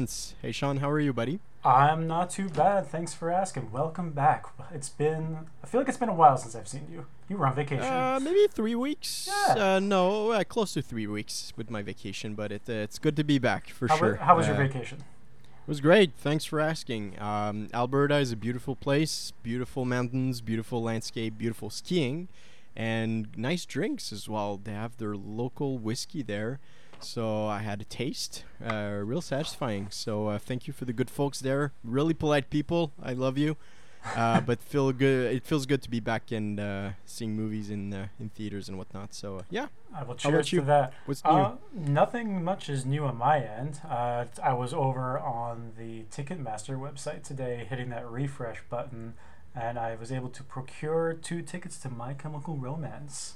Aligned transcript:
are, 0.00 0.06
ladies 0.06 0.20
and 0.24 0.32
gents. 0.32 0.34
Hey, 0.42 0.52
Sean, 0.52 0.76
how 0.78 0.90
are 0.90 1.00
you, 1.00 1.12
buddy? 1.12 1.40
I'm 1.62 2.06
not 2.06 2.30
too 2.30 2.48
bad. 2.48 2.86
Thanks 2.86 3.12
for 3.12 3.30
asking. 3.30 3.70
Welcome 3.70 4.12
back. 4.12 4.46
It's 4.72 4.88
been, 4.88 5.46
I 5.62 5.66
feel 5.66 5.80
like 5.80 5.88
it's 5.88 5.98
been 5.98 6.08
a 6.08 6.14
while 6.14 6.36
since 6.36 6.54
I've 6.54 6.68
seen 6.68 6.86
you. 6.90 7.06
You 7.28 7.36
were 7.36 7.46
on 7.46 7.54
vacation. 7.54 7.84
Uh, 7.84 8.18
maybe 8.22 8.46
three 8.50 8.74
weeks. 8.74 9.28
Yeah. 9.28 9.74
Uh, 9.76 9.80
no, 9.80 10.30
uh, 10.32 10.44
close 10.44 10.72
to 10.74 10.82
three 10.82 11.06
weeks 11.06 11.52
with 11.56 11.70
my 11.70 11.82
vacation, 11.82 12.34
but 12.34 12.50
it, 12.50 12.62
uh, 12.68 12.72
it's 12.72 12.98
good 12.98 13.14
to 13.16 13.24
be 13.24 13.38
back 13.38 13.68
for 13.70 13.88
how, 13.88 13.96
sure. 13.96 14.14
wa- 14.16 14.24
how 14.24 14.36
was 14.36 14.46
your 14.46 14.56
Uh, 14.56 14.66
vacation? 14.66 14.98
It 14.98 15.68
was 15.68 15.80
great. 15.80 16.12
Thanks 16.16 16.44
for 16.44 16.60
asking. 16.60 17.20
Um, 17.20 17.68
Alberta 17.74 18.16
is 18.18 18.32
a 18.32 18.36
beautiful 18.36 18.74
place, 18.74 19.32
beautiful 19.42 19.84
mountains, 19.84 20.40
beautiful 20.40 20.82
landscape, 20.82 21.36
beautiful 21.38 21.70
skiing, 21.70 22.28
and 22.74 23.28
nice 23.36 23.66
drinks 23.66 24.12
as 24.12 24.28
well. 24.28 24.56
They 24.62 24.72
have 24.72 24.96
their 24.96 25.14
local 25.14 25.78
whiskey 25.78 26.22
there. 26.22 26.58
So 27.02 27.46
I 27.46 27.58
had 27.58 27.80
a 27.80 27.84
taste, 27.84 28.44
uh, 28.64 29.00
real 29.02 29.20
satisfying. 29.20 29.88
So 29.90 30.28
uh, 30.28 30.38
thank 30.38 30.66
you 30.66 30.72
for 30.72 30.84
the 30.84 30.92
good 30.92 31.10
folks 31.10 31.40
there. 31.40 31.72
Really 31.82 32.14
polite 32.14 32.50
people. 32.50 32.92
I 33.02 33.12
love 33.12 33.38
you. 33.38 33.56
Uh, 34.04 34.40
but 34.46 34.62
feel 34.62 34.92
good. 34.92 35.34
It 35.34 35.44
feels 35.44 35.66
good 35.66 35.82
to 35.82 35.90
be 35.90 36.00
back 36.00 36.32
and 36.32 36.58
uh, 36.58 36.90
seeing 37.04 37.36
movies 37.36 37.70
in 37.70 37.92
uh, 37.92 38.08
in 38.18 38.30
theaters 38.30 38.68
and 38.68 38.78
whatnot. 38.78 39.14
So 39.14 39.38
uh, 39.38 39.42
yeah, 39.50 39.66
I 39.94 40.02
will 40.02 40.16
how 40.20 40.30
about 40.30 40.44
cheers 40.44 40.52
you? 40.52 40.60
to 40.60 40.66
that. 40.66 40.92
what's 41.06 41.24
new? 41.24 41.30
Uh, 41.30 41.56
nothing 41.72 42.42
much 42.42 42.68
is 42.68 42.86
new 42.86 43.04
on 43.04 43.16
my 43.16 43.40
end. 43.40 43.80
Uh, 43.88 44.24
t- 44.24 44.42
I 44.42 44.52
was 44.52 44.72
over 44.72 45.18
on 45.18 45.72
the 45.78 46.04
Ticketmaster 46.10 46.78
website 46.78 47.22
today, 47.22 47.66
hitting 47.68 47.90
that 47.90 48.08
refresh 48.08 48.62
button, 48.68 49.14
and 49.54 49.78
I 49.78 49.96
was 49.96 50.10
able 50.12 50.30
to 50.30 50.42
procure 50.42 51.12
two 51.12 51.42
tickets 51.42 51.78
to 51.80 51.90
My 51.90 52.14
Chemical 52.14 52.56
Romance. 52.56 53.34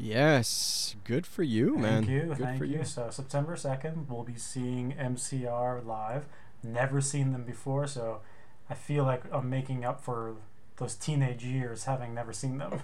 Yes, 0.00 0.96
good 1.04 1.26
for 1.26 1.42
you, 1.42 1.76
man. 1.76 2.04
Thank 2.04 2.08
you, 2.10 2.20
Good 2.34 2.38
thank 2.38 2.58
for 2.58 2.64
you. 2.64 2.78
you. 2.78 2.84
So 2.84 3.10
September 3.10 3.56
second, 3.56 4.06
we'll 4.08 4.24
be 4.24 4.36
seeing 4.36 4.92
MCR 4.92 5.84
live. 5.84 6.26
Never 6.62 7.00
seen 7.00 7.32
them 7.32 7.44
before, 7.44 7.86
so 7.86 8.20
I 8.68 8.74
feel 8.74 9.04
like 9.04 9.22
I'm 9.32 9.48
making 9.50 9.84
up 9.84 10.00
for 10.02 10.36
those 10.76 10.94
teenage 10.94 11.44
years 11.44 11.84
having 11.84 12.14
never 12.14 12.32
seen 12.32 12.58
them. 12.58 12.80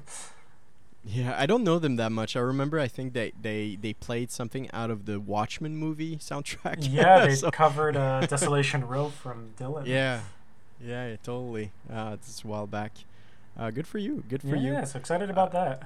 Yeah, 1.05 1.36
I 1.39 1.47
don't 1.47 1.62
know 1.62 1.78
them 1.78 1.97
that 1.97 2.11
much. 2.11 2.34
I 2.36 2.41
remember 2.41 2.81
I 2.81 2.89
think 2.89 3.12
they 3.12 3.33
they, 3.41 3.78
they 3.80 3.92
played 3.92 4.30
something 4.33 4.69
out 4.73 4.91
of 4.91 5.06
the 5.06 5.20
Watchmen 5.20 5.77
movie 5.77 6.17
soundtrack. 6.17 6.78
yeah, 6.91 7.25
they 7.27 7.34
So- 7.36 7.51
covered 7.51 7.97
uh, 7.97 8.27
Desolation 8.28 8.86
Row 8.86 9.08
from 9.11 9.51
Dylan. 9.56 9.86
yeah, 9.86 10.23
yeah, 10.84 11.08
yeah, 11.08 11.17
totally. 11.23 11.70
Uh, 11.91 12.12
it's 12.14 12.42
a 12.42 12.47
while 12.48 12.67
back. 12.67 12.92
Uh, 13.56 13.70
good 13.70 13.86
for 13.86 13.98
you. 13.98 14.25
Good 14.28 14.42
for 14.42 14.56
yeah, 14.56 14.80
you. 14.80 14.86
so 14.86 14.98
excited 14.98 15.30
about 15.30 15.53
that. 15.53 15.83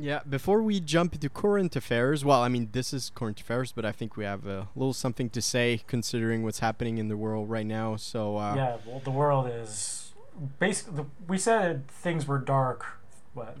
Yeah. 0.00 0.20
Before 0.28 0.62
we 0.62 0.80
jump 0.80 1.14
into 1.14 1.28
current 1.28 1.76
affairs, 1.76 2.24
well, 2.24 2.42
I 2.42 2.48
mean 2.48 2.68
this 2.72 2.92
is 2.92 3.10
current 3.14 3.40
affairs, 3.40 3.72
but 3.72 3.84
I 3.84 3.92
think 3.92 4.16
we 4.16 4.24
have 4.24 4.46
a 4.46 4.68
little 4.74 4.92
something 4.94 5.30
to 5.30 5.42
say 5.42 5.82
considering 5.86 6.42
what's 6.42 6.60
happening 6.60 6.98
in 6.98 7.08
the 7.08 7.16
world 7.16 7.50
right 7.50 7.66
now. 7.66 7.96
So 7.96 8.36
uh, 8.38 8.54
yeah, 8.56 8.76
well, 8.86 9.00
the 9.04 9.10
world 9.10 9.48
is 9.52 10.12
basically. 10.58 11.04
We 11.28 11.38
said 11.38 11.86
things 11.88 12.26
were 12.26 12.38
dark. 12.38 12.84
What 13.34 13.56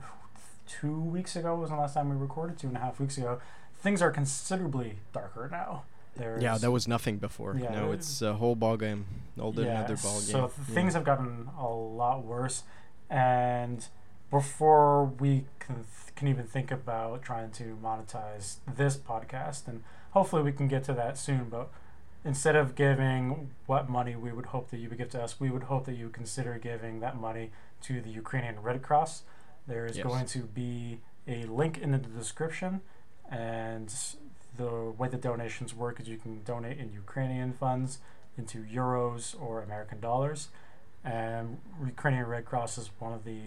two 0.66 0.98
weeks 1.00 1.36
ago 1.36 1.54
was 1.56 1.70
the 1.70 1.76
last 1.76 1.94
time 1.94 2.10
we 2.10 2.16
recorded? 2.16 2.58
Two 2.58 2.68
and 2.68 2.76
a 2.76 2.80
half 2.80 3.00
weeks 3.00 3.18
ago. 3.18 3.40
Things 3.82 4.02
are 4.02 4.10
considerably 4.10 4.98
darker 5.12 5.48
now. 5.50 5.84
There's, 6.16 6.42
yeah, 6.42 6.58
that 6.58 6.70
was 6.70 6.86
nothing 6.86 7.16
before. 7.18 7.56
Yeah, 7.58 7.84
uh, 7.86 7.92
it's 7.92 8.20
a 8.20 8.34
whole 8.34 8.54
ball 8.54 8.76
game, 8.76 9.06
all 9.40 9.52
the 9.52 9.62
Yeah, 9.62 9.78
another 9.78 9.96
ball 9.96 10.18
game. 10.20 10.28
So 10.28 10.40
Yeah. 10.68 10.74
things 10.74 10.92
have 10.94 11.04
gotten 11.04 11.48
a 11.58 11.66
lot 11.66 12.24
worse, 12.24 12.64
and 13.08 13.86
before 14.30 15.04
we 15.04 15.46
can, 15.60 15.84
can 16.20 16.28
even 16.28 16.46
think 16.46 16.70
about 16.70 17.22
trying 17.22 17.50
to 17.52 17.76
monetize 17.82 18.56
this 18.76 18.96
podcast, 18.98 19.66
and 19.66 19.82
hopefully 20.10 20.42
we 20.42 20.52
can 20.52 20.68
get 20.68 20.84
to 20.84 20.92
that 20.92 21.16
soon. 21.16 21.46
But 21.48 21.70
instead 22.26 22.54
of 22.56 22.74
giving 22.74 23.50
what 23.64 23.88
money 23.88 24.14
we 24.14 24.30
would 24.30 24.46
hope 24.46 24.70
that 24.70 24.76
you 24.76 24.90
would 24.90 24.98
give 24.98 25.08
to 25.10 25.22
us, 25.22 25.40
we 25.40 25.48
would 25.48 25.62
hope 25.64 25.86
that 25.86 25.94
you 25.94 26.04
would 26.04 26.12
consider 26.14 26.58
giving 26.58 27.00
that 27.00 27.18
money 27.18 27.50
to 27.84 28.02
the 28.02 28.10
Ukrainian 28.10 28.60
Red 28.62 28.82
Cross. 28.82 29.22
There 29.66 29.86
is 29.86 29.96
Yes. 29.96 30.06
going 30.06 30.26
to 30.26 30.40
be 30.40 31.00
a 31.26 31.44
link 31.46 31.78
in 31.78 31.90
the 31.92 31.98
description, 31.98 32.82
and 33.30 33.88
the 34.58 34.92
way 34.98 35.08
the 35.08 35.16
donations 35.16 35.74
work 35.74 35.98
is 36.00 36.06
you 36.06 36.18
can 36.18 36.42
donate 36.44 36.76
in 36.78 36.92
Ukrainian 36.92 37.54
funds 37.54 37.98
into 38.36 38.62
euros 38.62 39.34
or 39.40 39.62
American 39.62 40.00
dollars. 40.00 40.48
And 41.02 41.60
Ukrainian 41.82 42.26
Red 42.26 42.44
Cross 42.44 42.76
is 42.76 42.90
one 42.98 43.14
of 43.14 43.24
the 43.24 43.40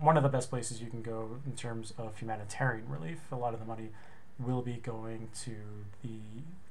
one 0.00 0.16
of 0.16 0.22
the 0.22 0.28
best 0.28 0.50
places 0.50 0.80
you 0.80 0.88
can 0.88 1.02
go 1.02 1.38
in 1.46 1.52
terms 1.52 1.92
of 1.98 2.18
humanitarian 2.18 2.88
relief. 2.88 3.20
A 3.32 3.36
lot 3.36 3.54
of 3.54 3.60
the 3.60 3.66
money 3.66 3.90
will 4.38 4.62
be 4.62 4.74
going 4.74 5.28
to 5.44 5.54
the 6.02 6.18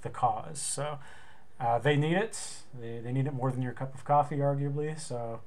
the 0.01 0.09
cause. 0.09 0.59
So 0.59 1.00
uh, 1.59 1.79
they 1.79 1.95
need 1.95 2.16
it. 2.16 2.38
They, 2.79 3.00
they 3.00 3.11
need 3.11 3.25
it 3.25 3.34
more 3.34 3.51
than 3.51 3.61
your 3.61 3.72
cup 3.72 3.94
of 3.95 4.03
coffee, 4.03 4.38
arguably. 4.38 5.00
So 5.00 5.39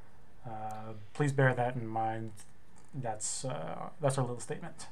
uh, 0.46 0.92
please 1.14 1.32
bear 1.32 1.54
that 1.54 1.76
in 1.76 1.86
mind. 1.86 2.32
That's 2.94 3.44
uh, 3.44 3.90
that's 4.00 4.16
our 4.18 4.24
little 4.24 4.40
statement. 4.40 4.86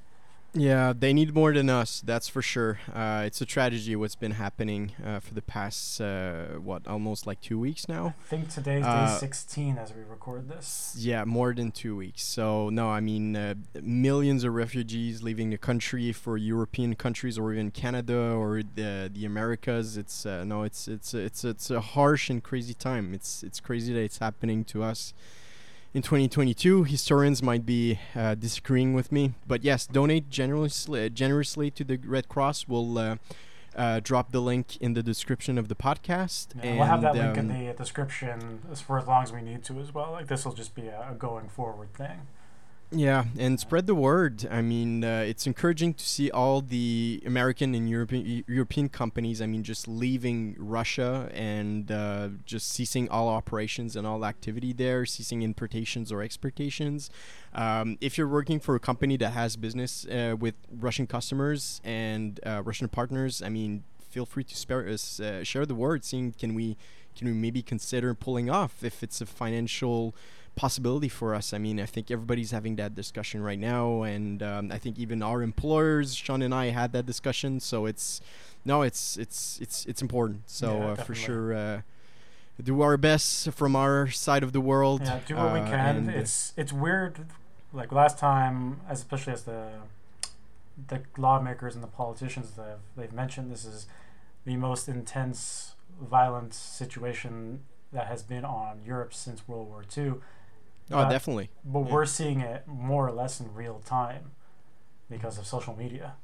Yeah, 0.57 0.93
they 0.97 1.13
need 1.13 1.35
more 1.35 1.53
than 1.53 1.69
us. 1.69 2.01
That's 2.01 2.29
for 2.29 2.41
sure. 2.41 2.79
Uh, 2.95 3.25
it's 3.27 3.41
a 3.41 3.45
tragedy 3.45 3.97
what's 3.97 4.15
been 4.15 4.33
happening 4.33 4.93
uh, 5.05 5.19
for 5.19 5.35
the 5.35 5.43
past 5.43 6.01
uh, 6.01 6.45
what 6.63 6.87
almost 6.87 7.27
like 7.27 7.41
two 7.41 7.59
weeks 7.59 7.89
now. 7.89 8.15
I 8.25 8.29
think 8.29 8.51
today's 8.51 8.85
Uh, 8.85 9.07
day 9.15 9.19
16 9.19 9.79
as 9.79 9.93
we 9.93 10.03
record 10.03 10.49
this. 10.49 10.95
Yeah, 10.97 11.25
more 11.25 11.53
than 11.55 11.73
two 11.73 11.97
weeks. 11.97 12.23
So 12.23 12.71
no, 12.71 12.89
I 12.89 13.01
mean 13.01 13.35
uh, 13.35 13.55
millions 13.83 14.45
of 14.45 14.55
refugees 14.55 15.25
leaving 15.25 15.51
the 15.51 15.59
country 15.59 16.13
for 16.13 16.37
European 16.37 16.95
countries 16.95 17.37
or 17.37 17.53
even 17.53 17.73
Canada 17.73 18.17
or 18.17 18.63
the 18.63 19.11
the 19.13 19.25
Americas. 19.27 19.97
It's 19.97 20.25
uh, 20.25 20.45
no, 20.45 20.63
it's 20.63 20.87
it's 20.87 21.15
it's 21.15 21.45
it's 21.45 21.69
a 21.71 21.81
harsh 21.81 22.31
and 22.31 22.41
crazy 22.45 22.75
time. 22.75 23.13
It's 23.13 23.43
it's 23.43 23.59
crazy 23.59 23.93
that 23.93 24.03
it's 24.03 24.19
happening 24.19 24.65
to 24.67 24.85
us. 24.85 25.15
In 25.95 26.03
2022, 26.03 26.83
historians 26.83 27.41
might 27.41 27.65
be 27.65 28.01
uh, 28.17 28.35
disagreeing 28.35 28.95
with 28.95 29.13
me, 29.13 29.35
but 29.47 29.63
yes, 29.63 29.87
donate 29.87 30.29
generously, 30.29 31.09
generously 31.09 31.71
to 31.71 31.85
the 31.85 32.01
Red 32.05 32.29
Cross. 32.29 32.67
We'll 32.67 32.99
uh, 32.99 33.17
uh, 33.77 34.01
drop 34.01 34.33
the 34.33 34.41
link 34.41 34.77
in 34.79 34.95
the 34.95 35.05
description 35.05 35.57
of 35.57 35.69
the 35.69 35.77
podcast. 35.77 36.49
Yeah, 36.57 36.63
and 36.71 36.79
we'll 36.81 36.89
have 36.89 37.03
that 37.03 37.15
link 37.15 37.37
in 37.37 37.49
um, 37.49 37.67
the 37.67 37.73
description 37.75 38.63
as 38.73 38.81
for 38.81 38.99
as 38.99 39.07
long 39.07 39.23
as 39.23 39.33
we 39.33 39.41
need 39.41 39.63
to 39.67 39.79
as 39.79 39.95
well. 39.95 40.11
Like 40.11 40.27
this 40.27 40.45
will 40.45 40.53
just 40.53 40.75
be 40.75 40.89
a, 40.89 41.11
a 41.13 41.15
going 41.15 41.49
forward 41.49 41.95
thing. 41.95 42.27
Yeah, 42.91 43.25
and 43.37 43.59
spread 43.59 43.87
the 43.89 43.95
word. 43.95 44.47
I 44.49 44.63
mean, 44.63 45.03
uh, 45.03 45.25
it's 45.27 45.49
encouraging 45.49 45.95
to 45.95 46.07
see 46.07 46.31
all 46.31 46.61
the 46.61 47.21
American 47.27 47.75
and 47.75 47.91
European 47.91 48.45
European 48.47 48.89
companies. 48.89 49.43
I 49.43 49.47
mean, 49.47 49.65
just 49.65 49.89
leaving 49.89 50.55
Russia 50.59 51.29
and 51.35 51.91
uh, 51.91 52.29
just 52.45 52.69
ceasing 52.69 53.09
all 53.09 53.29
operations 53.29 53.97
and 53.97 54.07
all 54.07 54.25
activity 54.25 54.73
there, 54.73 55.07
ceasing 55.07 55.43
importations 55.43 56.13
or 56.13 56.23
exportations. 56.23 57.11
Um, 57.53 57.99
if 58.01 58.17
you're 58.17 58.29
working 58.29 58.61
for 58.61 58.77
a 58.77 58.81
company 58.81 59.17
that 59.17 59.31
has 59.31 59.57
business 59.57 60.07
uh, 60.07 60.37
with 60.39 60.55
Russian 60.71 61.09
customers 61.09 61.81
and 61.83 62.39
uh, 62.47 62.63
Russian 62.65 62.89
partners, 62.89 63.43
I 63.43 63.49
mean, 63.49 63.83
feel 64.09 64.27
free 64.27 64.45
to 64.45 64.55
spare 64.55 64.87
us, 64.89 65.19
uh, 65.19 65.43
share 65.43 65.67
the 65.67 65.75
word. 65.75 66.05
Seeing 66.05 66.31
can 66.31 66.55
we 66.55 66.77
can 67.17 67.27
we 67.27 67.35
maybe 67.35 67.63
consider 67.63 68.15
pulling 68.15 68.51
off 68.51 68.85
if 68.85 69.03
it's 69.03 69.21
a 69.21 69.27
financial 69.27 70.15
possibility 70.57 71.09
for 71.09 71.35
us. 71.35 71.53
I 71.53 71.59
mean, 71.59 71.81
I 71.81 71.87
think 71.87 72.11
everybody's 72.11 72.51
having 72.51 72.77
that 72.77 72.95
discussion 72.95 73.43
right 73.43 73.59
now, 73.59 74.03
and 74.03 74.43
um, 74.43 74.73
I 74.73 74.79
think 74.79 74.99
even 74.99 75.23
our 75.23 75.43
employers, 75.43 76.15
Sean 76.15 76.43
and 76.43 76.55
I, 76.55 76.67
had 76.67 76.93
that 76.93 77.07
discussion. 77.07 77.61
So 77.61 77.87
it's 77.87 78.21
no, 78.65 78.83
it's 78.83 79.17
it's 79.17 79.59
it's 79.61 79.85
it's 79.87 80.03
important. 80.03 80.43
So 80.47 80.79
Yeah, 80.79 80.87
uh, 80.91 80.95
for 80.97 81.15
sure, 81.15 81.55
uh, 81.55 81.81
do 82.63 82.81
our 82.83 82.97
best 82.97 83.51
from 83.53 83.77
our 83.77 84.09
side 84.09 84.43
of 84.43 84.53
the 84.53 84.61
world. 84.61 85.03
Yeah, 85.03 85.21
do 85.27 85.37
what 85.37 85.53
we 85.53 85.61
uh, 85.61 85.67
can. 85.67 86.09
uh, 86.09 86.13
It's 86.13 86.53
it's 86.57 86.73
weird. 86.73 87.27
Like 87.73 87.91
last 87.91 88.19
time, 88.19 88.81
as 88.89 88.99
especially 89.01 89.33
as 89.33 89.43
the 89.43 89.69
the 90.89 91.03
lawmakers 91.17 91.75
and 91.75 91.85
the 91.85 91.89
politicians 91.89 92.53
that 92.53 92.67
have, 92.67 92.81
they've 92.97 93.13
mentioned, 93.13 93.51
this 93.53 93.65
is 93.65 93.87
the 94.45 94.57
most 94.57 94.89
intense, 94.89 95.75
violent 96.01 96.53
situation 96.53 97.61
that 97.93 98.07
has 98.07 98.23
been 98.23 98.45
on 98.45 98.81
Europe 98.85 99.15
since 99.15 99.47
World 99.49 99.69
War 99.69 99.85
II. 99.97 100.15
Oh, 100.91 100.99
uh, 100.99 101.09
definitely. 101.09 101.51
But 101.65 101.81
Yeah. 101.87 101.93
we're 101.93 102.07
seeing 102.07 102.41
it 102.41 102.67
more 102.67 103.07
or 103.07 103.13
less 103.13 103.41
in 103.41 103.53
real 103.55 103.81
time 103.81 104.33
because 105.09 105.39
of 105.39 105.47
social 105.47 105.75
media. 105.77 106.15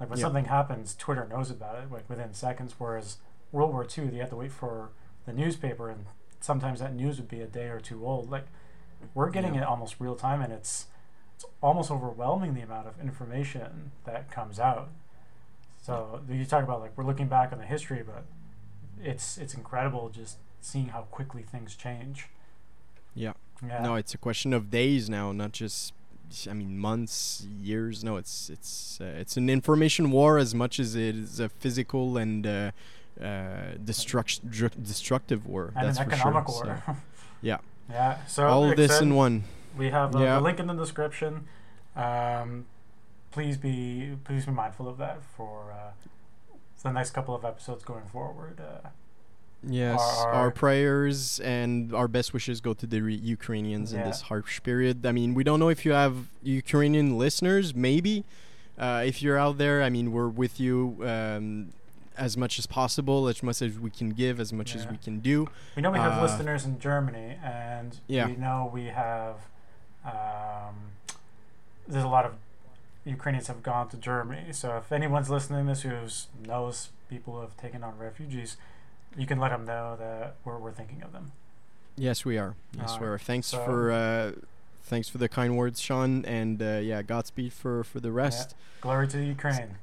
Like 0.00 0.10
when 0.10 0.18
Yeah. 0.18 0.24
something 0.24 0.46
happens, 0.46 0.94
Twitter 0.94 1.26
knows 1.26 1.50
about 1.50 1.76
it 1.82 1.90
like 1.90 2.08
within 2.08 2.34
seconds. 2.34 2.74
Whereas 2.78 3.18
World 3.52 3.72
War 3.72 3.84
II, 3.86 4.12
you 4.14 4.20
had 4.20 4.30
to 4.30 4.36
wait 4.36 4.52
for 4.52 4.90
the 5.26 5.32
newspaper, 5.32 5.88
and 5.90 6.06
sometimes 6.40 6.80
that 6.80 6.94
news 6.94 7.18
would 7.18 7.28
be 7.28 7.40
a 7.40 7.46
day 7.46 7.68
or 7.68 7.80
two 7.80 8.04
old. 8.06 8.30
Like 8.30 8.46
we're 9.14 9.30
getting 9.30 9.54
Yeah. 9.54 9.62
it 9.62 9.66
almost 9.66 10.00
real 10.00 10.16
time, 10.16 10.40
and 10.42 10.52
it's 10.52 10.86
it's 11.36 11.44
almost 11.60 11.90
overwhelming 11.90 12.54
the 12.54 12.60
amount 12.60 12.86
of 12.86 13.00
information 13.00 13.90
that 14.04 14.30
comes 14.30 14.60
out. 14.60 14.90
So 15.82 16.22
you 16.28 16.44
talk 16.46 16.62
about 16.64 16.80
like 16.80 16.96
we're 16.96 17.04
looking 17.04 17.28
back 17.28 17.52
on 17.52 17.58
the 17.58 17.66
history, 17.66 18.02
but 18.02 18.24
it's 19.00 19.36
it's 19.38 19.54
incredible 19.54 20.08
just 20.10 20.38
seeing 20.60 20.88
how 20.88 21.02
quickly 21.02 21.42
things 21.42 21.74
change. 21.76 22.28
Yeah. 23.14 23.32
Yeah. 23.66 23.82
No, 23.82 23.94
it's 23.94 24.14
a 24.14 24.18
question 24.18 24.52
of 24.52 24.70
days 24.70 25.08
now, 25.08 25.32
not 25.32 25.52
just 25.52 25.92
I 26.48 26.52
mean, 26.52 26.78
months, 26.78 27.46
years. 27.60 28.02
No, 28.02 28.16
it's 28.16 28.50
it's 28.50 28.98
uh, 29.00 29.04
it's 29.04 29.36
an 29.36 29.48
information 29.48 30.10
war 30.10 30.38
as 30.38 30.54
much 30.54 30.80
as 30.80 30.94
it 30.94 31.14
is 31.14 31.40
a 31.40 31.48
physical 31.48 32.16
and 32.16 32.46
uh, 32.46 32.70
uh, 33.20 33.24
destruct 33.84 34.40
destructive 34.82 35.46
war. 35.46 35.72
and 35.76 35.88
that's 35.88 35.98
an 35.98 36.06
for 36.06 36.14
economic 36.14 36.48
sure. 36.48 36.64
war. 36.64 36.82
So, 36.86 36.96
yeah. 37.42 37.58
Yeah. 37.90 38.26
So 38.26 38.46
all 38.46 38.66
like 38.68 38.76
this 38.76 38.92
said, 38.92 39.02
in 39.02 39.14
one. 39.14 39.44
We 39.76 39.90
have 39.90 40.14
uh, 40.16 40.20
Yeah. 40.20 40.34
the 40.36 40.40
link 40.40 40.58
in 40.60 40.66
the 40.66 40.74
description. 40.74 41.46
Um, 41.94 42.66
please 43.30 43.56
be 43.56 44.16
please 44.24 44.46
be 44.46 44.52
mindful 44.52 44.88
of 44.88 44.98
that 44.98 45.22
for 45.36 45.72
uh, 45.72 45.92
the 46.82 46.92
next 46.92 47.10
couple 47.10 47.34
of 47.34 47.44
episodes 47.44 47.84
going 47.84 48.06
forward. 48.06 48.60
Yes, 49.68 50.00
our- 50.00 50.32
our, 50.32 50.50
prayers 50.50 51.40
and 51.40 51.94
our 51.94 52.08
best 52.08 52.32
wishes 52.32 52.60
go 52.60 52.74
to 52.74 52.86
the 52.86 53.00
re- 53.00 53.14
Ukrainians 53.14 53.92
in 53.92 54.00
this 54.02 54.22
harsh 54.22 54.62
period. 54.62 55.04
I 55.06 55.12
mean, 55.12 55.34
we 55.34 55.44
don't 55.44 55.60
know 55.60 55.68
if 55.70 55.84
you 55.86 55.92
have 55.92 56.14
Ukrainian 56.42 57.16
listeners. 57.18 57.74
Maybe, 57.74 58.24
uh, 58.78 59.02
if 59.06 59.22
you're 59.22 59.38
out 59.38 59.56
there, 59.58 59.82
I 59.82 59.90
mean, 59.90 60.12
we're 60.12 60.28
with 60.28 60.58
you 60.60 60.98
um, 61.02 61.72
as 62.16 62.36
much 62.36 62.58
as 62.58 62.66
possible, 62.66 63.26
as 63.28 63.42
much 63.42 63.60
as 63.62 63.78
we 63.78 63.90
can 63.90 64.10
give, 64.10 64.38
as 64.38 64.52
much 64.52 64.74
as 64.76 64.86
we 64.86 64.96
can 64.96 65.20
do. 65.20 65.48
we 65.76 65.82
know 65.82 65.90
we 65.90 65.98
have 65.98 66.18
Uh, 66.18 66.22
listeners 66.22 66.64
in 66.64 66.78
Germany, 66.78 67.36
and 67.42 67.98
Yeah. 68.06 68.26
we 68.26 68.36
know 68.36 68.70
we 68.72 68.84
have. 68.86 69.36
Um, 70.04 70.74
there's 71.88 72.04
a 72.04 72.08
lot 72.08 72.24
of 72.24 72.34
Ukrainians 73.04 73.46
have 73.48 73.62
gone 73.62 73.88
to 73.88 73.96
Germany. 73.96 74.52
So 74.52 74.76
if 74.76 74.92
anyone's 74.92 75.30
listening 75.30 75.66
to 75.66 75.72
this 75.72 75.82
who 75.82 75.92
knows 76.46 76.90
people 77.10 77.34
who 77.34 77.40
have 77.40 77.56
taken 77.56 77.82
on 77.84 77.98
refugees, 77.98 78.56
you 79.16 79.26
can 79.26 79.38
let 79.38 79.50
them 79.50 79.64
know 79.64 79.96
that 79.98 80.36
we're, 80.44 80.58
we're 80.58 80.72
thinking 80.72 81.02
of 81.02 81.12
them. 81.12 81.32
Yes, 81.96 82.24
we 82.24 82.38
are. 82.38 82.54
Yes, 82.76 82.98
we 83.00 83.06
are. 83.06 83.18
Thanks 83.18 83.48
so- 83.48 83.64
for 83.64 83.92
uh, 83.92 84.32
thanks 84.84 85.08
for 85.08 85.18
the 85.18 85.28
kind 85.28 85.56
words, 85.56 85.80
Sean, 85.80 86.24
and 86.24 86.60
uh, 86.60 86.80
yeah, 86.82 87.02
Godspeed 87.02 87.52
for 87.52 87.84
for 87.84 88.00
the 88.00 88.10
rest. 88.12 88.54
Glory 88.80 89.06
to 89.08 89.18
Ukraine. 89.22 89.76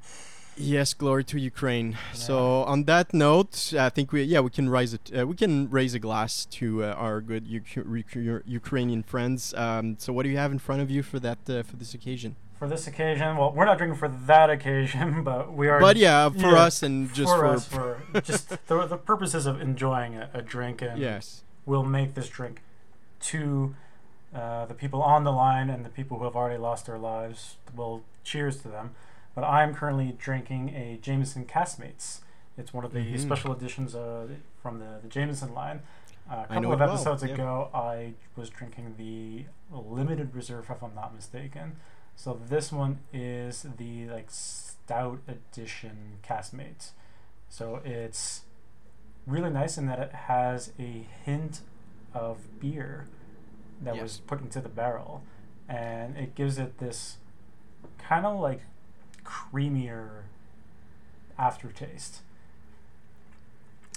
Yes, 0.58 0.94
glory 0.94 1.24
to 1.24 1.40
Ukraine. 1.40 1.98
So 2.14 2.64
on 2.64 2.84
that 2.84 3.14
note, 3.14 3.74
I 3.74 3.90
think 3.90 4.12
we 4.12 4.24
yeah 4.24 4.42
we 4.42 4.50
can 4.50 4.68
raise 4.70 4.94
it 4.94 5.10
uh, 5.18 5.26
we 5.26 5.36
can 5.36 5.70
raise 5.72 5.94
a 5.94 6.00
glass 6.00 6.46
to 6.60 6.84
uh, 6.84 6.88
our 7.06 7.22
good 7.22 7.46
Uk- 7.48 7.86
Uk- 8.02 8.44
Ukrainian 8.46 9.02
friends. 9.02 9.54
Um, 9.54 9.96
so 9.98 10.12
what 10.14 10.24
do 10.24 10.30
you 10.30 10.38
have 10.38 10.52
in 10.52 10.60
front 10.60 10.82
of 10.82 10.92
you 10.92 11.02
for 11.04 11.20
that 11.20 11.40
uh, 11.50 11.64
for 11.64 11.78
this 11.78 11.94
occasion? 11.94 12.36
For 12.62 12.68
this 12.68 12.86
occasion, 12.86 13.38
well, 13.38 13.52
we're 13.54 13.66
not 13.66 13.80
drinking 13.80 13.98
for 13.98 14.08
that 14.08 14.52
occasion, 14.52 15.24
but 15.24 15.52
we 15.52 15.68
are. 15.68 15.80
But 15.80 15.98
yeah, 15.98 16.30
for 16.30 16.52
yeah, 16.52 16.60
us 16.60 16.84
and 16.84 17.12
just 17.12 17.34
for, 17.34 17.40
for, 17.40 17.46
us, 17.48 17.66
for 17.66 18.22
just 18.22 18.50
the, 18.68 18.86
the 18.86 18.98
purposes 18.98 19.48
of 19.48 19.60
enjoying 19.60 20.14
a, 20.14 20.30
a 20.32 20.44
drink, 20.44 20.84
and 20.84 21.02
yes, 21.02 21.42
we'll 21.66 21.84
make 21.84 22.14
this 22.14 22.30
drink 22.30 22.62
to 23.22 23.74
uh, 24.36 24.68
the 24.68 24.76
people 24.76 25.02
on 25.02 25.24
the 25.24 25.32
line 25.32 25.72
and 25.72 25.84
the 25.84 25.90
people 25.90 26.20
who 26.20 26.24
have 26.26 26.36
already 26.36 26.60
lost 26.60 26.86
their 26.86 27.00
lives. 27.00 27.56
We'll 27.76 28.04
cheers 28.24 28.58
to 28.58 28.68
them. 28.68 28.92
But 29.34 29.44
I'm 29.44 29.74
currently 29.74 30.16
drinking 30.20 30.70
a 30.76 31.00
Jameson 31.02 31.46
Caskmates. 31.46 32.20
It's 32.60 32.72
one 32.72 32.86
of 32.86 32.94
the 32.94 33.00
Mhm. 33.00 33.20
special 33.22 33.54
editions 33.54 33.96
uh, 33.96 34.28
from 34.62 34.78
the, 34.78 35.00
the 35.02 35.08
Jameson 35.08 35.56
line. 35.56 35.82
Uh, 36.30 36.46
a 36.48 36.54
couple 36.54 36.74
of 36.74 36.80
well, 36.80 36.92
episodes 36.92 37.24
yeah. 37.24 37.34
ago, 37.34 37.70
I 37.74 38.14
was 38.36 38.52
drinking 38.52 38.94
the 39.00 39.46
limited 39.76 40.36
reserve, 40.36 40.70
if 40.70 40.84
I'm 40.84 40.94
not 40.94 41.16
mistaken. 41.16 41.78
So 42.16 42.40
this 42.48 42.72
one 42.72 43.00
is 43.14 43.66
the 43.78 44.08
like 44.08 44.28
stout 44.30 45.20
edition 45.28 46.20
Caskmates. 46.24 46.92
So 47.50 47.82
it's 47.84 48.42
really 49.26 49.50
nice 49.50 49.78
in 49.78 49.88
that 49.88 50.00
it 50.00 50.14
has 50.14 50.72
a 50.80 51.08
hint 51.26 51.62
of 52.14 52.60
beer 52.60 53.08
that 53.82 54.02
was 54.02 54.20
put 54.20 54.42
into 54.42 54.62
the 54.62 54.70
barrel, 54.70 55.24
and 55.68 56.16
it 56.18 56.36
gives 56.36 56.60
it 56.60 56.78
this 56.78 57.18
kind 57.98 58.26
of 58.26 58.40
like 58.40 58.62
creamier 59.24 60.24
aftertaste. 61.38 62.22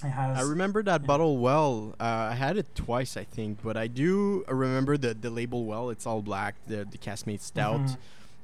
It 0.03 0.09
has 0.09 0.39
I 0.39 0.43
remember 0.43 0.83
that 0.83 1.03
yeah. 1.03 1.07
bottle 1.07 1.39
well. 1.39 1.95
Uh, 2.01 2.31
I 2.33 2.35
had 2.35 2.57
it 2.57 2.75
twice, 2.75 3.17
I 3.17 3.25
think, 3.25 3.59
but 3.63 3.77
I 3.77 3.87
do 3.87 4.45
remember 4.49 4.97
the 4.97 5.15
the 5.15 5.31
label 5.31 5.65
well. 5.65 5.91
It's 5.91 6.07
all 6.07 6.23
black, 6.23 6.57
the 6.67 6.87
the 6.91 6.99
Caskmate 6.99 7.41
Stout. 7.41 7.97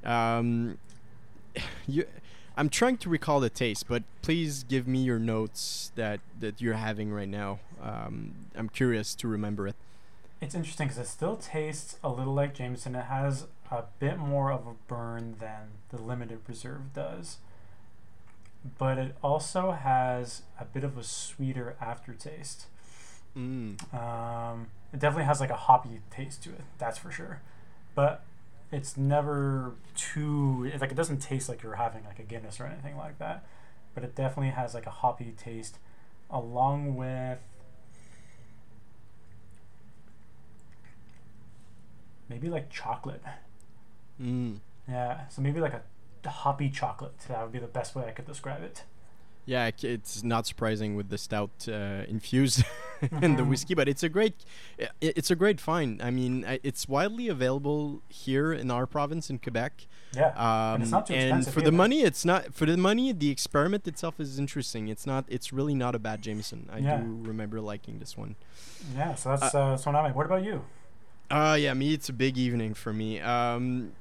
Mhm. 0.03 0.09
Um, 0.09 0.77
you, 1.87 2.05
I'm 2.57 2.69
trying 2.69 2.97
to 2.97 3.09
recall 3.09 3.39
the 3.39 3.49
taste, 3.49 3.87
but 3.87 4.03
please 4.21 4.63
give 4.63 4.87
me 4.87 5.03
your 5.03 5.19
notes 5.19 5.91
that 5.95 6.19
that 6.39 6.61
you're 6.61 6.75
having 6.75 7.11
right 7.11 7.29
now. 7.29 7.59
Um, 7.81 8.33
I'm 8.55 8.69
curious 8.69 9.15
to 9.15 9.27
remember 9.27 9.67
it. 9.67 9.75
It's 10.39 10.55
interesting 10.55 10.87
because 10.87 10.99
it 10.99 11.07
still 11.07 11.37
tastes 11.37 11.97
a 12.03 12.09
little 12.09 12.33
like 12.33 12.55
Jameson. 12.55 12.95
It 12.95 13.05
has 13.05 13.45
a 13.69 13.83
bit 13.99 14.17
more 14.17 14.51
of 14.51 14.65
a 14.67 14.73
burn 14.87 15.35
than 15.39 15.69
the 15.89 16.01
limited 16.01 16.39
reserve 16.47 16.93
does, 16.93 17.37
but 18.77 18.97
it 18.97 19.15
also 19.23 19.71
has 19.71 20.43
a 20.59 20.65
bit 20.65 20.83
of 20.83 20.97
a 20.97 21.03
sweeter 21.03 21.75
aftertaste. 21.81 22.67
Mm. 23.35 23.93
Um, 23.93 24.67
it 24.93 24.99
definitely 24.99 25.25
has 25.25 25.39
like 25.39 25.49
a 25.49 25.55
hoppy 25.55 26.01
taste 26.11 26.43
to 26.43 26.49
it, 26.49 26.61
that's 26.77 26.97
for 26.97 27.11
sure. 27.11 27.41
But 27.95 28.23
it's 28.71 28.95
never 28.95 29.73
too 29.95 30.71
like 30.79 30.91
it 30.91 30.95
doesn't 30.95 31.19
taste 31.19 31.49
like 31.49 31.61
you're 31.61 31.75
having 31.75 32.03
like 32.05 32.19
a 32.19 32.23
Guinness 32.23 32.59
or 32.59 32.65
anything 32.65 32.97
like 32.97 33.19
that. 33.19 33.45
But 33.93 34.03
it 34.03 34.15
definitely 34.15 34.51
has 34.51 34.73
like 34.73 34.85
a 34.85 34.91
hoppy 34.91 35.33
taste, 35.37 35.77
along 36.29 36.95
with 36.95 37.39
maybe 42.29 42.49
like 42.49 42.69
chocolate. 42.69 43.21
Mm. 44.21 44.59
Yeah, 44.87 45.27
so 45.29 45.41
maybe 45.41 45.59
like 45.59 45.73
a 45.73 45.81
hoppy 46.29 46.69
chocolate. 46.69 47.17
That 47.27 47.41
would 47.43 47.51
be 47.51 47.59
the 47.59 47.67
best 47.67 47.95
way 47.95 48.05
I 48.07 48.11
could 48.11 48.25
describe 48.27 48.63
it. 48.63 48.83
Yeah, 49.43 49.71
it's 49.81 50.23
not 50.23 50.45
surprising 50.45 50.95
with 50.95 51.09
the 51.09 51.17
stout 51.17 51.67
uh, 51.67 52.03
infused 52.07 52.63
and 53.01 53.39
the 53.39 53.43
Mhm. 53.43 53.47
whiskey, 53.49 53.73
but 53.73 53.89
it's 53.89 54.03
a 54.03 54.07
great, 54.09 54.45
it's 55.01 55.31
a 55.31 55.35
great 55.35 55.59
find. 55.59 55.99
I 55.99 56.11
mean, 56.11 56.45
it's 56.61 56.87
widely 56.87 57.27
available 57.27 58.03
here 58.07 58.53
in 58.53 58.69
our 58.69 58.85
province 58.85 59.31
in 59.31 59.39
Quebec. 59.39 59.87
Yeah. 60.15 60.27
Um, 60.73 60.83
it's 60.83 60.91
not 60.91 61.07
too 61.07 61.13
and 61.15 61.23
expensive 61.39 61.53
for 61.55 61.61
the 61.61 61.71
money, 61.71 62.03
it's 62.03 62.23
not 62.23 62.53
for 62.53 62.67
the 62.67 62.77
money. 62.77 63.11
The 63.13 63.31
experiment 63.31 63.87
itself 63.87 64.19
is 64.19 64.37
interesting. 64.37 64.89
It's 64.89 65.07
not. 65.07 65.25
It's 65.27 65.51
really 65.51 65.73
not 65.73 65.95
a 65.95 65.99
bad 65.99 66.21
Jameson. 66.21 66.69
I 66.71 66.77
Yeah. 66.77 66.97
do 66.97 67.21
remember 67.23 67.59
liking 67.61 67.97
this 67.97 68.15
one. 68.15 68.35
Yeah, 68.95 69.15
so 69.15 69.29
that's 69.35 69.55
uh, 69.55 69.75
so 69.75 69.89
now. 69.91 70.07
What 70.13 70.27
about 70.27 70.43
you? 70.43 70.63
Uh 71.31 71.57
yeah, 71.59 71.73
me 71.73 71.93
it's 71.93 72.09
a 72.09 72.13
big 72.13 72.37
evening 72.37 72.73
for 72.75 72.93
me. 72.93 73.19
Um 73.21 73.93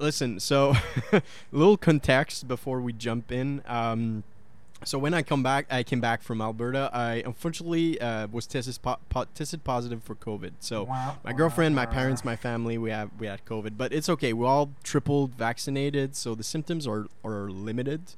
listen, 0.00 0.40
so 0.40 0.74
a 1.12 1.22
little 1.52 1.76
context 1.76 2.48
before 2.48 2.80
we 2.80 2.92
jump 2.92 3.30
in. 3.30 3.62
Um 3.66 4.24
so 4.82 4.98
when 4.98 5.12
I 5.12 5.20
come 5.20 5.42
back, 5.42 5.66
I 5.70 5.82
came 5.82 6.00
back 6.00 6.22
from 6.22 6.40
Alberta. 6.40 6.88
I 6.94 7.22
unfortunately 7.26 8.00
uh, 8.00 8.28
was 8.28 8.46
tested 8.46 8.78
po- 8.80 8.96
po- 9.10 9.26
tested 9.34 9.62
positive 9.62 10.02
for 10.02 10.14
COVID. 10.14 10.52
So 10.60 10.84
Wow. 10.84 11.18
my 11.22 11.34
girlfriend, 11.34 11.74
my 11.76 11.84
parents, 11.84 12.24
my 12.24 12.34
family, 12.34 12.78
we 12.78 12.90
have 12.90 13.10
we 13.18 13.26
had 13.26 13.44
COVID, 13.44 13.76
but 13.76 13.92
it's 13.92 14.08
okay. 14.08 14.32
We're 14.32 14.46
all 14.46 14.70
triple 14.82 15.26
vaccinated, 15.26 16.16
so 16.16 16.34
the 16.34 16.42
symptoms 16.44 16.86
are 16.86 17.08
are 17.22 17.50
limited. 17.50 18.14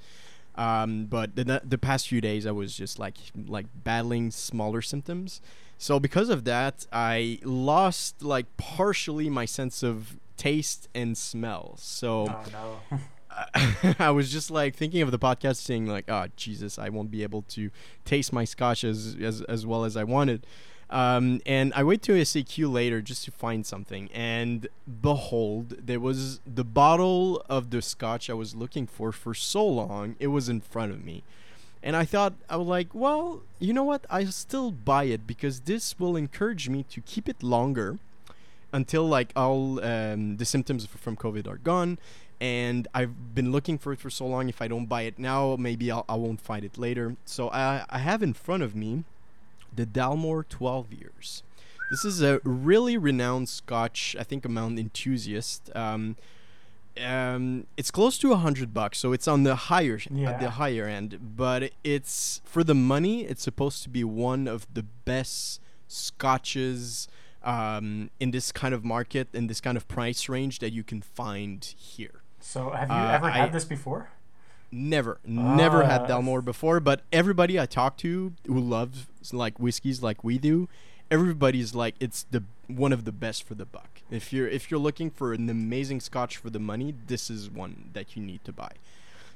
Um, 0.55 1.07
but 1.07 1.35
the 1.35 1.63
the 1.65 1.79
past 1.79 2.07
few 2.07 2.21
days, 2.21 2.47
I 2.47 2.53
was 2.53 2.77
just 2.77 2.97
like 2.97 3.17
like 3.49 3.67
battling 3.83 4.31
smaller 4.31 4.83
symptoms. 4.83 5.41
So 5.79 5.99
because 5.99 6.29
of 6.29 6.45
that, 6.45 6.87
I 6.93 7.41
lost 7.43 8.23
like 8.23 8.47
partially 8.57 9.29
my 9.29 9.47
sense 9.47 9.83
of 9.83 10.17
taste 10.43 10.89
and 10.95 11.17
smell. 11.17 11.75
So 11.79 12.27
Oh 12.29 12.81
no. 12.91 13.95
I 13.99 14.11
was 14.11 14.31
just 14.31 14.51
like 14.51 14.75
thinking 14.75 15.01
of 15.03 15.11
the 15.11 15.19
podcast, 15.19 15.57
saying 15.57 15.87
like, 15.87 16.05
"Oh 16.09 16.27
Jesus, 16.37 16.79
I 16.79 16.89
won't 16.89 17.11
be 17.11 17.23
able 17.23 17.43
to 17.57 17.71
taste 18.05 18.33
my 18.33 18.45
scotch 18.45 18.85
as 18.85 19.17
as, 19.23 19.41
as 19.43 19.65
well 19.65 19.85
as 19.85 19.97
I 19.97 20.05
wanted." 20.05 20.47
Um, 20.91 21.41
and 21.47 21.73
I 21.75 21.83
went 21.83 22.03
to 22.03 22.13
a 22.13 22.21
SAQ 22.21 22.71
later 22.71 23.01
just 23.01 23.25
to 23.25 23.31
find 23.31 23.65
something, 23.65 24.11
and 24.13 24.69
behold, 25.01 25.87
there 25.87 26.01
was 26.01 26.41
the 26.45 26.65
bottle 26.65 27.43
of 27.49 27.71
the 27.71 27.81
scotch 27.81 28.29
I 28.29 28.35
was 28.35 28.55
looking 28.55 28.87
for 28.87 29.13
for 29.13 29.33
so 29.33 29.67
long. 29.67 30.17
It 30.19 30.27
was 30.27 30.51
in 30.51 30.61
front 30.61 30.93
of 30.93 31.03
me, 31.03 31.23
and 31.83 31.97
I 31.97 32.05
thought 32.05 32.35
I 32.51 32.57
was 32.57 32.69
like, 32.69 32.89
"Well, 32.93 33.41
you 33.59 33.73
know 33.73 33.85
what? 33.85 34.05
I'll 34.11 34.33
still 34.33 34.71
buy 34.71 35.05
it 35.05 35.27
because 35.27 35.61
this 35.61 35.99
will 35.99 36.17
encourage 36.17 36.69
me 36.69 36.83
to 36.91 37.01
keep 37.01 37.29
it 37.29 37.43
longer." 37.43 37.99
Until 38.73 39.07
like 39.07 39.33
all 39.37 39.85
um, 39.85 40.37
the 40.39 40.45
symptoms 40.47 40.87
from 40.87 41.15
COVID 41.17 41.47
are 41.47 41.59
gone, 41.59 41.99
and 42.41 42.89
I've 42.95 43.35
been 43.35 43.53
looking 43.53 43.77
for 43.79 43.93
it 43.93 44.01
for 44.01 44.09
so 44.11 44.27
long. 44.27 44.49
If 44.49 44.63
I 44.63 44.69
don't 44.69 44.87
buy 44.87 45.03
it 45.03 45.19
now, 45.19 45.57
maybe 45.59 45.91
I'll, 45.91 46.05
I 46.09 46.15
won't 46.15 46.41
find 46.41 46.65
it 46.65 46.79
later. 46.79 47.17
So 47.27 47.51
I, 47.51 47.85
I 47.91 47.99
have 47.99 48.23
in 48.23 48.33
front 48.33 48.63
of 48.63 48.75
me 48.75 49.05
the 49.75 49.85
Dalmore 49.87 50.49
12 50.49 50.93
years. 50.93 51.43
This 51.91 52.05
is 52.07 52.23
a 52.23 52.41
really 52.45 52.97
renowned 52.97 53.51
Scotch, 53.51 54.17
I 54.19 54.23
think, 54.23 54.47
a 54.47 54.49
mountain 54.49 54.79
enthusiast. 54.79 55.71
Um, 55.75 56.17
um, 57.03 57.67
it's 57.77 57.91
close 57.91 58.17
to 58.19 58.33
a 58.33 58.37
hundred 58.37 58.73
bucks, 58.73 58.99
so 58.99 59.13
it's 59.13 59.29
on 59.29 59.43
the 59.43 59.55
higher 59.55 59.97
at 59.97 60.11
Yeah. 60.11 60.39
the 60.39 60.51
higher 60.51 60.87
end. 60.87 61.37
But 61.37 61.73
it's 61.85 62.41
for 62.45 62.65
the 62.65 62.75
money. 62.75 63.25
It's 63.25 63.43
supposed 63.43 63.83
to 63.83 63.91
be 63.91 64.03
one 64.05 64.49
of 64.49 64.67
the 64.73 64.83
best 65.05 65.61
scotches 65.89 67.09
um, 67.45 68.11
in 68.21 68.31
this 68.31 68.53
kind 68.53 68.73
of 68.75 68.85
market 68.85 69.29
in 69.33 69.47
this 69.47 69.61
kind 69.61 69.77
of 69.77 69.87
price 69.89 70.29
range 70.29 70.59
that 70.61 70.73
you 70.73 70.83
can 70.83 71.03
find 71.03 71.65
here. 71.77 72.23
So, 72.41 72.71
have 72.71 72.89
you 72.89 72.95
Uh, 72.95 73.09
ever 73.13 73.31
had 73.31 73.49
I- 73.49 73.53
this 73.53 73.65
before? 73.65 74.11
Never, 74.75 75.19
never 75.25 75.85
had 75.85 76.03
Ah. 76.03 76.07
Dalmore 76.07 76.43
before, 76.43 76.81
but 76.81 77.03
everybody 77.13 77.61
I 77.61 77.67
talk 77.67 77.99
to 77.99 78.33
who 78.47 78.59
loves 78.59 79.07
like 79.31 79.59
whiskeys 79.61 80.03
like 80.03 80.25
we 80.25 80.39
do, 80.39 80.67
everybody's 81.11 81.75
like 81.75 81.95
it's 82.01 82.25
the 82.31 82.43
one 82.69 82.91
of 82.93 83.05
the 83.05 83.13
best 83.13 83.43
for 83.43 83.55
the 83.55 83.67
buck. 83.67 84.01
If 84.11 84.33
you're 84.33 84.49
if 84.49 84.71
you're 84.71 84.81
looking 84.81 85.11
for 85.11 85.35
an 85.35 85.51
amazing 85.51 86.01
scotch 86.01 86.39
for 86.39 86.49
the 86.49 86.59
money, 86.59 86.95
this 87.07 87.29
is 87.29 87.51
one 87.51 87.91
that 87.93 88.17
you 88.17 88.23
need 88.23 88.45
to 88.45 88.53
buy. 88.53 88.73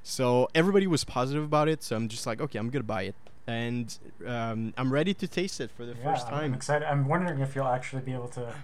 So 0.02 0.48
everybody 0.54 0.86
was 0.86 1.04
positive 1.04 1.44
about 1.44 1.68
it, 1.68 1.82
so 1.82 1.96
I'm 1.96 2.08
just 2.08 2.26
like, 2.26 2.40
okay, 2.40 2.58
I'm 2.58 2.70
gonna 2.70 2.82
buy 2.84 3.02
it, 3.02 3.14
and 3.46 3.96
um, 4.26 4.74
I'm 4.76 4.92
ready 4.92 5.14
to 5.14 5.28
taste 5.28 5.60
it 5.60 5.70
for 5.70 5.84
the 5.86 5.94
yeah, 5.94 6.04
first 6.04 6.26
I'm 6.26 6.32
time. 6.32 6.54
excited. 6.54 6.88
I'm 6.90 7.06
wondering 7.08 7.40
if 7.40 7.54
you'll 7.54 7.66
actually 7.68 8.02
be 8.02 8.12
able 8.12 8.28
to 8.28 8.54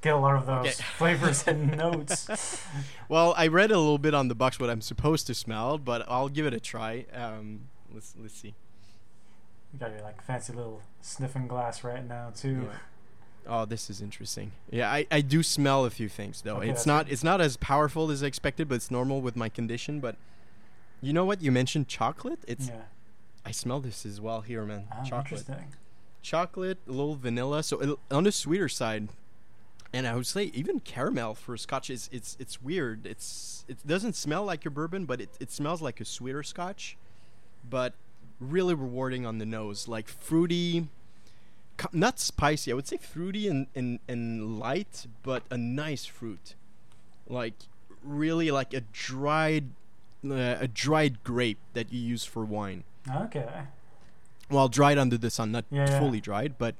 get 0.00 0.14
a 0.14 0.16
lot 0.16 0.36
of 0.36 0.46
those 0.46 0.66
Okay. 0.66 0.70
flavors 0.96 1.46
and 1.46 1.76
notes. 1.76 2.28
Well, 3.08 3.32
I 3.38 3.46
read 3.46 3.70
a 3.70 3.78
little 3.78 3.96
bit 3.98 4.12
on 4.12 4.28
the 4.28 4.34
box 4.34 4.60
what 4.60 4.68
I'm 4.68 4.82
supposed 4.82 5.26
to 5.28 5.34
smell, 5.34 5.78
but 5.78 6.04
I'll 6.08 6.28
give 6.28 6.44
it 6.44 6.52
a 6.52 6.60
try. 6.60 7.06
Um, 7.14 7.60
let's 7.92 8.14
let's 8.20 8.34
see. 8.34 8.54
You 9.72 9.78
got 9.78 9.90
your 9.92 10.00
like 10.02 10.20
fancy 10.22 10.52
little 10.52 10.82
sniffing 11.00 11.46
glass 11.48 11.82
right 11.84 12.06
now 12.06 12.32
too. 12.34 12.64
Yeah. 12.70 12.78
Oh, 13.50 13.64
this 13.64 13.88
is 13.88 14.02
interesting. 14.02 14.52
Yeah, 14.70 14.90
I, 14.92 15.06
I 15.10 15.22
do 15.22 15.42
smell 15.42 15.86
a 15.86 15.90
few 15.90 16.08
things 16.10 16.42
though. 16.42 16.56
Okay, 16.56 16.68
it's 16.68 16.84
not 16.84 17.06
good. 17.06 17.12
it's 17.14 17.24
not 17.24 17.40
as 17.40 17.56
powerful 17.56 18.10
as 18.10 18.22
I 18.22 18.26
expected, 18.26 18.68
but 18.68 18.74
it's 18.74 18.90
normal 18.90 19.22
with 19.22 19.36
my 19.36 19.48
condition. 19.48 20.00
But 20.00 20.16
you 21.00 21.14
know 21.14 21.24
what? 21.24 21.40
You 21.40 21.50
mentioned 21.50 21.88
chocolate. 21.88 22.40
It's 22.46 22.68
yeah. 22.68 22.82
I 23.48 23.52
smell 23.52 23.80
this 23.80 24.04
as 24.04 24.20
well 24.20 24.42
here, 24.42 24.64
man. 24.64 24.84
Ah, 24.92 25.02
chocolate, 25.02 25.40
interesting. 25.48 25.74
chocolate, 26.22 26.78
a 26.86 26.90
little 26.90 27.14
vanilla. 27.16 27.62
So 27.62 27.80
it, 27.80 27.98
on 28.10 28.24
the 28.24 28.32
sweeter 28.32 28.68
side, 28.68 29.08
and 29.92 30.06
I 30.06 30.14
would 30.14 30.26
say 30.26 30.50
even 30.54 30.80
caramel 30.80 31.34
for 31.34 31.56
Scotch 31.56 31.88
is 31.88 32.10
it's 32.12 32.36
it's 32.38 32.60
weird. 32.62 33.06
It's 33.06 33.64
it 33.68 33.78
doesn't 33.86 34.16
smell 34.16 34.44
like 34.44 34.64
your 34.64 34.70
bourbon, 34.70 35.06
but 35.06 35.20
it 35.20 35.30
it 35.40 35.50
smells 35.50 35.80
like 35.80 36.00
a 36.00 36.04
sweeter 36.04 36.42
Scotch, 36.42 36.96
but 37.68 37.94
really 38.38 38.74
rewarding 38.74 39.24
on 39.24 39.38
the 39.38 39.46
nose, 39.46 39.88
like 39.88 40.08
fruity. 40.08 40.88
Not 41.92 42.18
spicy, 42.18 42.72
I 42.72 42.74
would 42.74 42.88
say 42.88 42.96
fruity 42.96 43.46
and, 43.46 43.68
and, 43.72 44.00
and 44.08 44.58
light, 44.58 45.06
but 45.22 45.44
a 45.48 45.56
nice 45.56 46.04
fruit, 46.06 46.56
like 47.28 47.54
really 48.02 48.50
like 48.50 48.74
a 48.74 48.80
dried, 48.92 49.66
uh, 50.28 50.56
a 50.58 50.66
dried 50.66 51.22
grape 51.22 51.58
that 51.74 51.92
you 51.92 52.00
use 52.00 52.24
for 52.24 52.44
wine. 52.44 52.82
Okay. 53.10 53.48
Well, 54.50 54.68
dried 54.68 54.98
under 54.98 55.18
the 55.18 55.30
sun, 55.30 55.52
not 55.52 55.64
Yeah, 55.70 55.88
yeah. 55.88 55.98
fully 55.98 56.20
dried, 56.20 56.56
but 56.58 56.74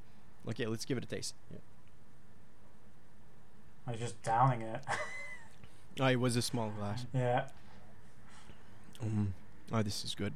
okay, 0.48 0.66
let's 0.66 0.84
give 0.84 0.96
it 0.98 1.04
a 1.04 1.06
taste. 1.06 1.34
Yeah. 1.50 1.58
I 3.86 3.90
was 3.92 4.00
just 4.00 4.22
downing 4.22 4.62
it. 4.62 4.82
Oh, 6.00 6.06
it 6.06 6.20
was 6.20 6.36
a 6.36 6.42
small 6.42 6.70
glass. 6.70 7.04
yeah. 7.12 7.48
Mm. 9.04 9.26
Oh, 9.72 9.82
this 9.82 10.04
is 10.04 10.14
good. 10.14 10.32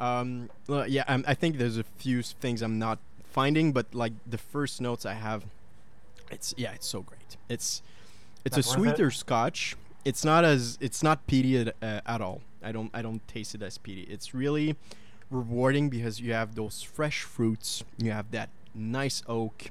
Um, 0.00 0.50
well, 0.66 0.84
yeah, 0.88 1.04
um, 1.06 1.24
I 1.28 1.34
think 1.34 1.58
there's 1.58 1.78
a 1.78 1.84
few 1.84 2.22
things 2.22 2.60
I'm 2.60 2.80
not 2.80 2.98
finding, 3.30 3.70
but 3.72 3.94
like 3.94 4.12
the 4.28 4.36
first 4.36 4.80
notes 4.80 5.06
I 5.06 5.14
have, 5.14 5.44
it's 6.32 6.54
yeah, 6.56 6.72
it's 6.72 6.88
so 6.88 7.02
great. 7.02 7.36
It's 7.48 7.82
it's 8.44 8.56
That's 8.56 8.74
a 8.74 8.80
worth 8.80 8.88
it? 8.88 8.90
sweeter 8.96 9.10
Scotch. 9.12 9.76
It's 10.04 10.24
not 10.24 10.44
as 10.44 10.76
it's 10.80 11.04
not 11.04 11.24
peaty 11.28 11.56
at, 11.56 11.76
uh, 11.80 12.00
at 12.04 12.20
all. 12.20 12.40
I 12.60 12.72
don't 12.72 12.90
I 12.92 13.00
don't 13.00 13.26
taste 13.28 13.54
it 13.54 13.62
as 13.62 13.78
peaty. 13.78 14.02
It's 14.10 14.34
really 14.34 14.74
rewarding 15.30 15.88
because 15.88 16.20
you 16.20 16.32
have 16.32 16.54
those 16.54 16.82
fresh 16.82 17.22
fruits. 17.22 17.84
You 17.98 18.12
have 18.12 18.30
that 18.32 18.50
nice 18.74 19.22
oak. 19.28 19.70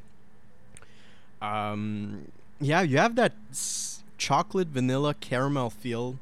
Um, 1.42 2.32
yeah, 2.60 2.82
you 2.82 2.98
have 2.98 3.16
that 3.16 3.34
s- 3.52 4.04
chocolate 4.18 4.70
vanilla 4.70 5.14
caramel 5.14 5.70
feel 5.70 6.18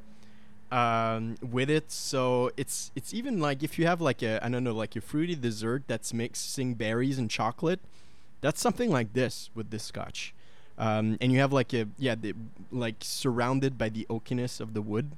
um, 0.71 1.35
with 1.41 1.69
it. 1.69 1.91
So 1.91 2.51
it's 2.57 2.91
it's 2.95 3.13
even 3.13 3.39
like 3.39 3.63
if 3.63 3.77
you 3.77 3.85
have 3.85 4.01
like 4.01 4.21
a 4.23 4.43
I 4.45 4.49
don't 4.49 4.63
know 4.63 4.73
like 4.73 4.95
a 4.95 5.01
fruity 5.01 5.35
dessert 5.35 5.83
that's 5.87 6.13
mixing 6.13 6.73
berries 6.75 7.17
and 7.17 7.29
chocolate, 7.29 7.79
that's 8.41 8.61
something 8.61 8.89
like 8.89 9.13
this 9.13 9.49
with 9.55 9.69
this 9.69 9.83
scotch. 9.83 10.33
Um, 10.77 11.17
and 11.21 11.31
you 11.31 11.39
have 11.39 11.53
like 11.53 11.73
a 11.73 11.87
yeah 11.97 12.15
the, 12.15 12.33
like 12.71 12.95
surrounded 13.01 13.77
by 13.77 13.89
the 13.89 14.05
oakiness 14.09 14.59
of 14.59 14.73
the 14.73 14.81
wood. 14.81 15.11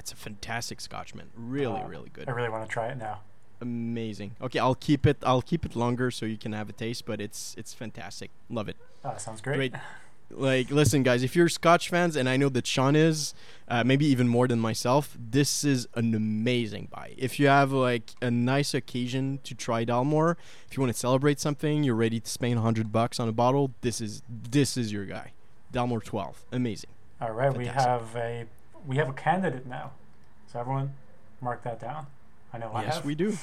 It's 0.00 0.12
a 0.12 0.16
fantastic 0.16 0.80
scotch, 0.80 1.14
man. 1.14 1.28
Really, 1.36 1.80
Uh, 1.80 1.86
really 1.86 2.08
good. 2.12 2.28
I 2.28 2.32
really 2.32 2.48
want 2.48 2.66
to 2.66 2.72
try 2.72 2.88
it 2.88 2.96
now. 2.98 3.20
Amazing. 3.60 4.34
Okay, 4.40 4.58
I'll 4.58 4.74
keep 4.74 5.06
it. 5.06 5.18
I'll 5.22 5.42
keep 5.42 5.66
it 5.66 5.76
longer 5.76 6.10
so 6.10 6.24
you 6.24 6.38
can 6.38 6.52
have 6.54 6.68
a 6.70 6.72
taste. 6.72 7.04
But 7.04 7.20
it's 7.20 7.54
it's 7.58 7.74
fantastic. 7.74 8.30
Love 8.48 8.68
it. 8.68 8.76
Oh, 9.04 9.10
that 9.10 9.20
sounds 9.20 9.40
great. 9.40 9.56
Great. 9.56 9.74
Like, 10.32 10.70
listen, 10.70 11.02
guys, 11.02 11.24
if 11.24 11.34
you're 11.34 11.48
Scotch 11.48 11.88
fans, 11.88 12.14
and 12.14 12.28
I 12.28 12.36
know 12.36 12.48
that 12.50 12.64
Sean 12.64 12.94
is, 12.94 13.34
uh, 13.66 13.82
maybe 13.82 14.06
even 14.06 14.28
more 14.28 14.46
than 14.46 14.60
myself, 14.60 15.18
this 15.18 15.64
is 15.64 15.88
an 15.96 16.14
amazing 16.14 16.86
buy. 16.88 17.14
If 17.16 17.40
you 17.40 17.48
have 17.48 17.72
like 17.72 18.12
a 18.22 18.30
nice 18.30 18.72
occasion 18.72 19.40
to 19.42 19.56
try 19.56 19.84
Dalmore, 19.84 20.36
if 20.68 20.76
you 20.76 20.82
want 20.82 20.92
to 20.94 20.98
celebrate 20.98 21.40
something, 21.40 21.82
you're 21.82 21.96
ready 21.96 22.20
to 22.20 22.30
spend 22.30 22.60
hundred 22.60 22.92
bucks 22.92 23.18
on 23.18 23.28
a 23.28 23.32
bottle. 23.32 23.72
This 23.80 24.00
is 24.00 24.22
this 24.28 24.76
is 24.76 24.92
your 24.92 25.04
guy. 25.04 25.32
Dalmore 25.74 26.04
12, 26.04 26.44
amazing. 26.52 26.90
All 27.20 27.32
right, 27.32 27.52
we 27.52 27.66
have 27.66 28.14
a 28.14 28.46
we 28.86 28.96
have 28.96 29.08
a 29.08 29.12
candidate 29.12 29.66
now. 29.66 29.92
So 30.52 30.60
everyone, 30.60 30.94
mark 31.40 31.62
that 31.64 31.80
down. 31.80 32.06
I 32.52 32.58
know 32.58 32.70
I 32.74 32.82
yes, 32.82 32.96
have. 32.96 33.04
we 33.04 33.14
do. 33.14 33.36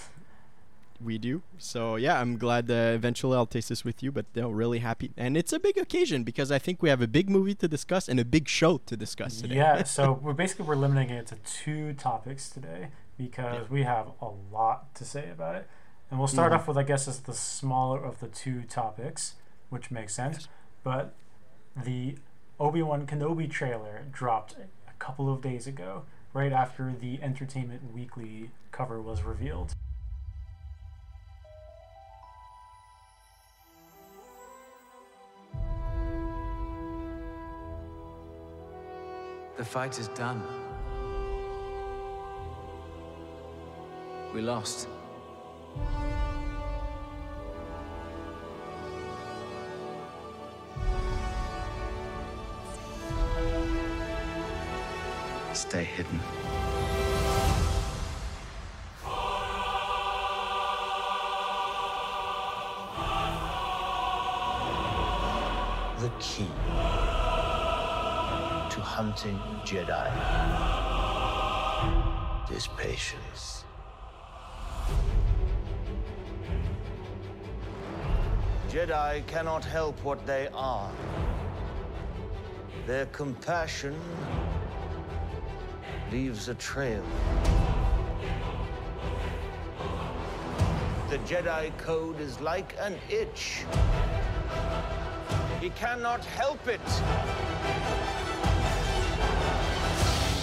We 1.00 1.18
do. 1.20 1.44
So 1.60 1.96
yeah, 1.96 2.20
I'm 2.20 2.38
glad 2.38 2.72
uh, 2.72 2.74
eventually 2.96 3.38
I'll 3.38 3.46
taste 3.46 3.70
this 3.70 3.86
with 3.86 4.02
you. 4.02 4.12
But 4.12 4.26
no, 4.36 4.50
really 4.50 4.80
happy, 4.80 5.12
and 5.16 5.38
it's 5.38 5.54
a 5.54 5.60
big 5.60 5.78
occasion 5.78 6.24
because 6.24 6.52
I 6.52 6.58
think 6.58 6.82
we 6.82 6.90
have 6.90 7.02
a 7.04 7.08
big 7.08 7.30
movie 7.30 7.54
to 7.56 7.68
discuss 7.68 8.10
and 8.10 8.20
a 8.20 8.26
big 8.26 8.48
show 8.50 8.80
to 8.80 8.98
discuss 8.98 9.40
today. 9.42 9.56
Yeah, 9.58 9.84
so 9.98 10.14
we're 10.14 10.34
basically 10.34 10.66
we're 10.66 10.76
limiting 10.76 11.12
it 11.12 11.28
to 11.28 11.36
two 11.36 11.94
topics 11.94 12.50
today 12.50 12.88
because 13.18 13.62
Yeah. 13.62 13.64
we 13.70 13.84
have 13.84 14.08
a 14.22 14.30
lot 14.52 14.96
to 14.96 15.06
say 15.06 15.30
about 15.30 15.56
it. 15.56 15.68
And 16.10 16.18
we'll 16.20 16.28
start 16.28 16.52
Mhm. 16.52 16.56
off 16.56 16.68
with 16.68 16.78
I 16.78 16.84
guess 16.84 17.08
as 17.08 17.20
the 17.20 17.34
smaller 17.34 18.04
of 18.04 18.20
the 18.20 18.28
two 18.28 18.64
topics, 18.64 19.36
which 19.70 19.92
makes 19.92 20.16
sense. 20.16 20.38
Yes. 20.40 20.48
But 20.84 21.14
the 21.76 22.16
Obi-Wan 22.60 23.06
Kenobi 23.06 23.48
trailer 23.52 24.04
dropped 24.12 24.56
couple 25.00 25.32
of 25.32 25.42
days 25.42 25.68
ago, 25.68 26.04
right 26.34 26.52
after 26.52 26.94
the 27.00 27.20
Entertainment 27.22 27.94
Weekly 27.94 28.52
cover 28.72 29.02
was 29.02 29.24
revealed. 29.24 29.74
The 39.58 39.66
fight 39.66 39.98
is 39.98 40.08
done. 40.10 40.44
We 44.34 44.42
lost. 44.42 44.88
Stay 55.58 55.84
hidden. 55.84 56.20
the 66.00 66.12
key 66.20 66.46
to 68.70 68.82
hunting 68.82 69.40
Jedi 69.66 70.08
is 72.52 72.68
patience. 72.78 73.66
Jedi 78.70 79.26
cannot 79.26 79.66
help 79.66 80.04
what 80.04 80.24
they 80.28 80.50
are. 80.54 80.92
Their 82.86 83.08
compassion 83.08 84.00
leaves 86.12 86.48
a 86.48 86.56
trail. 86.56 87.04
The 91.10 91.18
Jedi 91.20 91.76
Code 91.78 92.20
is 92.20 92.40
like 92.40 92.76
an 92.80 92.96
itch. 93.10 93.64
He 95.60 95.70
cannot 95.72 96.24
help 96.24 96.68
it. 96.68 96.80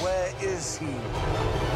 Where 0.03 0.33
is 0.41 0.77
he? 0.77 1.74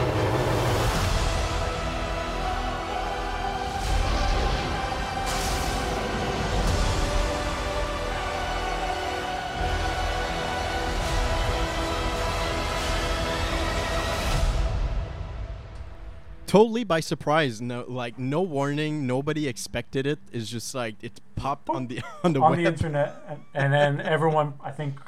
Totally 16.48 16.82
by 16.84 16.98
surprise. 17.00 17.60
No, 17.60 17.84
like 17.86 18.18
no 18.18 18.40
warning. 18.42 19.06
Nobody 19.06 19.46
expected 19.46 20.06
it. 20.06 20.18
It's 20.32 20.48
just 20.50 20.74
like 20.74 20.96
it 21.02 21.20
popped 21.36 21.68
on 21.70 21.86
the 21.86 22.00
on 22.24 22.32
the 22.32 22.40
on 22.40 22.50
web. 22.52 22.58
the 22.58 22.64
internet, 22.66 23.14
and, 23.28 23.40
and 23.54 23.72
then 23.72 24.00
everyone, 24.00 24.54
I 24.62 24.72
think, 24.72 24.98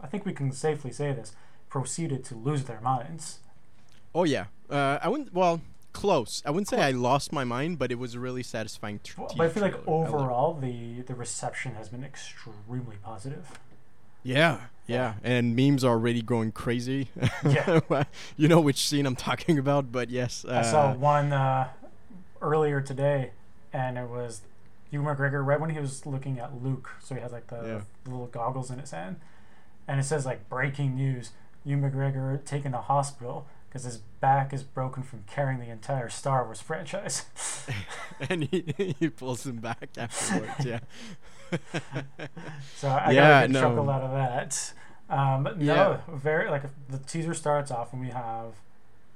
I 0.00 0.06
think 0.06 0.24
we 0.24 0.32
can 0.32 0.50
safely 0.52 0.92
say 0.92 1.12
this, 1.12 1.34
proceeded 1.68 2.24
to 2.26 2.34
lose 2.34 2.64
their 2.64 2.80
minds. 2.80 3.40
Oh 4.14 4.24
yeah. 4.24 4.46
Uh, 4.70 4.98
I 5.02 5.08
wouldn't. 5.08 5.34
Well, 5.34 5.60
close. 5.92 6.42
I 6.46 6.50
wouldn't 6.50 6.68
say 6.68 6.80
I 6.80 6.90
lost 6.92 7.32
my 7.32 7.44
mind, 7.44 7.78
but 7.78 7.92
it 7.92 7.98
was 7.98 8.14
a 8.14 8.20
really 8.20 8.42
satisfying. 8.42 9.00
Tr- 9.04 9.20
Well, 9.20 9.34
but 9.36 9.46
I 9.46 9.48
feel 9.50 9.62
like 9.62 9.84
trailer. 9.84 10.06
Overall, 10.06 10.54
the 10.54 11.02
the 11.02 11.14
reception 11.14 11.74
has 11.74 11.88
been 11.88 12.04
extremely 12.04 12.96
positive. 13.02 13.46
Yeah, 14.24 14.60
yeah, 14.86 15.14
and 15.22 15.54
memes 15.54 15.84
are 15.84 15.90
already 15.92 16.22
going 16.22 16.50
crazy. 16.52 17.08
Yeah. 17.44 17.80
you 18.36 18.48
know 18.48 18.60
which 18.60 18.78
scene 18.88 19.06
I'm 19.06 19.16
talking 19.30 19.58
about, 19.58 19.92
but 19.92 20.10
yes. 20.10 20.44
Uh, 20.48 20.54
I 20.54 20.62
saw 20.62 20.92
one 20.94 21.32
uh, 21.32 21.68
earlier 22.42 22.80
today, 22.80 23.30
and 23.72 23.96
it 23.98 24.08
was 24.08 24.40
Ewan 24.90 25.14
McGregor 25.14 25.44
right 25.44 25.60
when 25.60 25.70
he 25.70 25.78
was 25.78 26.06
looking 26.06 26.38
at 26.38 26.62
Luke. 26.62 26.90
So 27.02 27.14
he 27.14 27.20
has 27.20 27.32
like 27.32 27.46
the, 27.48 27.56
Yeah. 27.56 27.80
the 28.04 28.10
little 28.10 28.26
goggles 28.26 28.70
in 28.70 28.78
his 28.78 28.90
hand, 28.92 29.16
and 29.86 30.00
it 30.00 30.04
says 30.04 30.24
like 30.26 30.48
breaking 30.48 30.96
news: 30.96 31.30
Ewan 31.64 31.90
McGregor 31.90 32.42
taken 32.44 32.72
to 32.72 32.78
hospital 32.78 33.46
because 33.68 33.84
his 33.84 33.98
back 34.20 34.52
is 34.54 34.62
broken 34.62 35.02
from 35.02 35.24
carrying 35.26 35.58
the 35.60 35.68
entire 35.68 36.08
Star 36.08 36.44
Wars 36.44 36.60
franchise. 36.60 37.24
and 38.30 38.44
he, 38.44 38.94
he 39.00 39.08
pulls 39.10 39.44
him 39.44 39.56
back 39.56 39.88
afterwards. 39.98 40.64
yeah. 40.64 40.78
So 42.76 42.88
I 42.88 43.10
Yeah, 43.12 43.40
got 43.40 43.44
a 43.44 43.52
no. 43.52 43.60
chuckle 43.60 43.90
out 43.90 44.02
of 44.02 44.10
that. 44.12 44.72
Um, 45.08 45.42
no, 45.44 45.52
Yeah. 45.58 45.98
very 46.12 46.50
like 46.50 46.62
the 46.88 46.98
teaser 46.98 47.34
starts 47.34 47.70
off 47.70 47.92
and 47.92 48.00
we 48.02 48.08
have 48.08 48.54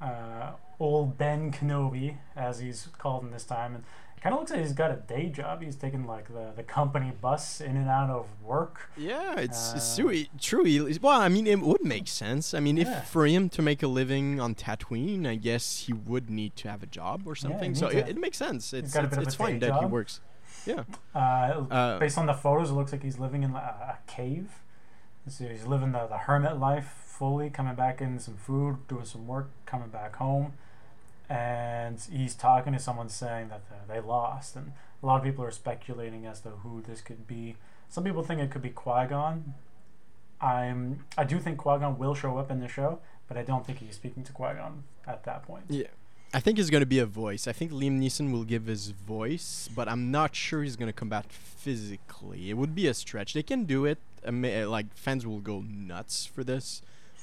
uh, 0.00 0.52
old 0.78 1.18
Ben 1.18 1.50
Kenobi, 1.52 2.16
as 2.36 2.60
he's 2.60 2.88
called 2.98 3.24
in 3.24 3.30
this 3.32 3.44
time, 3.44 3.74
and 3.74 3.84
kind 4.22 4.32
of 4.34 4.40
looks 4.40 4.50
like 4.52 4.60
he's 4.60 4.72
got 4.72 4.90
a 4.90 4.96
day 4.96 5.28
job. 5.28 5.62
He's 5.62 5.76
taking 5.76 6.06
like 6.06 6.28
the, 6.28 6.52
the 6.56 6.62
company 6.62 7.12
bus 7.20 7.60
in 7.60 7.76
and 7.76 7.88
out 7.88 8.10
of 8.10 8.26
work. 8.42 8.90
Yeah, 8.96 9.38
it's, 9.38 9.72
it's 9.74 9.98
Uh, 9.98 10.02
true. 10.02 10.24
True. 10.40 10.98
Well, 11.02 11.20
I 11.20 11.28
mean, 11.28 11.46
it 11.46 11.60
would 11.60 11.84
make 11.84 12.06
sense. 12.08 12.52
I 12.54 12.60
mean, 12.60 12.76
Yeah. 12.76 12.98
if 13.00 13.08
for 13.08 13.26
him 13.26 13.48
to 13.50 13.62
make 13.62 13.82
a 13.82 13.88
living 13.88 14.40
on 14.40 14.54
Tatooine, 14.54 15.26
I 15.26 15.34
guess 15.36 15.80
he 15.86 15.92
would 15.92 16.30
need 16.30 16.54
to 16.56 16.68
have 16.70 16.82
a 16.82 16.86
job 16.86 17.22
or 17.26 17.34
something. 17.34 17.74
so 17.74 17.88
need 17.88 17.98
it, 17.98 18.08
it 18.10 18.18
makes 18.18 18.36
sense. 18.38 18.72
It's 18.72 18.94
it's, 18.94 19.16
it's 19.16 19.34
fine 19.34 19.58
day 19.58 19.68
that 19.68 19.80
he 19.80 19.86
works. 19.86 20.20
Yeah. 20.66 20.84
Uh, 21.14 21.64
Uh, 21.70 21.98
based 21.98 22.18
on 22.18 22.26
the 22.26 22.34
photos, 22.34 22.70
it 22.70 22.74
looks 22.74 22.92
like 22.92 23.02
he's 23.02 23.18
living 23.18 23.42
in 23.42 23.52
a, 23.54 23.56
a 23.56 23.98
cave. 24.06 24.50
So 25.26 25.44
he's 25.44 25.66
living 25.66 25.92
the, 25.92 26.06
the 26.06 26.18
hermit 26.18 26.58
life 26.58 26.94
fully, 27.06 27.50
coming 27.50 27.74
back 27.74 28.00
in 28.00 28.18
some 28.18 28.36
food, 28.36 28.86
doing 28.88 29.04
some 29.04 29.26
work, 29.26 29.50
coming 29.66 29.88
back 29.88 30.16
home. 30.16 30.54
And 31.28 32.00
he's 32.10 32.34
talking 32.34 32.72
to 32.72 32.78
someone 32.78 33.08
saying 33.10 33.48
that 33.48 33.62
they 33.88 34.00
lost. 34.00 34.56
And 34.56 34.72
a 35.02 35.06
lot 35.06 35.18
of 35.18 35.24
people 35.24 35.44
are 35.44 35.50
speculating 35.50 36.24
as 36.26 36.40
to 36.42 36.50
who 36.50 36.80
this 36.80 37.00
could 37.02 37.26
be. 37.26 37.56
Some 37.90 38.04
people 38.04 38.22
think 38.22 38.40
it 38.40 38.50
could 38.50 38.62
be 38.62 38.70
Qui 38.70 39.06
Gon. 39.06 39.54
I'm, 40.40 41.04
I 41.18 41.24
do 41.24 41.38
think 41.38 41.58
Qui 41.58 41.78
Gon 41.78 41.98
will 41.98 42.14
show 42.14 42.38
up 42.38 42.50
in 42.50 42.60
the 42.60 42.68
show, 42.68 43.00
but 43.26 43.36
I 43.36 43.42
don't 43.42 43.66
think 43.66 43.78
he's 43.80 43.96
speaking 43.96 44.22
to 44.24 44.32
Qui 44.32 44.54
Gon 44.54 44.84
at 45.06 45.24
that 45.24 45.42
point. 45.42 45.64
Yeah. 45.68 45.88
I 46.34 46.40
think 46.40 46.58
it's 46.58 46.68
going 46.70 46.82
to 46.82 46.86
be 46.86 46.98
a 46.98 47.06
voice. 47.06 47.48
I 47.48 47.52
think 47.52 47.72
Liam 47.72 47.98
Neeson 48.00 48.32
will 48.32 48.44
give 48.44 48.66
his 48.66 48.88
voice, 48.90 49.68
but 49.74 49.88
I'm 49.88 50.10
not 50.10 50.34
sure 50.34 50.62
he's 50.62 50.76
going 50.76 50.88
to 50.88 50.92
come 50.92 51.08
back 51.08 51.32
physically. 51.32 52.50
It 52.50 52.54
would 52.58 52.74
be 52.74 52.86
a 52.86 52.94
stretch. 52.94 53.32
They 53.34 53.42
can 53.42 53.64
do 53.64 53.84
it. 53.86 53.98
I 54.26 54.30
mean, 54.30 54.64
uh, 54.64 54.68
like 54.68 54.86
fans 54.94 55.26
will 55.26 55.40
go 55.40 55.64
nuts 55.66 56.26
for 56.26 56.44
this. 56.44 56.82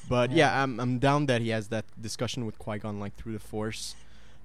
But 0.10 0.32
yeah, 0.32 0.38
Yeah. 0.56 0.64
I'm 0.64 0.80
I'm 0.80 1.00
down 1.00 1.26
that 1.28 1.42
he 1.42 1.50
has 1.50 1.68
that 1.70 1.86
discussion 2.02 2.46
with 2.46 2.58
Qui 2.58 2.78
Gon 2.80 3.00
like 3.00 3.16
through 3.16 3.34
the 3.34 3.40
Force. 3.40 3.96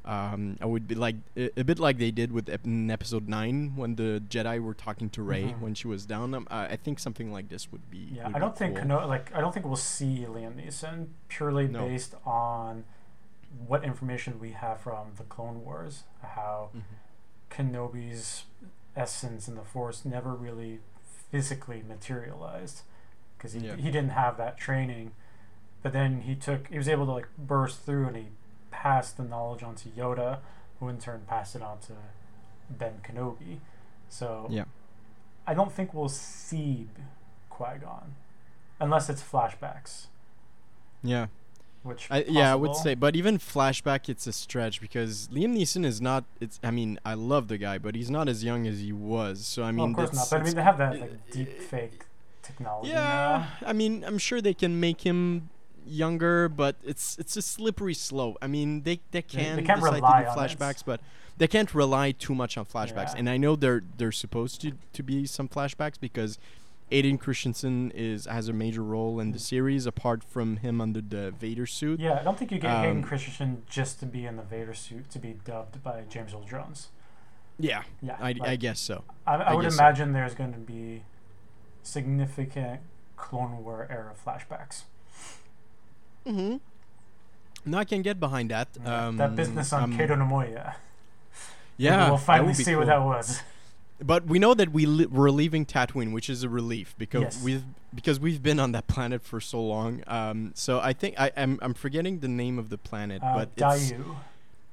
Um, 0.04 0.56
I 0.62 0.64
would 0.64 0.88
be 0.88 0.94
like 0.94 1.16
a, 1.37 1.50
a 1.61 1.64
bit 1.64 1.78
like 1.78 1.98
they 1.98 2.11
did 2.11 2.32
with 2.32 2.48
ep- 2.48 2.64
in 2.64 2.90
Episode 2.90 3.28
Nine 3.28 3.72
when 3.76 3.96
the 3.96 4.22
Jedi 4.30 4.58
were 4.62 4.72
talking 4.72 5.11
to 5.11 5.22
Rey 5.22 5.44
Mhm. 5.52 5.61
when 5.61 5.74
she 5.74 5.87
was 5.88 6.06
down. 6.06 6.32
Um, 6.35 6.46
I 6.50 6.66
I 6.68 6.76
think 6.76 6.98
something 6.98 7.30
like 7.30 7.50
this 7.50 7.70
would 7.70 7.90
be. 7.90 8.08
Yeah, 8.14 8.26
would 8.28 8.37
I 8.37 8.38
don't 8.38 8.56
think 8.56 8.76
cool. 8.76 8.82
Keno- 8.85 9.06
like 9.06 9.30
I 9.35 9.40
don't 9.42 9.52
think 9.52 9.66
we'll 9.66 9.76
see 9.76 10.24
Liam 10.26 10.54
Neeson 10.56 11.08
purely 11.28 11.68
No. 11.68 11.87
based 11.87 12.14
on 12.24 12.85
what 13.66 13.84
information 13.84 14.38
we 14.38 14.52
have 14.52 14.80
from 14.80 15.12
the 15.16 15.24
Clone 15.24 15.64
Wars, 15.64 16.04
how 16.22 16.70
Mhm. 16.74 16.82
Kenobi's 17.50 18.44
essence 18.96 19.48
in 19.48 19.54
the 19.56 19.64
Force 19.64 20.04
never 20.04 20.34
really 20.34 20.80
physically 21.30 21.82
materialized 21.82 22.82
because 23.36 23.52
he 23.52 23.60
Yeah. 23.66 23.76
he 23.76 23.90
didn't 23.90 24.10
have 24.10 24.36
that 24.36 24.56
training, 24.56 25.14
but 25.82 25.92
then 25.92 26.22
he 26.22 26.34
took 26.36 26.68
he 26.68 26.78
was 26.78 26.88
able 26.88 27.06
to 27.06 27.12
like 27.12 27.28
burst 27.38 27.80
through 27.82 28.06
and 28.08 28.16
he 28.16 28.28
passed 28.70 29.16
the 29.16 29.24
knowledge 29.24 29.62
on 29.62 29.74
to 29.76 29.88
Yoda, 29.90 30.40
who 30.78 30.88
in 30.88 30.98
turn 30.98 31.24
passed 31.26 31.56
it 31.56 31.62
on 31.62 31.80
to 31.80 31.94
Ben 32.68 33.00
Kenobi. 33.02 33.60
So 34.08 34.46
Yeah. 34.50 34.64
I 35.46 35.54
don't 35.54 35.72
think 35.72 35.92
we'll 35.94 36.08
see 36.08 36.88
Qui 37.48 37.78
Gon, 37.78 38.14
unless 38.78 39.08
it's 39.10 39.22
flashbacks. 39.22 40.06
Yeah. 41.02 41.26
Which 41.82 42.08
I, 42.10 42.24
yeah, 42.28 42.52
I 42.52 42.56
would 42.56 42.76
say, 42.76 42.94
but 42.94 43.16
even 43.16 43.38
flashback, 43.38 44.10
it's 44.10 44.26
a 44.26 44.32
stretch 44.32 44.82
because 44.82 45.28
Liam 45.32 45.56
Neeson 45.56 45.84
is 45.86 46.00
not. 46.00 46.24
It's. 46.38 46.60
I 46.62 46.70
mean, 46.70 46.98
I 47.06 47.14
love 47.14 47.48
the 47.48 47.56
guy, 47.56 47.78
but 47.78 47.94
he's 47.94 48.10
not 48.10 48.28
as 48.28 48.44
young 48.44 48.66
as 48.66 48.80
he 48.80 48.92
was. 48.92 49.46
So 49.46 49.62
I 49.62 49.66
Well, 49.66 49.72
mean, 49.72 49.90
of 49.90 49.96
course 49.96 50.12
not. 50.12 50.28
But 50.30 50.40
I 50.40 50.44
mean, 50.44 50.54
they 50.56 50.62
have 50.62 50.76
that 50.78 51.00
like 51.00 51.30
deep 51.30 51.58
fake 51.58 52.04
technology 52.42 52.90
Yeah, 52.90 53.46
now. 53.62 53.68
I 53.68 53.72
mean, 53.72 54.04
I'm 54.04 54.18
sure 54.18 54.42
they 54.42 54.52
can 54.52 54.78
make 54.78 55.00
him 55.02 55.48
younger, 55.86 56.50
but 56.50 56.76
it's 56.84 57.18
it's 57.18 57.36
a 57.38 57.42
slippery 57.42 57.94
slope. 57.94 58.36
I 58.42 58.46
mean, 58.46 58.82
they 58.82 59.00
they 59.10 59.22
can 59.22 59.64
can't 59.64 59.80
decide 59.80 59.94
rely 59.94 60.22
to 60.22 60.24
do 60.24 60.30
on 60.32 60.36
flashbacks, 60.48 60.84
but 60.84 61.00
they 61.38 61.46
can't 61.48 61.74
rely 61.74 62.12
too 62.12 62.34
much 62.34 62.58
on 62.58 62.66
flashbacks. 62.66 63.12
Yeah. 63.14 63.20
And 63.20 63.30
I 63.30 63.38
know 63.38 63.56
they're 63.56 63.82
they're 63.96 64.12
supposed 64.12 64.60
to 64.60 64.72
to 64.92 65.02
be 65.02 65.24
some 65.24 65.48
flashbacks 65.48 65.98
because 65.98 66.38
Hayden 66.90 67.18
Christensen 67.18 67.90
is 67.92 68.26
has 68.26 68.48
a 68.48 68.53
major 68.53 68.83
role 68.83 69.20
in 69.20 69.31
the 69.33 69.38
series 69.38 69.87
apart 69.87 70.24
from 70.24 70.57
him 70.59 70.81
under 70.81 71.00
the 71.00 71.31
Vader 71.31 71.66
suit. 71.66 72.00
Yeah, 72.00 72.18
I 72.20 72.24
don't 72.24 72.37
think 72.38 72.50
you 72.50 72.59
get 72.59 72.70
Um, 72.74 72.83
Hayden 72.85 73.03
Christensen 73.03 73.62
just 73.68 74.00
to 74.00 74.07
be 74.07 74.26
in 74.26 74.37
the 74.37 74.42
Vader 74.42 74.74
suit 74.74 75.09
to 75.11 75.18
be 75.18 75.35
dubbed 75.44 75.83
by 75.83 76.03
James 76.09 76.35
Earl 76.35 76.44
Jones. 76.44 76.88
Yeah, 77.59 77.83
Yeah, 78.03 78.16
I, 78.20 78.35
I 78.42 78.57
guess 78.57 78.81
so. 78.81 79.05
I, 79.26 79.35
I 79.35 79.42
I 79.50 79.55
would 79.55 79.62
guess 79.62 79.76
so. 79.76 79.83
imagine 79.85 80.12
there's 80.14 80.35
going 80.35 80.53
to 80.55 80.59
be 80.59 81.03
significant 81.83 82.81
Clone 83.16 83.62
War 83.62 83.87
era 83.90 84.14
flashbacks. 84.26 84.83
Mm-hmm. 86.26 86.57
No, 87.70 87.79
I 87.79 87.85
can 87.85 88.03
get 88.03 88.18
behind 88.18 88.50
that. 88.50 88.68
Yeah, 88.83 89.07
Um, 89.09 89.16
that 89.18 89.37
business 89.37 89.72
on 89.72 89.85
um, 89.85 89.96
Cato 89.96 90.14
Neimoidia. 90.16 90.74
Yeah, 91.76 92.09
we'll 92.09 92.18
finally 92.18 92.55
see 92.55 92.74
what 92.76 92.87
that 92.87 93.03
was. 93.03 93.42
But 94.02 94.26
we 94.26 94.38
know 94.38 94.54
that 94.54 94.72
we 94.72 94.86
li- 94.86 95.06
we're 95.06 95.30
leaving 95.30 95.66
Tatooine, 95.66 96.12
which 96.12 96.30
is 96.30 96.42
a 96.42 96.48
relief 96.48 96.94
because 96.98 97.22
Yes. 97.22 97.42
we've 97.42 97.64
because 97.94 98.18
we've 98.20 98.42
been 98.42 98.58
on 98.60 98.72
that 98.72 98.86
planet 98.86 99.22
for 99.22 99.40
so 99.40 99.60
long. 99.62 100.02
Um, 100.06 100.52
so 100.54 100.80
I 100.80 100.92
think 100.92 101.20
I, 101.20 101.30
I'm 101.36 101.58
I'm 101.60 101.74
forgetting 101.74 102.20
the 102.20 102.28
name 102.28 102.58
of 102.58 102.70
the 102.70 102.78
planet, 102.78 103.22
Uh, 103.22 103.34
but 103.34 103.48
it's 103.56 103.62
Daiyu. 103.92 104.16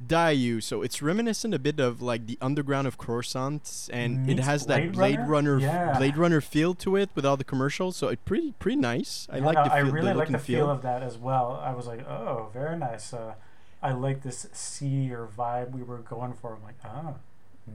Daiyu. 0.06 0.62
So 0.62 0.82
it's 0.84 1.02
reminiscent 1.02 1.54
a 1.54 1.60
bit 1.60 1.80
of 1.80 2.02
like 2.02 2.28
the 2.28 2.38
underground 2.42 2.88
of 2.88 2.98
Coruscant, 2.98 3.90
and 3.92 4.30
it 4.30 4.36
Meets 4.36 4.46
has 4.48 4.66
that 4.68 4.92
Blade 4.94 5.20
Runner? 5.20 5.56
Runner, 5.56 5.60
Yeah. 5.60 5.98
Blade 5.98 6.18
Runner 6.18 6.40
feel 6.40 6.76
to 6.76 6.96
it 6.96 7.10
with 7.16 7.26
all 7.26 7.36
the 7.36 7.44
commercials. 7.44 7.98
So 7.98 8.08
it's 8.10 8.22
pretty 8.24 8.54
pretty 8.60 8.78
nice. 8.78 9.28
I 9.32 9.38
Yeah, 9.40 9.46
like 9.46 9.56
the 9.58 9.64
feel, 9.64 9.74
I 9.74 9.80
really 9.80 10.12
the 10.14 10.18
like 10.20 10.30
the 10.32 10.38
feel 10.40 10.60
feel. 10.66 10.70
of 10.70 10.82
that 10.84 11.02
as 11.04 11.18
well. 11.18 11.60
I 11.64 11.74
was 11.74 11.88
like, 11.88 12.08
oh, 12.08 12.50
very 12.54 12.78
nice. 12.78 13.12
Uh, 13.14 13.34
I 13.82 13.92
like 13.92 14.22
this 14.24 14.48
sea 14.54 15.12
or 15.12 15.28
vibe 15.28 15.72
we 15.72 15.84
were 15.84 15.98
going 16.00 16.34
for. 16.34 16.56
I'm 16.56 16.64
like, 16.64 16.78
oh, 16.86 17.16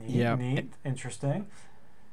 neat, 0.00 0.10
Yeah. 0.10 0.34
neat, 0.36 0.72
interesting. 0.84 1.46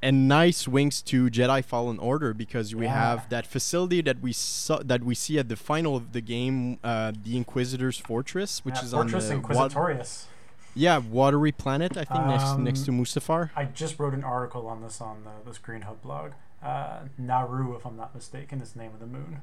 and 0.01 0.29
nice 0.29 0.65
wings 0.65 1.01
to 1.01 1.29
Jedi 1.29 1.61
Fallen 1.63 1.99
Order 1.99 2.33
because 2.33 2.73
we 2.73 2.85
Yeah. 2.85 2.93
have 2.93 3.29
that 3.29 3.45
facility 3.45 4.01
that 4.01 4.21
we 4.21 4.31
saw 4.31 4.79
that 4.83 5.03
we 5.03 5.13
see 5.13 5.37
at 5.37 5.49
the 5.49 5.57
final 5.57 5.95
of 5.97 6.13
the 6.13 6.21
game, 6.21 6.79
uh, 6.85 7.11
the 7.23 7.35
Inquisitor's 7.35 7.97
Fortress, 7.97 8.63
which 8.63 8.75
Yeah, 8.75 8.83
is 8.85 8.91
Fortress 8.91 9.29
on 9.29 9.41
the 9.41 9.47
wa- 9.49 9.67
Inquisitorius. 9.67 10.25
yeah 10.73 10.99
watery 10.99 11.51
planet. 11.51 11.97
I 11.97 12.05
think 12.05 12.25
next 12.27 12.57
next 12.59 12.81
to 12.85 12.91
Um, 12.91 12.99
Mustafar. 13.01 13.49
I 13.57 13.65
just 13.65 13.99
wrote 13.99 14.13
an 14.13 14.23
article 14.23 14.67
on 14.67 14.81
this 14.81 15.01
on 15.01 15.25
the, 15.25 15.31
the 15.49 15.53
Screen 15.53 15.81
Hub 15.81 16.01
blog. 16.01 16.31
Uh, 16.63 16.99
Naru, 17.17 17.75
if 17.75 17.85
I'm 17.85 17.97
not 17.97 18.13
mistaken, 18.15 18.61
is 18.61 18.71
the 18.73 18.79
name 18.79 18.91
of 18.93 18.99
the 19.01 19.07
moon. 19.07 19.41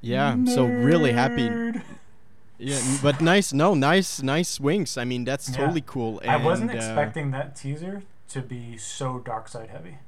Yeah, 0.00 0.36
so 0.46 0.64
really 0.66 1.12
happy. 1.12 1.48
Yeah, 2.58 2.80
but 3.02 3.20
nice. 3.20 3.52
No, 3.52 3.74
nice, 3.74 4.22
nice 4.22 4.60
wings. 4.60 4.96
I 4.96 5.04
mean, 5.04 5.24
that's 5.24 5.48
Yeah. 5.48 5.56
totally 5.56 5.82
cool. 5.84 6.20
I 6.26 6.36
wasn't 6.36 6.70
uh, 6.70 6.74
expecting 6.74 7.30
that 7.32 7.56
teaser 7.56 8.02
to 8.28 8.40
be 8.42 8.76
so 8.78 9.18
dark 9.18 9.48
side 9.48 9.70
heavy. 9.70 9.98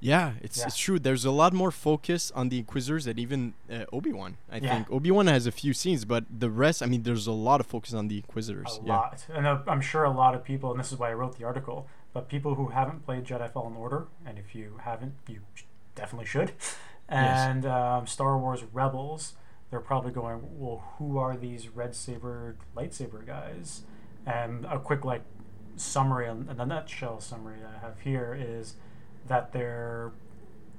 Yeah, 0.00 0.32
it's 0.42 0.58
Yeah. 0.58 0.66
it's 0.66 0.76
true. 0.76 0.98
There's 0.98 1.24
a 1.24 1.30
lot 1.30 1.52
more 1.52 1.70
focus 1.70 2.32
on 2.34 2.48
the 2.48 2.58
Inquisitors 2.58 3.04
than 3.04 3.18
even 3.20 3.54
uh, 3.72 3.84
Obi 3.92 4.12
Wan. 4.12 4.36
I 4.50 4.56
Yeah. 4.56 4.74
think 4.74 4.90
Obi 4.90 5.10
Wan 5.12 5.26
has 5.28 5.46
a 5.46 5.52
few 5.52 5.72
scenes, 5.72 6.04
but 6.04 6.24
the 6.28 6.50
rest. 6.50 6.82
I 6.82 6.86
mean, 6.86 7.04
there's 7.04 7.26
a 7.28 7.32
lot 7.32 7.60
of 7.60 7.66
focus 7.66 7.94
on 7.94 8.08
the 8.08 8.16
Inquisitors. 8.16 8.80
A 8.82 8.86
yeah. 8.86 8.96
lot. 8.96 9.26
And 9.32 9.46
uh, 9.46 9.60
I'm 9.68 9.80
sure 9.80 10.02
a 10.04 10.10
lot 10.10 10.34
of 10.34 10.42
people, 10.44 10.70
and 10.72 10.80
this 10.80 10.90
is 10.92 10.98
why 10.98 11.10
I 11.10 11.14
wrote 11.14 11.38
the 11.38 11.44
article, 11.44 11.86
but 12.12 12.28
people 12.28 12.56
who 12.56 12.68
haven't 12.68 13.04
played 13.06 13.24
Jedi 13.24 13.48
Fallen 13.50 13.76
Order, 13.76 14.08
and 14.26 14.38
if 14.38 14.54
you 14.56 14.80
haven't, 14.82 15.14
you 15.28 15.40
definitely 15.94 16.26
should, 16.26 16.52
and 17.08 17.64
um, 17.64 18.06
Star 18.06 18.36
Wars 18.36 18.64
Rebels, 18.72 19.34
they're 19.72 19.80
probably 19.80 20.12
going, 20.12 20.42
well, 20.58 20.84
who 20.98 21.16
are 21.16 21.34
these 21.34 21.70
red 21.70 21.96
saber 21.96 22.56
lightsaber 22.76 23.26
guys? 23.26 23.80
And 24.26 24.66
a 24.66 24.78
quick 24.78 25.02
like 25.02 25.22
summary 25.76 26.28
and 26.28 26.60
a 26.60 26.66
nutshell 26.66 27.20
summary 27.20 27.60
I 27.64 27.80
have 27.80 28.00
here 28.00 28.38
is 28.38 28.74
that 29.26 29.52
they're 29.52 30.12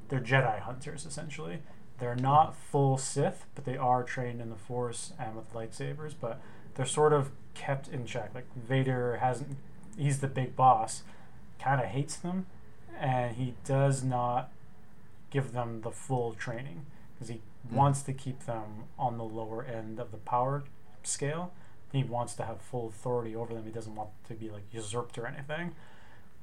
they're 0.09 0.19
Jedi 0.19 0.59
hunters 0.59 1.07
essentially. 1.07 1.63
They're 1.97 2.15
not 2.15 2.55
full 2.55 2.99
Sith, 2.99 3.47
but 3.55 3.65
they 3.65 3.77
are 3.77 4.03
trained 4.03 4.39
in 4.39 4.51
the 4.51 4.55
Force 4.55 5.13
and 5.19 5.35
with 5.35 5.51
lightsabers. 5.53 6.13
But 6.21 6.39
they're 6.75 6.85
sort 6.85 7.13
of 7.13 7.31
kept 7.55 7.87
in 7.87 8.05
check. 8.05 8.35
Like 8.35 8.45
Vader 8.55 9.17
hasn't. 9.17 9.57
He's 9.97 10.19
the 10.19 10.27
big 10.27 10.55
boss. 10.55 11.01
Kind 11.59 11.81
of 11.81 11.87
hates 11.87 12.15
them, 12.15 12.45
and 12.99 13.37
he 13.37 13.55
does 13.65 14.03
not 14.03 14.51
give 15.31 15.51
them 15.51 15.81
the 15.81 15.89
full 15.89 16.33
training 16.33 16.85
because 17.15 17.29
he 17.29 17.41
Mm. 17.67 17.75
wants 17.75 18.01
to 18.03 18.13
keep 18.13 18.45
them 18.45 18.85
on 18.97 19.17
the 19.17 19.23
lower 19.23 19.63
end 19.63 19.99
of 19.99 20.11
the 20.11 20.17
power 20.17 20.63
scale. 21.03 21.53
He 21.91 22.03
wants 22.03 22.33
to 22.35 22.43
have 22.43 22.61
full 22.61 22.87
authority 22.87 23.35
over 23.35 23.53
them. 23.53 23.65
He 23.65 23.71
doesn't 23.71 23.95
want 23.95 24.09
to 24.27 24.33
be 24.33 24.49
like 24.49 24.63
usurped 24.71 25.17
or 25.17 25.27
anything. 25.27 25.75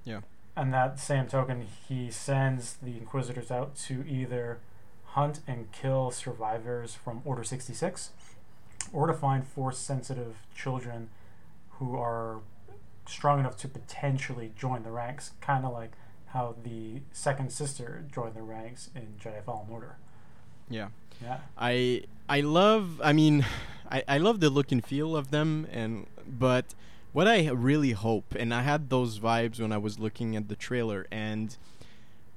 Yeah. 0.05 0.21
And 0.57 0.73
that 0.73 0.99
same 0.99 1.27
token, 1.27 1.67
he 1.89 2.11
sends 2.11 2.75
the 2.75 2.97
Inquisitors 2.99 3.51
out 3.51 3.77
to 3.77 4.05
either 4.07 4.59
hunt 5.05 5.41
and 5.47 5.73
kill 5.73 6.11
survivors 6.11 6.95
from 6.95 7.23
Order 7.25 7.45
66 7.45 8.11
or 8.93 9.07
to 9.07 9.13
find 9.15 9.47
force 9.47 9.79
sensitive 9.79 10.37
children 10.55 11.09
who 11.73 11.97
are 11.97 12.41
strong 13.07 13.41
enough 13.41 13.57
to 13.59 13.69
potentially 13.69 14.53
join 14.57 14.83
the 14.83 14.91
ranks, 14.91 15.33
kind 15.41 15.65
of 15.65 15.73
like 15.73 15.93
how 16.27 16.55
the 16.63 17.01
second 17.13 17.51
sister 17.53 18.05
joined 18.13 18.35
the 18.35 18.43
ranks 18.43 18.91
in 18.95 19.15
Jedi 19.21 19.43
Fallen 19.43 19.67
Order. 19.71 19.97
Yeah. 20.69 20.89
Yeah. 21.23 21.39
I 21.59 22.05
I 22.29 22.41
love 22.41 23.01
I 23.03 23.13
mean 23.13 23.45
I, 23.91 24.03
I 24.09 24.19
love 24.19 24.41
the 24.41 24.51
look 24.51 24.73
and 24.73 24.85
feel 24.85 25.17
of 25.17 25.31
them 25.31 25.67
and 25.71 26.07
but 26.27 26.75
what 27.13 27.27
I 27.27 27.49
really 27.49 27.91
hope 27.93 28.35
and 28.39 28.55
I 28.55 28.63
had 28.63 28.89
those 28.89 29.19
vibes 29.19 29.61
when 29.61 29.73
I 29.73 29.79
was 29.79 29.99
looking 29.99 30.37
at 30.37 30.49
the 30.49 30.57
trailer 30.57 31.07
and 31.11 31.57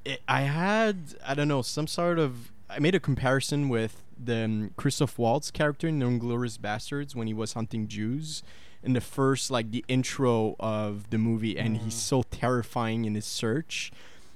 it, 0.03 0.21
I 0.27 0.41
had 0.41 1.15
I 1.25 1.33
don't 1.33 1.47
know 1.47 1.61
some 1.61 1.87
sort 1.87 2.19
of 2.19 2.51
I 2.69 2.79
made 2.79 2.95
a 2.95 2.99
comparison 2.99 3.69
with 3.69 4.01
the 4.21 4.43
um, 4.45 4.71
Christoph 4.77 5.17
Waltz 5.19 5.51
character 5.51 5.87
in 5.87 5.99
Inglourious 5.99 6.57
Basterds 6.57 7.13
when 7.15 7.27
he 7.27 7.33
was 7.33 7.53
hunting 7.53 7.87
Jews 7.87 8.41
in 8.81 8.93
the 8.93 9.01
first 9.01 9.49
like 9.51 9.71
the 9.71 9.85
intro 9.87 10.55
of 10.59 11.09
the 11.09 11.17
movie 11.17 11.57
and 11.57 11.77
he's 11.77 11.93
Mhm. 11.95 11.97
so 11.97 12.23
terrifying 12.23 13.05
in 13.05 13.15
his 13.15 13.25
search 13.25 13.91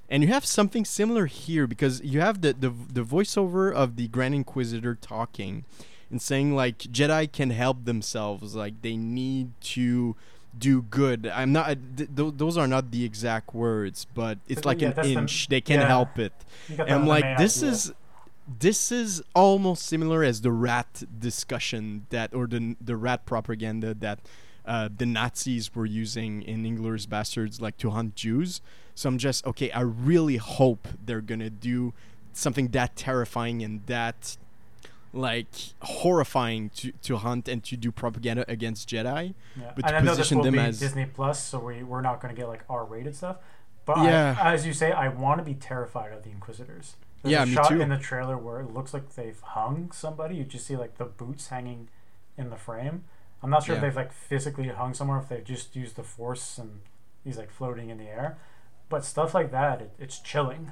and 0.10 0.24
you 0.24 0.30
have 0.30 0.46
something 0.46 0.86
similar 0.86 1.26
here 1.26 1.67
because 1.67 2.02
you 2.04 2.22
have 2.22 2.41
the, 2.41 2.54
the 2.54 2.70
the 2.70 3.04
voiceover 3.04 3.74
of 3.74 3.96
the 3.96 4.08
Grand 4.08 4.36
Inquisitor 4.36 4.96
talking 4.96 5.65
and 6.10 6.22
saying 6.22 6.56
like 6.56 6.78
Jedi 6.80 7.32
can 7.32 7.50
help 7.50 7.86
themselves, 7.86 8.56
like 8.56 8.82
they 8.82 8.96
need 8.96 9.52
to 9.62 10.15
do 10.58 10.82
good. 10.84 11.28
I'm 11.28 11.52
not. 11.52 11.78
Th- 11.98 12.10
th- 12.15 12.34
those 12.38 12.58
are 12.58 12.67
not 12.67 12.91
the 12.91 13.04
exact 13.04 13.54
words, 13.54 14.08
but 14.13 14.39
it's 14.48 14.65
like 14.65 14.82
yeah, 14.82 14.89
an 14.89 14.93
that's 14.96 15.08
the- 15.08 15.13
inch. 15.13 15.48
they 15.50 15.62
can 15.62 15.82
yeah. 15.82 15.88
help 15.88 16.17
it. 16.17 16.34
And 16.70 16.89
I'm 16.89 17.08
like, 17.08 17.38
this 17.38 17.58
idea. 17.62 17.72
is 17.72 17.93
this 18.60 18.91
is 18.91 19.22
almost 19.36 19.86
similar 19.86 20.24
as 20.24 20.41
the 20.41 20.52
rat 20.52 21.04
discussion 21.20 22.06
that 22.10 22.34
or 22.34 22.48
the 22.48 22.76
the 22.80 22.96
rat 22.96 23.26
propaganda 23.26 23.93
that 23.93 24.20
uh, 24.67 24.89
the 24.95 25.06
Nazis 25.06 25.73
were 25.73 25.86
using 25.86 26.41
in 26.43 26.63
Inglourious 26.63 27.08
Basterds, 27.08 27.60
like 27.62 27.77
to 27.77 27.89
hunt 27.91 28.15
Jews. 28.15 28.62
So 28.95 29.10
I'm 29.10 29.17
just 29.17 29.45
okay. 29.47 29.71
I 29.71 29.82
really 29.82 30.38
hope 30.38 30.88
they're 31.03 31.21
gonna 31.21 31.49
do 31.49 31.93
something 32.34 32.67
that 32.69 32.95
terrifying 32.95 33.63
and 33.63 33.86
that 33.88 34.38
like 35.13 35.47
horrifying 35.82 36.69
to, 36.75 36.91
to 37.03 37.17
hunt 37.17 37.47
and 37.47 37.63
to 37.63 37.77
do 37.77 37.91
propaganda 37.91 38.45
against 38.47 38.89
Jedi. 38.89 39.34
Yeah. 39.60 39.71
but 39.75 39.86
and 39.86 39.88
to 39.91 39.95
I 39.95 39.99
know 40.01 40.06
this 40.12 40.17
position 40.19 40.38
will 40.39 40.43
them 40.45 40.53
be 40.56 40.60
as- 40.60 40.80
Disney 40.80 41.06
Plus, 41.06 41.43
so 41.43 41.60
we 41.60 41.84
we're 41.84 42.01
not 42.01 42.21
going 42.21 42.34
to 42.36 42.39
get 42.39 42.47
like 42.47 42.63
R-rated 42.69 43.15
stuff. 43.15 43.38
But 43.86 43.97
Yeah. 43.99 44.36
I, 44.39 44.53
as 44.53 44.65
you 44.67 44.73
say, 44.73 44.91
I 44.91 45.08
want 45.08 45.39
to 45.39 45.45
be 45.45 45.53
terrified 45.53 46.12
of 46.12 46.23
the 46.23 46.30
Inquisitors. 46.30 46.97
There's 47.23 47.32
Yeah, 47.32 47.43
a 47.43 47.45
me 47.45 47.53
shot 47.53 47.69
too. 47.69 47.80
in 47.82 47.89
the 47.89 47.97
trailer 47.97 48.38
where 48.38 48.60
it 48.60 48.73
looks 48.73 48.93
like 48.93 49.15
they've 49.15 49.39
hung 49.39 49.91
somebody. 49.91 50.36
You 50.36 50.43
just 50.43 50.67
see 50.67 50.75
like 50.75 50.97
the 50.97 51.06
boots 51.06 51.47
hanging 51.47 51.88
in 52.38 52.49
the 52.49 52.58
frame. 52.58 53.06
I'm 53.43 53.50
not 53.50 53.63
sure 53.63 53.76
if 53.76 53.82
they've 53.82 53.95
like 53.95 54.12
physically 54.12 54.67
hung 54.69 54.93
somewhere, 54.93 55.19
if 55.19 55.30
they've 55.30 55.43
just 55.43 55.76
used 55.76 55.95
the 55.95 56.04
force 56.04 56.58
and 56.58 56.82
he's 57.23 57.38
like 57.38 57.52
floating 57.52 57.89
in 57.89 57.97
the 57.97 58.06
air. 58.08 58.38
But 58.89 59.06
stuff 59.06 59.34
like 59.34 59.52
that, 59.52 59.82
it, 59.82 59.91
it's 60.00 60.19
chilling. 60.19 60.71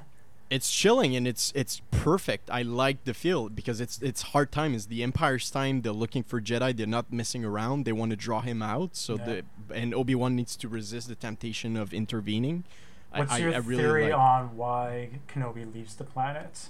it's 0.50 0.70
chilling 0.72 1.14
and 1.16 1.26
it's 1.28 1.52
it's 1.54 1.82
perfect. 1.90 2.50
I 2.50 2.62
like 2.62 3.04
the 3.04 3.14
feel 3.14 3.48
because 3.48 3.80
it's 3.80 4.00
it's 4.02 4.22
hard 4.32 4.50
time. 4.52 4.74
Is 4.74 4.86
the 4.86 5.02
Empire's 5.02 5.50
time? 5.50 5.82
They're 5.82 5.92
looking 5.92 6.22
for 6.22 6.40
Jedi. 6.40 6.76
They're 6.76 6.86
not 6.86 7.12
messing 7.12 7.44
around. 7.44 7.84
They 7.84 7.92
want 7.92 8.10
to 8.10 8.16
draw 8.16 8.40
him 8.40 8.62
out. 8.62 8.96
So 8.96 9.16
Yeah. 9.16 9.24
the 9.26 9.44
and 9.74 9.94
Obi 9.94 10.14
Wan 10.14 10.34
needs 10.36 10.56
to 10.56 10.68
resist 10.68 11.08
the 11.08 11.14
temptation 11.16 11.76
of 11.76 11.92
intervening. 11.92 12.64
What's 13.12 13.32
I, 13.32 13.38
your 13.38 13.54
I 13.54 13.58
really 13.58 13.82
theory 13.82 14.04
like. 14.12 14.18
on 14.20 14.56
why 14.56 15.10
Kenobi 15.28 15.72
leaves 15.72 15.94
the 15.96 16.04
planet? 16.04 16.68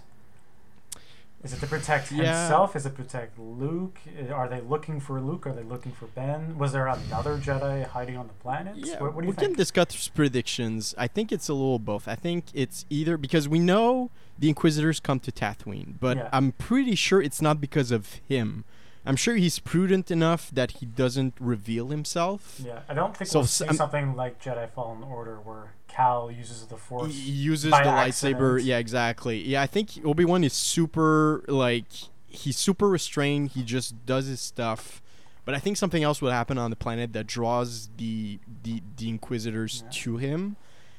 Is 1.46 1.52
it 1.52 1.60
to 1.60 1.66
protect 1.68 2.10
Yeah. 2.10 2.24
himself? 2.40 2.74
Is 2.74 2.86
it 2.86 2.96
protect 2.96 3.38
Luke? 3.38 4.00
Uh, 4.18 4.32
are 4.32 4.48
they 4.48 4.60
looking 4.62 4.98
for 4.98 5.20
Luke? 5.20 5.46
Are 5.46 5.52
they 5.52 5.62
looking 5.62 5.92
for 5.92 6.06
Ben? 6.06 6.58
Was 6.58 6.72
there 6.72 6.88
another 6.88 7.38
Jedi 7.38 7.86
hiding 7.86 8.16
on 8.16 8.26
the 8.26 8.32
planet? 8.32 8.74
Yeah, 8.78 8.94
what, 9.00 9.14
what 9.14 9.20
do 9.22 9.26
we 9.26 9.26
you 9.28 9.32
can 9.34 9.44
think? 9.44 9.56
discuss 9.56 10.08
predictions. 10.08 10.92
I 10.98 11.06
think 11.06 11.30
it's 11.30 11.48
a 11.48 11.54
little 11.54 11.78
both. 11.78 12.08
I 12.08 12.16
think 12.16 12.46
it's 12.52 12.84
either 12.90 13.16
because 13.16 13.48
we 13.48 13.60
know 13.60 14.10
the 14.36 14.48
Inquisitors 14.48 14.98
come 14.98 15.20
to 15.20 15.30
Tatooine, 15.30 15.94
but 16.00 16.16
Yeah. 16.16 16.28
I'm 16.32 16.50
pretty 16.50 16.96
sure 16.96 17.22
it's 17.22 17.40
not 17.40 17.60
because 17.60 17.92
of 17.92 18.14
him. 18.28 18.64
I'm 19.06 19.16
sure 19.16 19.36
he's 19.36 19.58
prudent 19.58 20.10
enough 20.10 20.50
that 20.52 20.72
he 20.72 20.86
doesn't 20.86 21.34
reveal 21.40 21.88
himself. 21.88 22.60
yeah, 22.64 22.80
I 22.88 22.94
don't 22.94 23.16
think 23.16 23.30
So 23.30 23.40
we'll 23.40 23.46
see 23.46 23.64
I'm- 23.66 23.76
something 23.76 24.14
like 24.16 24.42
Jedi 24.42 24.68
Fallen 24.70 25.02
Order 25.02 25.36
where 25.44 25.72
Cal 25.88 26.30
uses 26.30 26.66
the 26.66 26.76
Force. 26.76 27.14
He 27.14 27.30
uses 27.30 27.70
the 27.70 27.76
lightsaber. 27.76 28.62
Yeah, 28.62 28.78
exactly. 28.78 29.42
Yeah, 29.42 29.62
I 29.62 29.66
think 29.66 29.90
Obi 30.04 30.24
Wan 30.24 30.44
is 30.44 30.52
super 30.52 31.44
like 31.48 31.86
he's 32.26 32.56
super 32.56 32.88
restrained. 32.88 33.50
He 33.52 33.62
just 33.62 34.04
does 34.06 34.26
his 34.26 34.40
stuff. 34.40 35.00
But 35.44 35.54
I 35.54 35.58
think 35.58 35.76
something 35.76 36.02
else 36.02 36.20
will 36.20 36.32
happen 36.32 36.58
on 36.58 36.70
the 36.70 36.76
planet 36.76 37.12
that 37.12 37.26
draws 37.28 37.88
the 37.96 38.40
the, 38.64 38.82
the 38.96 39.08
Inquisitors 39.08 39.82
Yeah. 39.84 39.90
to 40.02 40.16
him. 40.16 40.56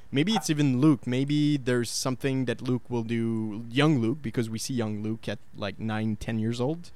Maybe 0.10 0.34
it's 0.36 0.50
even 0.50 0.80
Luke. 0.80 1.06
Maybe 1.06 1.58
there's 1.58 1.90
something 1.92 2.46
that 2.46 2.62
Luke 2.62 2.84
will 2.90 3.04
do, 3.04 3.66
young 3.70 4.00
Luke, 4.00 4.20
because 4.22 4.50
we 4.50 4.58
see 4.58 4.74
young 4.74 5.04
Luke 5.04 5.28
at 5.28 5.40
like 5.54 5.80
nine, 5.82 6.16
ten 6.16 6.40
years 6.40 6.62
old. 6.62 6.92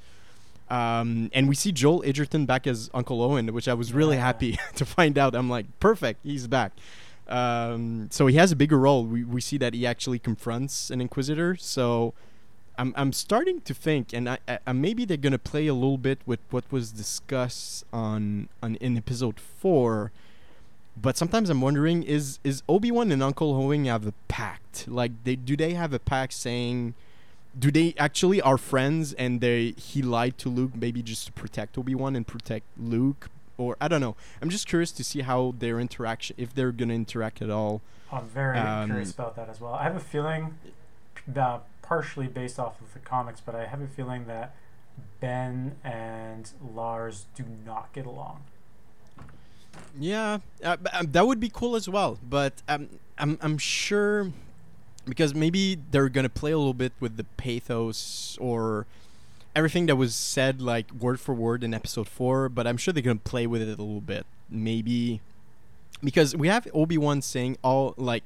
Um, 0.72 1.30
and 1.34 1.50
we 1.50 1.56
see 1.56 1.72
Joel 1.72 2.02
Edgerton 2.06 2.46
back 2.46 2.66
as 2.66 2.90
Uncle 2.94 3.22
Owen, 3.22 3.52
which 3.54 3.68
I 3.68 3.74
was 3.74 3.92
really 3.94 4.16
Yeah. 4.16 4.24
happy 4.24 4.58
to 4.76 4.86
find 4.86 5.18
out. 5.18 5.36
I'm 5.36 5.50
like, 5.50 5.66
perfect, 5.80 6.22
he's 6.24 6.48
back. 6.48 6.72
Um, 7.28 8.08
so 8.12 8.28
he 8.28 8.36
has 8.38 8.52
a 8.52 8.56
bigger 8.56 8.78
role. 8.78 9.06
We, 9.06 9.24
we 9.24 9.42
see 9.42 9.58
that 9.58 9.74
he 9.74 9.86
actually 9.86 10.20
confronts 10.20 10.90
an 10.90 11.02
Inquisitor. 11.02 11.56
So 11.58 12.14
I'm, 12.78 12.94
I'm 12.96 13.12
starting 13.14 13.62
to 13.62 13.74
think, 13.74 14.14
and 14.14 14.30
I, 14.30 14.38
I, 14.66 14.72
maybe 14.74 15.06
they're 15.06 15.18
gonna 15.18 15.38
play 15.38 15.68
a 15.68 15.74
little 15.74 15.98
bit 15.98 16.20
with 16.26 16.40
what 16.52 16.64
was 16.72 16.92
discussed 16.92 17.86
on, 17.94 18.48
on 18.64 18.76
in 18.76 18.98
episode 18.98 19.40
four. 19.40 20.12
But 21.02 21.18
sometimes 21.18 21.50
I'm 21.50 21.62
wondering 21.62 22.04
is 22.04 22.40
is 22.44 22.64
Obi 22.68 22.92
Wan 22.92 23.12
and 23.12 23.24
Uncle 23.24 23.54
Owen 23.54 23.86
have 23.86 24.06
a 24.06 24.14
pact? 24.28 24.88
Like 24.90 25.12
they 25.24 25.36
do 25.38 25.56
they 25.56 25.74
have 25.74 25.94
a 25.94 26.00
pact 26.00 26.34
saying 26.34 26.96
do 27.58 27.72
they 27.72 27.94
actually 27.98 28.42
are 28.42 28.58
friends 28.58 29.14
and 29.14 29.42
they 29.42 29.72
he 29.72 30.02
lied 30.02 30.38
to 30.40 30.50
Luke 30.50 30.72
maybe 30.76 31.02
just 31.02 31.26
to 31.28 31.32
protect 31.34 31.78
Obi 31.78 31.96
Wan 31.96 32.16
and 32.16 32.26
protect 32.26 32.66
Luke 32.78 33.30
or 33.58 33.78
I 33.80 33.88
don't 33.88 34.02
know. 34.02 34.16
I'm 34.42 34.50
just 34.50 34.68
curious 34.68 34.92
to 34.94 35.04
see 35.04 35.22
how 35.22 35.54
their 35.58 35.80
interaction 35.80 36.36
if 36.40 36.54
they're 36.54 36.72
gonna 36.72 36.94
interact 36.94 37.42
at 37.42 37.50
all. 37.50 37.82
I'm 38.12 38.28
very 38.28 38.58
Um, 38.58 38.90
curious 38.90 39.12
about 39.12 39.36
that 39.36 39.50
as 39.50 39.62
well. 39.62 39.74
I 39.74 39.84
have 39.84 39.96
a 39.96 40.00
feeling, 40.02 40.58
uh, 41.36 41.60
partially 41.82 42.28
based 42.28 42.60
off 42.60 42.82
of 42.82 42.94
the 42.94 43.00
comics, 43.00 43.42
but 43.42 43.56
I 43.56 43.66
have 43.66 43.82
a 43.82 43.88
feeling 43.88 44.26
that 44.26 44.56
Ben 45.20 45.76
and 45.84 46.52
Lars 46.74 47.26
do 47.36 47.46
not 47.66 47.94
get 47.94 48.06
along. 48.06 48.44
Yeah, 49.98 50.40
uh, 50.64 50.78
um, 50.94 51.12
that 51.12 51.28
would 51.28 51.40
be 51.40 51.50
cool 51.50 51.76
as 51.76 51.88
well. 51.88 52.18
But 52.28 52.62
um, 52.68 53.00
I'm 53.18 53.38
I'm 53.42 53.58
sure 53.58 54.32
because 55.06 55.34
maybe 55.34 55.78
they're 55.92 56.10
gonna 56.10 56.30
play 56.30 56.52
a 56.52 56.58
little 56.58 56.74
bit 56.74 56.94
with 57.00 57.18
the 57.18 57.24
pathos 57.38 58.38
or 58.40 58.86
everything 59.56 59.86
that 59.88 59.96
was 59.96 60.16
said 60.16 60.62
like 60.62 60.92
word 60.94 61.20
for 61.20 61.34
word 61.34 61.64
in 61.64 61.74
episode 61.74 62.08
four. 62.08 62.50
But 62.50 62.68
I'm 62.68 62.78
sure 62.78 62.94
they're 62.94 63.04
gonna 63.04 63.18
play 63.20 63.48
with 63.48 63.62
it 63.62 63.68
a 63.68 63.82
little 63.84 64.02
bit. 64.02 64.26
Maybe 64.50 65.22
because 66.04 66.36
we 66.36 66.48
have 66.48 66.68
Obi 66.74 66.98
Wan 66.98 67.22
saying 67.22 67.58
all 67.64 67.94
like 67.98 68.24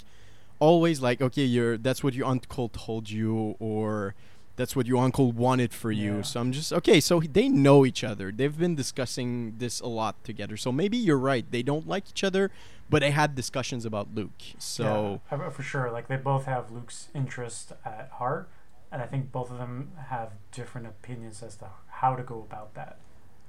always 0.59 1.01
like 1.01 1.21
okay 1.21 1.43
you're 1.43 1.77
that's 1.77 2.01
what 2.03 2.13
your 2.13 2.25
uncle 2.27 2.69
told 2.69 3.09
you 3.09 3.55
or 3.59 4.15
that's 4.55 4.73
what 4.73 4.85
your 4.87 5.03
uncle 5.03 5.33
wanted 5.33 5.73
for 5.73 5.91
you 5.91 6.15
Yeah. 6.15 6.21
so 6.21 6.39
i'm 6.39 6.53
just 6.53 6.71
okay 6.71 7.01
so 7.01 7.19
they 7.19 7.49
know 7.49 7.85
each 7.85 8.05
other 8.05 8.31
they've 8.31 8.57
been 8.57 8.73
discussing 8.73 9.55
this 9.57 9.81
a 9.81 9.87
lot 9.87 10.15
together 10.23 10.55
so 10.55 10.71
maybe 10.71 10.95
you're 10.95 11.19
right 11.19 11.45
they 11.51 11.61
don't 11.61 11.85
like 11.89 12.07
each 12.09 12.23
other 12.23 12.51
but 12.89 13.01
they 13.01 13.11
had 13.11 13.35
discussions 13.35 13.85
about 13.85 14.13
luke 14.13 14.31
so 14.57 15.21
yeah, 15.31 15.49
for 15.49 15.63
sure, 15.63 15.91
like 15.91 16.07
they 16.07 16.17
both 16.17 16.45
have 16.45 16.71
Luke's 16.71 17.09
interest 17.13 17.71
at 17.83 18.09
heart, 18.13 18.49
and 18.91 19.01
I 19.01 19.05
think 19.05 19.31
both 19.31 19.51
of 19.51 19.57
them 19.57 19.91
have 20.09 20.31
different 20.51 20.87
opinions 20.87 21.41
as 21.43 21.55
to 21.57 21.67
how 21.87 22.15
to 22.15 22.23
go 22.23 22.39
about 22.39 22.73
that. 22.75 22.97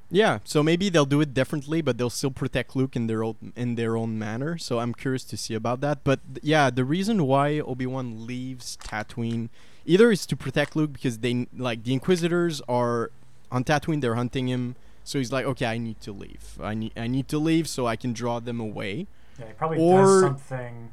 Yeah, 0.08 0.38
so 0.44 0.62
maybe 0.62 0.88
they'll 0.88 1.04
do 1.04 1.20
it 1.20 1.34
differently, 1.34 1.82
but 1.82 1.98
they'll 1.98 2.10
still 2.10 2.30
protect 2.30 2.76
Luke 2.76 2.94
in 2.94 3.08
their 3.08 3.24
own 3.24 3.52
in 3.56 3.74
their 3.74 3.96
own 3.96 4.18
manner. 4.18 4.56
So 4.56 4.78
I'm 4.78 4.94
curious 4.94 5.24
to 5.24 5.36
see 5.36 5.54
about 5.54 5.80
that. 5.80 6.04
But 6.04 6.20
th- 6.34 6.44
yeah, 6.44 6.70
the 6.70 6.84
reason 6.84 7.26
why 7.26 7.58
Obi 7.58 7.86
Wan 7.86 8.26
leaves 8.26 8.78
Tatooine 8.82 9.48
either 9.84 10.12
is 10.12 10.26
to 10.26 10.36
protect 10.36 10.76
Luke 10.76 10.92
because 10.92 11.18
they 11.18 11.48
like 11.56 11.82
the 11.82 11.92
Inquisitors 11.92 12.60
are 12.68 13.10
on 13.50 13.64
Tatooine, 13.64 14.00
they're 14.00 14.14
hunting 14.14 14.48
him. 14.48 14.76
So 15.02 15.18
he's 15.18 15.32
like, 15.32 15.46
okay, 15.46 15.66
I 15.66 15.78
need 15.78 16.00
to 16.02 16.12
leave. 16.12 16.58
I 16.60 16.74
need 16.74 16.92
I 16.96 17.08
need 17.08 17.26
to 17.28 17.38
leave 17.38 17.68
so 17.68 17.86
I 17.86 17.96
can 17.96 18.12
draw 18.12 18.38
them 18.38 18.60
away. 18.60 19.06
Yeah, 19.38 19.46
he 19.48 19.52
probably 19.52 19.78
Or- 19.78 20.02
does 20.02 20.20
something 20.20 20.92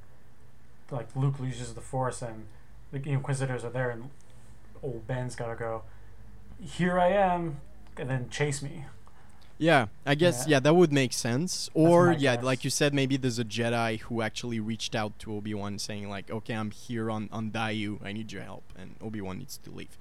like 0.91 1.08
Luke 1.15 1.39
loses 1.39 1.73
the 1.73 1.82
Force 1.82 2.21
and 2.21 2.45
the 2.91 3.01
Inquisitors 3.10 3.63
are 3.63 3.69
there, 3.69 3.89
and 3.89 4.10
old 4.84 5.08
Ben's 5.08 5.36
gotta 5.36 5.56
go. 5.56 5.84
Here 6.62 6.99
I 6.99 7.08
am, 7.10 7.60
and 7.97 8.10
then 8.10 8.29
chase 8.29 8.62
me. 8.62 8.86
Yeah, 9.58 9.88
I 10.06 10.15
guess 10.15 10.45
Yeah. 10.47 10.56
yeah, 10.56 10.60
that 10.62 10.75
would 10.75 10.91
make 10.91 11.13
sense. 11.13 11.69
Or 11.73 12.12
yeah, 12.12 12.36
guess. 12.36 12.43
like 12.43 12.63
you 12.63 12.69
said, 12.69 12.93
maybe 12.93 13.17
there's 13.17 13.39
a 13.39 13.45
Jedi 13.45 13.99
who 14.01 14.21
actually 14.21 14.60
reached 14.60 14.93
out 14.95 15.17
to 15.19 15.34
Obi 15.34 15.53
Wan 15.53 15.79
saying 15.79 16.10
like, 16.10 16.29
"Okay, 16.29 16.53
I'm 16.53 16.71
here 16.71 17.10
on 17.10 17.29
on 17.32 17.51
Daiyu. 17.51 18.03
I 18.03 18.12
need 18.13 18.32
your 18.32 18.43
help," 18.43 18.63
and 18.77 18.95
Obi 19.01 19.21
Wan 19.21 19.38
needs 19.39 19.58
to 19.60 19.71
leave. 19.71 19.97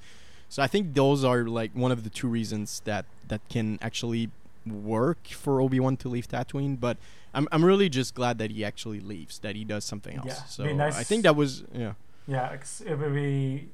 So 0.49 0.63
I 0.63 0.67
think 0.67 0.95
those 0.95 1.23
are 1.25 1.45
like 1.45 1.73
one 1.75 1.93
of 1.93 2.03
the 2.05 2.11
two 2.11 2.29
reasons 2.29 2.81
that 2.85 3.05
that 3.29 3.47
can 3.49 3.79
actually 3.81 4.31
work 4.67 5.29
for 5.29 5.61
Obi 5.61 5.81
Wan 5.81 5.97
to 5.99 6.09
leave 6.09 6.29
Tatooine. 6.29 6.79
But 6.79 6.97
I'm 7.35 7.49
I'm 7.53 7.65
really 7.65 7.89
just 7.89 8.15
glad 8.15 8.39
that 8.39 8.51
he 8.51 8.65
actually 8.65 9.01
leaves, 9.01 9.39
that 9.41 9.57
he 9.57 9.65
does 9.65 9.85
something 9.85 10.17
else. 10.17 10.27
Yeah, 10.27 10.45
so 10.45 10.65
nice- 10.73 10.99
I 10.99 11.03
think 11.03 11.23
that 11.25 11.37
was 11.37 11.65
yeah. 11.75 11.95
Yeah, 12.29 12.53
it 12.53 12.99
would 12.99 13.15
be 13.15 13.69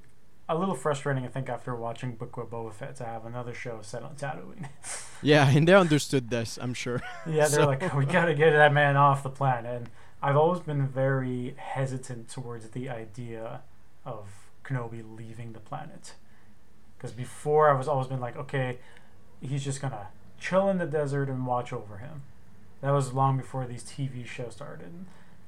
a 0.49 0.57
little 0.57 0.75
frustrating, 0.75 1.25
I 1.27 1.29
think, 1.29 1.51
after 1.51 1.75
watching 1.75 2.13
Book 2.13 2.39
of 2.39 2.49
Boba 2.49 2.73
Fett 2.73 2.97
to 2.97 3.05
have 3.05 3.27
another 3.27 3.53
show 3.53 3.81
set 3.83 4.03
on 4.03 4.15
Tatooine. 4.17 4.69
Yeah, 5.21 5.51
and 5.51 5.67
they 5.67 5.75
understood 5.75 6.31
this, 6.31 6.59
I'm 6.63 6.73
sure. 6.75 7.03
yeah, 7.27 7.49
they're 7.49 7.61
So- 7.61 7.67
like, 7.67 7.93
we 7.95 8.07
gotta 8.07 8.35
get 8.35 8.53
that 8.53 8.73
man 8.73 8.97
off 8.97 9.23
the 9.25 9.29
planet. 9.31 9.67
And 9.83 9.91
I've 10.23 10.37
always 10.37 10.61
been 10.61 10.87
very 10.89 11.55
hesitant 11.59 12.29
towards 12.31 12.71
the 12.71 12.89
idea 12.89 13.61
of 14.07 14.29
Kenobi 14.65 15.03
leaving 15.05 15.53
the 15.53 15.61
planet. 15.61 16.15
Because 16.97 17.13
before, 17.13 17.69
I 17.69 17.75
was 17.75 17.87
always 17.89 18.07
been 18.07 18.21
like, 18.21 18.37
okay, 18.37 18.79
he's 19.43 19.65
just 19.65 19.83
gonna 19.83 20.07
chill 20.39 20.69
in 20.69 20.79
the 20.79 20.87
desert 20.87 21.29
and 21.29 21.47
watch 21.47 21.73
over 21.73 21.99
him. 21.99 22.23
That 22.81 22.91
was 22.93 23.13
long 23.13 23.37
before 23.39 23.67
these 23.67 23.83
TV 23.83 24.25
shows 24.27 24.55
started. 24.55 24.93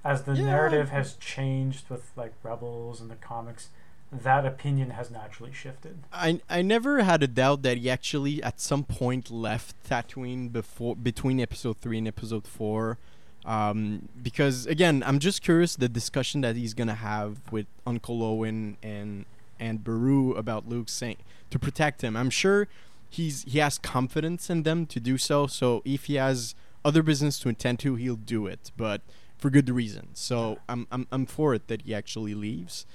As 0.05 0.23
the 0.25 0.35
Yeah. 0.35 0.45
narrative 0.47 0.91
has 0.91 1.15
changed 1.17 1.89
with 1.91 2.11
like 2.17 2.33
Rebels 2.43 3.01
and 3.01 3.11
the 3.11 3.17
comics, 3.17 3.69
that 4.13 4.45
opinion 4.45 4.91
has 4.91 5.11
naturally 5.11 5.53
shifted. 5.53 5.99
I 6.13 6.41
I 6.49 6.63
never 6.63 7.03
had 7.03 7.23
a 7.23 7.29
doubt 7.29 7.63
that 7.63 7.79
he 7.79 7.89
actually 7.89 8.43
at 8.43 8.59
some 8.61 8.83
point 8.83 9.31
left 9.31 9.77
Tatooine 9.89 10.51
before 10.51 10.97
between 10.97 11.39
episode 11.39 11.77
three 11.77 11.99
and 11.99 12.09
episode 12.09 12.47
four, 12.47 12.99
um, 13.45 14.09
because 14.21 14.67
again 14.67 15.03
I'm 15.07 15.19
just 15.21 15.43
curious 15.43 15.77
the 15.77 15.89
discussion 15.89 16.41
that 16.41 16.57
he's 16.57 16.75
gonna 16.75 16.95
have 16.95 17.39
with 17.53 17.67
Uncle 17.87 18.23
Owen 18.25 18.77
and 18.83 19.27
and 19.61 19.85
Beru 19.85 20.33
about 20.35 20.69
Luke 20.69 20.89
saying 20.89 21.19
to 21.51 21.59
protect 21.59 22.03
him. 22.03 22.17
I'm 22.17 22.31
sure 22.31 22.67
he's 23.11 23.43
he 23.43 23.59
has 23.59 23.77
confidence 23.77 24.49
in 24.49 24.63
them 24.63 24.87
to 24.87 25.01
do 25.01 25.19
so. 25.19 25.47
So 25.47 25.83
if 25.85 26.05
he 26.05 26.15
has 26.15 26.55
other 26.85 27.03
business 27.03 27.39
to 27.41 27.49
attend 27.49 27.81
to, 27.81 27.97
he'll 27.97 28.17
do 28.17 28.47
it, 28.47 28.71
but 28.77 29.03
for 29.37 29.51
good 29.51 29.69
reason. 29.69 30.09
So 30.15 30.59
I'm 30.69 30.87
I'm 30.91 31.07
I'm 31.11 31.27
for 31.27 31.55
it 31.55 31.69
that 31.69 31.83
he 31.83 31.95
actually 31.95 32.35
leaves. 32.35 32.87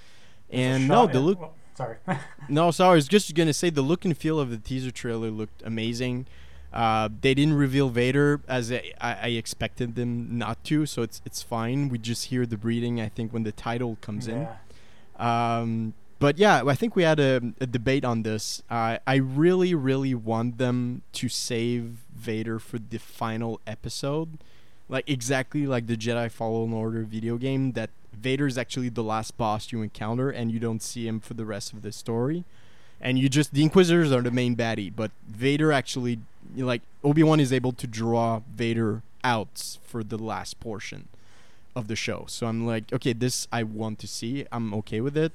And 0.49 0.87
no, 0.87 1.05
the 1.05 1.19
look 1.19 1.41
well, 1.41 1.53
sorry. 1.75 1.97
no, 2.49 2.71
sorry. 2.71 2.93
I 2.93 2.95
was 2.95 3.07
just 3.07 3.35
gonna 3.35 3.53
say 3.53 3.69
the 3.69 3.81
look 3.81 4.05
and 4.05 4.17
feel 4.17 4.39
of 4.39 4.49
the 4.49 4.57
teaser 4.57 4.91
trailer 4.91 5.29
looked 5.29 5.61
amazing. 5.63 6.27
Uh, 6.73 7.07
they 7.21 7.33
didn't 7.33 7.53
reveal 7.53 7.89
Vader 7.89 8.41
as 8.47 8.71
I, 8.71 8.91
I 8.99 9.13
I 9.13 9.27
expected 9.27 9.95
them 9.95 10.37
not 10.37 10.63
to, 10.65 10.85
so 10.85 11.01
it's 11.01 11.21
it's 11.25 11.41
fine. 11.41 11.89
We 11.89 11.97
just 11.97 12.25
hear 12.25 12.45
the 12.45 12.57
breathing. 12.57 13.01
I 13.01 13.09
think 13.09 13.33
when 13.33 13.43
the 13.43 13.51
title 13.51 13.97
comes 14.01 14.27
yeah. 14.27 14.35
in. 14.35 14.47
Um, 15.17 15.93
but 16.19 16.37
yeah, 16.37 16.63
I 16.65 16.75
think 16.75 16.95
we 16.95 17.03
had 17.03 17.19
a, 17.19 17.41
a 17.59 17.67
debate 17.67 18.05
on 18.05 18.23
this. 18.23 18.63
Uh, 18.69 18.97
I 19.05 19.15
really, 19.15 19.75
really 19.75 20.15
want 20.15 20.57
them 20.57 21.01
to 21.13 21.29
save 21.29 21.97
Vader 22.15 22.59
for 22.59 22.79
the 22.79 22.97
final 22.97 23.59
episode, 23.67 24.37
like 24.87 25.09
exactly 25.09 25.67
like 25.67 25.87
the 25.87 25.97
Jedi 25.97 26.31
Fallen 26.31 26.73
Order 26.73 27.03
video 27.03 27.37
game. 27.37 27.73
That 27.73 27.89
Vader 28.13 28.47
is 28.47 28.57
actually 28.57 28.89
the 28.89 29.03
last 29.03 29.37
boss 29.37 29.71
you 29.71 29.81
encounter, 29.81 30.29
and 30.29 30.51
you 30.51 30.59
don't 30.59 30.81
see 30.81 31.07
him 31.07 31.19
for 31.19 31.33
the 31.33 31.45
rest 31.45 31.73
of 31.73 31.81
the 31.81 31.91
story. 31.91 32.45
And 33.01 33.19
you 33.19 33.27
just 33.27 33.53
the 33.53 33.61
Inquisitors 33.61 34.11
are 34.11 34.21
the 34.21 34.31
main 34.31 34.55
baddie, 34.55 34.91
but 34.95 35.11
Vader 35.27 35.71
actually, 35.71 36.19
like 36.55 36.81
Obi 37.03 37.23
Wan 37.23 37.39
is 37.39 37.51
able 37.51 37.73
to 37.73 37.87
draw 37.87 38.41
Vader 38.55 39.01
out 39.23 39.77
for 39.83 40.03
the 40.03 40.17
last 40.17 40.59
portion 40.61 41.09
of 41.75 41.87
the 41.89 41.95
show. 41.95 42.25
So 42.29 42.47
I'm 42.47 42.65
like, 42.65 42.93
okay, 42.93 43.11
this 43.11 43.49
I 43.51 43.63
want 43.63 43.99
to 43.99 44.07
see. 44.07 44.45
I'm 44.51 44.73
okay 44.75 45.01
with 45.01 45.17
it. 45.17 45.33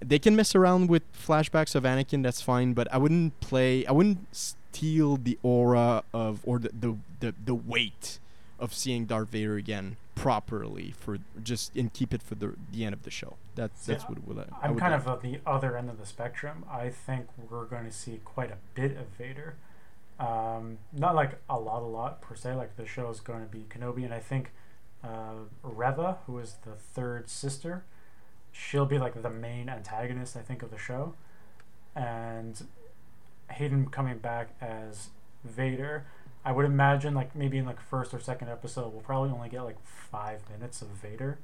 They 0.00 0.18
can 0.18 0.34
mess 0.34 0.54
around 0.54 0.88
with 0.88 1.02
flashbacks 1.12 1.74
of 1.74 1.84
Anakin, 1.84 2.22
that's 2.22 2.40
fine, 2.40 2.72
but 2.72 2.92
I 2.92 2.98
wouldn't 2.98 3.38
play 3.40 3.86
I 3.86 3.92
wouldn't 3.92 4.26
steal 4.34 5.16
the 5.16 5.38
aura 5.42 6.04
of 6.12 6.40
or 6.44 6.58
the 6.58 6.70
the, 6.72 6.96
the, 7.20 7.34
the 7.44 7.54
weight 7.54 8.18
of 8.58 8.74
seeing 8.74 9.06
Darth 9.06 9.30
Vader 9.30 9.56
again 9.56 9.96
properly 10.14 10.90
for 10.90 11.16
just 11.42 11.74
and 11.74 11.92
keep 11.92 12.12
it 12.12 12.22
for 12.22 12.34
the 12.34 12.54
the 12.70 12.84
end 12.84 12.92
of 12.92 13.02
the 13.04 13.10
show. 13.10 13.36
That's 13.54 13.86
that's 13.86 14.04
what, 14.04 14.18
what 14.24 14.48
I, 14.62 14.70
would 14.70 14.78
kind 14.78 14.92
like. 14.92 15.00
of 15.00 15.08
at 15.08 15.22
the 15.22 15.40
other 15.46 15.76
end 15.76 15.88
of 15.88 15.98
the 15.98 16.06
spectrum. 16.06 16.64
I 16.70 16.90
think 16.90 17.26
we're 17.50 17.64
going 17.64 17.84
to 17.84 17.92
see 17.92 18.20
quite 18.24 18.50
a 18.50 18.58
bit 18.74 18.96
of 18.96 19.06
Vader. 19.18 19.56
Um, 20.18 20.76
not 20.92 21.14
like 21.14 21.38
a 21.48 21.58
lot, 21.58 21.82
a 21.82 21.86
lot 21.86 22.20
per 22.20 22.34
se. 22.34 22.54
Like 22.54 22.76
the 22.76 22.86
show 22.86 23.08
is 23.08 23.20
going 23.20 23.40
to 23.40 23.50
be 23.50 23.64
Kenobi, 23.70 24.04
and 24.04 24.12
I 24.12 24.18
think 24.18 24.52
uh, 25.02 25.46
Reva, 25.62 26.18
who 26.26 26.38
is 26.38 26.56
the 26.66 26.72
third 26.72 27.30
sister, 27.30 27.84
she'll 28.52 28.86
be 28.86 28.98
like 28.98 29.20
the 29.22 29.30
main 29.30 29.68
antagonist. 29.68 30.36
I 30.36 30.40
think 30.40 30.62
of 30.62 30.70
the 30.70 30.78
show, 30.78 31.14
and 31.94 32.62
Hayden 33.50 33.88
coming 33.88 34.18
back 34.18 34.50
as 34.60 35.08
Vader. 35.44 36.06
I 36.44 36.52
would 36.52 36.64
imagine 36.64 37.14
like 37.14 37.36
maybe 37.36 37.58
in 37.58 37.66
like 37.66 37.80
first 37.80 38.14
or 38.14 38.20
second 38.20 38.48
episode 38.48 38.92
we'll 38.92 39.02
probably 39.02 39.30
only 39.30 39.50
get 39.50 39.62
like 39.62 39.76
five 39.84 40.40
minutes 40.50 40.80
of 40.80 40.88
Vader, 40.88 41.38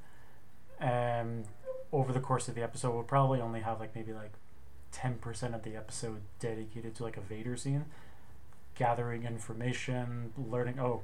and 0.79 1.45
over 1.91 2.11
the 2.11 2.19
course 2.19 2.47
of 2.47 2.55
the 2.55 2.63
episode, 2.63 2.93
we'll 2.93 3.03
probably 3.03 3.39
only 3.39 3.61
have 3.61 3.79
like 3.79 3.95
maybe 3.95 4.13
like 4.13 4.33
ten 4.91 5.15
percent 5.15 5.53
of 5.53 5.63
the 5.63 5.75
episode 5.75 6.21
dedicated 6.39 6.95
to 6.95 7.03
like 7.03 7.15
a 7.17 7.21
Vader 7.21 7.55
scene, 7.55 7.85
gathering 8.75 9.23
information, 9.23 10.33
learning. 10.37 10.79
Oh, 10.79 11.03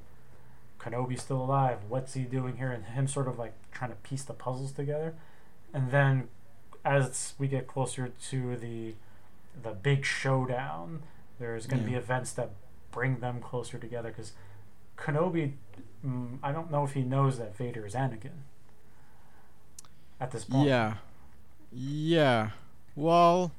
Kenobi's 0.78 1.22
still 1.22 1.42
alive. 1.42 1.78
What's 1.88 2.14
he 2.14 2.22
doing 2.22 2.56
here? 2.56 2.70
And 2.70 2.84
him 2.84 3.06
sort 3.06 3.28
of 3.28 3.38
like 3.38 3.54
trying 3.72 3.90
to 3.90 3.96
piece 3.96 4.24
the 4.24 4.34
puzzles 4.34 4.72
together, 4.72 5.14
and 5.74 5.90
then 5.90 6.28
as 6.84 7.34
we 7.38 7.48
get 7.48 7.66
closer 7.66 8.12
to 8.30 8.56
the 8.56 8.94
the 9.62 9.70
big 9.70 10.04
showdown, 10.04 11.02
there's 11.38 11.66
going 11.66 11.82
to 11.82 11.88
be 11.88 11.94
events 11.96 12.32
that 12.32 12.50
bring 12.90 13.20
them 13.20 13.40
closer 13.40 13.78
together 13.78 14.08
because 14.08 14.32
Kenobi. 14.96 15.52
Mm, 16.04 16.38
I 16.42 16.52
don't 16.52 16.70
know 16.70 16.84
if 16.84 16.92
he 16.92 17.02
knows 17.02 17.38
that 17.38 17.56
Vader 17.56 17.86
is 17.86 17.94
Anakin 17.94 18.42
at 20.20 20.30
this 20.30 20.44
point. 20.44 20.68
Yeah. 20.68 20.94
Yeah. 21.72 22.50
Well, 22.94 23.52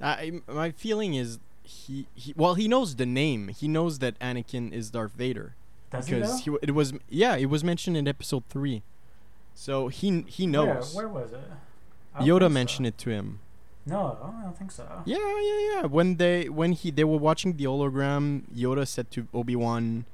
I 0.00 0.40
my 0.48 0.70
feeling 0.72 1.14
is 1.14 1.38
he, 1.62 2.06
he 2.14 2.34
well 2.36 2.54
he 2.54 2.68
knows 2.68 2.96
the 2.96 3.06
name. 3.06 3.48
He 3.48 3.68
knows 3.68 3.98
that 4.00 4.18
Anakin 4.18 4.72
is 4.72 4.90
Darth 4.90 5.12
Vader 5.12 5.54
Does 5.90 6.06
he 6.06 6.14
know? 6.14 6.20
because 6.20 6.38
he, 6.40 6.44
w- 6.46 6.58
it 6.62 6.72
was 6.72 6.92
yeah 7.08 7.36
it 7.36 7.46
was 7.46 7.62
mentioned 7.62 7.96
in 7.96 8.08
episode 8.08 8.44
three, 8.48 8.82
so 9.54 9.88
he 9.88 10.22
he 10.28 10.46
knows. 10.46 10.94
Where, 10.94 11.08
where 11.08 11.22
was 11.24 11.32
it? 11.32 11.40
Yoda 12.20 12.40
think 12.40 12.42
so. 12.42 12.48
mentioned 12.48 12.86
it 12.86 12.98
to 12.98 13.10
him. 13.10 13.40
No, 13.84 14.16
I 14.22 14.42
don't 14.44 14.56
think 14.56 14.70
so. 14.70 14.86
Yeah, 15.04 15.16
yeah, 15.18 15.74
yeah. 15.74 15.86
When 15.86 16.16
they 16.16 16.48
when 16.48 16.72
he 16.72 16.90
they 16.90 17.04
were 17.04 17.18
watching 17.18 17.56
the 17.56 17.64
hologram, 17.64 18.42
Yoda 18.54 18.86
said 18.86 19.10
to 19.12 19.26
Obi 19.34 19.56
Wan, 19.56 20.04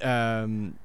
um, 0.00 0.78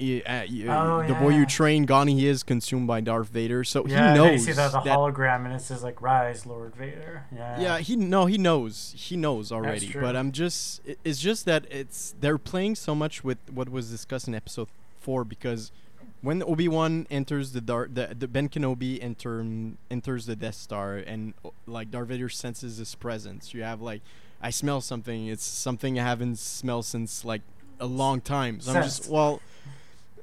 uh, 0.00 0.44
Oh, 0.68 1.04
the 1.06 1.16
boy 1.20 1.30
you 1.30 1.44
train, 1.44 1.84
gone 1.84 2.06
he 2.06 2.26
is, 2.26 2.42
consumed 2.42 2.86
by 2.86 3.00
Darth 3.00 3.28
Vader. 3.28 3.64
So 3.64 3.84
yeah, 3.86 4.12
he 4.12 4.18
knows 4.18 4.46
the 4.46 4.52
that 4.52 4.72
hologram 4.84 5.44
and 5.44 5.52
it 5.52 5.60
says 5.60 5.82
like 5.82 6.00
"Rise, 6.00 6.46
Lord 6.46 6.74
Vader." 6.74 7.24
Yeah. 7.34 7.60
Yeah, 7.60 7.78
he 7.78 7.96
no, 7.96 8.26
he 8.26 8.38
knows. 8.38 8.94
He 8.96 9.16
knows 9.16 9.50
already. 9.50 9.92
But 9.92 10.14
I'm 10.16 10.30
just 10.32 10.80
it's 11.04 11.18
just 11.18 11.46
that 11.46 11.64
it's 11.70 12.14
they're 12.20 12.38
playing 12.38 12.76
so 12.76 12.94
much 12.94 13.24
with 13.24 13.38
what 13.52 13.68
was 13.68 13.90
discussed 13.90 14.28
in 14.28 14.34
episode 14.34 14.68
4 15.00 15.24
because 15.24 15.72
when 16.20 16.42
Obi-Wan 16.42 17.06
enters 17.10 17.52
the 17.52 17.60
dark, 17.60 17.94
the, 17.94 18.14
the 18.18 18.26
Ben 18.26 18.48
Kenobi 18.48 19.02
enter 19.02 19.44
enters 19.90 20.26
the 20.26 20.36
Death 20.36 20.56
Star 20.56 20.96
and 20.96 21.34
like 21.66 21.90
Darth 21.90 22.08
Vader 22.08 22.28
senses 22.28 22.78
his 22.78 22.94
presence. 22.94 23.54
You 23.54 23.62
have 23.62 23.80
like 23.80 24.02
I 24.40 24.50
smell 24.50 24.80
something. 24.80 25.26
It's 25.26 25.44
something 25.44 25.98
I 25.98 26.02
haven't 26.02 26.38
smelled 26.38 26.86
since 26.86 27.24
like 27.24 27.42
a 27.80 27.86
long 27.86 28.20
time. 28.20 28.60
So 28.60 28.72
I'm 28.72 28.82
just 28.82 29.08
well 29.08 29.40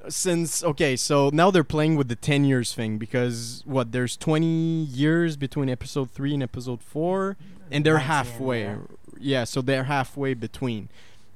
since 0.08 0.62
okay, 0.62 0.96
so 0.96 1.30
now 1.32 1.50
they're 1.50 1.64
playing 1.64 1.96
with 1.96 2.08
the 2.08 2.16
10 2.16 2.44
years 2.44 2.74
thing 2.74 2.98
because 2.98 3.62
what 3.64 3.92
there's 3.92 4.16
20 4.16 4.46
years 4.46 5.36
between 5.36 5.68
episode 5.68 6.10
3 6.10 6.34
and 6.34 6.42
episode 6.42 6.82
4 6.82 7.36
and 7.70 7.84
they're 7.84 7.94
19, 7.94 8.06
halfway 8.06 8.62
yeah. 8.62 8.76
yeah, 9.18 9.44
so 9.44 9.60
they're 9.60 9.84
halfway 9.84 10.34
between, 10.34 10.88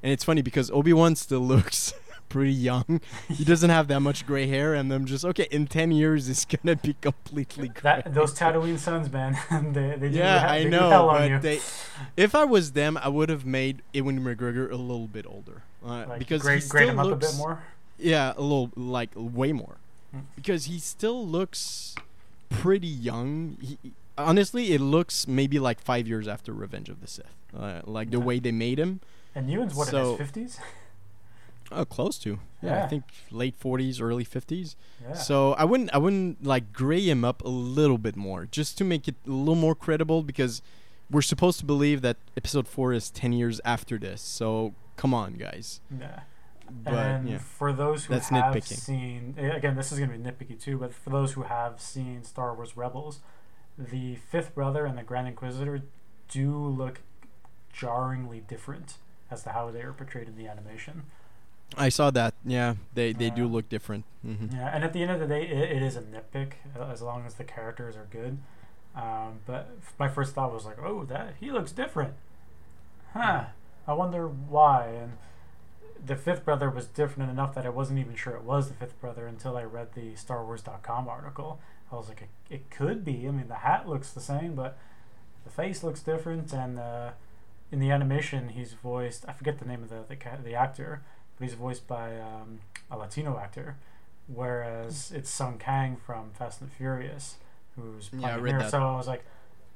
and 0.03 0.12
it's 0.12 0.23
funny 0.23 0.42
because 0.42 0.70
Obi 0.70 0.92
Wan 0.92 1.16
still 1.16 1.40
looks 1.55 1.94
pretty 2.31 2.53
young. 2.55 3.03
He 3.29 3.45
doesn't 3.45 3.69
have 3.69 3.88
that 3.88 4.01
much 4.01 4.27
gray 4.27 4.47
hair, 4.47 4.73
and 4.75 4.90
I'm 4.90 5.05
just 5.05 5.25
okay. 5.27 5.47
In 5.51 5.66
ten 5.66 5.90
years, 5.93 6.29
it's 6.31 6.45
gonna 6.53 6.77
be 6.77 6.95
completely 7.03 7.69
gray. 7.69 7.81
That 8.05 8.14
those 8.14 8.33
Tatooine 8.33 8.79
suns, 8.79 9.12
man, 9.12 9.37
they, 9.75 9.97
they 9.99 10.09
yeah, 10.09 10.40
ha- 10.40 10.47
I 10.55 10.64
know, 10.64 10.88
hell 10.88 11.09
on 11.11 11.29
you. 11.29 11.37
but 11.37 11.43
they, 11.43 11.61
if 12.16 12.35
I 12.35 12.45
was 12.45 12.73
them, 12.73 12.97
I 12.97 13.09
would 13.09 13.29
have 13.29 13.45
made 13.45 13.83
Ewan 13.93 14.21
McGregor 14.21 14.71
a 14.71 14.77
little 14.77 15.07
bit 15.07 15.27
older, 15.27 15.62
uh, 15.85 16.07
like, 16.09 16.19
because 16.19 16.40
grade, 16.43 16.62
he 16.62 16.69
grade 16.69 16.85
still 16.88 16.90
him 16.95 16.99
up 16.99 17.07
looks, 17.07 17.29
a 17.29 17.33
bit 17.33 17.38
more. 17.38 17.62
Yeah, 17.99 18.33
a 18.37 18.40
little 18.40 18.71
like 18.77 19.11
way 19.14 19.53
more, 19.53 19.77
Hmm. 20.12 20.21
because 20.37 20.64
he 20.64 20.79
still 20.79 21.27
looks 21.27 21.95
pretty 22.49 22.88
young. 22.88 23.57
He, 23.61 23.79
honestly, 24.16 24.73
it 24.73 24.81
looks 24.81 25.27
maybe 25.29 25.59
like 25.59 25.81
five 25.81 26.09
years 26.09 26.27
after 26.27 26.53
Revenge 26.53 26.88
of 26.88 27.01
the 27.01 27.07
Sith, 27.07 27.35
uh, 27.59 27.81
like 27.85 28.11
the 28.11 28.19
Yeah. 28.19 28.25
way 28.25 28.38
they 28.40 28.53
made 28.53 28.79
him. 28.79 29.01
And 29.35 29.49
Ewan's 29.49 29.75
what 29.75 29.88
in 29.88 29.93
So- 29.93 30.11
his 30.16 30.19
fifties? 30.19 30.59
Oh, 31.72 31.85
close 31.85 32.18
to. 32.20 32.40
Yeah, 32.62 32.85
I 32.85 32.88
think 32.88 33.04
late 33.30 33.54
forties, 33.56 34.00
early 34.00 34.24
fifties. 34.24 34.76
Yeah. 35.02 35.14
So 35.14 35.52
I 35.54 35.64
wouldn't 35.64 35.94
I 35.94 35.98
wouldn't 35.98 36.44
like 36.44 36.72
gray 36.72 37.09
him 37.09 37.24
up 37.24 37.42
a 37.44 37.48
little 37.48 37.98
bit 37.98 38.16
more 38.16 38.46
just 38.46 38.76
to 38.78 38.85
make 38.85 39.06
it 39.09 39.14
a 39.26 39.30
little 39.30 39.54
more 39.54 39.74
credible 39.74 40.22
because 40.22 40.61
we're 41.11 41.22
supposed 41.22 41.59
to 41.61 41.64
believe 41.64 42.02
that 42.02 42.16
episode 42.37 42.68
four 42.68 42.92
is 42.92 43.11
ten 43.11 43.33
years 43.33 43.61
after 43.64 43.98
this. 43.98 44.20
So 44.20 44.74
come 44.96 45.14
on, 45.14 45.35
guys. 45.35 45.80
yeah. 45.98 46.20
But 46.85 46.94
and 46.94 47.28
yeah, 47.28 47.38
for 47.38 47.72
those 47.72 48.04
who 48.04 48.14
That's 48.14 48.28
have 48.28 48.54
nitpicking. 48.54 48.76
seen, 48.78 49.35
again, 49.38 49.74
this 49.74 49.90
is 49.90 49.98
going 49.98 50.11
to 50.11 50.16
be 50.16 50.22
nitpicky 50.22 50.61
too, 50.61 50.78
but 50.78 50.94
for 50.94 51.11
those 51.11 51.33
who 51.33 51.42
have 51.42 51.80
seen 51.80 52.22
Star 52.22 52.54
Wars 52.54 52.76
Rebels, 52.76 53.18
the 53.76 54.14
Fifth 54.30 54.54
Brother 54.54 54.87
and 54.87 54.96
the 54.96 55.02
Grand 55.02 55.26
Inquisitor 55.26 55.83
do 56.28 56.54
look 56.56 57.00
jarringly 57.72 58.40
different 58.46 58.94
as 59.33 59.42
to 59.44 59.50
how 59.50 59.70
they 59.72 59.80
are 59.83 59.92
portrayed 59.92 60.28
in 60.28 60.37
the 60.37 60.46
animation. 60.46 61.04
I 61.76 61.88
saw 61.88 62.11
that. 62.11 62.35
Yeah, 62.44 62.74
they 62.94 63.12
they 63.12 63.30
do 63.30 63.46
look 63.46 63.68
different. 63.68 64.04
Mm-hmm. 64.26 64.56
Yeah, 64.56 64.70
and 64.74 64.85
at 64.85 64.92
the 64.92 65.02
end 65.02 65.11
of 65.12 65.20
the 65.20 65.26
day, 65.26 65.46
it, 65.46 65.76
it 65.76 65.83
is 65.83 65.96
a 65.96 66.02
nitpick 66.02 66.52
uh, 66.78 66.90
as 66.92 67.00
long 67.00 67.24
as 67.26 67.35
the 67.35 67.44
characters 67.44 67.96
are 67.96 68.06
good. 68.11 68.38
Um, 68.94 69.38
but 69.46 69.70
f- 69.80 69.94
my 69.98 70.09
first 70.09 70.35
thought 70.35 70.52
was 70.52 70.64
like, 70.66 70.78
oh, 70.83 71.04
that 71.04 71.35
he 71.40 71.50
looks 71.50 71.72
different. 71.72 72.14
Huh. 73.12 73.44
I 73.87 73.92
wonder 73.94 74.26
why. 74.28 74.88
And 74.88 75.12
the 76.04 76.16
fifth 76.16 76.44
brother 76.44 76.68
was 76.68 76.87
different 76.87 77.30
enough 77.30 77.54
that 77.54 77.64
I 77.64 77.68
wasn't 77.70 77.98
even 78.00 78.14
sure 78.16 78.35
it 78.35 78.42
was 78.42 78.68
the 78.68 78.74
fifth 78.74 79.00
brother 79.00 79.26
until 79.26 79.56
I 79.56 79.62
read 79.62 79.94
the 79.94 80.14
StarWars.com 80.14 81.09
article. 81.09 81.61
I 81.92 81.96
was 81.96 82.09
like, 82.09 82.22
it, 82.22 82.28
it 82.54 82.70
could 82.70 83.04
be. 83.04 83.26
I 83.26 83.30
mean, 83.30 83.48
the 83.48 83.56
hat 83.56 83.88
looks 83.88 84.11
the 84.12 84.20
same, 84.20 84.54
but 84.54 84.76
the 85.44 85.50
face 85.50 85.83
looks 85.83 86.00
different. 86.02 86.52
And 86.52 86.78
uh, 86.78 87.11
in 87.72 87.78
the 87.80 87.90
animation, 87.90 88.50
he's 88.50 88.72
voiced. 88.74 89.24
I 89.28 89.33
forget 89.33 89.59
the 89.61 89.64
name 89.66 89.83
of 89.83 89.88
the 89.88 90.04
the, 90.09 90.16
ca- 90.16 90.38
the 90.44 90.54
actor, 90.54 91.02
but 91.40 91.48
he's 91.48 91.55
voiced 91.55 91.88
by 91.88 92.16
um, 92.20 92.61
a 92.90 92.96
Latino 92.96 93.37
actor. 93.38 93.76
Whereas 94.29 95.11
it's 95.14 95.29
Sung 95.29 95.59
Kang 95.59 95.96
from 95.96 96.31
Fast 96.38 96.61
and 96.61 96.70
Furious, 96.70 97.37
who's 97.76 98.11
Yeah, 98.12 98.18
I 98.18 98.22
playing 98.31 98.42
read 98.42 98.50
here. 98.53 98.59
that. 98.61 98.70
So 98.70 98.79
I 98.83 98.96
was 98.96 99.09
like, 99.09 99.24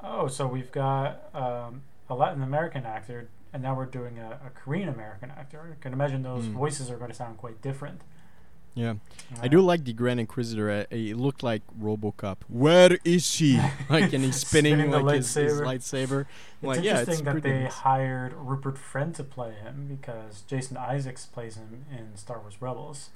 oh, 0.01 0.29
so 0.29 0.47
we've 0.47 0.71
got 0.71 1.29
um, 1.35 1.83
a 2.09 2.15
Latin 2.15 2.43
American 2.43 2.85
actor, 2.87 3.29
and 3.53 3.63
now 3.63 3.75
we're 3.75 3.87
doing 3.87 4.19
a, 4.19 4.39
a 4.47 4.51
Korean 4.51 4.89
American 4.89 5.31
actor. 5.31 5.61
I 5.77 5.83
can 5.83 5.93
imagine 5.93 6.23
those 6.23 6.45
Mm. 6.45 6.53
voices 6.53 6.89
are 6.91 6.97
going 6.97 7.11
to 7.11 7.17
sound 7.17 7.39
quite 7.39 7.61
different. 7.63 8.03
Yeah, 8.77 8.95
I 9.41 9.47
do 9.47 9.61
like 9.61 9.85
the 9.85 9.93
Grand 9.93 10.19
Inquisitor. 10.19 10.69
Uh, 10.71 10.85
he 10.91 11.15
looked 11.15 11.45
like 11.45 11.63
RoboCop. 11.81 12.39
Where 12.49 12.99
is 13.05 13.25
she? 13.25 13.57
like, 13.89 14.13
and 14.13 14.25
he's 14.25 14.37
spinning, 14.37 14.75
Spinning 14.75 14.91
like 15.05 15.17
his, 15.17 15.33
his 15.35 15.61
lightsaber. 15.61 15.65
lightsaber. 15.65 16.21
It's 16.21 16.63
like, 16.63 16.83
yeah, 16.83 16.99
interesting 17.01 17.27
it's 17.27 17.35
that 17.35 17.43
they 17.45 17.63
nice. 17.65 17.73
hired 17.73 18.33
Rupert 18.33 18.77
Friend 18.77 19.15
to 19.15 19.23
play 19.23 19.53
him 19.53 19.87
because 19.89 20.41
Jason 20.49 20.77
Isaacs 20.77 21.27
plays 21.27 21.55
him 21.57 21.85
in 21.97 22.17
Star 22.17 22.41
Wars 22.41 22.57
Rebels. 22.61 23.11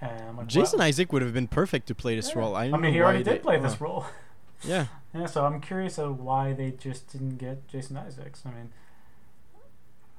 And 0.00 0.36
like, 0.36 0.48
Jason 0.48 0.78
wow. 0.80 0.84
Isaac 0.86 1.10
would 1.12 1.22
have 1.22 1.32
been 1.32 1.48
perfect 1.48 1.86
to 1.88 1.94
play 1.94 2.14
this 2.16 2.30
Yeah. 2.34 2.38
role. 2.40 2.54
I, 2.54 2.64
I 2.64 2.76
mean, 2.76 2.92
he 2.92 3.00
already 3.00 3.22
did 3.24 3.34
they- 3.36 3.38
play 3.38 3.56
uh, 3.56 3.62
this 3.62 3.80
role. 3.80 4.04
Yeah, 4.62 4.86
Yeah, 5.14 5.26
so 5.26 5.44
I'm 5.46 5.60
curious 5.60 5.98
of 5.98 6.20
why 6.20 6.52
they 6.52 6.70
just 6.70 7.10
didn't 7.12 7.38
get 7.38 7.66
Jason 7.66 7.96
Isaacs. 7.96 8.42
I 8.46 8.50
mean, 8.50 8.70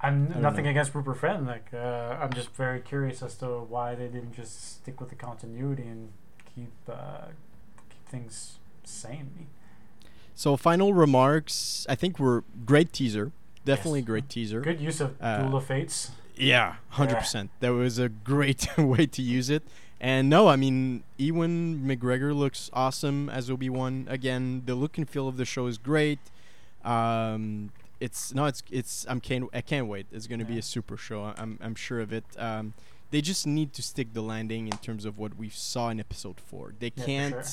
I'm 0.04 0.42
nothing 0.42 0.66
know. 0.66 0.72
against 0.72 0.94
Rupert 0.94 1.18
Friend. 1.18 1.48
Like, 1.48 1.70
uh, 1.74 2.18
I'm 2.22 2.34
just 2.34 2.54
very 2.56 2.82
curious 2.82 3.24
as 3.24 3.36
to 3.36 3.46
why 3.62 3.96
they 3.96 4.08
didn't 4.08 4.34
just 4.34 4.76
stick 4.76 5.00
with 5.00 5.10
the 5.10 5.16
continuity 5.16 5.84
and 5.84 6.10
keep 6.54 6.72
uh, 6.90 7.28
keep 7.90 8.06
things 8.10 8.60
sane. 8.84 9.48
So 10.36 10.58
final 10.58 10.94
remarks. 10.94 11.86
I 11.90 11.96
think 11.96 12.20
we're 12.20 12.42
great 12.66 12.92
teaser. 12.92 13.32
Definitely 13.66 14.00
Yes. 14.02 14.08
great 14.08 14.30
teaser. 14.30 14.62
Good 14.62 14.82
use 14.82 15.00
of 15.00 15.16
Uh, 15.22 15.44
Duel 15.44 15.56
of 15.58 15.66
Fates. 15.66 16.12
Yeah, 16.36 16.76
hundred 16.90 17.18
percent. 17.20 17.52
That 17.62 17.70
was 17.70 17.98
a 18.00 18.10
great 18.10 18.68
way 18.78 19.06
to 19.06 19.22
use 19.22 19.50
it. 19.50 19.64
And 20.02 20.30
no, 20.30 20.48
I 20.50 20.58
mean 20.58 21.04
Ewan 21.18 21.80
McGregor 21.86 22.36
looks 22.36 22.70
awesome 22.74 23.30
as 23.30 23.50
Obi 23.50 23.70
Wan. 23.70 24.06
Again, 24.10 24.64
the 24.66 24.76
look 24.76 24.98
and 24.98 25.08
feel 25.10 25.28
of 25.30 25.38
the 25.38 25.46
show 25.46 25.68
is 25.68 25.78
great. 25.78 26.20
Um, 26.84 27.70
it's 28.06 28.34
no, 28.34 28.44
it's 28.52 28.62
it's 28.80 29.06
I'm 29.10 29.20
can't 29.28 29.44
I 29.54 29.62
can't 29.62 29.88
wait. 29.88 30.06
It's 30.12 30.28
gonna 30.28 30.46
be 30.46 30.58
a 30.58 30.62
super 30.76 30.98
show. 30.98 31.20
I'm 31.42 31.58
I'm 31.66 31.76
sure 31.76 32.00
of 32.00 32.12
it. 32.20 32.26
Um, 32.38 32.74
they 33.12 33.22
just 33.22 33.46
need 33.46 33.70
to 33.74 33.82
stick 33.92 34.08
the 34.14 34.22
landing 34.34 34.64
in 34.68 34.78
terms 34.88 35.06
of 35.06 35.18
what 35.22 35.32
we 35.38 35.48
saw 35.50 35.90
in 35.90 36.00
episode 36.00 36.40
four. 36.50 36.74
They 36.80 36.92
Yeah, 36.96 37.06
can't. 37.06 37.34
sure. 37.36 37.44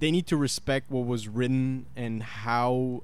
They 0.00 0.10
need 0.10 0.26
to 0.28 0.36
respect 0.48 0.90
what 0.90 1.04
was 1.06 1.28
written 1.28 1.86
and 1.94 2.22
how 2.22 3.02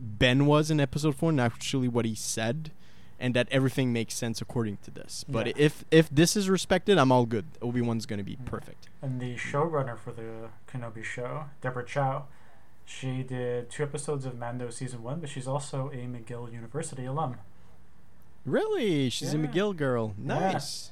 Ben 0.00 0.46
was 0.46 0.70
in 0.72 0.80
episode 0.80 1.14
four, 1.14 1.30
and 1.30 1.40
actually 1.40 1.86
what 1.88 2.04
he 2.04 2.16
said, 2.16 2.72
and 3.20 3.34
that 3.36 3.46
everything 3.52 3.92
makes 3.92 4.14
sense 4.14 4.40
according 4.42 4.78
to 4.84 4.90
this. 4.90 5.24
But 5.28 5.46
Yeah. 5.46 5.52
if 5.68 5.84
if 5.92 6.10
this 6.10 6.36
is 6.36 6.50
respected, 6.50 6.98
I'm 6.98 7.12
all 7.12 7.26
good. 7.26 7.44
Obi 7.62 7.80
Wan's 7.80 8.06
gonna 8.06 8.24
be 8.24 8.32
Yeah. 8.32 8.44
perfect. 8.54 8.88
And 9.00 9.20
the 9.20 9.36
showrunner 9.36 9.96
for 9.96 10.12
the 10.12 10.48
Kenobi 10.68 11.04
show, 11.04 11.44
Deborah 11.60 11.86
Chow, 11.86 12.26
she 12.84 13.22
did 13.22 13.70
two 13.70 13.82
episodes 13.82 14.24
of 14.26 14.38
Mando 14.38 14.70
season 14.70 15.02
one, 15.02 15.20
but 15.20 15.28
she's 15.28 15.46
also 15.48 15.88
a 15.90 15.96
McGill 16.06 16.52
University 16.52 17.04
alum. 17.04 17.36
Really, 18.44 19.08
she's 19.08 19.32
a 19.34 19.38
McGill 19.38 19.74
girl. 19.76 20.14
Nice. 20.18 20.90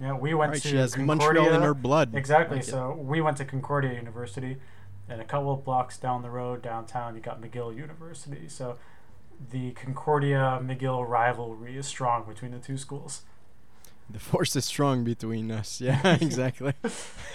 Yeah, 0.00 0.14
we 0.14 0.34
went 0.34 0.52
Right, 0.52 0.62
to 0.62 0.68
she 0.68 0.76
has 0.76 0.94
Concordia. 0.94 1.26
Montreal 1.42 1.54
in 1.54 1.62
her 1.62 1.74
blood. 1.74 2.14
Exactly. 2.14 2.58
Like 2.58 2.66
it. 2.66 2.70
so 2.70 2.92
we 2.92 3.20
went 3.20 3.36
to 3.38 3.44
Concordia 3.44 3.94
University, 3.94 4.56
and 5.08 5.20
a 5.20 5.24
couple 5.24 5.52
of 5.52 5.64
blocks 5.64 5.96
down 5.98 6.22
the 6.22 6.30
road 6.30 6.62
downtown, 6.62 7.14
you 7.14 7.20
got 7.20 7.40
McGill 7.40 7.74
University. 7.74 8.48
So 8.48 8.76
the 9.50 9.70
Concordia 9.72 10.60
McGill 10.62 11.08
rivalry 11.08 11.76
is 11.76 11.86
strong 11.86 12.24
between 12.24 12.50
the 12.52 12.58
two 12.58 12.76
schools. 12.76 13.22
The 14.10 14.18
force 14.18 14.54
is 14.54 14.64
strong 14.64 15.02
between 15.04 15.50
us. 15.50 15.80
Yeah, 15.84 16.16
exactly. 16.20 16.74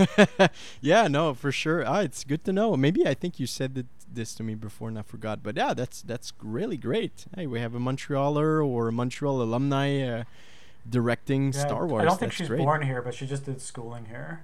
yeah, 0.81 1.07
no, 1.07 1.33
for 1.33 1.51
sure. 1.51 1.85
Ah, 1.85 2.01
it's 2.01 2.23
good 2.23 2.43
to 2.45 2.53
know. 2.53 2.77
Maybe 2.77 3.05
I 3.07 3.13
think 3.13 3.39
you 3.39 3.47
said 3.47 3.75
that 3.75 3.87
this 4.11 4.33
to 4.35 4.43
me 4.43 4.55
before 4.55 4.87
and 4.89 4.97
I 4.97 5.01
forgot. 5.03 5.43
But 5.43 5.57
yeah, 5.57 5.73
that's 5.73 6.01
that's 6.01 6.33
really 6.41 6.77
great. 6.77 7.25
Hey, 7.35 7.47
we 7.47 7.59
have 7.59 7.75
a 7.75 7.79
Montrealer 7.79 8.65
or 8.65 8.87
a 8.87 8.91
Montreal 8.91 9.41
alumni 9.41 10.01
uh, 10.01 10.23
directing 10.89 11.51
Yeah, 11.53 11.59
Star 11.59 11.85
Wars. 11.87 12.01
I 12.01 12.05
don't 12.05 12.19
think 12.19 12.31
That's 12.31 12.37
she's 12.37 12.47
great. 12.47 12.59
born 12.59 12.81
here, 12.83 13.01
but 13.01 13.13
she 13.13 13.25
just 13.27 13.45
did 13.45 13.61
schooling 13.61 14.05
here. 14.05 14.41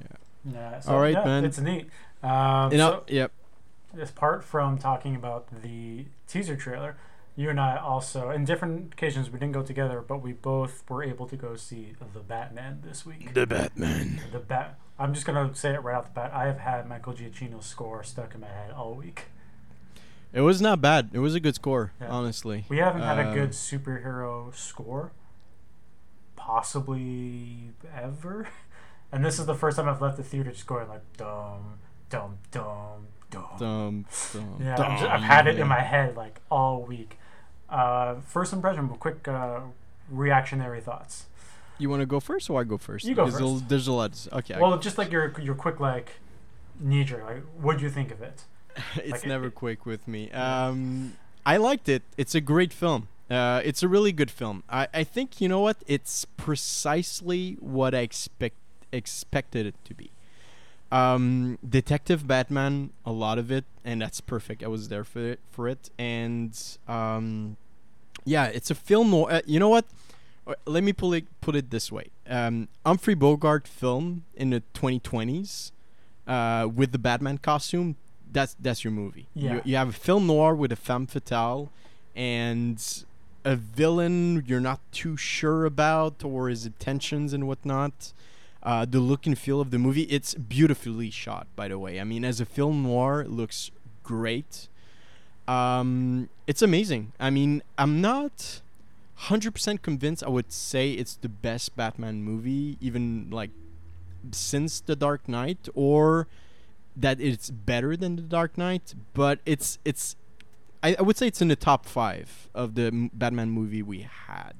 Yeah. 0.00 0.16
Yeah. 0.52 0.80
So, 0.80 0.92
All 0.92 1.00
right, 1.00 1.14
yeah, 1.14 1.24
man. 1.24 1.44
It's 1.44 1.58
neat. 1.58 1.88
Um, 2.22 2.70
You 2.72 2.78
know, 2.78 3.02
so 3.08 3.14
yep. 3.14 3.32
apart 4.00 4.44
from 4.44 4.78
talking 4.78 5.14
about 5.16 5.62
the 5.62 6.06
teaser 6.28 6.56
trailer, 6.56 6.96
you 7.36 7.48
and 7.50 7.58
I 7.60 7.76
also, 7.78 8.30
in 8.30 8.44
different 8.44 8.92
occasions, 8.92 9.30
we 9.30 9.38
didn't 9.38 9.52
go 9.54 9.62
together, 9.62 10.00
but 10.06 10.18
we 10.22 10.32
both 10.32 10.82
were 10.88 11.02
able 11.02 11.26
to 11.28 11.36
go 11.36 11.56
see 11.56 11.94
the 12.12 12.20
Batman 12.20 12.80
this 12.84 13.06
week. 13.06 13.32
The 13.34 13.46
Batman. 13.46 14.20
The 14.32 14.38
bat. 14.38 14.78
I'm 14.98 15.14
just 15.14 15.26
gonna 15.26 15.54
say 15.54 15.72
it 15.74 15.82
right 15.82 15.96
off 15.96 16.04
the 16.04 16.10
bat. 16.20 16.32
I 16.34 16.46
have 16.46 16.58
had 16.58 16.88
Michael 16.88 17.14
Giacchino's 17.14 17.66
score 17.66 18.02
stuck 18.04 18.34
in 18.34 18.40
my 18.42 18.48
head 18.48 18.70
all 18.72 18.94
week. 18.94 19.24
It 20.32 20.42
was 20.42 20.60
not 20.62 20.80
bad. 20.80 21.10
It 21.12 21.18
was 21.18 21.34
a 21.34 21.40
good 21.40 21.54
score, 21.54 21.92
Yeah. 22.00 22.08
honestly. 22.08 22.64
We 22.68 22.78
haven't 22.78 23.02
had 23.02 23.18
a 23.18 23.28
Uh, 23.28 23.34
good 23.34 23.50
superhero 23.50 24.54
score, 24.54 25.12
possibly 26.36 27.70
ever. 27.94 28.48
And 29.10 29.24
this 29.24 29.38
is 29.38 29.46
the 29.46 29.54
first 29.54 29.76
time 29.76 29.88
I've 29.88 30.00
left 30.00 30.16
the 30.16 30.22
theater 30.22 30.50
just 30.52 30.66
going 30.66 30.88
like 30.88 31.02
dum 31.16 31.78
dum 32.08 32.38
dum 32.50 33.08
Dumb. 33.30 33.56
Dum, 33.58 34.04
dum, 34.34 34.56
Yeah, 34.60 34.76
I'm 34.76 34.98
ju- 34.98 35.06
I've 35.06 35.20
dum, 35.20 35.22
had 35.22 35.46
it 35.46 35.56
yeah. 35.56 35.62
in 35.62 35.68
my 35.68 35.80
head 35.80 36.16
like 36.16 36.40
all 36.50 36.82
week. 36.82 37.18
Uh, 37.72 38.16
first 38.26 38.52
impression, 38.52 38.86
but 38.86 39.00
quick 39.00 39.26
uh, 39.26 39.60
reactionary 40.10 40.80
thoughts. 40.80 41.24
You 41.78 41.88
want 41.88 42.00
to 42.00 42.06
go 42.06 42.20
first, 42.20 42.50
or 42.50 42.60
I 42.60 42.64
go 42.64 42.76
first? 42.78 43.06
You 43.06 43.14
go 43.14 43.30
there'll- 43.30 43.56
first. 43.56 43.68
There's 43.68 43.86
a 43.88 43.92
lot. 43.92 44.28
Okay. 44.32 44.58
Well, 44.60 44.78
just 44.78 44.98
like 44.98 45.10
your 45.10 45.32
your 45.40 45.54
quick 45.54 45.80
like 45.80 46.12
knee 46.78 47.02
jerk. 47.02 47.24
Like, 47.24 47.42
what 47.60 47.78
do 47.78 47.84
you 47.84 47.90
think 47.90 48.10
of 48.12 48.20
it? 48.22 48.44
it's 48.96 49.10
Like, 49.12 49.26
never 49.26 49.46
it- 49.46 49.54
quick 49.54 49.86
with 49.86 50.06
me. 50.06 50.30
Um, 50.32 51.14
I 51.44 51.56
liked 51.56 51.88
it. 51.88 52.02
It's 52.16 52.34
a 52.34 52.40
great 52.40 52.72
film. 52.72 53.08
Uh, 53.30 53.62
it's 53.64 53.82
a 53.82 53.88
really 53.88 54.12
good 54.12 54.30
film. 54.30 54.62
I, 54.68 54.88
I 54.92 55.04
think 55.04 55.40
you 55.40 55.48
know 55.48 55.60
what? 55.60 55.78
It's 55.86 56.26
precisely 56.36 57.56
what 57.60 57.94
I 57.94 58.00
expect 58.00 58.56
expected 58.92 59.64
it 59.64 59.74
to 59.86 59.94
be. 59.94 60.10
Um, 60.92 61.58
Detective 61.66 62.26
Batman, 62.26 62.90
a 63.06 63.12
lot 63.12 63.38
of 63.38 63.50
it, 63.50 63.64
and 63.82 64.02
that's 64.02 64.20
perfect. 64.20 64.62
I 64.62 64.68
was 64.68 64.88
there 64.90 65.04
for 65.04 65.20
it, 65.20 65.40
for 65.50 65.66
it, 65.66 65.88
and 65.98 66.54
um, 66.86 67.56
yeah, 68.24 68.46
it's 68.46 68.70
a 68.70 68.74
film 68.74 69.10
noir. 69.10 69.32
Uh, 69.32 69.40
you 69.46 69.58
know 69.58 69.68
what? 69.68 69.84
Uh, 70.46 70.54
Let 70.66 70.82
me 70.84 70.92
put 70.92 71.14
it 71.14 71.24
put 71.40 71.54
it 71.56 71.70
this 71.70 71.90
way: 71.92 72.10
um, 72.28 72.68
Humphrey 72.84 73.14
Bogart 73.14 73.68
film 73.68 74.24
in 74.34 74.50
the 74.50 74.62
2020s 74.74 75.72
uh, 76.26 76.68
with 76.72 76.92
the 76.92 76.98
Batman 76.98 77.38
costume. 77.38 77.96
That's 78.30 78.56
that's 78.58 78.84
your 78.84 78.92
movie. 78.92 79.26
Yeah. 79.34 79.54
You, 79.54 79.62
you 79.64 79.76
have 79.76 79.88
a 79.90 79.92
film 79.92 80.26
noir 80.26 80.54
with 80.54 80.72
a 80.72 80.76
femme 80.76 81.06
fatale, 81.06 81.70
and 82.16 82.82
a 83.44 83.56
villain 83.56 84.44
you're 84.46 84.60
not 84.60 84.80
too 84.92 85.16
sure 85.16 85.64
about 85.64 86.24
or 86.24 86.48
his 86.48 86.66
intentions 86.66 87.32
and 87.32 87.46
whatnot. 87.46 88.12
Uh, 88.62 88.84
the 88.84 89.00
look 89.00 89.26
and 89.26 89.36
feel 89.36 89.60
of 89.60 89.72
the 89.72 89.78
movie, 89.78 90.02
it's 90.02 90.34
beautifully 90.34 91.10
shot, 91.10 91.48
by 91.56 91.66
the 91.66 91.76
way. 91.76 91.98
I 91.98 92.04
mean, 92.04 92.24
as 92.24 92.40
a 92.40 92.44
film 92.44 92.84
noir, 92.84 93.22
it 93.22 93.30
looks 93.30 93.72
great. 94.04 94.68
Um, 95.48 96.28
it's 96.46 96.62
amazing. 96.62 97.12
I 97.18 97.30
mean, 97.30 97.62
I'm 97.76 98.00
not 98.00 98.60
100% 99.18 99.82
convinced 99.82 100.22
I 100.24 100.28
would 100.28 100.52
say 100.52 100.92
it's 100.92 101.16
the 101.16 101.28
best 101.28 101.76
Batman 101.76 102.22
movie, 102.22 102.76
even 102.80 103.28
like 103.30 103.50
since 104.30 104.80
The 104.80 104.96
Dark 104.96 105.28
Knight, 105.28 105.68
or 105.74 106.28
that 106.96 107.20
it's 107.20 107.50
better 107.50 107.96
than 107.96 108.16
The 108.16 108.22
Dark 108.22 108.56
Knight, 108.56 108.94
but 109.14 109.40
it's 109.46 109.78
it's 109.84 110.16
I, 110.82 110.96
I 110.98 111.02
would 111.02 111.16
say 111.16 111.26
it's 111.28 111.40
in 111.42 111.48
the 111.48 111.56
top 111.56 111.86
five 111.86 112.48
of 112.54 112.74
the 112.74 112.86
m- 112.86 113.10
Batman 113.14 113.50
movie 113.50 113.82
we 113.82 114.02
had, 114.02 114.54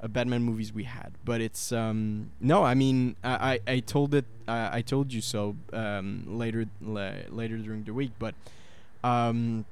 uh, 0.00 0.08
Batman 0.08 0.42
movies 0.42 0.72
we 0.72 0.84
had. 0.84 1.12
But 1.24 1.40
it's 1.40 1.72
um 1.72 2.30
no, 2.40 2.64
I 2.64 2.74
mean 2.74 3.16
I 3.22 3.60
I, 3.66 3.72
I 3.74 3.80
told 3.80 4.14
it 4.14 4.24
I 4.48 4.82
told 4.82 5.12
you 5.12 5.20
so 5.20 5.56
um 5.72 6.24
later 6.26 6.66
la- 6.80 7.26
later 7.30 7.56
during 7.58 7.84
the 7.84 7.94
week, 7.94 8.12
but 8.18 8.34
um 9.04 9.64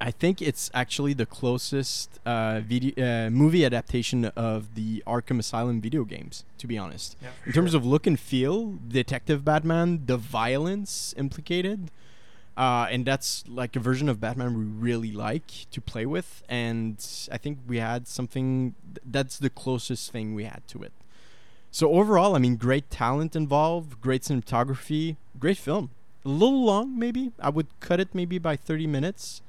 I 0.00 0.10
think 0.12 0.40
it's 0.40 0.70
actually 0.74 1.12
the 1.12 1.26
closest 1.26 2.20
uh, 2.24 2.60
video 2.60 2.92
uh, 3.26 3.30
movie 3.30 3.64
adaptation 3.64 4.26
of 4.26 4.74
the 4.76 5.02
Arkham 5.06 5.38
Asylum 5.40 5.80
video 5.80 6.04
games. 6.04 6.44
To 6.58 6.66
be 6.68 6.78
honest, 6.78 7.16
Yeah, 7.20 7.30
in 7.46 7.52
terms 7.52 7.72
sure. 7.72 7.78
of 7.80 7.86
look 7.86 8.06
and 8.06 8.18
feel, 8.18 8.74
Detective 8.86 9.44
Batman, 9.44 10.02
the 10.06 10.16
violence 10.16 11.14
implicated, 11.16 11.90
uh, 12.56 12.86
and 12.90 13.04
that's 13.04 13.44
like 13.48 13.74
a 13.76 13.80
version 13.80 14.08
of 14.08 14.20
Batman 14.20 14.56
we 14.56 14.64
really 14.64 15.10
like 15.12 15.46
to 15.72 15.80
play 15.80 16.06
with. 16.06 16.42
And 16.48 17.04
I 17.32 17.38
think 17.38 17.58
we 17.66 17.78
had 17.78 18.06
something 18.06 18.74
th- 18.94 18.98
that's 19.04 19.38
the 19.38 19.50
closest 19.50 20.12
thing 20.12 20.34
we 20.34 20.44
had 20.44 20.62
to 20.68 20.82
it. 20.82 20.92
So 21.70 21.92
overall, 21.92 22.34
I 22.34 22.38
mean, 22.38 22.56
great 22.56 22.88
talent 22.90 23.34
involved, 23.36 24.00
great 24.00 24.22
cinematography, 24.22 25.16
great 25.38 25.56
film. 25.58 25.90
A 26.24 26.28
little 26.28 26.64
long, 26.64 26.98
maybe. 26.98 27.32
I 27.40 27.50
would 27.50 27.66
cut 27.80 28.00
it 28.00 28.14
maybe 28.14 28.38
by 28.38 28.56
30 28.56 28.86
minutes, 28.86 29.42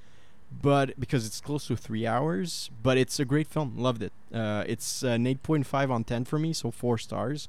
but 0.51 0.99
because 0.99 1.25
it's 1.25 1.41
close 1.41 1.67
to 1.67 1.75
three 1.77 2.05
hours. 2.07 2.69
But 2.83 2.97
it's 2.97 3.19
a 3.19 3.25
great 3.25 3.47
film. 3.47 3.75
Loved 3.77 4.01
it. 4.03 4.11
Uh, 4.33 4.63
it's 4.67 5.03
an 5.03 5.25
8.5 5.25 5.89
on 5.91 6.03
10 6.03 6.25
for 6.25 6.39
me, 6.39 6.53
so 6.53 6.71
four 6.71 6.97
stars. 6.97 7.47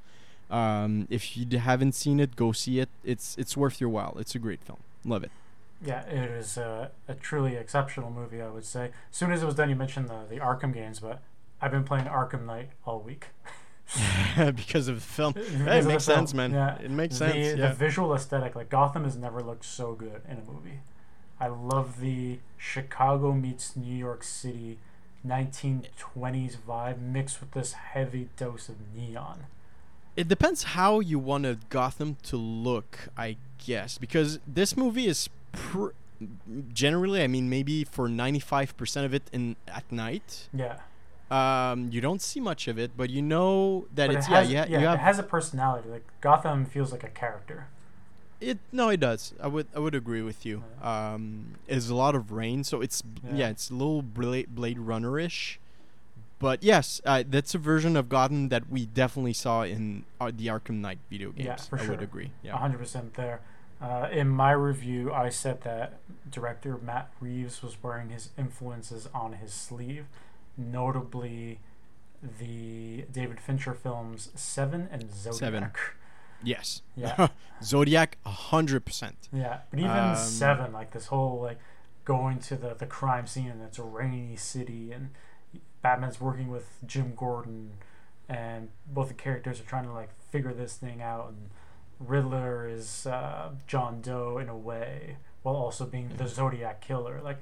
Um, 0.50 1.06
if 1.10 1.36
you 1.36 1.46
haven't 1.58 1.92
seen 1.94 2.18
it, 2.20 2.34
go 2.36 2.52
see 2.52 2.80
it. 2.80 2.88
It's 3.04 3.36
it's 3.38 3.56
worth 3.56 3.80
your 3.80 3.90
while. 3.90 4.16
It's 4.18 4.34
a 4.34 4.38
great 4.38 4.62
film. 4.62 4.80
Love 5.04 5.22
it. 5.22 5.30
Yeah, 5.82 6.02
it 6.06 6.30
is 6.30 6.56
a, 6.58 6.90
a 7.08 7.14
truly 7.14 7.54
exceptional 7.56 8.10
movie, 8.10 8.42
I 8.42 8.48
would 8.50 8.64
say. 8.66 8.86
As 9.10 9.16
soon 9.16 9.32
as 9.32 9.42
it 9.42 9.46
was 9.46 9.54
done, 9.54 9.70
you 9.70 9.76
mentioned 9.76 10.08
the, 10.08 10.26
the 10.28 10.36
Arkham 10.40 10.74
games, 10.74 11.00
but 11.00 11.22
I've 11.60 11.70
been 11.70 11.84
playing 11.84 12.04
Arkham 12.06 12.44
Knight 12.44 12.70
all 12.84 13.00
week. 13.00 13.28
because 14.56 14.88
of 14.88 14.96
the 14.96 15.00
film. 15.00 15.34
Hey, 15.64 15.78
it 15.78 15.82
the 15.82 15.88
makes 15.88 16.06
film. 16.06 16.18
sense, 16.18 16.34
man. 16.34 16.52
Yeah. 16.52 16.76
It 16.78 16.90
makes 16.90 17.18
the, 17.18 17.30
sense. 17.30 17.52
The 17.52 17.58
Yeah. 17.58 17.72
visual 17.72 18.14
aesthetic, 18.14 18.54
like 18.54 18.68
Gotham 18.68 19.04
has 19.04 19.16
never 19.16 19.40
looked 19.42 19.64
so 19.64 19.94
good 19.94 20.22
in 20.28 20.38
a 20.38 20.42
movie. 20.42 20.80
I 21.40 21.48
love 21.48 22.00
the 22.00 22.38
Chicago 22.58 23.32
meets 23.32 23.74
New 23.74 23.96
York 23.96 24.22
City 24.22 24.78
1920s 25.26 26.56
vibe 26.56 27.00
mixed 27.00 27.40
with 27.40 27.52
this 27.52 27.72
heavy 27.72 28.28
dose 28.36 28.68
of 28.68 28.76
neon. 28.94 29.44
It 30.16 30.28
depends 30.28 30.62
how 30.62 31.00
you 31.00 31.18
want 31.18 31.46
a 31.46 31.58
Gotham 31.70 32.16
to 32.24 32.36
look, 32.36 33.08
I 33.16 33.36
guess, 33.64 33.96
because 33.96 34.38
this 34.46 34.76
movie 34.76 35.06
is 35.06 35.28
pr- 35.52 35.90
generally, 36.72 37.22
I 37.22 37.26
mean, 37.26 37.48
maybe 37.48 37.84
for 37.84 38.08
ninety-five 38.08 38.76
percent 38.76 39.06
of 39.06 39.14
it 39.14 39.22
in 39.32 39.56
at 39.68 39.90
night. 39.90 40.48
Yeah. 40.52 40.80
Um, 41.30 41.90
you 41.92 42.00
don't 42.00 42.20
see 42.20 42.40
much 42.40 42.66
of 42.66 42.78
it, 42.78 42.90
but 42.96 43.08
you 43.08 43.22
know 43.22 43.86
that 43.94 44.08
But 44.08 44.16
it's 44.16 44.26
it 44.26 44.30
has, 44.30 44.50
yeah, 44.50 44.64
yeah, 44.64 44.68
yeah, 44.68 44.80
you 44.80 44.86
have 44.86 44.98
it 44.98 45.02
has 45.02 45.18
a 45.18 45.22
personality. 45.22 45.88
Like 45.88 46.04
Gotham 46.20 46.66
feels 46.66 46.90
like 46.92 47.04
a 47.04 47.08
character. 47.08 47.68
It 48.40 48.58
no, 48.72 48.88
it 48.88 49.00
does. 49.00 49.34
I 49.40 49.48
would 49.48 49.66
I 49.74 49.78
would 49.80 49.94
agree 49.94 50.22
with 50.22 50.46
you. 50.46 50.64
Um, 50.82 51.56
there's 51.66 51.90
a 51.90 51.94
lot 51.94 52.14
of 52.14 52.32
rain, 52.32 52.64
so 52.64 52.80
it's 52.80 53.02
yeah, 53.24 53.34
Yeah. 53.36 53.48
it's 53.50 53.70
a 53.70 53.74
little 53.74 54.02
Blade, 54.02 54.54
Blade 54.54 54.78
Runner 54.78 55.18
ish. 55.18 55.60
But 56.38 56.62
yes, 56.62 57.02
uh, 57.04 57.22
that's 57.28 57.54
a 57.54 57.58
version 57.58 57.96
of 57.98 58.08
Gotham 58.08 58.48
that 58.48 58.70
we 58.70 58.86
definitely 58.86 59.34
saw 59.34 59.62
in 59.62 60.04
uh, 60.18 60.30
the 60.34 60.46
Arkham 60.46 60.76
Knight 60.80 60.98
video 61.10 61.32
games. 61.32 61.46
Yeah, 61.46 61.56
for 61.56 61.78
I 61.78 61.86
would 61.86 62.00
agree. 62.02 62.30
Yeah. 62.42 62.56
100% 62.56 63.12
there. 63.12 63.42
Uh, 63.78 64.08
in 64.10 64.28
my 64.28 64.52
review, 64.52 65.12
I 65.12 65.28
said 65.28 65.60
that 65.64 65.98
director 66.30 66.78
Matt 66.82 67.10
Reeves 67.20 67.62
was 67.62 67.76
wearing 67.82 68.08
his 68.08 68.30
influences 68.38 69.06
on 69.12 69.34
his 69.34 69.52
sleeve, 69.52 70.06
notably 70.56 71.58
the 72.38 73.04
David 73.12 73.38
Fincher 73.40 73.74
films 73.74 74.30
Seven 74.34 74.88
and 74.90 75.12
Zodiac. 75.14 75.38
Seven. 75.38 75.70
Yes. 76.42 76.82
Yeah. 76.96 77.28
Zodiac, 77.62 78.18
a 78.24 78.30
hundred 78.30 78.84
percent. 78.84 79.28
Yeah, 79.32 79.60
but 79.70 79.78
even 79.78 79.90
Um, 79.90 80.16
Seven, 80.16 80.72
like 80.72 80.92
this 80.92 81.06
whole 81.06 81.40
like 81.40 81.58
going 82.04 82.38
to 82.40 82.56
the 82.56 82.74
the 82.74 82.86
crime 82.86 83.26
scene 83.26 83.48
and 83.48 83.62
it's 83.62 83.78
a 83.78 83.82
rainy 83.82 84.34
city 84.36 84.90
and 84.92 85.10
Batman's 85.82 86.20
working 86.20 86.50
with 86.50 86.78
Jim 86.86 87.12
Gordon 87.14 87.72
and 88.28 88.70
both 88.86 89.08
the 89.08 89.14
characters 89.14 89.60
are 89.60 89.64
trying 89.64 89.84
to 89.84 89.92
like 89.92 90.10
figure 90.30 90.52
this 90.54 90.76
thing 90.76 91.02
out 91.02 91.28
and 91.28 91.50
Riddler 92.00 92.66
is 92.66 93.06
uh, 93.06 93.50
John 93.66 94.00
Doe 94.00 94.38
in 94.38 94.48
a 94.48 94.56
way 94.56 95.16
while 95.42 95.56
also 95.56 95.84
being 95.84 96.10
the 96.16 96.26
Zodiac 96.26 96.80
killer. 96.80 97.20
Like 97.22 97.38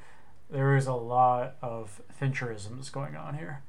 there 0.51 0.75
is 0.77 0.87
a 0.89 0.95
lot 0.95 1.57
of 1.63 2.01
Fincherisms 2.21 2.91
going 2.91 3.15
on 3.17 3.35
here, 3.39 3.63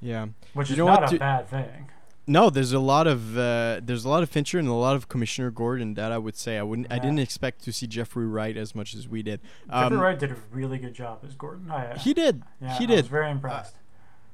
Yeah. 0.00 0.26
which 0.54 0.68
You 0.68 0.74
is 0.74 0.78
know 0.78 0.86
not 0.86 1.12
a 1.12 1.18
bad 1.18 1.48
thing. 1.48 1.90
No, 2.26 2.50
there's 2.50 2.72
a 2.72 2.78
lot 2.78 3.06
of 3.08 3.36
uh, 3.36 3.80
there's 3.82 4.04
a 4.04 4.08
lot 4.08 4.22
of 4.22 4.30
Fincher 4.30 4.58
and 4.58 4.68
a 4.68 4.72
lot 4.74 4.94
of 4.94 5.08
Commissioner 5.08 5.50
Gordon 5.50 5.94
that 5.94 6.12
I 6.12 6.18
would 6.18 6.36
say 6.36 6.56
I 6.56 6.62
wouldn't 6.62 6.86
I 6.90 6.98
didn't 7.00 7.18
expect 7.18 7.64
to 7.64 7.72
see 7.72 7.86
Jeffrey 7.88 8.26
Wright 8.26 8.56
as 8.56 8.74
much 8.76 8.94
as 8.94 9.08
we 9.08 9.22
did. 9.22 9.40
Jeffrey 9.68 9.96
Um, 9.96 10.00
Wright 10.00 10.18
did 10.18 10.30
a 10.30 10.36
really 10.52 10.78
good 10.78 10.94
job 10.94 11.20
as 11.26 11.34
Gordon. 11.34 11.68
I, 11.70 11.96
He 11.98 12.14
did. 12.14 12.42
yeah, 12.60 12.78
he 12.78 12.84
I 12.84 12.86
did. 12.86 12.96
was 12.98 13.06
very 13.08 13.30
impressed. 13.30 13.74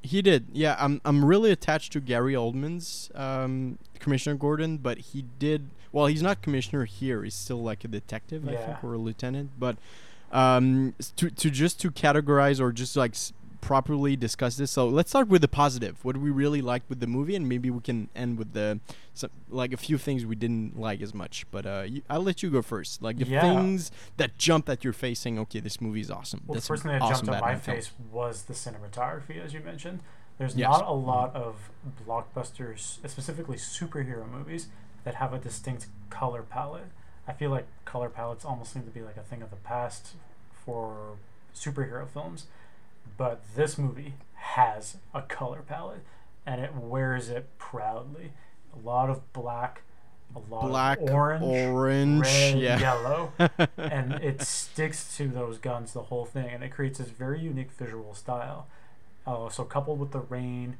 He 0.03 0.20
did. 0.20 0.49
Yeah, 0.53 0.76
I'm 0.78 1.01
I'm 1.05 1.24
really 1.24 1.51
attached 1.51 1.93
to 1.95 2.01
Gary 2.01 2.34
Oldman's 2.34 3.11
um, 3.14 3.78
Commissioner 3.99 4.36
Gordon, 4.36 4.76
but 4.76 4.99
he 4.99 5.24
did 5.39 5.70
well. 5.91 6.07
He's 6.07 6.22
not 6.22 6.43
commissioner 6.43 6.84
here. 6.84 7.24
He's 7.24 7.34
still 7.34 7.62
like 7.62 7.84
a 7.84 7.89
detective, 7.89 8.47
I 8.47 8.53
Yeah. 8.53 8.66
think, 8.66 8.84
or 8.84 8.93
a 8.93 8.99
lieutenant. 8.99 9.53
But 9.59 9.76
um, 10.30 10.95
to 11.16 11.30
to 11.30 11.51
just 11.51 11.80
to 11.80 11.91
categorize 11.91 12.61
or 12.61 12.70
just 12.70 12.97
like 12.97 13.12
s- 13.12 13.32
properly 13.61 14.17
discuss 14.17 14.57
this. 14.57 14.71
So 14.71 14.89
let's 14.89 15.11
start 15.11 15.29
with 15.29 15.43
the 15.43 15.49
positive. 15.49 16.05
What 16.05 16.17
we 16.17 16.31
really 16.31 16.63
liked 16.63 16.89
with 16.89 17.01
the 17.01 17.07
movie, 17.07 17.35
and 17.37 17.49
maybe 17.49 17.71
we 17.71 17.81
can 17.81 18.09
end 18.15 18.39
with 18.39 18.53
the 18.53 18.81
some, 19.15 19.31
like 19.49 19.73
a 19.73 19.77
few 19.77 19.99
things 19.99 20.25
we 20.25 20.37
didn't 20.37 20.79
like 20.79 21.01
as 21.03 21.13
much. 21.15 21.45
But 21.51 21.67
uh, 21.67 21.85
you, 21.87 22.03
I'll 22.09 22.23
let 22.23 22.43
you 22.43 22.51
go 22.51 22.63
first. 22.63 23.03
Like 23.03 23.19
the 23.19 23.27
Yeah. 23.27 23.41
things 23.41 23.91
that 24.17 24.39
jump 24.39 24.69
at 24.69 24.85
your 24.85 24.93
face, 24.93 25.21
saying, 25.21 25.39
"Okay, 25.41 25.61
this 25.61 25.81
movie 25.81 26.01
is 26.01 26.11
awesome." 26.11 26.43
Well, 26.47 26.55
That's 26.55 26.67
the 26.67 26.73
first 26.73 26.83
thing 26.85 26.93
that 26.93 27.03
awesome 27.03 27.27
jumped 27.27 27.43
on 27.43 27.49
my 27.49 27.57
film." 27.57 27.77
face 27.77 27.91
was 28.13 28.43
the 28.45 28.55
cinematography, 28.55 29.43
as 29.45 29.53
you 29.53 29.61
mentioned. 29.61 30.01
There's 30.39 30.55
Yes. 30.55 30.69
not 30.71 30.87
a 30.87 30.93
lot 30.93 31.35
of 31.35 31.71
blockbusters, 32.07 32.79
specifically 32.79 33.57
superhero 33.57 34.29
movies, 34.31 34.69
that 35.05 35.17
have 35.17 35.33
a 35.33 35.39
distinct 35.39 35.87
color 36.11 36.43
palette. 36.43 36.91
I 37.27 37.33
feel 37.33 37.51
like 37.51 37.67
color 37.85 38.09
palettes 38.09 38.45
almost 38.45 38.73
seem 38.73 38.85
to 38.85 38.91
be 38.91 39.03
like 39.03 39.17
a 39.17 39.23
thing 39.23 39.43
of 39.43 39.51
the 39.51 39.57
past 39.57 40.15
for 40.65 41.17
superhero 41.55 42.07
films, 42.09 42.47
but 43.19 43.43
this 43.55 43.77
movie 43.77 44.14
has 44.35 44.97
a 45.12 45.21
color 45.21 45.61
palette, 45.61 46.01
and 46.47 46.62
it 46.62 46.75
wears 46.75 47.29
it 47.29 47.47
proudly. 47.59 48.33
A 48.75 48.87
lot 48.87 49.11
of 49.11 49.31
black, 49.35 49.83
a 50.35 50.39
lot 50.39 50.69
Black, 50.69 51.01
of 51.01 51.11
orange, 51.11 51.43
orange, 51.45 52.23
red, 52.23 52.59
yeah. 52.59 52.79
yellow 52.79 53.33
and 53.77 54.12
it 54.14 54.43
sticks 54.43 55.16
to 55.16 55.29
those 55.29 55.59
guns 55.59 55.93
the 55.93 56.05
whole 56.05 56.25
thing, 56.25 56.49
and 56.49 56.62
it 56.62 56.71
creates 56.71 56.99
this 56.99 57.09
very 57.09 57.41
unique 57.41 57.73
visual 57.73 58.14
style. 58.14 58.66
Uh, 59.27 59.49
so 59.51 59.64
coupled 59.64 59.99
with 59.99 60.12
the 60.12 60.21
rain, 60.21 60.77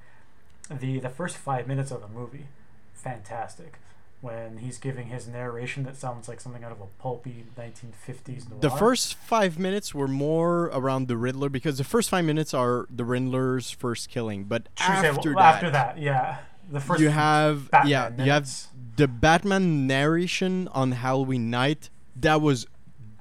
the 0.70 0.99
the 1.01 1.09
first 1.11 1.36
five 1.36 1.66
minutes 1.66 1.91
of 1.91 2.01
the 2.01 2.09
movie, 2.09 2.47
fantastic. 2.95 3.78
When 4.20 4.58
he's 4.58 4.78
giving 4.78 5.06
his 5.06 5.28
narration 5.28 5.84
that 5.84 5.96
sounds 5.96 6.28
like 6.28 6.40
something 6.40 6.64
out 6.64 6.72
of 6.72 6.80
a 6.80 6.86
pulpy 6.98 7.44
1950s 7.56 8.50
noir. 8.50 8.58
The 8.60 8.70
first 8.70 9.14
five 9.14 9.58
minutes 9.58 9.94
were 9.94 10.08
more 10.08 10.64
around 10.72 11.06
the 11.06 11.16
Riddler 11.16 11.48
because 11.48 11.78
the 11.78 11.84
first 11.84 12.10
five 12.10 12.24
minutes 12.24 12.52
are 12.52 12.86
the 12.90 13.04
Riddler's 13.04 13.70
first 13.70 14.08
killing, 14.08 14.44
but 14.44 14.68
we 14.76 14.84
say, 14.84 14.92
after 15.08 15.34
well, 15.34 15.44
that, 15.44 15.54
after 15.54 15.70
that, 15.70 15.98
yeah, 15.98 16.38
the 16.70 16.80
first 16.80 17.00
you 17.00 17.10
have 17.10 17.70
Batman 17.70 17.90
yeah, 17.90 18.08
you 18.08 18.10
have 18.10 18.16
minutes. 18.16 18.16
the 18.16 18.18
Batman 18.18 18.18
you 18.18 18.18
have 18.18 18.18
Batman 18.18 18.18
yeah, 18.18 18.24
you 18.24 18.30
have 18.32 18.42
minutes. 18.42 18.68
the 18.96 19.08
Batman 19.08 19.86
narration 19.86 20.68
on 20.68 20.92
Halloween 20.92 21.50
night. 21.50 21.90
That 22.16 22.40
was 22.40 22.66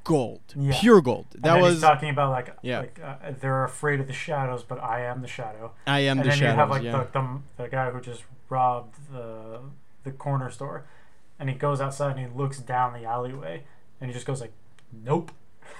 gold, 0.03 0.41
Yeah. 0.55 0.79
pure 0.79 1.01
gold. 1.01 1.27
That 1.33 1.41
then 1.43 1.61
was 1.61 1.73
he's 1.75 1.81
talking 1.81 2.09
about 2.09 2.31
like 2.31 2.55
Yeah. 2.61 2.79
like 2.79 2.99
uh, 3.03 3.15
they're 3.39 3.63
afraid 3.65 3.99
of 3.99 4.07
the 4.07 4.13
shadows, 4.13 4.63
but 4.63 4.81
I 4.81 5.01
am 5.01 5.21
the 5.21 5.27
shadow. 5.27 5.73
I 5.85 5.99
am 5.99 6.19
and 6.19 6.27
the 6.27 6.31
shadow. 6.31 6.31
And 6.31 6.31
then 6.31 6.37
shadows. 6.37 6.41
you 6.41 6.59
have 6.59 6.69
like 6.69 6.83
yeah. 6.83 6.91
the, 7.13 7.19
the 7.19 7.63
the 7.63 7.69
guy 7.69 7.91
who 7.91 8.01
just 8.01 8.23
robbed 8.49 8.95
the 9.11 9.59
the 10.07 10.17
corner 10.17 10.49
store, 10.49 10.85
and 11.39 11.49
he 11.49 11.55
goes 11.55 11.79
outside 11.81 12.17
and 12.17 12.19
he 12.31 12.37
looks 12.37 12.59
down 12.59 12.93
the 12.93 13.05
alleyway, 13.05 13.63
and 14.01 14.09
he 14.09 14.13
just 14.13 14.25
goes 14.25 14.41
like, 14.41 14.53
"Nope." 14.91 15.31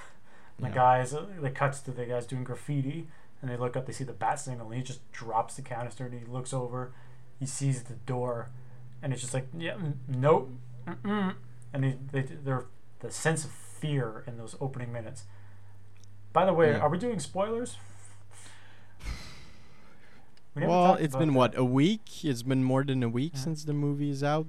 The 0.60 0.70
guys, 0.70 1.14
the 1.40 1.50
cuts 1.50 1.78
to 1.82 1.92
the 1.92 2.04
guys 2.04 2.26
doing 2.26 2.42
graffiti, 2.42 3.06
and 3.40 3.48
they 3.48 3.56
look 3.56 3.76
up, 3.76 3.86
they 3.86 3.92
see 3.92 4.02
the 4.02 4.12
bat 4.12 4.40
signal, 4.40 4.66
and 4.66 4.74
he 4.76 4.82
just 4.82 5.00
drops 5.12 5.54
the 5.54 5.62
canister, 5.62 6.06
and 6.06 6.18
he 6.18 6.24
looks 6.26 6.52
over, 6.52 6.90
he 7.38 7.46
sees 7.46 7.84
the 7.84 7.94
door, 7.94 8.50
and 9.00 9.12
it's 9.12 9.22
just 9.22 9.32
like, 9.34 9.46
yeah, 9.56 9.74
mm, 9.74 9.94
nope, 10.08 10.50
mm-mm. 10.84 11.34
and 11.72 11.84
he, 11.84 11.94
they, 12.10 12.22
they're 12.22 12.64
the 12.98 13.10
sense 13.12 13.44
of 13.44 13.52
fear 13.52 14.24
in 14.26 14.36
those 14.36 14.56
opening 14.60 14.92
minutes. 14.92 15.22
By 16.32 16.44
the 16.44 16.52
way, 16.52 16.72
Yeah. 16.72 16.78
are 16.80 16.88
we 16.88 16.98
doing 16.98 17.20
spoilers? 17.20 17.76
We 20.54 20.66
Well, 20.66 20.94
it's 20.94 21.14
been 21.16 21.28
that. 21.32 21.38
what 21.38 21.56
a 21.58 21.64
week. 21.64 22.24
It's 22.24 22.42
been 22.42 22.64
more 22.64 22.84
than 22.84 23.02
a 23.02 23.08
week 23.08 23.32
Yeah. 23.34 23.40
since 23.40 23.64
the 23.64 23.72
movie 23.72 24.10
is 24.10 24.22
out. 24.24 24.46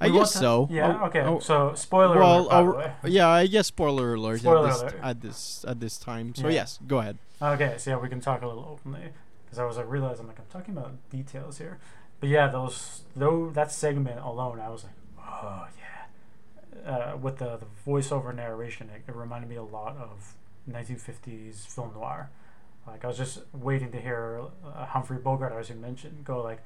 I 0.00 0.08
We 0.08 0.18
guess 0.18 0.32
so. 0.32 0.66
Yeah. 0.70 0.98
Oh, 1.00 1.06
okay. 1.06 1.20
oh, 1.20 1.38
so 1.38 1.74
spoiler 1.74 2.18
well, 2.18 2.48
alert. 2.50 2.90
Oh, 3.04 3.06
yeah, 3.08 3.28
I 3.28 3.46
guess 3.46 3.68
spoiler 3.68 4.14
alert 4.14 4.40
Spoiler 4.40 4.66
at, 4.68 4.72
this, 4.72 4.80
alert. 4.82 5.00
at 5.02 5.20
this 5.20 5.64
at 5.68 5.80
this 5.80 5.96
time. 5.98 6.34
So 6.34 6.48
Yeah. 6.48 6.54
yes, 6.54 6.78
go 6.86 6.98
ahead. 6.98 7.18
Okay, 7.40 7.74
so 7.78 7.90
yeah, 7.90 7.96
we 7.98 8.08
can 8.08 8.20
talk 8.20 8.42
a 8.42 8.46
little 8.46 8.64
openly 8.64 9.10
because 9.44 9.58
I 9.58 9.64
was 9.64 9.76
like 9.76 9.88
realized 9.88 10.20
I'm 10.20 10.26
like 10.26 10.38
I'm 10.40 10.46
talking 10.50 10.76
about 10.76 10.94
details 11.10 11.58
here, 11.58 11.78
but 12.20 12.28
yeah, 12.28 12.48
those 12.48 13.02
though 13.14 13.50
that 13.50 13.70
segment 13.70 14.18
alone, 14.20 14.58
I 14.60 14.68
was 14.70 14.82
like, 14.84 14.94
oh 15.20 15.68
yeah, 15.78 16.90
uh, 16.92 17.16
with 17.16 17.38
the 17.38 17.58
the 17.58 17.66
voiceover 17.86 18.34
narration, 18.34 18.90
it, 18.90 19.02
it 19.08 19.14
reminded 19.14 19.48
me 19.48 19.56
a 19.56 19.62
lot 19.62 19.96
of 19.96 20.34
1950s 20.68 21.66
film 21.66 21.92
noir. 21.94 22.30
Like 22.86 23.04
I 23.04 23.08
was 23.08 23.16
just 23.16 23.40
waiting 23.52 23.92
to 23.92 24.00
hear 24.00 24.42
uh, 24.66 24.86
Humphrey 24.86 25.18
Bogart, 25.18 25.52
as 25.52 25.68
you 25.70 25.76
mentioned, 25.76 26.24
go 26.24 26.42
like, 26.42 26.62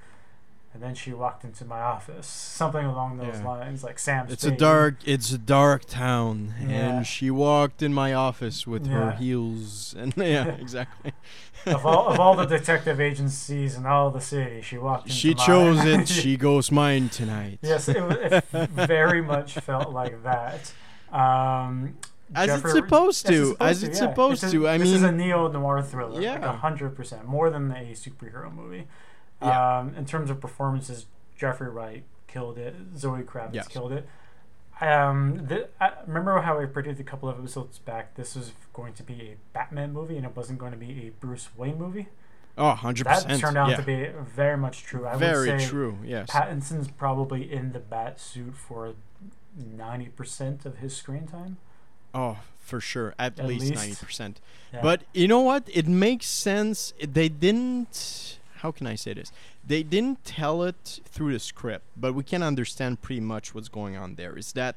and 0.72 0.82
then 0.82 0.94
she 0.94 1.12
walked 1.12 1.44
into 1.44 1.64
my 1.64 1.80
office, 1.80 2.26
something 2.26 2.84
along 2.84 3.18
those 3.18 3.38
Yeah. 3.38 3.46
lines, 3.46 3.82
like 3.84 3.98
Sam. 3.98 4.26
It's 4.28 4.44
a 4.44 4.50
dark 4.50 4.96
it's 5.04 5.30
a 5.32 5.38
dark 5.38 5.84
town, 5.86 6.54
Yeah. 6.60 6.68
and 6.68 7.06
she 7.06 7.30
walked 7.30 7.82
in 7.82 7.92
my 7.94 8.12
office 8.14 8.66
with 8.66 8.86
her 8.86 9.12
heels, 9.12 9.94
and 9.98 10.14
yeah, 10.16 10.46
exactly. 10.46 11.12
of 11.66 11.84
all 11.86 12.08
of 12.08 12.18
all 12.20 12.34
the 12.34 12.44
detective 12.46 13.00
agencies 13.00 13.74
in 13.76 13.86
all 13.86 14.10
the 14.10 14.20
city, 14.20 14.60
she 14.62 14.78
walked. 14.78 15.06
Into 15.06 15.14
She 15.16 15.34
mine. 15.34 15.46
chose 15.46 15.84
it. 15.84 16.08
She 16.22 16.36
goes 16.36 16.70
mine 16.72 17.08
tonight. 17.10 17.58
Yes, 17.62 17.88
it, 17.88 17.96
it 17.96 18.44
very 18.70 19.20
much 19.22 19.54
felt 19.54 19.90
like 19.92 20.22
that. 20.24 20.72
Um, 21.12 21.96
As 22.34 22.48
it's 22.48 22.56
Jeffrey- 22.62 22.70
supposed 22.72 23.26
as 23.26 23.30
to, 23.30 23.56
as 23.60 23.82
it's 23.82 24.00
yeah. 24.00 24.08
supposed 24.08 24.42
It's 24.44 24.52
a- 24.52 24.56
to. 24.56 24.68
I 24.68 24.72
mean 24.78 24.80
this 24.86 24.94
is 24.96 25.02
a 25.02 25.12
neo 25.12 25.48
noir 25.48 25.82
thriller, 25.82 26.20
Yeah. 26.20 26.34
like 26.46 26.58
hundred 26.58 26.96
percent 26.96 27.24
more 27.26 27.50
than 27.50 27.70
a 27.70 27.92
superhero 27.92 28.52
movie. 28.52 28.86
Yeah. 29.42 29.78
Um, 29.78 29.94
in 29.94 30.06
terms 30.06 30.30
of 30.30 30.40
performances, 30.40 31.06
Jeffrey 31.36 31.68
Wright 31.68 32.04
killed 32.26 32.58
it. 32.58 32.74
Zoe 32.96 33.22
Kravitz 33.22 33.54
Yes. 33.54 33.68
killed 33.68 33.92
it. 33.92 34.08
Um, 34.80 35.46
th- 35.48 35.68
I 35.80 35.92
remember 36.06 36.38
how 36.42 36.60
I 36.60 36.66
predicted 36.66 37.06
a 37.06 37.08
couple 37.08 37.28
of 37.28 37.38
episodes 37.38 37.78
back. 37.78 38.14
This 38.14 38.34
was 38.36 38.52
going 38.74 38.92
to 38.94 39.02
be 39.02 39.14
a 39.22 39.36
Batman 39.54 39.92
movie, 39.92 40.16
and 40.18 40.26
it 40.26 40.36
wasn't 40.36 40.58
going 40.58 40.72
to 40.72 40.78
be 40.78 41.06
a 41.06 41.10
Bruce 41.20 41.48
Wayne 41.56 41.78
movie. 41.78 42.08
oh, 42.58 42.68
100 42.68 43.06
That 43.06 43.22
percent. 43.22 43.40
turned 43.40 43.56
out 43.56 43.70
yeah. 43.70 43.76
to 43.76 43.82
be 43.82 44.08
very 44.34 44.56
much 44.58 44.82
true. 44.82 45.06
I 45.06 45.16
very 45.16 45.50
would 45.50 45.60
say 45.60 45.66
true. 45.66 45.98
Yes. 46.04 46.28
Pattinson's 46.30 46.88
probably 46.88 47.50
in 47.52 47.72
the 47.72 47.78
bat 47.78 48.18
suit 48.20 48.54
for 48.54 48.94
ninety 49.56 50.06
percent 50.08 50.66
of 50.66 50.78
his 50.78 50.94
screen 50.96 51.26
time. 51.26 51.56
Oh, 52.16 52.38
for 52.58 52.80
sure. 52.80 53.14
At, 53.18 53.38
At 53.38 53.46
least 53.46 53.74
ninety 53.74 53.94
percent. 53.94 54.40
Yeah. 54.72 54.80
But 54.82 55.02
you 55.12 55.28
know 55.28 55.40
what? 55.40 55.68
It 55.72 55.86
makes 55.86 56.26
sense. 56.26 56.92
They 57.00 57.28
didn't. 57.28 58.38
How 58.62 58.72
can 58.72 58.86
I 58.86 58.94
say 58.96 59.12
this? 59.14 59.30
They 59.64 59.82
didn't 59.82 60.24
tell 60.24 60.62
it 60.62 61.00
through 61.04 61.32
the 61.34 61.38
script, 61.38 61.84
but 61.96 62.14
we 62.14 62.24
can 62.24 62.42
understand 62.42 63.02
pretty 63.02 63.20
much 63.20 63.54
what's 63.54 63.68
going 63.68 63.96
on 63.96 64.14
there. 64.14 64.36
Is 64.38 64.52
that 64.54 64.76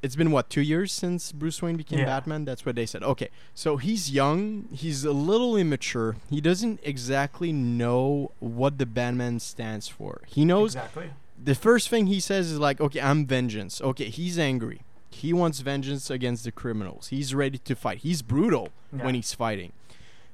it's 0.00 0.14
been 0.14 0.30
what 0.30 0.48
two 0.48 0.60
years 0.60 0.92
since 0.92 1.32
Bruce 1.32 1.60
Wayne 1.60 1.76
became 1.76 1.98
Yeah. 1.98 2.04
Batman? 2.06 2.44
That's 2.44 2.64
what 2.64 2.76
they 2.76 2.86
said. 2.86 3.02
Okay, 3.02 3.30
so 3.54 3.78
he's 3.78 4.10
young. 4.12 4.68
He's 4.72 5.04
a 5.04 5.12
little 5.12 5.56
immature. 5.56 6.16
He 6.30 6.40
doesn't 6.40 6.78
exactly 6.84 7.52
know 7.52 8.30
what 8.38 8.78
the 8.78 8.86
Batman 8.86 9.40
stands 9.40 9.88
for. 9.88 10.20
He 10.26 10.44
knows 10.44 10.76
exactly. 10.76 11.10
the 11.42 11.56
first 11.56 11.88
thing 11.88 12.06
he 12.06 12.20
says 12.20 12.52
is 12.52 12.58
like, 12.60 12.80
okay, 12.80 13.00
I'm 13.00 13.26
vengeance. 13.26 13.80
Okay, 13.82 14.08
he's 14.08 14.38
angry. 14.38 14.82
He 15.10 15.32
wants 15.32 15.60
vengeance 15.60 16.10
against 16.10 16.44
the 16.44 16.52
criminals. 16.52 17.08
He's 17.08 17.34
ready 17.34 17.58
to 17.58 17.74
fight. 17.74 17.98
He's 17.98 18.22
brutal 18.22 18.68
Yeah. 18.96 19.04
when 19.04 19.14
he's 19.14 19.32
fighting. 19.32 19.72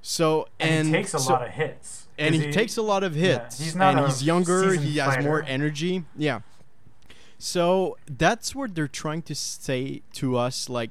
So 0.03 0.49
And, 0.61 0.71
and, 0.71 0.87
he 0.89 0.93
takes 0.95 1.15
a 1.15 1.19
so- 1.19 1.33
lot 1.33 1.43
of 1.43 1.51
hits. 1.51 2.01
And 2.17 2.35
he, 2.35 2.53
takes 2.53 2.77
a 2.77 2.83
lot 2.83 3.03
of 3.03 3.17
yeah, 3.17 3.41
hits. 3.41 3.59
he's 3.59 3.75
not 3.75 3.97
and 3.97 4.07
he's 4.07 4.23
younger. 4.23 4.75
He 4.75 4.99
has 4.99 5.25
more 5.25 5.43
energy. 5.43 6.05
Yeah. 6.17 6.41
So 7.39 7.97
that's 8.07 8.55
what 8.55 8.75
they're 8.75 8.87
trying 8.89 9.23
to 9.23 9.35
say 9.35 10.03
to 10.15 10.37
us, 10.37 10.69
like, 10.69 10.91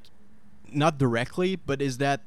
not 0.72 0.98
directly, 0.98 1.56
but 1.56 1.82
is 1.82 1.98
that 2.00 2.22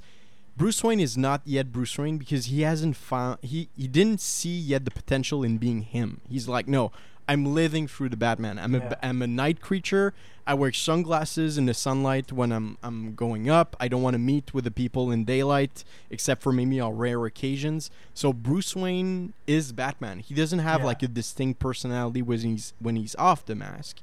Bruce 0.57 0.83
Wayne 0.83 1.01
is 1.01 1.17
not 1.19 1.43
yet 1.45 1.73
Bruce 1.73 1.99
Wayne 1.99 2.17
because 2.17 2.47
he 2.47 2.63
hasn't 2.63 2.97
found 2.97 3.39
he 3.43 3.69
he 3.77 3.87
didn't 3.87 4.23
see 4.23 4.57
yet 4.57 4.87
the 4.87 4.91
potential 4.91 5.43
in 5.43 5.59
being 5.59 5.83
him. 5.83 6.23
He's 6.31 6.49
like, 6.49 6.67
no, 6.67 6.91
I'm 7.29 7.45
living 7.55 7.89
through 7.89 8.11
the 8.11 8.17
Batman. 8.17 8.59
I'm 8.59 8.75
a 8.75 8.79
Yeah. 8.79 8.95
am 9.03 9.21
a 9.23 9.27
night 9.27 9.61
creature. 9.61 10.15
I 10.47 10.55
wear 10.55 10.73
sunglasses 10.73 11.59
in 11.59 11.67
the 11.67 11.75
sunlight 11.75 12.31
when 12.31 12.53
I'm 12.53 12.79
I'm 12.83 13.15
going 13.17 13.51
up. 13.51 13.75
I 13.81 13.89
don't 13.89 14.03
want 14.03 14.15
to 14.15 14.19
meet 14.21 14.55
with 14.55 14.63
the 14.65 14.71
people 14.71 15.11
in 15.11 15.25
daylight 15.25 15.83
except 16.09 16.43
for 16.43 16.53
maybe 16.53 16.79
on 16.79 16.97
rare 16.97 17.25
occasions. 17.27 17.91
So 18.15 18.33
Bruce 18.33 18.77
Wayne 18.77 19.33
is 19.47 19.73
Batman. 19.73 20.21
He 20.21 20.35
doesn't 20.35 20.61
have 20.61 20.81
Yeah. 20.83 20.87
like 20.87 21.03
a 21.03 21.09
distinct 21.09 21.59
personality 21.59 22.23
when 22.23 22.39
he's 22.41 22.75
when 22.79 22.95
he's 22.97 23.17
off 23.17 23.45
the 23.45 23.57
mask. 23.57 23.97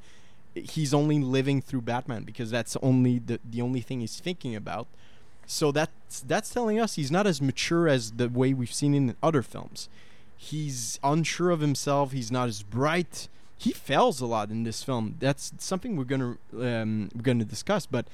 He's 0.56 0.94
only 0.94 1.20
living 1.20 1.62
through 1.62 1.82
Batman 1.82 2.24
because 2.24 2.52
that's 2.52 2.76
only 2.82 3.20
the 3.20 3.40
the 3.50 3.62
only 3.62 3.80
thing 3.82 4.02
he's 4.02 4.20
thinking 4.20 4.54
about. 4.56 4.88
So 5.48 5.72
that's 5.72 6.20
that's 6.28 6.50
telling 6.54 6.78
us 6.80 6.96
he's 6.96 7.12
not 7.12 7.26
as 7.26 7.42
mature 7.42 7.88
as 7.88 8.12
the 8.12 8.28
way 8.30 8.54
we've 8.54 8.74
seen 8.74 8.94
in 8.94 9.16
other 9.24 9.42
films. 9.42 9.88
He's 10.44 11.00
unsure 11.04 11.52
of 11.52 11.62
himself. 11.62 12.12
He's 12.12 12.32
not 12.32 12.50
as 12.50 12.64
bright. 12.64 13.30
He 13.58 13.72
fails 13.72 14.20
a 14.20 14.26
lot 14.26 14.50
in 14.50 14.64
this 14.64 14.84
film. 14.84 15.16
That's 15.20 15.54
something 15.58 15.96
we're 15.96 16.04
gonna 16.04 16.38
um, 16.54 17.10
we're 17.16 17.22
gonna 17.22 17.46
discuss. 17.46 17.86
But 17.86 18.06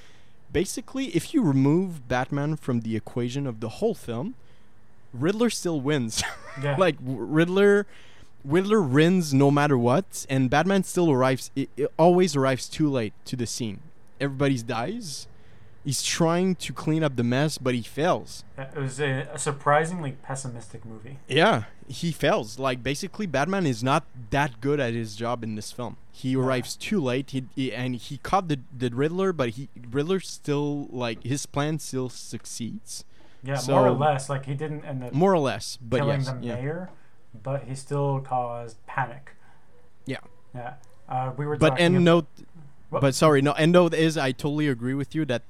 basically, 0.53 1.05
if 1.07 1.34
you 1.34 1.41
remove 1.41 2.07
Batman 2.07 2.55
from 2.55 2.82
the 2.82 2.95
equation 2.95 3.47
of 3.47 3.61
the 3.61 3.69
whole 3.69 3.95
film, 3.95 4.36
Riddler 5.13 5.49
still 5.49 5.82
wins. 5.82 6.23
Yeah. 6.61 6.75
like 6.77 6.97
Riddler, 7.01 7.86
Riddler 8.43 8.82
wins 8.82 9.34
no 9.34 9.49
matter 9.49 9.77
what, 9.77 10.25
and 10.30 10.49
Batman 10.49 10.84
still 10.84 11.09
arrives. 11.09 11.51
It, 11.55 11.69
it 11.77 11.89
always 11.97 12.36
arrives 12.36 12.67
too 12.67 12.89
late 12.89 13.13
to 13.25 13.38
the 13.38 13.45
scene. 13.47 13.80
Everybody 14.19 14.57
dies. 14.61 15.25
He's 15.89 16.03
trying 16.03 16.53
to 16.57 16.71
clean 16.71 17.03
up 17.03 17.15
the 17.15 17.23
mess, 17.23 17.57
but 17.57 17.73
he 17.73 17.81
fails. 17.81 18.43
it 18.59 18.75
was 18.77 18.99
a, 18.99 19.27
a 19.33 19.39
surprisingly 19.39 20.11
pessimistic 20.21 20.85
movie. 20.85 21.17
Yeah, 21.27 21.63
he 21.87 22.11
fails. 22.11 22.59
Like 22.59 22.83
basically, 22.83 23.25
Batman 23.25 23.65
is 23.65 23.81
not 23.83 24.03
that 24.29 24.61
good 24.61 24.79
at 24.79 24.93
his 24.93 25.15
job 25.15 25.43
in 25.43 25.55
this 25.55 25.71
film. 25.71 25.97
He 26.11 26.35
arrives 26.35 26.75
too 26.75 27.01
late. 27.01 27.31
He, 27.31 27.45
he 27.55 27.73
and 27.73 27.95
he 27.95 28.17
caught 28.19 28.49
the 28.49 28.59
the 28.77 28.91
Riddler, 28.91 29.33
but 29.33 29.49
he 29.57 29.67
Riddler 29.89 30.19
still 30.19 30.85
like 30.91 31.23
his 31.23 31.47
plan 31.47 31.79
still 31.79 32.07
succeeds, 32.09 33.03
Yeah, 33.41 33.55
So- 33.55 33.73
more 33.73 33.87
or 33.87 33.91
less. 34.05 34.29
Like 34.29 34.45
he 34.45 34.53
didn't 34.53 34.85
end 34.85 35.03
up 35.03 35.11
more 35.11 35.33
or 35.33 35.39
less. 35.39 35.79
But 35.81 36.01
killing 36.01 36.21
yes, 36.21 36.29
the 36.29 36.37
yeah. 36.45 36.55
mayor, 36.55 36.89
but 37.41 37.63
he 37.63 37.73
still 37.73 38.19
caused 38.21 38.77
panic. 38.85 39.31
Yeah. 40.05 40.17
Yeah. 40.53 40.73
Uh, 41.07 41.31
we 41.35 41.47
were 41.47 41.57
But 41.57 41.79
end 41.79 41.95
ab- 41.95 42.01
note, 42.03 42.27
What? 42.91 43.01
but 43.01 43.15
sorry, 43.15 43.41
no. 43.41 43.53
End 43.53 43.71
note 43.71 43.95
is 43.95 44.19
I 44.19 44.31
totally 44.33 44.67
agree 44.67 44.93
with 44.93 45.15
you 45.15 45.25
that 45.25 45.41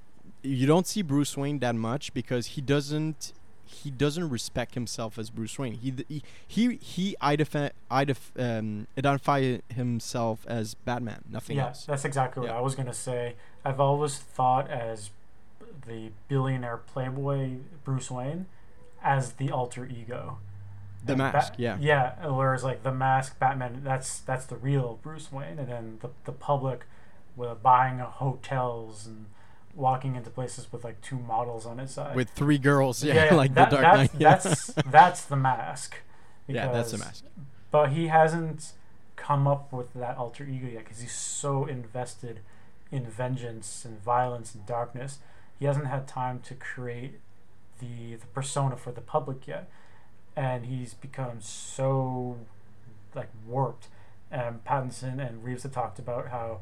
you 0.42 0.66
don't 0.68 0.88
see 0.88 1.02
Bruce 1.02 1.36
Wayne 1.38 1.60
that 1.60 1.76
much 1.76 2.14
because 2.14 2.48
he 2.48 2.62
doesn't 2.62 3.34
he 3.66 3.92
doesn't 3.92 4.30
respect 4.30 4.74
himself 4.74 5.20
as 5.20 5.30
Bruce 5.30 5.60
Wayne. 5.60 5.74
He 5.74 5.94
he 6.08 6.24
he, 6.48 6.76
he 6.78 7.16
identify, 7.22 7.70
identif- 7.92 8.38
um, 8.60 8.88
identify 8.98 9.60
himself 9.70 10.46
as 10.48 10.74
Batman, 10.74 11.24
nothing 11.30 11.58
yeah, 11.58 11.68
else. 11.68 11.86
that's 11.86 12.04
exactly 12.06 12.42
what 12.42 12.52
I 12.52 12.62
was 12.62 12.76
gonna 12.76 12.94
say. 12.94 13.36
I've 13.64 13.80
always 13.80 14.18
thought 14.18 14.70
as 14.70 15.12
the 15.86 16.12
billionaire 16.28 16.78
playboy 16.78 17.58
Bruce 17.84 18.10
Wayne 18.12 18.48
as 19.04 19.34
the 19.34 19.52
alter 19.52 19.86
ego. 19.86 20.40
The 21.06 21.14
And 21.14 21.18
mask, 21.20 21.54
Ba- 21.54 21.62
yeah. 21.62 21.78
Yeah, 21.80 22.28
whereas 22.28 22.64
like 22.64 22.84
the 22.84 22.92
mask 22.92 23.40
Batman, 23.40 23.82
that's 23.84 24.20
that's 24.20 24.46
the 24.46 24.58
real 24.58 25.00
Bruce 25.02 25.32
Wayne, 25.32 25.60
and 25.60 25.70
then 25.70 25.98
the 26.02 26.10
the 26.26 26.32
public, 26.34 26.86
with 27.36 27.62
buying 27.64 28.00
hotels 28.00 29.06
and 29.08 29.28
walking 29.76 30.16
into 30.16 30.30
places 30.30 30.72
with 30.72 30.84
like 30.84 31.00
two 31.02 31.18
models 31.20 31.66
on 31.66 31.80
its 31.80 31.94
side. 31.94 32.16
With 32.16 32.30
three 32.32 32.58
girls, 32.58 33.04
yeah, 33.04 33.34
like 33.34 33.54
that- 33.54 33.70
the 33.70 33.78
Dark 33.78 33.96
Knight. 33.98 34.12
that's, 34.20 34.44
That's 34.68 34.90
that's 34.92 35.26
the 35.26 35.36
mask. 35.36 35.96
yeah, 36.48 36.72
that's 36.72 36.92
the 36.92 36.98
mask. 36.98 37.26
But 37.72 37.92
he 37.92 38.08
hasn't 38.08 38.72
come 39.16 39.48
up 39.48 39.72
with 39.72 39.94
that 39.94 40.18
alter 40.18 40.44
ego 40.44 40.68
yet 40.68 40.86
because 40.86 41.02
he's 41.02 41.14
so 41.14 41.66
invested 41.66 42.40
in 42.92 43.06
vengeance 43.06 43.86
and 43.86 44.02
violence 44.02 44.56
and 44.56 44.66
darkness. 44.66 45.20
He 45.60 45.66
hasn't 45.66 45.88
had 45.88 46.08
time 46.08 46.40
to 46.46 46.56
create 46.56 47.20
the 47.80 48.16
the 48.16 48.26
persona 48.34 48.76
for 48.76 48.92
the 48.92 49.02
public 49.02 49.48
yet, 49.48 49.70
and 50.36 50.66
he's 50.66 50.94
become 50.96 51.42
so 51.42 52.38
like 53.14 53.30
warped. 53.48 53.88
And 54.32 54.64
Pattinson 54.64 55.20
and 55.26 55.44
Reeves 55.44 55.64
have 55.64 55.72
talked 55.72 56.00
about 56.00 56.28
how 56.30 56.60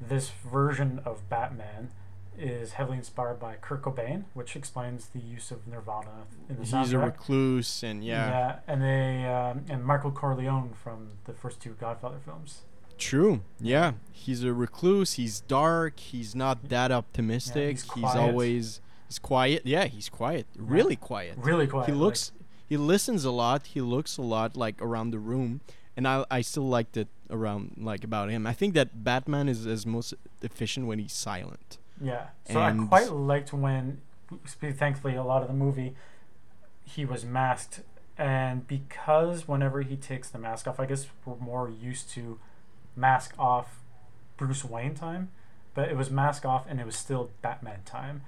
this 0.00 0.30
version 0.30 1.00
of 1.04 1.28
Batman 1.28 1.90
is 2.38 2.72
heavily 2.72 2.98
inspired 2.98 3.38
by 3.40 3.54
Kurt 3.60 3.82
Cobain, 3.82 4.24
which 4.34 4.56
explains 4.56 5.06
the 5.08 5.18
use 5.20 5.50
of 5.50 5.66
Nirvana 5.66 6.26
in 6.48 6.56
the 6.56 6.62
He's 6.62 6.72
soundtrack. 6.72 6.92
a 6.94 6.98
recluse, 7.06 7.82
and 7.82 8.04
yeah, 8.04 8.28
yeah, 8.28 8.56
and 8.66 8.82
they 8.82 9.24
um, 9.26 9.64
and 9.68 9.84
Michael 9.84 10.10
Corleone 10.10 10.72
from 10.82 11.08
the 11.24 11.32
first 11.32 11.60
two 11.60 11.76
Godfather 11.80 12.18
films. 12.24 12.62
true. 12.98 13.40
Yeah, 13.60 13.92
he's 14.12 14.42
a 14.44 14.52
recluse. 14.52 15.14
He's 15.14 15.40
dark. 15.40 15.98
He's 15.98 16.34
not 16.34 16.68
that 16.68 16.90
optimistic. 16.92 17.78
he's 17.80 17.92
he's, 17.92 18.04
always 18.04 18.80
he's 19.08 19.18
quiet. 19.18 19.62
Yeah, 19.64 19.84
he's 19.86 20.08
quiet. 20.08 20.46
Really 20.56 20.96
quiet. 20.96 21.34
Really 21.38 21.66
quiet. 21.66 21.86
he 21.86 21.92
like- 21.92 22.00
looks 22.00 22.32
he 22.66 22.76
listens 22.78 23.24
a 23.26 23.30
lot 23.30 23.66
he 23.66 23.80
looks 23.82 24.16
a 24.16 24.22
lot 24.22 24.56
like 24.56 24.80
around 24.80 25.10
the 25.10 25.18
room 25.18 25.60
and 25.98 26.08
i 26.08 26.24
i 26.30 26.40
still 26.40 26.66
liked 26.66 26.96
it 26.96 27.08
around 27.30 27.72
like 27.76 28.02
about 28.02 28.30
him 28.30 28.46
i 28.46 28.54
think 28.54 28.72
that 28.72 29.04
batman 29.04 29.50
is 29.50 29.66
is 29.66 29.84
most 29.84 30.14
efficient 30.40 30.86
when 30.86 30.98
he's 30.98 31.12
silent 31.12 31.76
Yeah. 32.00 32.28
So 32.50 32.60
I 32.60 32.72
quite 32.88 33.12
liked 33.12 33.52
when, 33.52 34.00
thankfully, 34.46 35.14
a 35.14 35.22
lot 35.22 35.42
of 35.42 35.48
the 35.48 35.54
movie, 35.54 35.94
he 36.84 37.04
was 37.04 37.24
masked, 37.24 37.80
and 38.18 38.66
because 38.66 39.48
whenever 39.48 39.82
he 39.82 39.96
takes 39.96 40.28
the 40.30 40.38
mask 40.38 40.66
off, 40.66 40.78
I 40.80 40.86
guess 40.86 41.06
we're 41.24 41.36
more 41.36 41.68
used 41.68 42.10
to 42.10 42.38
mask 42.96 43.34
off 43.38 43.80
Bruce 44.36 44.64
Wayne 44.64 44.94
time, 44.94 45.30
but 45.74 45.88
it 45.88 45.96
was 45.96 46.10
mask 46.10 46.44
off 46.44 46.64
and 46.68 46.80
it 46.80 46.86
was 46.86 46.96
still 46.96 47.30
Batman 47.42 47.80
time, 47.84 48.22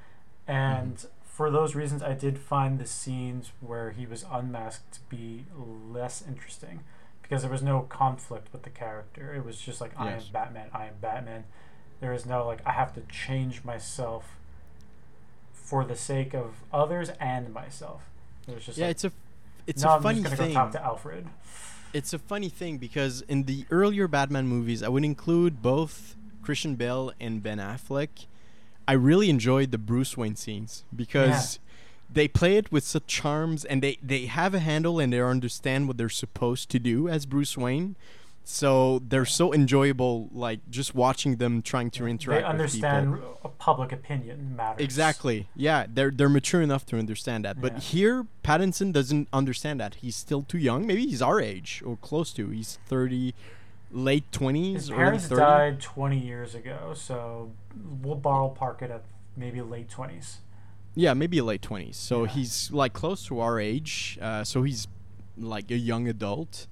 and 0.46 0.96
mm-hmm. 0.96 1.08
for 1.24 1.50
those 1.50 1.74
reasons, 1.74 2.02
I 2.02 2.14
did 2.14 2.38
find 2.38 2.78
the 2.78 2.86
scenes 2.86 3.52
where 3.60 3.90
he 3.90 4.06
was 4.06 4.24
unmasked 4.30 4.92
to 4.92 5.00
be 5.08 5.44
less 5.56 6.22
interesting. 6.26 6.80
Because 7.22 7.42
there 7.42 7.50
was 7.50 7.60
no 7.60 7.80
conflict 7.80 8.52
with 8.52 8.62
the 8.62 8.70
character. 8.70 9.34
It 9.34 9.44
was 9.44 9.60
just 9.60 9.80
like, 9.80 9.90
I 9.98 10.12
am 10.12 10.22
Batman, 10.32 10.68
I 10.72 10.86
am 10.86 10.94
Batman 11.00 11.42
there 12.00 12.12
is 12.12 12.26
no 12.26 12.46
like 12.46 12.60
I 12.66 12.72
have 12.72 12.94
to 12.94 13.02
change 13.02 13.64
myself 13.64 14.36
for 15.52 15.84
the 15.84 15.96
sake 15.96 16.34
of 16.34 16.54
others 16.72 17.10
and 17.20 17.52
myself. 17.52 18.02
It 18.48 18.54
was 18.54 18.64
just 18.66 18.78
yeah 18.78 18.86
like, 18.86 18.90
it's 18.92 19.04
a 19.04 19.12
it's 19.66 19.82
no, 19.82 19.90
a 19.90 19.96
I'm 19.96 20.02
funny 20.02 20.20
just 20.22 20.36
gonna 20.36 20.36
thing 20.36 20.54
go 20.54 20.60
talk 20.60 20.72
to 20.72 20.84
Alfred. 20.84 21.26
it's 21.92 22.12
a 22.12 22.18
funny 22.18 22.48
thing 22.48 22.78
because 22.78 23.22
in 23.22 23.44
the 23.44 23.64
earlier 23.70 24.06
batman 24.06 24.46
movies 24.46 24.82
i 24.82 24.88
would 24.88 25.04
include 25.04 25.62
both 25.62 26.14
christian 26.42 26.74
bale 26.76 27.12
and 27.20 27.42
ben 27.42 27.58
affleck 27.58 28.26
i 28.86 28.92
really 28.92 29.28
enjoyed 29.30 29.70
the 29.72 29.78
bruce 29.78 30.16
wayne 30.16 30.36
scenes 30.36 30.84
because 30.94 31.58
they 32.12 32.28
play 32.28 32.56
it 32.56 32.70
with 32.70 32.84
such 32.84 33.06
charms 33.06 33.64
and 33.64 33.82
they 33.82 33.98
they 34.02 34.26
have 34.26 34.54
a 34.54 34.60
handle 34.60 35.00
and 35.00 35.12
they 35.12 35.20
understand 35.20 35.88
what 35.88 35.96
they're 35.96 36.08
supposed 36.08 36.68
to 36.70 36.78
do 36.78 37.08
as 37.08 37.26
bruce 37.26 37.56
wayne 37.56 37.96
so 38.48 39.00
they're 39.08 39.24
so 39.24 39.52
enjoyable 39.52 40.28
like 40.32 40.60
just 40.70 40.94
watching 40.94 41.36
them 41.36 41.60
trying 41.62 41.90
to 41.90 42.06
interact 42.06 42.42
They 42.42 42.48
understand 42.48 43.18
public 43.58 43.90
opinion 43.90 44.54
matters. 44.54 44.84
Exactly. 44.84 45.48
Yeah, 45.56 45.86
they're 45.92 46.12
they're 46.12 46.28
mature 46.28 46.62
enough 46.62 46.86
to 46.86 46.98
understand 46.98 47.44
that. 47.44 47.60
But 47.60 47.72
Yeah. 47.72 47.80
here, 47.80 48.26
Pattinson 48.44 48.92
doesn't 48.92 49.26
understand 49.32 49.80
that. 49.80 49.96
He's 49.96 50.14
still 50.14 50.42
too 50.42 50.58
young. 50.58 50.86
Maybe 50.86 51.04
he's 51.06 51.20
our 51.20 51.40
age 51.40 51.82
or 51.84 51.96
close 51.96 52.32
to. 52.34 52.50
He's 52.50 52.78
thirty, 52.86 53.34
late 53.90 54.30
twenties, 54.30 54.74
His 54.82 54.90
early 54.90 54.98
parents 54.98 55.28
died 55.28 55.80
20 55.80 56.16
years 56.16 56.54
ago, 56.54 56.92
so 56.94 57.50
we'll 58.02 58.14
borrow 58.14 58.48
park 58.48 58.80
it 58.80 58.92
at 58.92 59.02
maybe 59.36 59.60
late 59.60 59.88
20s. 59.90 60.36
Yeah, 60.94 61.14
maybe 61.14 61.40
late 61.40 61.62
twenties. 61.62 61.96
So 61.96 62.22
Yeah. 62.24 62.30
he's 62.30 62.70
like 62.70 62.92
close 62.92 63.26
to 63.26 63.40
our 63.40 63.58
age. 63.58 64.18
Uh, 64.22 64.44
so 64.44 64.62
he's 64.62 64.86
like 65.36 65.68
a 65.72 65.76
young 65.76 66.06
adult. 66.06 66.68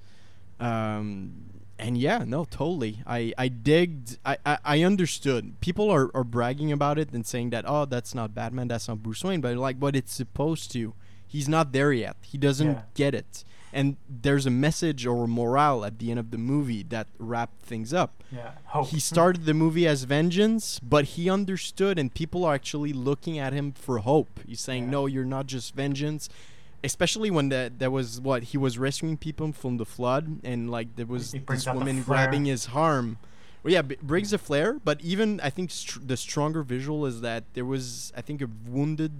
Um, 0.60 1.32
and 1.78 1.98
yeah, 1.98 2.24
no, 2.26 2.44
totally. 2.44 3.00
I 3.06 3.32
I 3.38 3.48
digged. 3.48 4.18
I 4.24 4.36
I, 4.46 4.58
I 4.64 4.82
understood. 4.82 5.60
People 5.60 5.90
are, 5.90 6.10
are 6.14 6.24
bragging 6.24 6.70
about 6.72 6.98
it 6.98 7.12
and 7.12 7.26
saying 7.26 7.50
that 7.50 7.64
oh, 7.66 7.84
that's 7.84 8.14
not 8.14 8.34
Batman, 8.34 8.68
that's 8.68 8.88
not 8.88 9.02
Bruce 9.02 9.24
Wayne. 9.24 9.40
But 9.40 9.56
like, 9.56 9.78
but 9.80 9.94
it's 9.96 10.12
supposed 10.14 10.70
to. 10.72 10.94
He's 11.26 11.48
not 11.48 11.72
there 11.72 11.92
yet. 11.92 12.16
He 12.22 12.38
doesn't 12.38 12.66
Yeah. 12.68 12.82
get 12.94 13.14
it. 13.14 13.44
And 13.72 13.96
there's 14.08 14.46
a 14.46 14.50
message 14.50 15.04
or 15.04 15.24
a 15.24 15.26
morale 15.26 15.84
at 15.84 15.98
the 15.98 16.12
end 16.12 16.20
of 16.20 16.30
the 16.30 16.38
movie 16.38 16.84
that 16.90 17.08
wrapped 17.18 17.60
things 17.62 17.92
up 17.92 18.22
Yeah, 18.30 18.52
hope. 18.66 18.86
he 18.90 19.00
started 19.00 19.46
the 19.46 19.54
movie 19.54 19.84
as 19.88 20.04
vengeance, 20.04 20.78
but 20.78 21.04
he 21.16 21.28
understood, 21.28 21.98
and 21.98 22.14
people 22.14 22.44
are 22.44 22.54
actually 22.54 22.92
looking 22.92 23.36
at 23.36 23.52
him 23.52 23.72
for 23.72 23.98
hope. 23.98 24.38
He's 24.46 24.60
saying, 24.60 24.84
Yeah. 24.84 24.90
"No, 24.90 25.06
you're 25.06 25.24
not 25.24 25.46
just 25.48 25.74
vengeance." 25.74 26.28
Especially 26.84 27.30
when 27.30 27.48
the, 27.48 27.72
there 27.76 27.90
was 27.90 28.20
what 28.20 28.42
he 28.44 28.58
was 28.58 28.78
rescuing 28.78 29.16
people 29.16 29.52
from 29.52 29.78
the 29.78 29.86
flood, 29.86 30.40
and 30.44 30.70
like 30.70 30.94
there 30.96 31.06
was 31.06 31.32
this 31.32 31.66
woman 31.66 32.02
grabbing 32.02 32.44
his 32.44 32.68
arm. 32.74 33.16
Well, 33.62 33.72
yeah, 33.72 33.82
b- 33.82 33.96
brings 34.02 34.32
a 34.34 34.38
flare, 34.38 34.74
but 34.84 35.00
even 35.00 35.40
I 35.42 35.48
think 35.48 35.70
str- 35.70 36.00
the 36.04 36.16
stronger 36.18 36.62
visual 36.62 37.06
is 37.06 37.22
that 37.22 37.44
there 37.54 37.64
was 37.64 38.12
I 38.14 38.20
think 38.20 38.42
a 38.42 38.48
wounded 38.68 39.12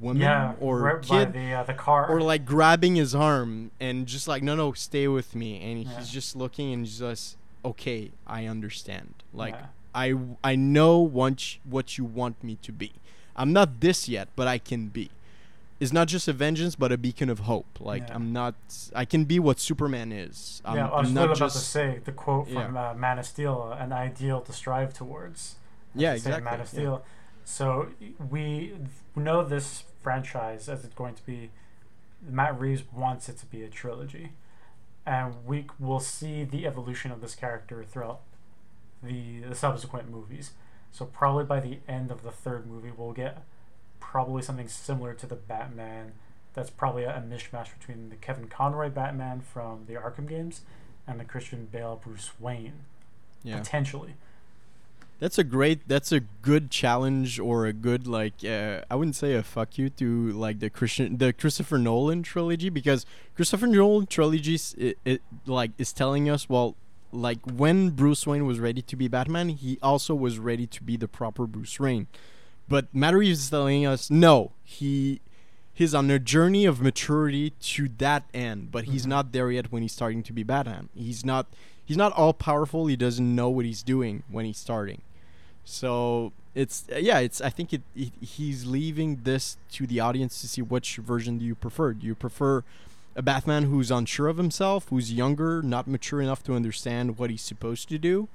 woman 0.00 0.22
yeah, 0.22 0.54
or 0.60 1.00
kid 1.00 1.34
the 1.34 1.52
uh, 1.52 1.62
the 1.64 1.74
car. 1.74 2.08
or 2.08 2.22
like 2.22 2.46
grabbing 2.46 2.94
his 2.94 3.14
arm 3.14 3.70
and 3.80 4.06
just 4.06 4.26
like 4.28 4.42
no 4.42 4.54
no 4.54 4.72
stay 4.72 5.06
with 5.08 5.34
me 5.34 5.60
and 5.60 5.82
Yeah. 5.84 5.98
he's 5.98 6.08
just 6.08 6.34
looking 6.36 6.72
and 6.72 6.86
just 6.86 7.36
okay 7.64 8.10
i 8.26 8.46
understand 8.46 9.12
like 9.34 9.52
Yeah. 9.52 9.66
i 9.94 10.14
i 10.44 10.54
know 10.56 10.98
what 11.00 11.54
you, 11.56 11.60
what 11.68 11.98
you 11.98 12.04
want 12.04 12.42
me 12.42 12.56
to 12.62 12.72
be 12.72 12.92
i'm 13.36 13.52
not 13.52 13.80
this 13.80 14.08
yet 14.08 14.28
but 14.36 14.46
i 14.46 14.58
can 14.58 14.86
be 14.88 15.10
it's 15.80 15.92
not 15.92 16.06
just 16.08 16.28
a 16.28 16.32
vengeance 16.32 16.76
but 16.76 16.92
a 16.92 16.98
beacon 16.98 17.28
of 17.30 17.40
hope 17.40 17.80
like 17.80 18.02
Yeah. 18.08 18.14
i'm 18.14 18.32
not 18.32 18.54
i 18.94 19.04
can 19.04 19.24
be 19.24 19.38
what 19.38 19.58
superman 19.58 20.12
is 20.12 20.60
i'm, 20.64 20.76
yeah, 20.76 20.88
I 20.88 21.00
was 21.00 21.08
I'm 21.08 21.14
not 21.14 21.36
about 21.36 21.50
to 21.52 21.58
say 21.58 22.00
the 22.04 22.12
quote 22.12 22.46
from 22.48 22.74
Yeah. 22.74 22.90
uh, 22.90 22.94
Man 22.94 23.18
of 23.18 23.26
Steel, 23.26 23.70
uh, 23.72 23.82
an 23.82 23.92
ideal 23.92 24.40
to 24.42 24.52
strive 24.52 24.92
towards. 24.94 25.56
yeah 25.94 26.12
to 26.14 26.20
say 26.20 26.28
exactly 26.30 26.44
Man 26.44 26.54
of 26.54 26.60
yeah. 26.60 26.78
Steel. 26.78 27.04
So 27.44 27.88
we 28.30 28.74
know 29.16 29.42
this 29.42 29.84
franchise 30.02 30.68
as 30.68 30.84
it's 30.84 30.94
going 30.94 31.14
to 31.14 31.24
be. 31.26 31.50
Matt 32.22 32.60
Reeves 32.60 32.84
wants 32.92 33.28
it 33.30 33.38
to 33.38 33.46
be 33.46 33.62
a 33.64 33.68
trilogy, 33.68 34.32
and 35.06 35.34
we 35.46 35.64
will 35.80 35.98
see 36.00 36.44
the 36.44 36.66
evolution 36.66 37.10
of 37.10 37.20
this 37.22 37.34
character 37.34 37.82
throughout 37.82 38.20
the, 39.02 39.40
the 39.40 39.54
subsequent 39.54 40.10
movies. 40.10 40.52
So 40.92 41.06
probably 41.06 41.44
by 41.44 41.60
the 41.60 41.78
end 41.88 42.10
of 42.12 42.22
the 42.22 42.30
third 42.30 42.66
movie, 42.66 42.92
we'll 42.96 43.12
get 43.12 43.42
probably 44.00 44.42
something 44.42 44.68
similar 44.68 45.14
to 45.14 45.26
the 45.26 45.36
Batman. 45.36 46.12
That's 46.54 46.70
probably 46.70 47.04
a, 47.04 47.16
a 47.16 47.20
mishmash 47.20 47.68
between 47.78 48.10
the 48.10 48.16
Kevin 48.16 48.48
Conroy 48.48 48.90
Batman 48.90 49.40
from 49.40 49.84
the 49.86 49.94
Arkham 49.94 50.28
games 50.28 50.62
and 51.06 51.20
the 51.20 51.24
Christian 51.24 51.68
Bale 51.70 52.00
Bruce 52.02 52.30
Wayne 52.40 52.84
yeah 53.42 53.58
potentially. 53.58 54.14
That's 55.18 55.38
a 55.38 55.44
great. 55.44 55.86
That's 55.86 56.12
a 56.12 56.20
good 56.20 56.70
challenge 56.70 57.38
or 57.38 57.66
a 57.66 57.74
good 57.74 58.06
like. 58.06 58.42
Uh, 58.42 58.80
I 58.90 58.94
wouldn't 58.94 59.16
say 59.16 59.34
a 59.34 59.42
fuck 59.42 59.76
you 59.76 59.90
to 59.90 60.32
like 60.32 60.60
the 60.60 60.70
Christian, 60.70 61.18
the 61.18 61.34
Christopher 61.34 61.76
Nolan 61.76 62.22
trilogy 62.22 62.70
because 62.70 63.04
Christopher 63.36 63.66
Nolan 63.66 64.06
trilogy 64.06 64.58
it, 64.78 64.98
it 65.04 65.20
like 65.44 65.72
is 65.76 65.92
telling 65.92 66.30
us 66.30 66.48
well, 66.48 66.74
like 67.12 67.38
when 67.44 67.90
Bruce 67.90 68.26
Wayne 68.26 68.46
was 68.46 68.60
ready 68.60 68.80
to 68.80 68.96
be 68.96 69.08
Batman, 69.08 69.50
he 69.50 69.78
also 69.82 70.14
was 70.14 70.38
ready 70.38 70.66
to 70.66 70.82
be 70.82 70.96
the 70.96 71.08
proper 71.08 71.46
Bruce 71.46 71.78
Wayne. 71.78 72.06
But 72.70 72.86
Matt 72.94 73.14
Reeves 73.14 73.40
is 73.40 73.50
telling 73.50 73.84
us 73.84 74.08
no, 74.10 74.52
he 74.64 75.20
he's 75.74 75.94
on 75.94 76.10
a 76.10 76.18
journey 76.18 76.64
of 76.64 76.80
maturity 76.80 77.50
to 77.60 77.88
that 77.98 78.24
end, 78.32 78.70
but 78.70 78.84
he's 78.84 79.04
Mhm. 79.04 79.08
not 79.08 79.32
there 79.32 79.50
yet 79.50 79.70
when 79.72 79.82
he's 79.82 79.92
starting 79.92 80.22
to 80.22 80.32
be 80.32 80.42
Batman. 80.42 80.88
He's 80.94 81.24
not 81.24 81.46
he's 81.84 81.96
not 81.98 82.12
all 82.12 82.32
powerful. 82.32 82.86
He 82.86 82.96
doesn't 82.96 83.34
know 83.34 83.50
what 83.50 83.64
he's 83.66 83.82
doing 83.82 84.22
when 84.30 84.44
he's 84.46 84.58
starting. 84.58 85.02
So 85.64 86.32
it's 86.54 86.84
yeah, 86.96 87.18
it's 87.18 87.40
I 87.40 87.50
think 87.50 87.72
it, 87.72 87.82
it 87.96 88.12
he's 88.20 88.66
leaving 88.66 89.20
this 89.24 89.56
to 89.72 89.86
the 89.86 90.00
audience 90.00 90.40
to 90.40 90.48
see 90.48 90.62
which 90.62 90.96
version 90.96 91.38
do 91.38 91.44
you 91.44 91.54
prefer. 91.54 91.92
Do 91.92 92.06
you 92.06 92.14
prefer 92.14 92.62
a 93.16 93.22
Batman 93.22 93.64
who's 93.64 93.90
unsure 93.90 94.28
of 94.28 94.36
himself, 94.36 94.88
who's 94.90 95.12
younger, 95.12 95.60
not 95.62 95.88
mature 95.88 96.20
enough 96.22 96.44
to 96.44 96.54
understand 96.54 97.18
what 97.18 97.30
he's 97.30 97.42
supposed 97.42 97.88
to 97.88 97.98
do, 97.98 98.28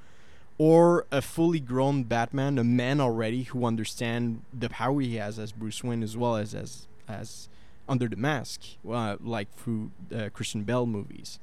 or 0.58 1.06
a 1.12 1.22
fully 1.22 1.60
grown 1.60 2.04
Batman, 2.04 2.58
a 2.58 2.64
man 2.64 3.02
already 3.02 3.44
who 3.44 3.66
understand 3.66 4.42
the 4.54 4.70
power 4.70 5.02
he 5.02 5.16
has 5.16 5.38
as 5.38 5.52
Bruce 5.52 5.84
Wayne 5.84 6.04
as 6.04 6.16
well 6.16 6.36
as 6.36 6.56
as 6.56 6.88
as 7.08 7.50
under 7.88 8.08
the 8.08 8.16
mask, 8.16 8.62
uh, 8.90 9.18
like 9.22 9.54
through 9.56 9.92
uh, 10.16 10.30
Christian 10.34 10.64
Bale 10.64 10.86
movies. 10.86 11.40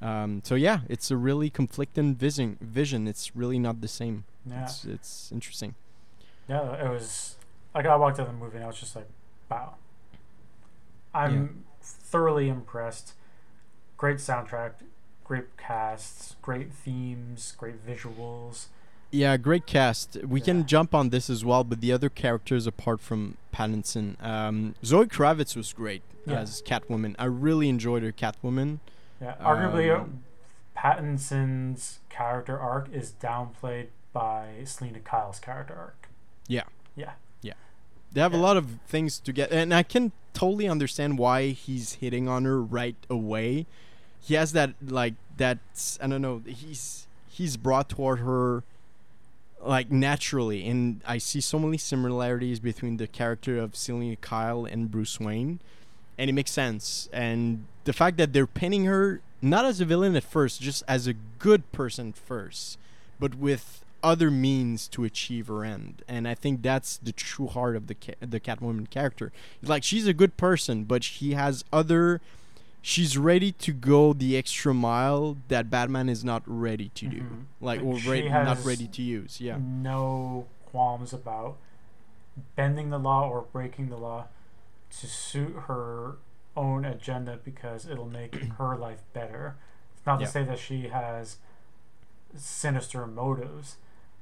Um, 0.00 0.42
so 0.44 0.54
yeah, 0.54 0.80
it's 0.88 1.10
a 1.10 1.16
really 1.16 1.50
conflicting 1.50 2.14
vision. 2.14 2.58
Vision. 2.60 3.08
It's 3.08 3.34
really 3.34 3.58
not 3.58 3.80
the 3.80 3.88
same. 3.88 4.24
Yeah. 4.46 4.64
It's 4.64 4.84
it's 4.84 5.32
interesting. 5.32 5.74
Yeah, 6.48 6.84
it 6.84 6.88
was 6.88 7.36
like 7.74 7.86
I 7.86 7.96
walked 7.96 8.20
out 8.20 8.28
of 8.28 8.32
the 8.32 8.38
movie 8.38 8.56
and 8.56 8.64
I 8.64 8.68
was 8.68 8.78
just 8.78 8.94
like, 8.94 9.08
wow. 9.50 9.74
I'm 11.14 11.64
thoroughly 11.80 12.48
impressed. 12.48 13.14
Great 13.96 14.18
soundtrack. 14.18 14.72
Great 15.24 15.56
casts, 15.56 16.36
great 16.42 16.70
themes, 16.72 17.54
great 17.56 17.84
visuals. 17.86 18.66
Yeah, 19.10 19.36
great 19.36 19.64
cast. 19.66 20.16
We 20.24 20.40
Yeah. 20.40 20.44
can 20.46 20.66
jump 20.66 20.94
on 20.94 21.08
this 21.10 21.30
as 21.30 21.44
well, 21.44 21.64
but 21.64 21.80
the 21.80 21.92
other 21.92 22.08
characters 22.10 22.66
apart 22.66 23.00
from 23.00 23.36
Pattinson, 23.52 24.22
um, 24.22 24.74
Zoe 24.84 25.06
Kravitz 25.06 25.56
was 25.56 25.72
great 25.72 26.02
Yeah. 26.26 26.40
as 26.40 26.60
Catwoman. 26.62 27.14
I 27.18 27.24
really 27.26 27.68
enjoyed 27.68 28.02
her 28.02 28.12
Catwoman. 28.12 28.80
Yeah, 29.20 29.36
arguably, 29.40 29.88
uh, 29.96 30.02
Um, 30.02 30.24
Pattinson's 30.76 32.00
character 32.10 32.58
arc 32.58 32.90
is 32.92 33.14
downplayed 33.20 33.88
by 34.12 34.62
Selina 34.64 35.00
Kyle's 35.00 35.38
character 35.38 35.74
arc. 35.74 36.08
Yeah. 36.46 36.64
Yeah. 36.94 37.12
Yeah. 37.40 37.54
They 38.12 38.20
have 38.20 38.34
a 38.34 38.38
lot 38.38 38.56
of 38.56 38.78
things 38.86 39.18
to 39.20 39.32
get, 39.32 39.50
and 39.50 39.72
I 39.72 39.82
can 39.82 40.12
totally 40.34 40.68
understand 40.68 41.18
why 41.18 41.48
he's 41.48 41.94
hitting 41.94 42.28
on 42.28 42.44
her 42.44 42.60
right 42.62 42.96
away. 43.08 43.66
He 44.24 44.34
has 44.34 44.52
that 44.52 44.74
like 44.84 45.14
that's 45.36 45.98
I 46.02 46.06
don't 46.06 46.22
know. 46.22 46.42
He's 46.46 47.06
he's 47.28 47.56
brought 47.56 47.88
toward 47.88 48.20
her 48.20 48.62
like 49.62 49.90
naturally, 49.90 50.66
and 50.66 51.00
I 51.06 51.18
see 51.18 51.40
so 51.40 51.58
many 51.58 51.78
similarities 51.78 52.60
between 52.60 52.96
the 52.96 53.06
character 53.06 53.58
of 53.58 53.76
Selina 53.76 54.16
Kyle 54.16 54.64
and 54.64 54.90
Bruce 54.90 55.18
Wayne, 55.20 55.60
and 56.18 56.30
it 56.30 56.32
makes 56.32 56.50
sense. 56.50 57.08
And 57.12 57.66
the 57.84 57.92
fact 57.92 58.16
that 58.18 58.32
they're 58.32 58.46
painting 58.46 58.84
her 58.84 59.20
not 59.42 59.66
as 59.66 59.80
a 59.80 59.84
villain 59.84 60.16
at 60.16 60.24
first, 60.24 60.60
just 60.62 60.82
as 60.88 61.06
a 61.06 61.12
good 61.38 61.70
person 61.72 62.12
first, 62.14 62.78
but 63.20 63.34
with 63.34 63.84
other 64.02 64.30
means 64.30 64.88
to 64.88 65.04
achieve 65.04 65.48
her 65.48 65.64
end. 65.64 66.02
And 66.06 66.28
I 66.28 66.34
think 66.34 66.62
that's 66.62 66.98
the 66.98 67.12
true 67.12 67.46
heart 67.46 67.76
of 67.76 67.86
the 67.86 67.94
ca- 67.94 68.14
the 68.20 68.40
Catwoman 68.40 68.88
character. 68.88 69.32
Like 69.62 69.82
she's 69.82 70.06
a 70.06 70.14
good 70.14 70.36
person, 70.36 70.84
but 70.84 71.04
she 71.04 71.32
has 71.32 71.64
other. 71.72 72.20
She's 72.86 73.16
ready 73.16 73.50
to 73.52 73.72
go 73.72 74.12
the 74.12 74.36
extra 74.36 74.74
mile 74.74 75.38
that 75.48 75.70
Batman 75.70 76.10
is 76.10 76.22
not 76.22 76.42
ready 76.44 76.90
to 76.90 77.06
do, 77.08 77.20
Mhm. 77.22 77.44
like, 77.62 77.80
or 77.82 77.94
re- 77.96 78.28
not 78.28 78.62
ready 78.62 78.86
to 78.86 79.00
use. 79.02 79.40
Yeah, 79.40 79.56
No 79.58 80.46
qualms 80.66 81.14
about 81.14 81.56
bending 82.56 82.90
the 82.90 82.98
law 82.98 83.26
or 83.26 83.40
breaking 83.40 83.88
the 83.88 83.96
law 83.96 84.26
to 84.90 85.06
suit 85.06 85.54
her 85.66 86.16
own 86.54 86.84
agenda 86.84 87.38
because 87.42 87.86
it'll 87.86 88.04
make 88.10 88.34
her 88.58 88.76
life 88.76 89.02
better. 89.14 89.56
It's 89.96 90.04
not 90.04 90.20
Yeah. 90.20 90.26
to 90.26 90.32
say 90.32 90.44
that 90.44 90.58
she 90.58 90.88
has 90.88 91.38
sinister 92.36 93.06
motives, 93.06 93.76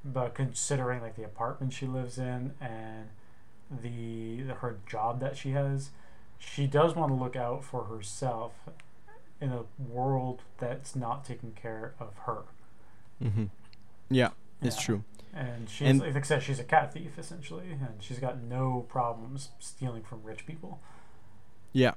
but 0.05 0.35
considering 0.35 1.01
like 1.01 1.15
the 1.17 1.25
apartment 1.25 1.73
she 1.73 1.85
lives 1.85 2.17
in 2.17 2.53
and 2.61 3.09
the, 3.69 4.41
the 4.43 4.53
her 4.55 4.77
job 4.87 5.19
that 5.19 5.35
she 5.35 5.51
has, 5.51 5.89
she 6.45 6.67
does 6.67 6.95
want 6.95 7.09
to 7.11 7.15
look 7.15 7.35
out 7.35 7.63
for 7.63 7.85
herself 7.85 8.51
in 9.41 9.51
a 9.51 9.63
world 9.79 10.41
that's 10.57 10.95
not 10.95 11.25
taking 11.25 11.51
care 11.51 11.93
of 11.99 12.13
her. 12.25 12.43
hmm 13.21 13.45
yeah, 14.09 14.29
it's 14.61 14.79
true. 14.81 15.03
And 15.33 15.67
she's 15.69 15.87
And- 15.87 15.99
like 16.01 16.15
I 16.15 16.21
said, 16.21 16.43
she's 16.43 16.59
a 16.59 16.63
cat 16.63 16.93
thief 16.93 17.17
essentially, 17.17 17.71
and 17.71 17.95
she's 18.01 18.19
got 18.19 18.41
no 18.43 18.85
problems 18.87 19.49
stealing 19.59 20.03
from 20.03 20.21
rich 20.23 20.45
people. 20.45 20.79
Yeah, 21.71 21.93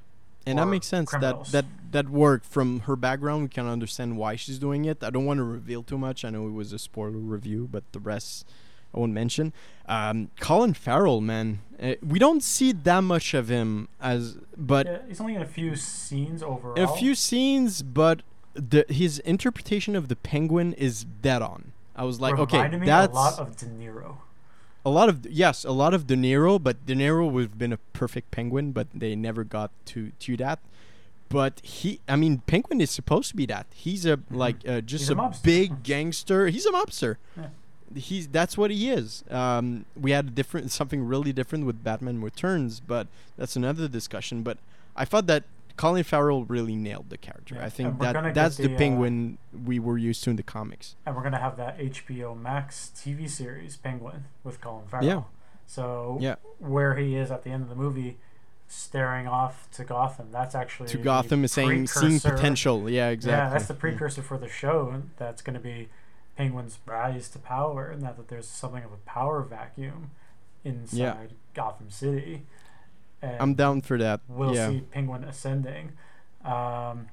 and 0.47 0.59
that 0.59 0.67
makes 0.67 0.87
sense. 0.87 1.11
criminals. 1.11 1.53
That 1.53 1.67
that 1.93 2.07
that 2.07 2.09
work 2.09 2.45
from 2.45 2.81
her 2.81 2.97
background. 2.97 3.43
We 3.43 3.49
can 3.51 3.67
understand 3.67 4.17
why 4.17 4.37
she's 4.37 4.59
doing 4.59 4.87
it. 4.87 5.05
I 5.05 5.11
don't 5.11 5.27
want 5.27 5.39
to 5.39 5.45
reveal 5.45 5.83
too 5.83 5.99
much. 5.99 6.25
I 6.25 6.31
know 6.31 6.47
it 6.47 6.53
was 6.53 6.73
a 6.73 6.79
spoiler 6.79 7.19
review, 7.19 7.69
but 7.71 7.85
the 7.93 8.01
rest 8.01 8.49
I 8.95 8.99
won't 8.99 9.13
mention. 9.13 9.53
Um, 9.89 10.31
Colin 10.41 10.75
Farrell, 10.75 11.21
man, 11.21 11.61
uh, 11.81 11.95
we 12.03 12.19
don't 12.19 12.43
see 12.43 12.73
that 12.73 13.01
much 13.01 13.35
of 13.35 13.49
him 13.49 13.89
as, 14.01 14.39
but 14.57 14.87
yeah, 14.87 14.99
he's 15.07 15.21
only 15.21 15.35
in 15.35 15.43
a 15.43 15.47
few 15.47 15.77
scenes 15.77 16.43
overall. 16.43 16.83
a 16.83 16.89
few 16.97 17.15
scenes, 17.15 17.83
but 17.83 18.23
the 18.55 18.85
his 18.89 19.19
interpretation 19.21 19.95
of 19.95 20.09
the 20.09 20.17
Penguin 20.17 20.73
is 20.73 21.05
dead 21.05 21.43
on. 21.43 21.73
I 21.95 22.05
was 22.05 22.21
like, 22.21 22.39
okay, 22.39 22.57
reminded 22.57 22.81
me 22.81 22.87
that's 22.87 23.13
a 23.13 23.15
lot 23.15 23.39
of 23.39 23.57
De 23.57 23.67
Niro. 23.67 24.17
a 24.85 24.91
lot 24.91 25.09
of 25.09 25.27
yes, 25.27 25.65
a 25.65 25.73
lot 25.73 25.95
of 25.95 26.07
De 26.07 26.17
Niro, 26.17 26.63
but 26.63 26.85
De 26.85 26.95
Niro 26.95 27.31
would 27.31 27.43
have 27.43 27.59
been 27.59 27.73
a 27.73 27.79
perfect 27.93 28.31
penguin, 28.31 28.73
but 28.73 28.89
they 28.95 29.15
never 29.15 29.45
got 29.45 29.71
to 29.87 30.13
to 30.19 30.37
that. 30.39 30.59
But 31.29 31.61
he, 31.61 32.01
I 32.09 32.17
mean, 32.17 32.43
Penguin 32.47 32.81
is 32.81 32.91
supposed 32.91 33.31
to 33.31 33.37
be 33.37 33.47
that. 33.47 33.67
He's 33.75 34.07
a 34.07 34.21
like 34.31 34.57
uh, 34.67 34.81
just 34.81 35.03
He's 35.03 35.11
a 35.11 35.21
a, 35.21 35.35
big 35.43 35.83
gangster. 35.83 36.49
He's 36.49 36.67
a 36.67 36.71
mobster. 36.71 37.17
Yeah. 37.37 37.49
He's 37.95 38.29
that's 38.29 38.59
what 38.59 38.71
he 38.71 38.91
is. 38.91 39.25
Um, 39.31 39.85
we 39.99 40.11
had 40.11 40.27
a 40.27 40.31
different 40.31 40.71
something 40.73 41.05
really 41.05 41.33
different 41.33 41.67
with 41.67 41.83
Batman 41.85 42.21
Returns, 42.21 42.81
but 42.81 43.07
that's 43.39 43.57
another 43.57 43.89
discussion. 43.89 44.43
But 44.43 44.59
I 44.97 45.05
thought 45.05 45.27
that 45.29 45.45
Colin 45.77 46.05
Farrell 46.05 46.45
really 46.45 46.75
nailed 46.75 47.11
the 47.11 47.19
character. 47.19 47.57
Yeah, 47.57 47.67
I 47.67 47.69
think 47.71 47.99
gonna 47.99 48.23
that 48.23 48.35
that's 48.35 48.57
the, 48.57 48.69
the, 48.69 48.75
uh, 48.75 48.79
Penguin 48.79 49.39
we 49.65 49.79
were 49.79 49.99
used 49.99 50.25
to 50.25 50.31
in 50.31 50.37
the 50.37 50.43
comics. 50.43 50.97
And 51.05 51.15
we're 51.15 51.23
gonna 51.23 51.39
have 51.39 51.57
that 51.59 51.79
HBO 51.79 52.35
Max 52.39 52.91
TV 52.95 53.29
series 53.29 53.77
Penguin 53.77 54.25
with 54.43 54.61
Colin 54.61 54.87
Farrell. 54.87 55.07
Yeah. 55.07 55.23
So 55.67 56.19
Yeah. 56.21 56.37
where 56.59 56.97
he 56.97 57.17
is 57.17 57.31
at 57.31 57.45
the 57.45 57.51
end 57.51 57.63
of 57.63 57.69
the 57.69 57.75
movie, 57.75 58.19
staring 58.69 59.27
off 59.27 59.69
to 59.73 59.85
Gotham. 59.85 60.29
That's 60.33 60.55
actually 60.55 60.89
To 60.91 60.99
Gotham 60.99 61.45
is 61.45 61.53
saying 61.53 61.87
seeing 61.87 62.21
potential. 62.21 62.89
Yeah, 62.89 63.11
exactly. 63.11 63.37
Yeah, 63.45 63.51
that's 63.51 63.69
the 63.69 63.75
precursor 63.75 64.23
for 64.23 64.39
the 64.39 64.49
show. 64.49 65.03
That's 65.19 65.43
going 65.43 65.55
to 65.55 65.61
be 65.61 65.89
Penguin's 66.37 66.79
rise 66.87 67.29
to 67.31 67.39
power, 67.39 67.89
and 67.91 68.03
that, 68.03 68.17
that 68.17 68.29
there's 68.29 68.47
something 68.47 68.85
of 68.85 68.93
a 68.93 68.99
power 68.99 69.43
vacuum 69.43 70.11
inside 70.65 71.33
Gotham 71.55 71.91
City. 71.91 72.43
And 73.23 73.37
I'm 73.41 73.55
down 73.55 73.81
for 73.81 73.99
that. 73.99 74.21
We'll 74.29 74.55
yeah. 74.55 74.69
see 74.69 74.81
Penguin 74.91 75.25
ascending. 75.25 75.93
Um, 76.45 77.09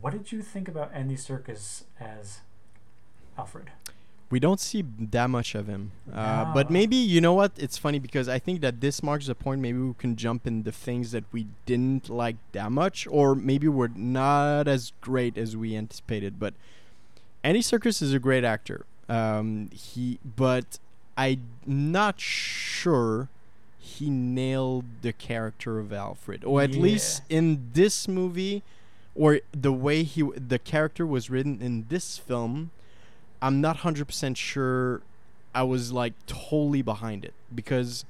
what 0.00 0.12
did 0.12 0.32
you 0.32 0.42
think 0.42 0.68
about 0.68 0.90
Andy 0.94 1.16
Serkis 1.16 1.84
as 2.00 2.40
Alfred? 3.36 3.70
we 4.32 4.40
don't 4.40 4.60
see 4.60 4.82
that 4.98 5.28
much 5.28 5.54
of 5.54 5.66
him. 5.66 5.92
Uh, 6.10 6.54
but 6.54 6.70
maybe 6.70 6.96
you 6.96 7.20
know 7.20 7.34
what? 7.34 7.52
It's 7.58 7.76
funny 7.76 7.98
because 7.98 8.30
I 8.30 8.38
think 8.38 8.62
that 8.62 8.80
this 8.80 9.02
marks 9.02 9.26
the 9.26 9.34
point. 9.34 9.60
Maybe 9.60 9.78
we 9.78 9.92
can 9.92 10.16
jump 10.16 10.46
in 10.46 10.62
the 10.62 10.72
things 10.72 11.12
that 11.12 11.24
we 11.32 11.48
didn't 11.66 12.08
like 12.08 12.36
that 12.52 12.72
much, 12.72 13.06
or 13.06 13.34
maybe 13.34 13.68
were 13.68 13.90
not 13.94 14.68
as 14.68 14.94
great 15.02 15.36
as 15.36 15.54
we 15.54 15.76
anticipated. 15.76 16.40
But 16.40 16.54
Andy 17.44 17.60
Serkis 17.60 18.00
is 18.02 18.12
a 18.12 18.18
great 18.18 18.44
actor. 18.44 18.84
Um, 19.08 19.68
he, 19.72 20.18
but 20.24 20.78
I'm 21.16 21.42
not 21.66 22.20
sure 22.20 23.28
he 23.78 24.08
nailed 24.10 24.84
the 25.02 25.12
character 25.12 25.78
of 25.78 25.92
Alfred, 25.92 26.44
or 26.44 26.62
at 26.62 26.72
Yeah. 26.74 26.80
least 26.82 27.22
in 27.28 27.70
this 27.72 28.06
movie, 28.08 28.62
or 29.14 29.40
the 29.52 29.72
way 29.72 30.02
he 30.04 30.22
the 30.22 30.58
character 30.58 31.04
was 31.04 31.28
written 31.30 31.60
in 31.60 31.86
this 31.88 32.16
film. 32.16 32.70
I'm 33.42 33.60
not 33.60 33.78
100% 33.78 34.36
sure 34.36 35.02
I 35.54 35.64
was 35.64 35.92
like 35.92 36.14
totally 36.26 36.80
behind 36.80 37.24
it 37.24 37.34
because 37.52 38.04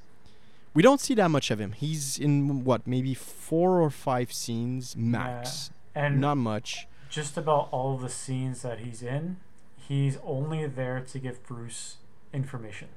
we 0.74 0.83
don't 0.83 1.01
see 1.01 1.14
that 1.14 1.28
much 1.30 1.51
of 1.51 1.59
him. 1.59 1.72
He's 1.72 2.18
in 2.18 2.64
what, 2.64 2.87
maybe 2.87 3.14
four 3.14 3.80
or 3.80 3.91
five 3.91 4.33
scenes 4.33 4.95
max. 4.95 5.70
And 5.95 6.20
Not 6.20 6.37
much. 6.37 6.87
Just 7.12 7.36
about 7.36 7.68
all 7.70 7.98
the 7.98 8.08
scenes 8.08 8.62
that 8.62 8.78
he's 8.80 9.02
in, 9.02 9.36
he's 9.76 10.16
only 10.24 10.66
there 10.66 11.00
to 11.00 11.18
give 11.18 11.46
Bruce 11.46 11.96
information. 12.32 12.88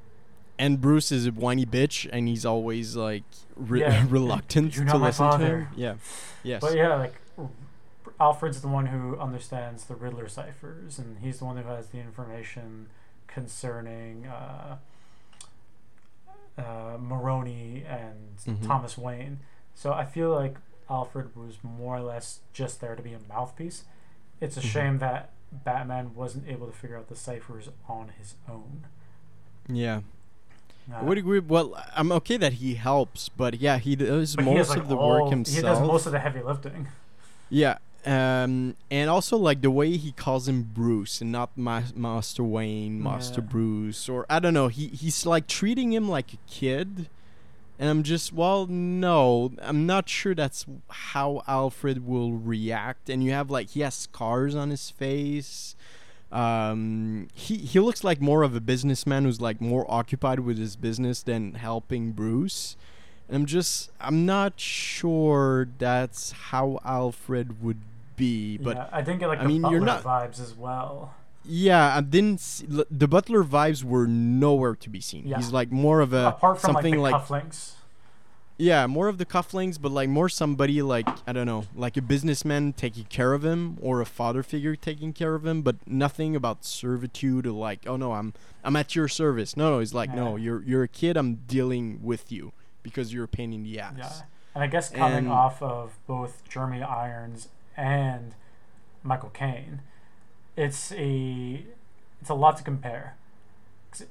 And 0.57 0.79
Bruce 0.79 1.11
is 1.11 1.27
a 1.27 1.31
whiny 1.31 1.65
bitch 1.65 2.09
and 2.13 2.29
he's 2.29 2.45
always 2.45 2.95
like 2.95 3.23
re- 3.57 3.81
Yeah. 3.81 4.05
reluctant 4.09 4.73
You're 4.75 4.85
to 4.85 4.91
not 4.93 4.99
my 5.01 5.07
listen 5.07 5.25
to 5.25 5.31
father. 5.31 5.57
him. 5.59 5.67
Yeah. 5.75 5.95
Yes. 6.43 6.61
But 6.61 6.75
yeah, 6.77 6.95
like 6.95 7.13
Alfred's 8.21 8.61
the 8.61 8.69
one 8.69 8.85
who 8.85 9.17
understands 9.19 9.83
the 9.83 9.95
Riddler 9.95 10.29
ciphers, 10.29 10.97
and 10.97 11.17
he's 11.19 11.39
the 11.39 11.45
one 11.45 11.57
who 11.57 11.67
has 11.67 11.87
the 11.87 11.97
information 11.99 12.87
concerning 13.27 14.27
uh, 14.27 14.77
uh, 16.57 16.97
Maroni 16.97 17.83
and 17.85 18.37
Mhm. 18.47 18.65
Thomas 18.65 18.97
Wayne. 18.97 19.39
So 19.73 19.91
I 19.91 20.05
feel 20.05 20.29
like 20.29 20.55
Alfred 20.89 21.35
was 21.35 21.57
more 21.63 21.97
or 21.97 22.01
less 22.01 22.39
just 22.53 22.79
there 22.79 22.95
to 22.95 23.01
be 23.03 23.11
a 23.11 23.19
mouthpiece. 23.27 23.83
It's 24.41 24.57
a 24.57 24.61
Mhm. 24.61 24.63
shame 24.63 24.97
that 24.99 25.29
Batman 25.51 26.13
wasn't 26.15 26.47
able 26.47 26.67
to 26.67 26.73
figure 26.73 26.97
out 26.97 27.07
the 27.09 27.15
ciphers 27.15 27.69
on 27.87 28.09
his 28.19 28.35
own. 28.49 28.85
yeah. 29.67 30.01
Uh, 30.91 30.97
I 30.97 31.01
would 31.03 31.17
agree. 31.17 31.39
Well, 31.39 31.75
I'm 31.95 32.11
okay 32.11 32.37
that 32.37 32.53
he 32.53 32.75
helps, 32.75 33.27
but 33.29 33.59
yeah, 33.59 33.79
he 33.79 33.95
does 33.95 34.35
but 34.35 34.45
he 34.45 34.51
has, 34.51 34.67
most 34.67 34.69
like, 34.69 34.77
of 34.79 34.87
the 34.87 34.95
all- 34.95 35.21
work 35.23 35.29
himself. 35.31 35.55
He 35.55 35.61
does 35.63 35.79
most 35.79 36.05
of 36.05 36.11
the 36.11 36.19
heavy 36.19 36.43
lifting. 36.43 36.89
Yeah, 37.49 37.77
um, 38.05 38.75
and 38.91 39.09
also 39.09 39.35
like 39.37 39.61
the 39.61 39.71
way 39.71 39.97
he 39.97 40.11
calls 40.11 40.47
him 40.47 40.61
Bruce 40.75 41.21
and 41.21 41.31
not 41.31 41.49
Ma- 41.57 41.81
Master 41.95 42.43
Wayne, 42.43 43.01
Master 43.01 43.41
Yeah. 43.41 43.47
Bruce, 43.47 44.07
or 44.07 44.27
I 44.29 44.37
don't 44.39 44.53
know. 44.53 44.67
He 44.67 44.89
he's 44.89 45.25
like 45.25 45.47
treating 45.47 45.91
him 45.91 46.07
like 46.07 46.33
a 46.33 46.37
kid, 46.47 47.09
and 47.79 47.89
I'm 47.89 48.03
just 48.03 48.31
well, 48.33 48.65
no, 48.67 49.51
I'm 49.61 49.85
not 49.85 50.07
sure 50.09 50.33
that's 50.35 50.65
how 50.89 51.41
Alfred 51.47 52.05
will 52.07 52.33
react. 52.33 53.09
And 53.09 53.23
you 53.23 53.31
have 53.31 53.49
like 53.51 53.71
he 53.71 53.81
has 53.81 53.93
scars 53.95 54.55
on 54.55 54.69
his 54.69 54.89
face. 54.89 55.75
Um, 56.31 57.27
he 57.33 57.57
he 57.57 57.79
looks 57.79 58.03
like 58.03 58.19
more 58.19 58.43
of 58.43 58.55
a 58.55 58.59
businessman 58.59 59.23
who's 59.25 59.39
like 59.39 59.61
more 59.61 59.85
occupied 59.89 60.39
with 60.41 60.57
his 60.57 60.75
business 60.75 61.21
than 61.23 61.53
helping 61.55 62.11
Bruce. 62.11 62.75
And 63.27 63.35
I'm 63.37 63.45
just 63.45 63.89
I'm 64.01 64.25
not 64.25 64.59
sure 64.59 65.67
that's 65.77 66.31
how 66.31 66.79
Alfred 66.83 67.61
would 67.63 67.79
be, 68.15 68.57
but 68.57 68.75
yeah, 68.77 68.89
I 68.91 69.01
didn't 69.01 69.19
get 69.19 69.27
like 69.27 69.39
I 69.39 69.43
the 69.43 69.47
mean, 69.49 69.61
Butler 69.61 69.77
you're 69.77 69.85
not- 69.85 70.03
vibes 70.03 70.39
as 70.41 70.55
well. 70.55 71.13
Yeah, 71.47 71.95
I 71.97 72.01
didn't. 72.01 72.39
See, 72.39 72.65
the 72.67 73.07
Butler 73.07 73.43
vibes 73.43 73.83
were 73.83 74.07
nowhere 74.07 74.75
to 74.75 74.89
be 74.89 75.01
seen. 75.01 75.27
Yeah. 75.27 75.37
He's 75.37 75.51
like 75.51 75.71
more 75.71 76.01
of 76.01 76.13
a 76.13 76.27
Apart 76.29 76.59
from 76.61 76.73
like 76.73 76.83
something 76.83 76.95
the 76.95 77.01
like 77.01 77.15
cufflinks. 77.15 77.73
Yeah, 78.57 78.87
more 78.87 79.09
of 79.09 79.17
the 79.17 79.25
cufflinks, 79.25 79.79
but 79.81 79.91
like 79.91 80.07
more 80.07 80.29
somebody 80.29 80.81
like 80.81 81.07
I 81.27 81.33
don't 81.33 81.45
know, 81.45 81.65
like 81.75 81.97
a 81.97 82.01
businessman 82.01 82.71
taking 82.73 83.03
care 83.05 83.33
of 83.33 83.43
him 83.43 83.77
or 83.81 83.99
a 83.99 84.05
father 84.05 84.43
figure 84.43 84.77
taking 84.77 85.11
care 85.11 85.35
of 85.35 85.45
him, 85.45 85.61
but 85.61 85.75
nothing 85.85 86.37
about 86.37 86.63
servitude 86.63 87.45
or 87.45 87.51
like, 87.51 87.81
oh 87.85 87.97
no, 87.97 88.13
I'm 88.13 88.33
I'm 88.63 88.75
at 88.77 88.95
your 88.95 89.09
service. 89.09 89.57
No, 89.57 89.71
no, 89.71 89.79
he's 89.79 89.93
like, 89.93 90.13
no, 90.13 90.37
you're 90.37 90.63
you're 90.63 90.83
a 90.83 90.87
kid. 90.87 91.17
I'm 91.17 91.35
dealing 91.47 91.99
with 92.01 92.31
you 92.31 92.53
because 92.81 93.13
you're 93.13 93.25
a 93.25 93.27
pain 93.27 93.51
in 93.51 93.63
the 93.63 93.77
ass. 93.79 93.93
Yeah. 93.97 94.11
And 94.53 94.63
I 94.63 94.67
guess 94.67 94.89
coming 94.89 95.17
And- 95.17 95.29
off 95.29 95.61
of 95.61 95.97
both 96.07 96.41
Jeremy 96.47 96.81
Irons 96.81 97.49
and 97.75 98.35
Michael 99.03 99.31
Caine, 99.31 99.81
it's 100.57 100.91
a 100.93 101.63
it's 102.21 102.29
a 102.29 102.33
lot 102.33 102.57
to 102.57 102.63
compare. 102.63 103.15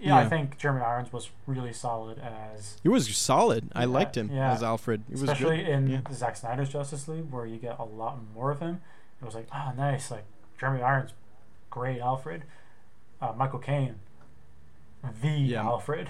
Yeah, 0.01 0.17
I 0.17 0.27
think 0.27 0.57
Jeremy 0.57 0.81
Irons 0.81 1.13
was 1.13 1.29
really 1.47 1.75
solid 1.75 2.19
as 2.19 2.79
He 2.83 2.89
was 2.89 3.15
solid. 3.15 3.69
I 3.75 3.81
Yeah, 3.83 3.87
liked 3.87 4.17
him 4.17 4.31
yeah. 4.33 4.53
as 4.53 4.63
Alfred. 4.63 5.03
Was 5.11 5.23
especially 5.23 5.71
in 5.71 5.89
yeah. 5.89 6.01
Zack 6.11 6.37
Snyder's 6.37 6.71
Justice 6.71 7.07
League, 7.07 7.31
where 7.31 7.45
you 7.45 7.59
get 7.59 7.79
a 7.79 7.85
lot 7.85 8.19
more 8.35 8.51
of 8.51 8.61
him. 8.61 8.81
It 9.21 9.25
was 9.27 9.35
like, 9.35 9.47
ah, 9.53 9.75
nice. 9.77 10.11
Like 10.11 10.25
Jeremy 10.59 10.81
Irons, 10.81 11.11
great 11.69 12.01
Alfred. 12.01 12.45
Uh, 13.21 13.33
Michael 13.37 13.59
Caine, 13.59 13.97
the 15.21 15.29
Yeah. 15.29 15.65
Alfred. 15.65 16.09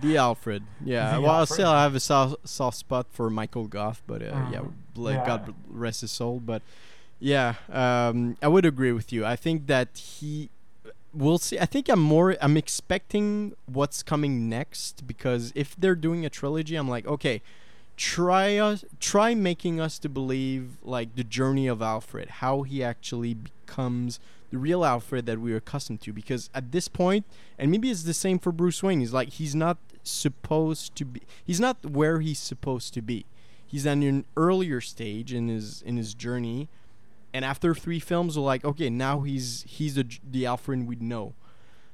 The 0.00 0.16
Alfred. 0.16 0.62
Yeah. 0.84 1.16
The 1.16 1.20
well, 1.20 1.32
Alfred. 1.40 1.54
still 1.54 1.70
I 1.70 1.82
have 1.82 1.94
a 1.94 2.00
soft, 2.00 2.48
soft 2.48 2.78
spot 2.78 3.06
for 3.10 3.28
Michael 3.28 3.66
Gough, 3.66 4.02
but 4.06 4.22
uh, 4.22 4.46
yeah, 4.50 4.60
Mhm. 4.60 4.72
like 4.96 5.16
Yeah. 5.16 5.26
God 5.26 5.54
rest 5.68 6.00
his 6.00 6.10
soul. 6.10 6.40
But 6.40 6.62
yeah, 7.20 7.54
um, 7.70 8.36
I 8.42 8.48
would 8.48 8.64
agree 8.64 8.92
with 8.92 9.12
you. 9.12 9.24
I 9.24 9.36
think 9.36 9.66
that 9.66 9.88
he. 9.96 10.50
We'll 11.12 11.38
see. 11.38 11.58
I 11.58 11.66
think 11.66 11.88
I'm 11.88 12.00
more. 12.00 12.36
I'm 12.40 12.56
expecting 12.56 13.54
what's 13.66 14.02
coming 14.02 14.48
next 14.48 15.06
because 15.06 15.52
if 15.54 15.76
they're 15.76 15.94
doing 15.94 16.24
a 16.24 16.30
trilogy, 16.30 16.76
I'm 16.76 16.88
like, 16.88 17.06
okay, 17.06 17.42
try 17.96 18.56
us, 18.56 18.84
try 19.00 19.34
making 19.34 19.80
us 19.80 19.98
to 19.98 20.08
believe 20.08 20.78
like 20.82 21.16
the 21.16 21.24
journey 21.24 21.66
of 21.66 21.82
Alfred, 21.82 22.30
how 22.30 22.62
he 22.62 22.82
actually 22.82 23.34
becomes 23.34 24.18
the 24.50 24.56
real 24.56 24.84
Alfred 24.84 25.26
that 25.26 25.38
we're 25.38 25.58
accustomed 25.58 26.00
to. 26.02 26.12
Because 26.12 26.48
at 26.54 26.72
this 26.72 26.88
point, 26.88 27.26
and 27.58 27.70
maybe 27.70 27.90
it's 27.90 28.04
the 28.04 28.14
same 28.14 28.38
for 28.38 28.52
Bruce 28.52 28.82
Wayne. 28.82 29.00
He's 29.00 29.12
like 29.12 29.30
he's 29.30 29.54
not 29.54 29.76
supposed 30.02 30.94
to 30.96 31.04
be. 31.04 31.22
He's 31.44 31.60
not 31.60 31.84
where 31.84 32.20
he's 32.20 32.38
supposed 32.38 32.94
to 32.94 33.02
be. 33.02 33.26
He's 33.66 33.86
at 33.86 33.98
an 33.98 34.24
earlier 34.36 34.80
stage 34.80 35.32
in 35.32 35.48
his 35.48 35.82
in 35.82 35.96
his 35.96 36.14
journey, 36.14 36.68
and 37.32 37.44
after 37.44 37.74
three 37.74 38.00
films, 38.00 38.36
we're 38.38 38.44
like, 38.44 38.64
okay, 38.64 38.90
now 38.90 39.20
he's 39.20 39.64
he's 39.68 39.94
the 39.94 40.06
the 40.28 40.46
Alfred 40.46 40.86
we 40.86 40.96
know. 40.96 41.34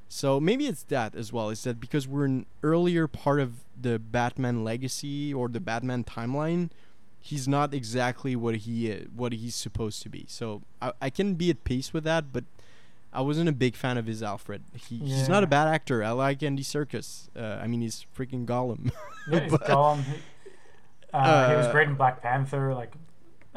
So 0.08 0.38
maybe 0.38 0.66
it's 0.66 0.84
that 0.84 1.14
as 1.16 1.32
well. 1.32 1.50
Is 1.50 1.64
that 1.64 1.80
because 1.80 2.06
we're 2.06 2.26
an 2.26 2.46
earlier 2.62 3.08
part 3.08 3.40
of 3.40 3.64
the 3.80 3.98
Batman 3.98 4.62
legacy 4.62 5.34
or 5.34 5.48
the 5.48 5.60
Batman 5.60 6.04
timeline? 6.04 6.70
He's 7.18 7.48
not 7.48 7.74
exactly 7.74 8.36
what 8.36 8.54
he 8.54 8.88
is, 8.88 9.08
what 9.14 9.32
he's 9.32 9.56
supposed 9.56 10.00
to 10.02 10.08
be. 10.08 10.24
So 10.28 10.62
I, 10.80 10.92
I 11.02 11.10
can 11.10 11.34
be 11.34 11.50
at 11.50 11.64
peace 11.64 11.92
with 11.92 12.04
that, 12.04 12.32
but 12.32 12.44
I 13.12 13.20
wasn't 13.20 13.48
a 13.48 13.52
big 13.52 13.74
fan 13.74 13.98
of 13.98 14.06
his 14.06 14.22
Alfred. 14.22 14.62
He, 14.74 14.98
He's 14.98 15.28
not 15.28 15.42
a 15.42 15.48
bad 15.48 15.66
actor. 15.66 16.04
I 16.04 16.10
like 16.10 16.40
Andy 16.44 16.62
Serkis. 16.62 17.28
Uh, 17.36 17.58
I 17.60 17.66
mean, 17.66 17.80
he's 17.80 18.06
freaking 18.16 18.46
Gollum. 18.46 18.92
Yeah, 19.28 19.40
he's 19.40 19.52
Gollum. 19.54 20.04
He, 20.04 20.12
uh, 21.12 21.50
he 21.50 21.56
was 21.56 21.66
Uh, 21.66 21.72
great 21.72 21.88
in 21.88 21.96
Black 21.96 22.22
Panther. 22.22 22.72
Like, 22.74 22.92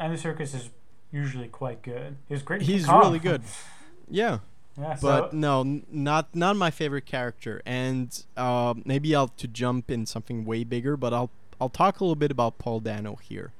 Andy 0.00 0.16
Serkis 0.16 0.52
is 0.54 0.70
usually 1.12 1.48
quite 1.48 1.82
good. 1.82 2.16
He 2.28 2.34
was 2.34 2.42
great. 2.42 2.62
He's 2.62 2.86
really 2.86 3.18
good. 3.18 3.42
yeah, 4.10 4.38
yeah, 4.78 4.96
but 5.00 5.32
no, 5.32 5.60
n- 5.60 5.86
not 5.90 6.34
not 6.34 6.56
my 6.56 6.70
favorite 6.70 7.06
character. 7.06 7.62
And 7.66 8.22
uh, 8.36 8.74
maybe 8.84 9.14
I'll 9.14 9.28
to 9.28 9.48
jump 9.48 9.90
in 9.90 10.06
something 10.06 10.44
way 10.44 10.64
bigger, 10.64 10.96
but 10.96 11.12
I'll 11.12 11.30
I'll 11.60 11.68
talk 11.68 12.00
a 12.00 12.04
little 12.04 12.16
bit 12.16 12.30
about 12.30 12.58
Paul 12.58 12.80
Dano 12.80 13.16
here 13.22 13.52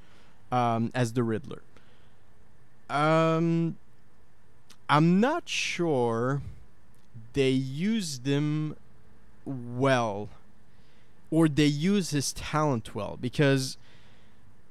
um, 0.51 0.91
as 0.95 1.13
the 1.13 1.23
Riddler. 1.23 1.63
Um, 2.89 3.77
I'm 4.89 5.21
not 5.21 5.49
sure 5.49 6.43
they 7.35 7.51
used 7.51 8.27
him 8.27 8.77
well, 9.45 10.29
or 11.31 11.49
they 11.49 11.67
use 11.67 12.11
his 12.11 12.33
talent 12.33 12.95
well 12.95 13.17
because 13.21 13.77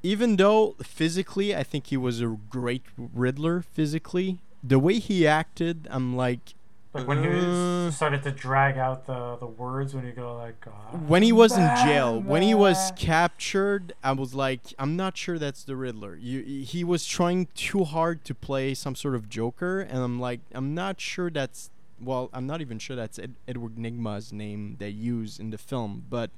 even 0.03 0.35
though 0.37 0.75
physically 0.83 1.55
I 1.55 1.63
think 1.63 1.87
he 1.87 1.97
was 1.97 2.21
a 2.21 2.37
great 2.49 2.83
Riddler 2.97 3.61
physically, 3.61 4.39
the 4.63 4.79
way 4.79 4.99
he 4.99 5.27
acted, 5.27 5.87
I'm 5.89 6.15
like 6.15 6.53
like 6.91 7.07
when 7.07 7.23
he 7.23 7.29
uh, 7.29 7.85
was, 7.85 7.95
started 7.95 8.23
to 8.23 8.31
drag 8.31 8.77
out 8.77 9.05
the, 9.05 9.35
the 9.35 9.45
words 9.45 9.93
when 9.93 10.05
you 10.05 10.11
go 10.11 10.35
like 10.37 10.65
uh, 10.65 10.97
when 10.97 11.21
he 11.21 11.31
was 11.31 11.55
in 11.55 11.69
jail, 11.85 12.19
when 12.19 12.41
he 12.41 12.55
was 12.55 12.91
captured, 12.95 13.93
I 14.03 14.13
was 14.13 14.33
like, 14.33 14.61
I'm 14.79 14.95
not 14.95 15.15
sure 15.15 15.37
that's 15.37 15.63
the 15.63 15.75
Riddler. 15.75 16.15
You, 16.15 16.41
he 16.41 16.83
was 16.83 17.05
trying 17.05 17.47
too 17.53 17.83
hard 17.83 18.25
to 18.25 18.33
play 18.33 18.73
some 18.73 18.95
sort 18.95 19.13
of 19.13 19.29
Joker, 19.29 19.81
and 19.81 19.99
I'm 19.99 20.19
like, 20.19 20.39
I'm 20.51 20.73
not 20.73 20.99
sure 20.99 21.29
that's. 21.29 21.69
Well, 22.01 22.29
I'm 22.33 22.47
not 22.47 22.61
even 22.61 22.79
sure 22.79 22.95
that's 22.95 23.19
Ed- 23.19 23.35
Edward 23.45 23.75
Nygma's 23.75 24.31
name 24.31 24.77
they 24.79 24.89
use 24.89 25.37
in 25.37 25.49
the 25.49 25.57
film, 25.57 26.05
but 26.09 26.31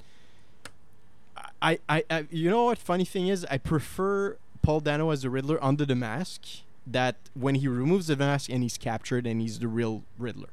I, 1.61 1.79
I, 1.88 2.03
I, 2.09 2.25
you 2.32 2.49
know 2.49 2.65
what? 2.65 2.77
Funny 2.77 3.05
thing 3.05 3.27
is, 3.27 3.45
I 3.49 3.57
prefer 3.57 4.38
Paul 4.61 4.79
Dano 4.82 5.09
as 5.11 5.21
the 5.21 5.29
Riddler 5.29 5.63
under 5.63 5.86
the 5.86 5.95
mask. 5.95 6.41
That 6.88 7.15
when 7.36 7.55
he 7.55 7.67
removes 7.67 8.07
the 8.07 8.15
mask 8.17 8.49
and 8.49 8.63
he's 8.63 8.77
captured 8.77 9.27
and 9.27 9.39
he's 9.39 9.59
the 9.59 9.67
real 9.67 10.01
Riddler. 10.17 10.49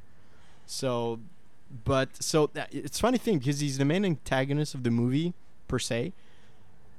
So, 0.67 1.19
but 1.85 2.21
so 2.21 2.47
that, 2.53 2.69
it's 2.71 2.99
funny 2.99 3.17
thing 3.17 3.39
because 3.39 3.59
he's 3.61 3.79
the 3.79 3.85
main 3.85 4.05
antagonist 4.05 4.75
of 4.75 4.83
the 4.83 4.91
movie 4.91 5.33
per 5.67 5.79
se. 5.79 6.13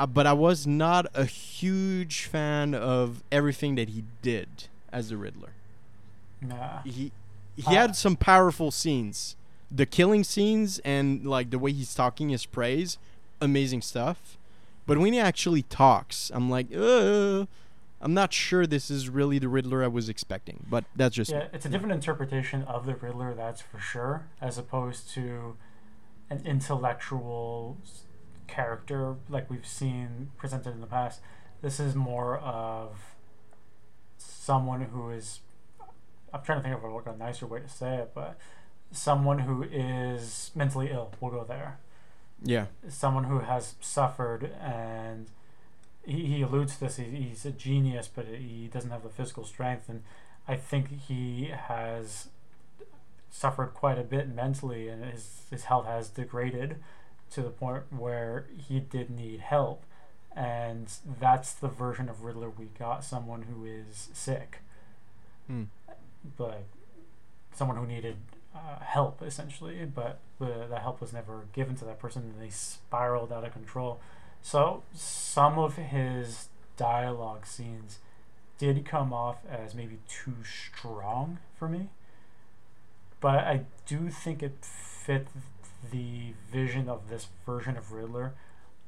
Uh, 0.00 0.06
but 0.06 0.26
I 0.26 0.32
was 0.32 0.66
not 0.66 1.06
a 1.14 1.26
huge 1.26 2.24
fan 2.24 2.74
of 2.74 3.22
everything 3.30 3.76
that 3.76 3.90
he 3.90 4.02
did 4.20 4.48
as 4.92 5.10
the 5.10 5.16
Riddler. 5.16 5.52
nah. 6.40 6.82
He 6.84 7.12
he 7.56 7.66
Uh, 7.66 7.70
had 7.70 7.96
some 7.96 8.16
powerful 8.16 8.70
scenes, 8.72 9.36
the 9.70 9.86
killing 9.86 10.24
scenes 10.24 10.80
and 10.80 11.24
like 11.24 11.50
the 11.50 11.58
way 11.58 11.72
he's 11.72 11.94
talking 11.94 12.30
his 12.30 12.46
praise, 12.46 12.98
amazing 13.40 13.82
stuff. 13.82 14.36
But 14.86 14.98
when 14.98 15.12
he 15.12 15.20
actually 15.20 15.62
talks, 15.62 16.30
I'm 16.34 16.50
like, 16.50 16.72
I'm 16.74 18.14
not 18.14 18.32
sure 18.32 18.66
this 18.66 18.90
is 18.90 19.08
really 19.08 19.38
the 19.38 19.48
Riddler 19.48 19.84
I 19.84 19.88
was 19.88 20.08
expecting. 20.08 20.66
But 20.68 20.84
that's 20.96 21.14
just 21.14 21.30
Yeah, 21.30 21.46
it's 21.52 21.66
a 21.66 21.68
different 21.68 21.92
interpretation 21.94 22.62
of 22.64 22.86
the 22.86 22.94
Riddler, 22.94 23.34
that's 23.34 23.60
for 23.60 23.78
sure, 23.78 24.26
as 24.40 24.58
opposed 24.58 25.10
to 25.10 25.56
an 26.28 26.42
intellectual 26.44 27.76
character 28.46 29.16
like 29.28 29.50
we've 29.50 29.66
seen 29.66 30.30
presented 30.36 30.70
in 30.70 30.80
the 30.80 30.86
past. 30.86 31.20
This 31.62 31.78
is 31.78 31.94
more 31.94 32.38
of 32.38 33.14
someone 34.16 34.80
who 34.82 35.10
is. 35.10 35.40
I'm 36.32 36.42
trying 36.42 36.58
to 36.58 36.62
think 36.62 36.82
of 36.82 37.06
a 37.06 37.16
nicer 37.16 37.46
way 37.46 37.60
to 37.60 37.68
say 37.68 37.96
it, 37.96 38.12
but 38.14 38.38
someone 38.92 39.40
who 39.40 39.62
is 39.62 40.50
mentally 40.54 40.90
ill. 40.90 41.12
We'll 41.20 41.32
go 41.32 41.44
there. 41.44 41.78
Yeah. 42.42 42.66
Someone 42.88 43.24
who 43.24 43.40
has 43.40 43.74
suffered 43.80 44.52
and 44.60 45.26
he, 46.04 46.26
he 46.26 46.42
alludes 46.42 46.74
to 46.74 46.80
this. 46.80 46.96
He, 46.96 47.04
he's 47.04 47.44
a 47.44 47.50
genius, 47.50 48.08
but 48.12 48.26
he 48.26 48.68
doesn't 48.72 48.90
have 48.90 49.02
the 49.02 49.08
physical 49.10 49.44
strength, 49.44 49.88
and 49.88 50.02
I 50.48 50.56
think 50.56 50.88
he 51.08 51.52
has 51.54 52.28
suffered 53.30 53.68
quite 53.74 53.98
a 53.98 54.02
bit 54.02 54.28
mentally, 54.28 54.88
and 54.88 55.04
his 55.04 55.42
his 55.50 55.64
health 55.64 55.86
has 55.86 56.08
degraded 56.08 56.76
to 57.32 57.42
the 57.42 57.50
point 57.50 57.84
where 57.90 58.46
he 58.56 58.80
did 58.80 59.10
need 59.10 59.40
help, 59.40 59.84
and 60.34 60.90
that's 61.20 61.52
the 61.52 61.68
version 61.68 62.08
of 62.08 62.24
Riddler 62.24 62.50
we 62.50 62.66
got. 62.78 63.04
Someone 63.04 63.42
who 63.42 63.64
is 63.64 64.08
sick, 64.12 64.58
Hmm. 65.46 65.64
but 66.36 66.64
someone 67.54 67.76
who 67.76 67.86
needed 67.86 68.16
uh, 68.54 68.80
help 68.80 69.22
essentially, 69.22 69.84
but 69.84 70.18
the, 70.38 70.66
the 70.68 70.78
help 70.78 71.00
was 71.00 71.12
never 71.12 71.44
given 71.52 71.76
to 71.76 71.84
that 71.84 71.98
person, 71.98 72.22
and 72.22 72.42
they 72.42 72.50
spiraled 72.50 73.32
out 73.32 73.44
of 73.44 73.52
control. 73.52 74.00
So 74.42 74.82
some 74.94 75.58
of 75.58 75.76
his 75.76 76.48
dialogue 76.76 77.46
scenes 77.46 77.98
did 78.58 78.84
come 78.84 79.12
off 79.12 79.38
as 79.48 79.74
maybe 79.74 79.98
too 80.08 80.36
strong 80.44 81.38
for 81.56 81.68
me, 81.68 81.88
but 83.20 83.40
I 83.40 83.62
do 83.86 84.10
think 84.10 84.42
it 84.42 84.64
fit 84.64 85.28
the 85.90 86.34
vision 86.52 86.88
of 86.88 87.08
this 87.08 87.28
version 87.46 87.76
of 87.76 87.92
Riddler. 87.92 88.34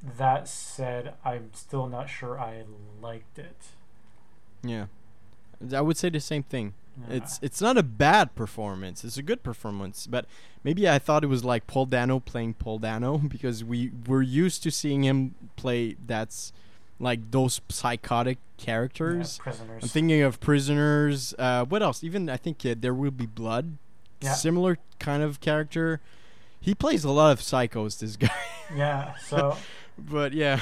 That 0.02 0.48
said, 0.48 1.14
I'm 1.24 1.50
still 1.54 1.86
not 1.86 2.10
sure 2.10 2.38
I 2.38 2.64
liked 3.00 3.38
it. 3.38 3.56
Yeah. 4.62 4.86
I 5.72 5.80
would 5.80 5.96
say 5.96 6.10
the 6.10 6.20
same 6.20 6.42
thing. 6.42 6.74
Yeah. 7.08 7.16
It's 7.16 7.38
it's 7.42 7.60
not 7.60 7.78
a 7.78 7.82
bad 7.82 8.34
performance. 8.34 9.04
It's 9.04 9.16
a 9.16 9.22
good 9.22 9.42
performance, 9.42 10.06
but 10.06 10.26
maybe 10.62 10.88
I 10.88 10.98
thought 10.98 11.24
it 11.24 11.28
was 11.28 11.44
like 11.44 11.66
Paul 11.66 11.86
Dano 11.86 12.20
playing 12.20 12.54
Paul 12.54 12.78
Dano 12.78 13.18
because 13.28 13.64
we 13.64 13.90
were 14.06 14.22
used 14.22 14.62
to 14.64 14.70
seeing 14.70 15.04
him 15.04 15.34
play 15.56 15.96
that's 16.06 16.52
like 17.00 17.30
those 17.30 17.60
psychotic 17.68 18.38
Yeah, 18.58 18.64
characters. 18.64 19.38
prisoners. 19.38 19.82
I'm 19.82 19.88
thinking 19.88 20.22
of 20.22 20.38
prisoners. 20.40 21.34
Uh, 21.38 21.64
what 21.64 21.82
else? 21.82 22.04
Even 22.04 22.28
I 22.28 22.36
think 22.36 22.64
uh, 22.64 22.74
there 22.78 22.94
will 22.94 23.10
be 23.10 23.26
blood. 23.26 23.78
Yeah. 24.20 24.34
Similar 24.34 24.78
kind 25.00 25.22
of 25.22 25.40
character. 25.40 26.00
He 26.60 26.74
plays 26.76 27.02
a 27.02 27.10
lot 27.10 27.32
of 27.32 27.40
psychos. 27.40 27.98
This 27.98 28.14
guy, 28.16 28.30
yeah. 28.76 29.14
So 29.26 29.56
but 29.98 30.32
yeah, 30.32 30.60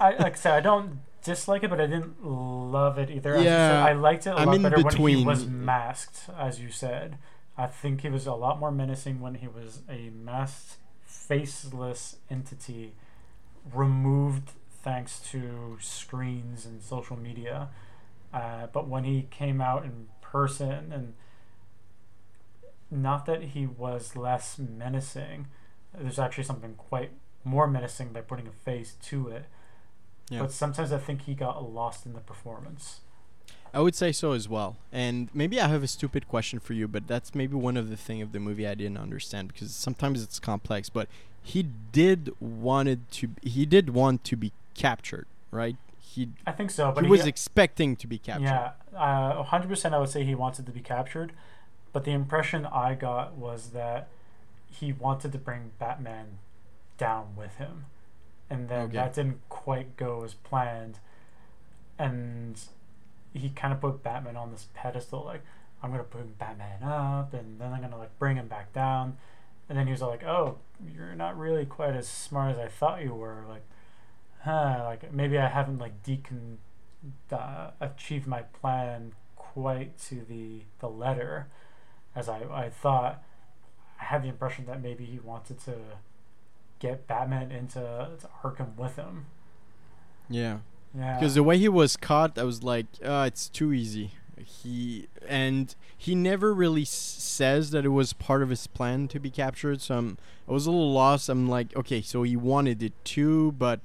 I 0.00 0.14
like 0.16 0.32
I 0.32 0.36
said, 0.36 0.52
I 0.54 0.60
don't 0.60 1.00
dislike 1.24 1.64
it, 1.64 1.70
but 1.70 1.80
I 1.80 1.86
didn't 1.86 2.24
love 2.24 2.98
it 2.98 3.10
either. 3.10 3.34
As 3.34 3.40
you 3.40 3.44
said, 3.48 3.84
Yeah, 3.84 3.84
I 3.84 3.92
liked 3.94 4.26
it 4.26 4.30
a 4.30 4.36
I'm 4.36 4.46
lot 4.46 4.62
better 4.62 4.82
when 4.82 4.96
he 4.96 5.24
was 5.24 5.46
masked, 5.46 6.30
as 6.38 6.60
you 6.60 6.70
said. 6.70 7.18
I 7.56 7.66
think 7.66 8.02
he 8.02 8.08
was 8.08 8.26
a 8.26 8.34
lot 8.34 8.58
more 8.58 8.70
menacing 8.70 9.20
when 9.20 9.36
he 9.36 9.48
was 9.48 9.82
a 9.88 10.10
masked, 10.10 10.76
faceless 11.04 12.16
entity, 12.30 12.94
removed 13.72 14.50
thanks 14.82 15.20
to 15.30 15.78
screens 15.80 16.66
and 16.66 16.82
social 16.82 17.16
media. 17.16 17.68
Uh, 18.32 18.66
but 18.72 18.88
when 18.88 19.04
he 19.04 19.28
came 19.30 19.60
out 19.60 19.84
in 19.84 20.08
person, 20.20 20.92
and 20.92 21.14
not 22.90 23.26
that 23.26 23.42
he 23.42 23.66
was 23.66 24.16
less 24.16 24.58
menacing, 24.58 25.46
there's 25.96 26.18
actually 26.18 26.44
something 26.44 26.74
quite 26.74 27.12
more 27.44 27.66
menacing 27.68 28.12
by 28.12 28.20
putting 28.20 28.48
a 28.48 28.52
face 28.52 28.94
to 29.02 29.28
it. 29.28 29.44
Yeah. 30.30 30.40
But 30.40 30.52
sometimes 30.52 30.92
I 30.92 30.98
think 30.98 31.22
he 31.22 31.34
got 31.34 31.72
lost 31.72 32.06
in 32.06 32.14
the 32.14 32.20
performance. 32.20 33.00
I 33.72 33.80
would 33.80 33.96
say 33.96 34.12
so 34.12 34.32
as 34.32 34.48
well. 34.48 34.76
And 34.92 35.28
maybe 35.34 35.60
I 35.60 35.66
have 35.66 35.82
a 35.82 35.88
stupid 35.88 36.28
question 36.28 36.60
for 36.60 36.74
you, 36.74 36.86
but 36.86 37.08
that's 37.08 37.34
maybe 37.34 37.56
one 37.56 37.76
of 37.76 37.90
the 37.90 37.96
thing 37.96 38.22
of 38.22 38.30
the 38.30 38.38
movie 38.38 38.66
I 38.68 38.74
didn't 38.74 38.98
understand 38.98 39.48
because 39.48 39.74
sometimes 39.74 40.22
it's 40.22 40.38
complex. 40.38 40.88
But 40.88 41.08
he 41.42 41.62
did 41.62 42.32
wanted 42.40 43.10
to. 43.12 43.30
He 43.42 43.66
did 43.66 43.90
want 43.90 44.24
to 44.24 44.36
be 44.36 44.52
captured, 44.74 45.26
right? 45.50 45.76
He 46.00 46.30
I 46.46 46.52
think 46.52 46.70
so, 46.70 46.92
but 46.92 47.04
he 47.04 47.10
was 47.10 47.26
expecting 47.26 47.96
to 47.96 48.06
be 48.06 48.18
captured. 48.18 48.44
yeah, 48.44 48.70
uh, 48.96 49.42
hundred 49.42 49.68
percent. 49.68 49.94
I 49.94 49.98
would 49.98 50.08
say 50.08 50.24
he 50.24 50.36
wanted 50.36 50.66
to 50.66 50.72
be 50.72 50.80
captured, 50.80 51.32
but 51.92 52.04
the 52.04 52.12
impression 52.12 52.66
I 52.66 52.94
got 52.94 53.34
was 53.34 53.70
that 53.70 54.08
he 54.70 54.92
wanted 54.92 55.32
to 55.32 55.38
bring 55.38 55.72
Batman 55.78 56.38
down 56.96 57.34
with 57.36 57.56
him, 57.56 57.86
and 58.54 58.68
then 58.68 58.80
Okay. 58.86 58.96
that 58.96 59.14
didn't 59.14 59.40
quite 59.48 59.96
go 59.96 60.22
as 60.24 60.34
planned, 60.34 60.98
and 61.98 62.60
he 63.32 63.50
kind 63.50 63.72
of 63.72 63.80
put 63.80 64.02
Batman 64.02 64.36
on 64.36 64.50
this 64.52 64.68
pedestal, 64.74 65.24
like 65.24 65.42
I'm 65.82 65.90
gonna 65.90 66.04
put 66.04 66.38
Batman 66.38 66.82
up, 66.82 67.34
and 67.34 67.60
then 67.60 67.72
I'm 67.72 67.80
gonna 67.80 67.98
like 67.98 68.18
bring 68.18 68.36
him 68.36 68.48
back 68.48 68.72
down, 68.72 69.16
and 69.68 69.76
then 69.78 69.86
he 69.86 69.92
was 69.92 70.02
like, 70.02 70.22
"Oh, 70.24 70.58
you're 70.94 71.14
not 71.14 71.36
really 71.38 71.66
quite 71.66 71.94
as 71.94 72.08
smart 72.08 72.52
as 72.52 72.58
I 72.58 72.68
thought 72.68 73.02
you 73.02 73.14
were," 73.14 73.44
like, 73.48 73.64
huh, 74.42 74.82
like 74.84 75.12
maybe 75.12 75.38
I 75.38 75.48
haven't 75.48 75.78
like 75.78 76.02
decon 76.02 76.56
uh, 77.30 77.70
achieved 77.80 78.26
my 78.26 78.42
plan 78.42 79.12
quite 79.36 79.98
to 80.08 80.16
the 80.22 80.62
the 80.80 80.88
letter 80.88 81.48
as 82.14 82.28
I, 82.28 82.42
I 82.50 82.70
thought. 82.70 83.22
I 84.00 84.04
had 84.04 84.22
the 84.22 84.28
impression 84.28 84.66
that 84.66 84.82
maybe 84.82 85.04
he 85.04 85.18
wanted 85.18 85.60
to 85.60 85.76
get 86.78 87.06
Batman 87.06 87.50
into 87.52 87.80
to 87.80 88.28
Arkham 88.42 88.76
with 88.76 88.96
him. 88.96 89.26
Yeah. 90.28 90.58
Yeah. 90.96 91.18
Because 91.18 91.34
the 91.34 91.42
way 91.42 91.58
he 91.58 91.68
was 91.68 91.96
caught, 91.96 92.38
I 92.38 92.44
was 92.44 92.62
like, 92.62 92.86
uh, 93.04 93.24
it's 93.26 93.48
too 93.48 93.72
easy. 93.72 94.12
He 94.44 95.08
and 95.26 95.74
he 95.96 96.14
never 96.14 96.52
really 96.52 96.82
s- 96.82 96.90
says 96.90 97.70
that 97.70 97.84
it 97.84 97.88
was 97.90 98.12
part 98.12 98.42
of 98.42 98.50
his 98.50 98.66
plan 98.66 99.08
to 99.08 99.18
be 99.18 99.30
captured. 99.30 99.80
So 99.80 99.96
I'm, 99.96 100.18
I 100.48 100.52
was 100.52 100.66
a 100.66 100.70
little 100.70 100.92
lost. 100.92 101.28
I'm 101.28 101.48
like, 101.48 101.74
okay, 101.76 102.02
so 102.02 102.22
he 102.24 102.36
wanted 102.36 102.82
it 102.82 102.92
too, 103.04 103.52
but 103.52 103.80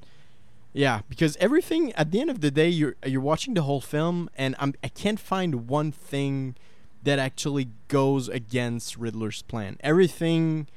yeah, 0.73 1.01
because 1.09 1.35
everything 1.37 1.93
at 1.93 2.11
the 2.11 2.19
end 2.21 2.29
of 2.29 2.41
the 2.41 2.51
day, 2.51 2.69
you're 2.69 2.95
you're 3.05 3.21
watching 3.21 3.53
the 3.53 3.63
whole 3.63 3.81
film, 3.81 4.29
and 4.37 4.55
I'm 4.59 4.73
I 4.83 4.89
can't 4.89 5.19
find 5.19 5.67
one 5.67 5.91
thing 5.91 6.55
that 7.03 7.17
actually 7.19 7.69
goes 7.87 8.27
against 8.27 8.97
Riddler's 8.97 9.41
plan. 9.43 9.77
Everything 9.81 10.67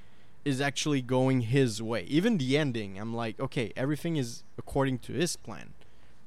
is 0.45 0.61
actually 0.61 1.03
going 1.03 1.43
his 1.43 1.83
way. 1.83 2.03
Even 2.09 2.39
the 2.39 2.59
ending, 2.59 2.99
I'm 2.99 3.15
like, 3.15 3.39
okay, 3.39 3.73
everything 3.77 4.17
is 4.17 4.43
according 4.59 4.99
to 5.01 5.13
his 5.13 5.37
plan. 5.37 5.75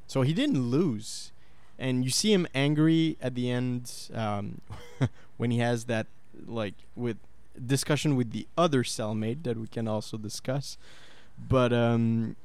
So 0.07 0.21
he 0.21 0.33
didn't 0.33 0.61
lose. 0.61 1.31
And 1.77 2.05
you 2.05 2.09
see 2.09 2.31
him 2.31 2.47
angry 2.55 3.17
at 3.21 3.35
the 3.35 3.49
end 3.49 3.91
um, 4.13 4.61
when 5.37 5.51
he 5.51 5.59
has 5.59 5.85
that 5.85 6.07
like 6.45 6.75
with 6.95 7.17
discussion 7.65 8.15
with 8.15 8.31
the 8.31 8.47
other 8.57 8.83
cellmate 8.83 9.43
that 9.43 9.57
we 9.57 9.67
can 9.67 9.87
also 9.87 10.17
discuss. 10.17 10.77
But 11.37 11.73
um, 11.73 12.37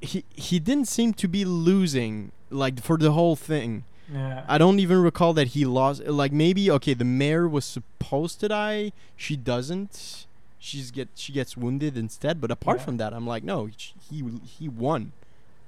he 0.00 0.24
he 0.34 0.58
didn't 0.58 0.88
seem 0.88 1.14
to 1.14 1.28
be 1.28 1.44
losing 1.44 2.32
like 2.50 2.82
for 2.82 2.96
the 2.96 3.12
whole 3.12 3.36
thing. 3.36 3.84
yeah. 4.12 4.44
I 4.48 4.58
don't 4.58 4.80
even 4.80 4.98
recall 5.00 5.32
that 5.34 5.48
he 5.48 5.64
lost. 5.64 6.04
Like 6.04 6.32
maybe 6.32 6.70
okay, 6.72 6.94
the 6.94 7.04
mayor 7.04 7.48
was 7.48 7.64
supposed 7.64 8.40
to 8.40 8.48
die. 8.48 8.92
She 9.16 9.36
doesn't. 9.36 10.26
She's 10.64 10.90
get 10.90 11.10
she 11.14 11.30
gets 11.34 11.58
wounded 11.58 11.94
instead. 11.98 12.40
But 12.40 12.50
apart 12.50 12.78
Yeah. 12.78 12.84
from 12.86 12.96
that, 12.96 13.12
I'm 13.12 13.26
like, 13.26 13.44
no, 13.44 13.66
he 13.66 14.24
he 14.44 14.66
won. 14.68 15.12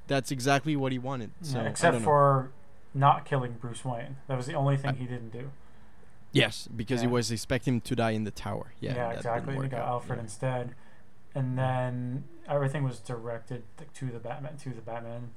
That's 0.07 0.30
exactly 0.30 0.74
what 0.74 0.90
he 0.90 0.99
wanted. 0.99 1.32
So 1.42 1.61
Yeah, 1.61 1.68
except 1.68 1.99
for 2.01 2.51
not 2.94 3.26
killing 3.26 3.53
Bruce 3.61 3.84
Wayne. 3.84 4.16
That 4.26 4.36
was 4.38 4.47
the 4.47 4.55
only 4.55 4.78
thing 4.78 4.92
I- 4.92 4.94
he 4.94 5.05
didn't 5.05 5.32
do. 5.32 5.51
yes, 6.32 6.66
because 6.74 7.03
he 7.03 7.07
was 7.07 7.30
expecting 7.30 7.74
him 7.74 7.80
to 7.82 7.94
die 7.94 8.12
in 8.12 8.24
the 8.24 8.30
tower. 8.30 8.72
Yeah, 8.80 8.94
didn't 8.94 9.16
exactly. 9.18 9.55
He 9.62 9.68
got 9.68 9.80
out. 9.80 9.88
Alfred 9.88 10.16
Yeah. 10.18 10.22
instead, 10.22 10.74
and 11.34 11.59
then 11.59 12.24
everything 12.49 12.82
was 12.82 12.99
directed 12.99 13.64
to 13.92 14.07
the 14.07 14.18
Batman. 14.18 14.57
To 14.59 14.70
the 14.70 14.80
Batman. 14.80 15.30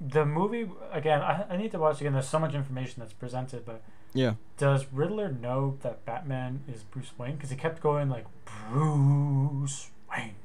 The 0.00 0.24
movie 0.24 0.70
again. 0.92 1.20
I, 1.20 1.44
I 1.50 1.56
need 1.58 1.72
to 1.72 1.78
watch 1.78 2.00
again. 2.00 2.14
There's 2.14 2.28
so 2.28 2.38
much 2.38 2.54
information 2.54 3.00
that's 3.00 3.12
presented, 3.12 3.66
but 3.66 3.82
Yeah. 4.14 4.34
does 4.56 4.86
Riddler 4.92 5.30
know 5.32 5.76
that 5.82 6.04
Batman 6.06 6.60
is 6.72 6.84
Bruce 6.84 7.12
Wayne? 7.18 7.34
Because 7.34 7.50
he 7.50 7.56
kept 7.56 7.82
going 7.82 8.08
like 8.08 8.26
Bruce 8.44 9.90
Wayne. 10.10 10.36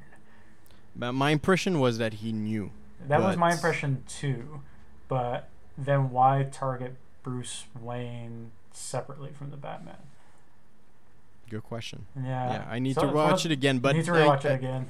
But 0.95 1.13
my 1.13 1.29
impression 1.29 1.79
was 1.79 1.97
that 1.99 2.15
he 2.15 2.31
knew. 2.33 2.71
That 3.07 3.21
was 3.21 3.37
my 3.37 3.51
impression 3.53 4.03
too, 4.07 4.61
but 5.07 5.47
then 5.77 6.09
why 6.11 6.47
target 6.51 6.95
Bruce 7.23 7.65
Wayne 7.79 8.51
separately 8.73 9.31
from 9.31 9.51
the 9.51 9.57
Batman? 9.57 9.95
Good 11.49 11.63
question. 11.63 12.05
Yeah, 12.15 12.51
yeah, 12.51 12.65
I 12.69 12.79
need 12.79 12.95
So 12.95 13.01
to 13.01 13.07
watch 13.13 13.45
it 13.45 13.51
again. 13.51 13.79
But 13.79 13.95
need 13.95 14.05
to 14.05 14.11
rewatch 14.11 14.45
I- 14.45 14.49
it 14.49 14.55
again. 14.55 14.87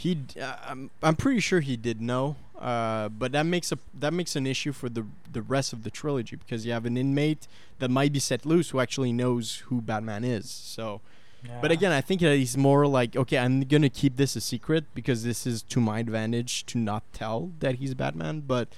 He, 0.00 0.18
uh, 0.40 0.56
I'm, 0.66 0.90
I'm 1.02 1.14
pretty 1.14 1.40
sure 1.40 1.60
he 1.60 1.76
did 1.76 2.00
know. 2.00 2.36
Uh, 2.58 3.08
but 3.10 3.32
that 3.32 3.44
makes 3.44 3.70
a 3.72 3.78
that 3.98 4.12
makes 4.12 4.34
an 4.36 4.46
issue 4.46 4.72
for 4.72 4.88
the 4.88 5.04
the 5.32 5.40
rest 5.42 5.72
of 5.74 5.82
the 5.82 5.90
trilogy 5.90 6.36
because 6.36 6.64
you 6.66 6.72
have 6.72 6.86
an 6.86 6.96
inmate 6.96 7.46
that 7.80 7.90
might 7.90 8.12
be 8.12 8.18
set 8.18 8.44
loose 8.46 8.70
who 8.70 8.80
actually 8.80 9.12
knows 9.12 9.56
who 9.66 9.80
Batman 9.82 10.24
is. 10.24 10.50
So, 10.50 11.00
but 11.62 11.70
again, 11.70 11.92
I 11.92 12.00
think 12.02 12.20
that 12.22 12.36
he's 12.36 12.56
more 12.56 12.86
like, 12.86 13.14
okay, 13.16 13.38
I'm 13.38 13.60
gonna 13.62 13.88
keep 13.90 14.16
this 14.16 14.36
a 14.36 14.40
secret 14.42 14.84
because 14.94 15.22
this 15.24 15.46
is 15.46 15.62
to 15.72 15.80
my 15.80 15.98
advantage 16.00 16.64
to 16.66 16.78
not 16.78 17.02
tell 17.14 17.50
that 17.60 17.76
he's 17.76 17.94
Batman. 17.94 18.40
But 18.46 18.68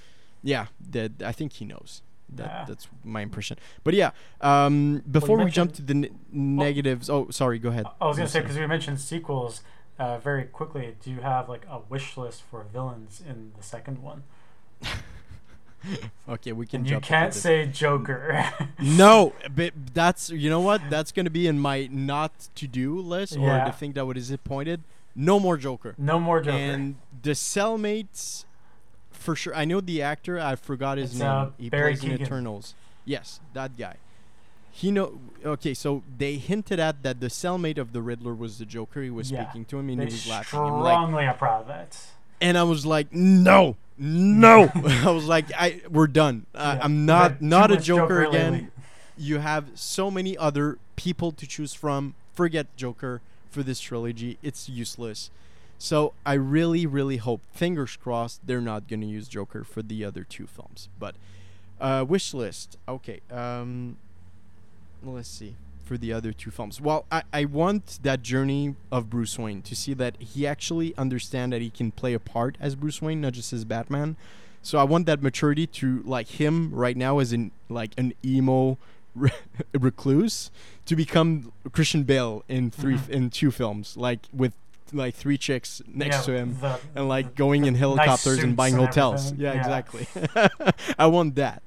yeah, 0.42 0.66
that 0.90 1.12
I 1.24 1.32
think 1.32 1.52
he 1.54 1.64
knows. 1.64 2.02
That 2.34 2.46
Yeah. 2.46 2.64
that's 2.68 2.88
my 3.04 3.20
impression. 3.20 3.58
But 3.84 3.94
yeah, 3.94 4.10
um, 4.40 5.02
before 5.10 5.38
we 5.44 5.50
jump 5.50 5.72
to 5.74 5.82
the 5.82 5.94
n- 5.94 6.18
negatives. 6.32 7.10
Oh, 7.10 7.30
sorry. 7.30 7.58
Go 7.58 7.68
ahead. 7.70 7.86
I 8.00 8.06
was 8.06 8.16
gonna 8.16 8.28
say 8.28 8.40
because 8.40 8.58
we 8.58 8.66
mentioned 8.66 9.00
sequels. 9.00 9.60
Uh, 9.98 10.18
very 10.18 10.44
quickly, 10.44 10.94
do 11.02 11.10
you 11.10 11.20
have 11.20 11.48
like 11.48 11.64
a 11.70 11.78
wish 11.88 12.16
list 12.16 12.42
for 12.42 12.64
villains 12.72 13.22
in 13.26 13.52
the 13.56 13.62
second 13.62 14.02
one? 14.02 14.22
Okay, 16.28 16.52
we 16.52 16.64
can 16.64 16.82
And 16.82 16.90
you 16.90 17.00
can't 17.00 17.34
say 17.34 17.66
Joker. 17.66 18.44
No, 18.80 19.32
but 19.54 19.72
that's 19.92 20.30
you 20.30 20.48
know 20.48 20.60
what? 20.60 20.80
That's 20.88 21.10
gonna 21.10 21.28
be 21.30 21.48
in 21.48 21.58
my 21.58 21.88
not 21.90 22.30
to 22.54 22.68
do 22.68 23.00
list 23.00 23.36
or 23.36 23.40
Yeah. 23.40 23.64
the 23.64 23.72
thing 23.72 23.92
that 23.94 24.06
would 24.06 24.14
disappointed. 24.14 24.82
No 25.16 25.40
more 25.40 25.56
Joker. 25.56 25.94
no 25.98 26.20
more 26.20 26.40
Joker. 26.40 26.56
And 26.56 26.96
the 27.22 27.32
cellmates, 27.32 28.44
for 29.10 29.34
sure. 29.34 29.54
I 29.56 29.64
know 29.64 29.80
the 29.80 30.00
actor. 30.02 30.38
I 30.38 30.54
forgot 30.54 30.98
his 30.98 31.10
It's, 31.12 31.18
name. 31.20 31.28
uh, 31.28 31.46
he 31.58 31.68
Barry 31.68 31.96
plays 31.96 32.04
in 32.04 32.22
Eternals. 32.22 32.74
Yes, 33.04 33.40
that 33.52 33.76
guy. 33.76 33.96
He 34.74 34.90
know. 34.90 35.20
Okay, 35.44 35.74
so 35.74 36.02
they 36.18 36.36
hinted 36.36 36.80
at 36.80 37.02
that 37.02 37.20
the 37.20 37.26
cellmate 37.28 37.76
of 37.78 37.92
the 37.92 38.00
Riddler 38.00 38.34
was 38.34 38.58
the 38.58 38.64
Joker. 38.64 39.02
He 39.02 39.10
was 39.10 39.30
Yeah. 39.30 39.44
speaking 39.44 39.64
to 39.66 39.78
him 39.78 39.88
and 39.90 40.00
they 40.00 40.06
he 40.06 40.12
was 40.12 40.26
laughing. 40.26 40.58
I'm 40.60 40.80
like, 40.80 40.94
strongly 40.94 41.24
it. 41.82 41.98
and 42.40 42.56
I 42.56 42.62
was 42.62 42.86
like, 42.86 43.12
no, 43.12 43.76
no. 43.98 44.70
I 44.74 45.10
was 45.10 45.26
like, 45.26 45.46
I 45.56 45.82
we're 45.90 46.06
done. 46.06 46.46
Uh, 46.54 46.76
Yeah, 46.78 46.84
I'm 46.84 47.04
not 47.06 47.42
not 47.42 47.70
a 47.70 47.76
Joker, 47.76 48.22
Joker 48.22 48.24
again 48.24 48.52
lately. 48.52 48.68
you 49.18 49.38
have 49.40 49.66
so 49.74 50.10
many 50.10 50.36
other 50.38 50.78
people 50.96 51.32
to 51.32 51.46
choose 51.46 51.74
from. 51.74 52.14
Forget 52.34 52.66
Joker 52.76 53.20
for 53.50 53.62
this 53.62 53.78
trilogy. 53.78 54.38
It's 54.42 54.68
useless. 54.70 55.30
So 55.76 56.14
I 56.24 56.34
really, 56.34 56.86
really 56.86 57.16
hope, 57.18 57.42
fingers 57.52 57.96
crossed, 57.96 58.40
they're 58.46 58.60
not 58.62 58.88
gonna 58.88 59.04
use 59.06 59.28
Joker 59.28 59.64
for 59.64 59.82
the 59.82 60.04
other 60.04 60.24
two 60.24 60.46
films. 60.46 60.88
But 60.98 61.16
uh, 61.80 62.06
wish 62.08 62.32
list. 62.32 62.78
Okay. 62.88 63.20
Um, 63.30 63.96
let's 65.04 65.28
see. 65.28 65.56
for 65.84 65.98
the 65.98 66.12
other 66.12 66.32
two 66.32 66.50
films. 66.50 66.80
Well, 66.80 67.04
I, 67.10 67.22
I 67.32 67.44
want 67.44 67.98
that 68.02 68.22
journey 68.22 68.76
of 68.90 69.10
Bruce 69.10 69.38
Wayne 69.38 69.62
to 69.62 69.74
see 69.74 69.94
that 69.94 70.16
he 70.20 70.46
actually 70.46 70.96
understand 70.96 71.52
that 71.52 71.60
he 71.60 71.70
can 71.70 71.90
play 71.90 72.14
a 72.14 72.20
part 72.20 72.56
as 72.60 72.74
Bruce 72.76 73.02
Wayne, 73.02 73.20
not 73.20 73.32
just 73.32 73.52
as 73.52 73.64
Batman. 73.64 74.16
So 74.62 74.78
I 74.78 74.84
want 74.84 75.06
that 75.06 75.22
maturity 75.22 75.66
to 75.66 76.02
like 76.04 76.28
him 76.40 76.72
right 76.72 76.96
now 76.96 77.18
as 77.18 77.32
in 77.32 77.50
like 77.68 77.92
an 77.98 78.14
emo 78.24 78.78
recluse 79.72 80.50
to 80.86 80.96
become 80.96 81.52
Christian 81.72 82.04
Bale 82.04 82.44
in 82.48 82.70
3 82.70 82.94
Mhm. 82.94 83.08
in 83.08 83.30
two 83.30 83.50
films, 83.50 83.96
like 83.96 84.20
with 84.32 84.52
like 84.92 85.14
three 85.14 85.38
chicks 85.38 85.80
next 85.86 86.16
Yeah, 86.16 86.22
to 86.22 86.32
him 86.36 86.56
the- 86.60 86.78
and 86.94 87.08
like 87.08 87.26
the- 87.30 87.32
going 87.34 87.62
the 87.62 87.68
in 87.68 87.74
nice 87.74 87.80
helicopters 87.80 88.38
and 88.42 88.54
buying 88.56 88.74
and 88.74 88.84
hotels. 88.86 89.32
everything. 89.32 89.44
Yeah, 89.44 89.58
exactly. 89.58 90.06
I 90.98 91.06
want 91.06 91.34
that. 91.36 91.62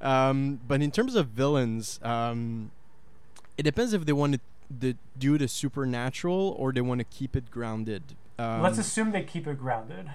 Um, 0.00 0.60
but 0.66 0.82
in 0.82 0.90
terms 0.90 1.14
of 1.14 1.28
villains, 1.28 1.98
um, 2.02 2.70
it 3.56 3.62
depends 3.62 3.92
if 3.92 4.04
they 4.04 4.12
want 4.12 4.34
to 4.34 4.40
the, 4.70 4.96
do 5.18 5.38
the 5.38 5.48
supernatural 5.48 6.54
or 6.58 6.72
they 6.72 6.80
want 6.80 6.98
to 7.00 7.04
keep 7.04 7.36
it 7.36 7.50
grounded. 7.50 8.02
Um, 8.38 8.62
Let's 8.62 8.78
assume 8.78 9.12
they 9.12 9.22
keep 9.22 9.46
it 9.46 9.58
grounded. 9.58 10.10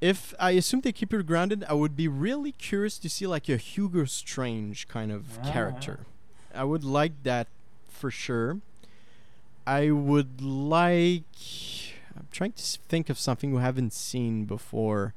if 0.00 0.34
I 0.38 0.50
assume 0.52 0.82
they 0.82 0.92
keep 0.92 1.12
it 1.14 1.26
grounded, 1.26 1.64
I 1.68 1.72
would 1.74 1.96
be 1.96 2.08
really 2.08 2.52
curious 2.52 2.98
to 2.98 3.08
see 3.08 3.26
like 3.26 3.48
a 3.48 3.56
Hugo 3.56 4.04
Strange 4.04 4.86
kind 4.88 5.10
of 5.10 5.38
Ah. 5.42 5.50
character. 5.52 6.00
I 6.54 6.64
would 6.64 6.84
like 6.84 7.22
that 7.22 7.46
for 7.88 8.10
sure. 8.10 8.58
I 9.66 9.90
would 9.90 10.40
like. 10.42 11.24
I'm 12.16 12.28
trying 12.30 12.52
to 12.52 12.62
think 12.62 13.08
of 13.08 13.18
something 13.18 13.52
we 13.54 13.60
haven't 13.60 13.92
seen 13.92 14.44
before. 14.44 15.14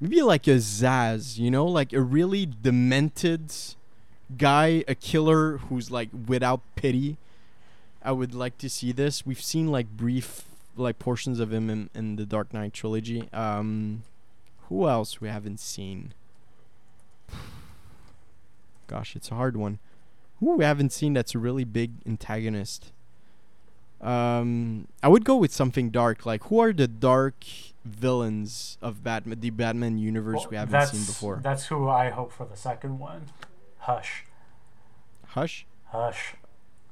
Maybe 0.00 0.22
like 0.22 0.46
a 0.46 0.56
Zsasz, 0.56 1.38
you 1.38 1.50
know, 1.50 1.66
like 1.66 1.92
a 1.92 2.00
really 2.00 2.46
demented 2.46 3.52
guy, 4.36 4.84
a 4.88 4.94
killer 4.94 5.58
who's 5.58 5.90
like 5.90 6.10
without 6.26 6.60
pity. 6.74 7.16
I 8.02 8.12
would 8.12 8.34
like 8.34 8.58
to 8.58 8.68
see 8.68 8.92
this. 8.92 9.24
We've 9.24 9.40
seen 9.40 9.68
like 9.68 9.88
brief 9.88 10.44
like 10.76 10.98
portions 10.98 11.40
of 11.40 11.52
him 11.52 11.70
in, 11.70 11.90
in 11.94 12.16
the 12.16 12.26
Dark 12.26 12.52
Knight 12.52 12.72
trilogy. 12.72 13.28
Um, 13.32 14.02
who 14.68 14.88
else 14.88 15.20
we 15.20 15.28
haven't 15.28 15.60
seen? 15.60 16.12
Gosh, 18.86 19.16
it's 19.16 19.30
a 19.30 19.34
hard 19.34 19.56
one. 19.56 19.78
Who 20.40 20.56
we 20.56 20.64
haven't 20.64 20.92
seen 20.92 21.14
that's 21.14 21.34
a 21.34 21.38
really 21.38 21.64
big 21.64 21.92
antagonist? 22.06 22.92
Um, 24.00 24.88
I 25.02 25.08
would 25.08 25.24
go 25.24 25.36
with 25.36 25.52
something 25.52 25.90
dark. 25.90 26.26
Like, 26.26 26.44
who 26.44 26.58
are 26.58 26.72
the 26.72 26.88
dark 26.88 27.44
villains 27.84 28.78
of 28.80 29.04
Batman, 29.04 29.40
the 29.40 29.50
Batman 29.50 29.98
universe 29.98 30.40
Well, 30.40 30.50
we 30.50 30.56
haven't 30.56 30.86
seen 30.88 31.04
before? 31.04 31.40
That's 31.42 31.66
who 31.66 31.88
I 31.88 32.10
hope 32.10 32.32
for 32.32 32.46
the 32.46 32.56
second 32.56 32.98
one. 32.98 33.26
Hush. 33.78 34.24
Hush. 35.28 35.66
Hush. 35.86 36.34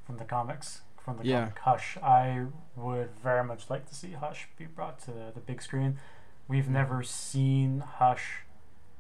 From 0.05 0.19
the 0.19 0.25
comics. 0.25 0.83
From 1.03 1.19
the 1.19 1.25
Yeah. 1.25 1.41
comic 1.41 1.59
Hush. 1.61 1.97
I 1.99 2.47
would 2.77 3.11
very 3.23 3.45
much 3.45 3.71
like 3.71 3.87
to 3.89 3.95
see 3.95 4.13
Hush 4.13 4.49
be 4.59 4.67
brought 4.67 4.99
to 5.01 5.11
the, 5.11 5.33
the 5.35 5.41
big 5.41 5.63
screen. 5.63 5.99
We've 6.49 6.67
hmm. 6.67 6.75
never 6.75 7.03
seen 7.03 7.81
Hush 7.81 8.45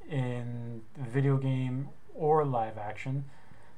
in 0.08 0.82
video 0.96 1.36
game 1.36 1.90
or 2.14 2.44
live 2.44 2.78
action. 2.78 3.26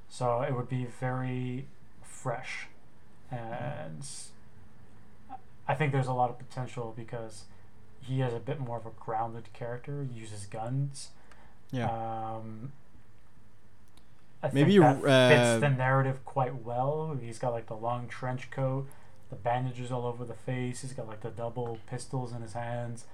So 0.08 0.42
it 0.42 0.54
would 0.54 0.68
be 0.68 0.84
very 0.84 1.66
fresh. 2.02 2.68
Hmm. 3.30 3.36
And 3.36 4.06
I 5.66 5.74
think 5.74 5.92
there's 5.92 6.06
a 6.06 6.12
lot 6.12 6.30
of 6.30 6.38
potential 6.38 6.94
because 6.96 7.44
he 8.06 8.20
has 8.20 8.32
a 8.34 8.38
bit 8.38 8.60
more 8.60 8.76
of 8.76 8.86
a 8.86 8.90
grounded 8.98 9.52
character, 9.52 10.06
He 10.10 10.18
uses 10.20 10.46
guns. 10.46 11.10
Yeah. 11.70 11.86
Um, 11.90 12.72
I 14.42 14.50
Maybe, 14.52 14.78
think 14.78 15.02
that 15.02 15.08
uh, 15.10 15.28
fits 15.54 15.60
the 15.62 15.70
narrative 15.70 16.24
quite 16.24 16.62
well. 16.62 17.16
He's 17.20 17.38
got 17.38 17.52
like 17.52 17.66
the 17.66 17.74
long 17.76 18.08
trench 18.08 18.50
coat, 18.50 18.86
the 19.30 19.36
bandages 19.36 19.90
all 19.90 20.06
over 20.06 20.24
the 20.24 20.34
face. 20.34 20.82
He's 20.82 20.92
got 20.92 21.08
like 21.08 21.22
the 21.22 21.30
double 21.30 21.78
pistols 21.88 22.32
in 22.32 22.42
his 22.42 22.52
hands. 22.52 23.06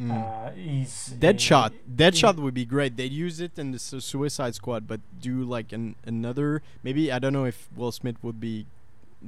Mm. 0.00 0.10
Uh, 0.12 0.52
he's 0.52 1.12
Deadshot. 1.18 1.72
a- 1.72 1.90
Deadshot 1.90 2.36
would 2.36 2.54
be 2.54 2.64
great. 2.64 2.96
They'd 2.96 3.12
use 3.12 3.40
it 3.40 3.58
in 3.58 3.72
the 3.72 3.78
Su- 3.78 4.00
Suicide 4.00 4.54
Squad, 4.54 4.86
but 4.86 5.00
do 5.20 5.42
like 5.42 5.72
an 5.72 5.96
another. 6.06 6.62
Maybe 6.82 7.12
I 7.12 7.18
don't 7.18 7.32
know 7.32 7.44
if 7.44 7.68
Will 7.76 7.92
Smith 7.92 8.16
would 8.22 8.40
be 8.40 8.66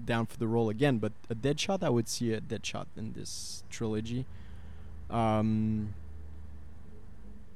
down 0.06 0.24
for 0.26 0.38
the 0.38 0.46
role 0.46 0.70
again, 0.70 0.98
but 0.98 1.12
a 1.28 1.34
Deadshot, 1.34 1.82
I 1.82 1.90
would 1.90 2.08
see 2.08 2.32
a 2.32 2.40
Deadshot 2.40 2.86
in 2.96 3.12
this 3.12 3.64
trilogy. 3.68 4.24
Um, 5.12 5.94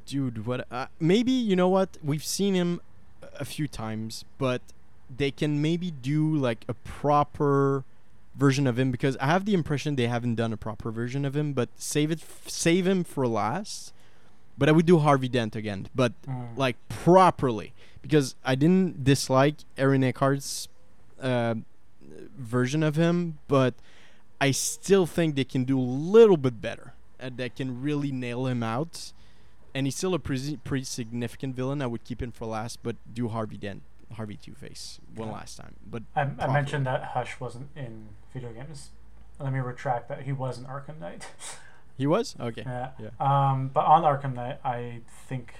dude, 0.06 0.46
what? 0.46 0.66
Uh, 0.70 0.86
maybe 1.00 1.32
you 1.32 1.56
know 1.56 1.68
what? 1.68 1.96
We've 2.02 2.24
seen 2.24 2.54
him 2.54 2.80
a 3.38 3.44
few 3.44 3.66
times, 3.68 4.24
but 4.38 4.62
they 5.14 5.30
can 5.30 5.60
maybe 5.62 5.90
do 5.90 6.34
like 6.36 6.64
a 6.68 6.74
proper 6.74 7.84
version 8.34 8.66
of 8.66 8.78
him 8.78 8.90
because 8.90 9.16
I 9.18 9.26
have 9.26 9.44
the 9.44 9.54
impression 9.54 9.96
they 9.96 10.06
haven't 10.08 10.34
done 10.34 10.52
a 10.52 10.56
proper 10.56 10.90
version 10.90 11.24
of 11.24 11.34
him. 11.36 11.52
But 11.52 11.68
save 11.76 12.10
it, 12.10 12.20
f- 12.20 12.48
save 12.48 12.86
him 12.86 13.04
for 13.04 13.26
last. 13.26 13.92
But 14.58 14.68
I 14.68 14.72
would 14.72 14.86
do 14.86 14.98
Harvey 14.98 15.28
Dent 15.28 15.54
again, 15.54 15.88
but 15.94 16.12
Mm. 16.26 16.56
like 16.56 16.76
properly 16.88 17.72
because 18.00 18.34
I 18.44 18.54
didn't 18.54 19.04
dislike 19.04 19.56
Aaron 19.76 20.02
Eckhart's 20.02 20.68
uh, 21.20 21.56
version 22.38 22.82
of 22.82 22.96
him, 22.96 23.38
but 23.48 23.74
I 24.40 24.52
still 24.52 25.04
think 25.06 25.34
they 25.34 25.44
can 25.44 25.64
do 25.64 25.78
a 25.78 25.82
little 25.82 26.36
bit 26.38 26.60
better 26.62 26.92
and 27.20 27.36
they 27.36 27.48
can 27.48 27.80
really 27.82 28.12
nail 28.12 28.46
him 28.46 28.62
out. 28.62 29.12
And 29.74 29.86
he's 29.86 29.96
still 29.96 30.14
a 30.14 30.18
pretty, 30.18 30.56
pretty 30.58 30.84
significant 30.84 31.54
villain. 31.54 31.82
I 31.82 31.86
would 31.86 32.04
keep 32.04 32.22
him 32.22 32.32
for 32.32 32.46
last, 32.46 32.82
but 32.82 32.96
do 33.12 33.28
Harvey 33.28 33.58
Dent, 33.58 33.82
Harvey 34.14 34.36
Two 34.36 34.54
Face 34.54 35.00
one 35.14 35.28
Yeah. 35.28 35.34
last 35.34 35.56
time. 35.56 35.74
But 35.86 36.04
I, 36.14 36.30
I 36.38 36.46
mentioned 36.52 36.86
that 36.86 37.02
Hush 37.04 37.38
wasn't 37.40 37.68
in 37.76 38.08
video 38.32 38.52
games. 38.52 38.90
Let 39.38 39.52
me 39.52 39.58
retract 39.58 40.08
that. 40.08 40.22
He 40.22 40.32
was 40.32 40.56
in 40.58 40.64
Arkham 40.64 40.98
Knight. 40.98 41.26
he 41.98 42.06
was 42.06 42.34
okay. 42.40 42.62
yeah. 42.66 42.90
Yeah. 42.98 43.10
Um, 43.20 43.68
but 43.68 43.84
on 43.84 44.02
Arkham 44.02 44.34
Knight, 44.34 44.58
I 44.64 45.00
think 45.28 45.52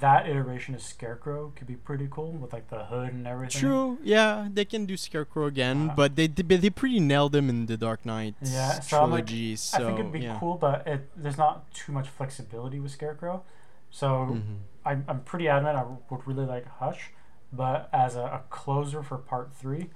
that 0.00 0.26
iteration 0.28 0.74
of 0.74 0.82
Scarecrow 0.82 1.52
could 1.56 1.66
be 1.66 1.76
pretty 1.76 2.08
cool 2.10 2.32
with 2.32 2.52
like 2.52 2.68
the 2.70 2.84
hood 2.86 3.12
and 3.12 3.26
everything. 3.26 3.60
True. 3.60 3.98
Yeah, 4.02 4.48
they 4.52 4.64
can 4.64 4.86
do 4.86 4.96
Scarecrow 4.96 5.46
again, 5.46 5.90
Uh, 5.90 5.94
but 5.94 6.16
they 6.16 6.26
they, 6.26 6.56
they 6.56 6.70
pretty 6.70 7.00
nailed 7.00 7.34
him 7.34 7.48
in 7.48 7.66
the 7.66 7.76
Dark 7.76 8.04
Knight 8.06 8.34
Yeah, 8.42 8.80
so 8.80 9.02
I'm 9.02 9.10
like- 9.10 9.26
trilogy. 9.26 9.52
I 9.74 9.78
think 9.78 9.98
it'd 10.00 10.12
be 10.12 10.20
yeah. 10.20 10.38
cool, 10.40 10.56
but 10.56 10.86
it, 10.86 11.10
there's 11.16 11.38
not 11.38 11.70
too 11.74 11.92
much 11.92 12.08
flexibility 12.08 12.80
with 12.80 12.92
Scarecrow. 12.92 13.42
So 13.90 14.06
Mhm. 14.08 14.58
I'm, 14.84 15.04
I'm 15.08 15.20
pretty 15.20 15.48
adamant 15.48 15.76
I 15.78 15.84
would 16.10 16.26
really 16.26 16.46
like 16.46 16.66
Hush, 16.78 17.10
but 17.52 17.88
as 17.92 18.16
a, 18.16 18.22
a 18.22 18.42
closer 18.50 19.02
for 19.02 19.16
part 19.18 19.52
three, 19.54 19.90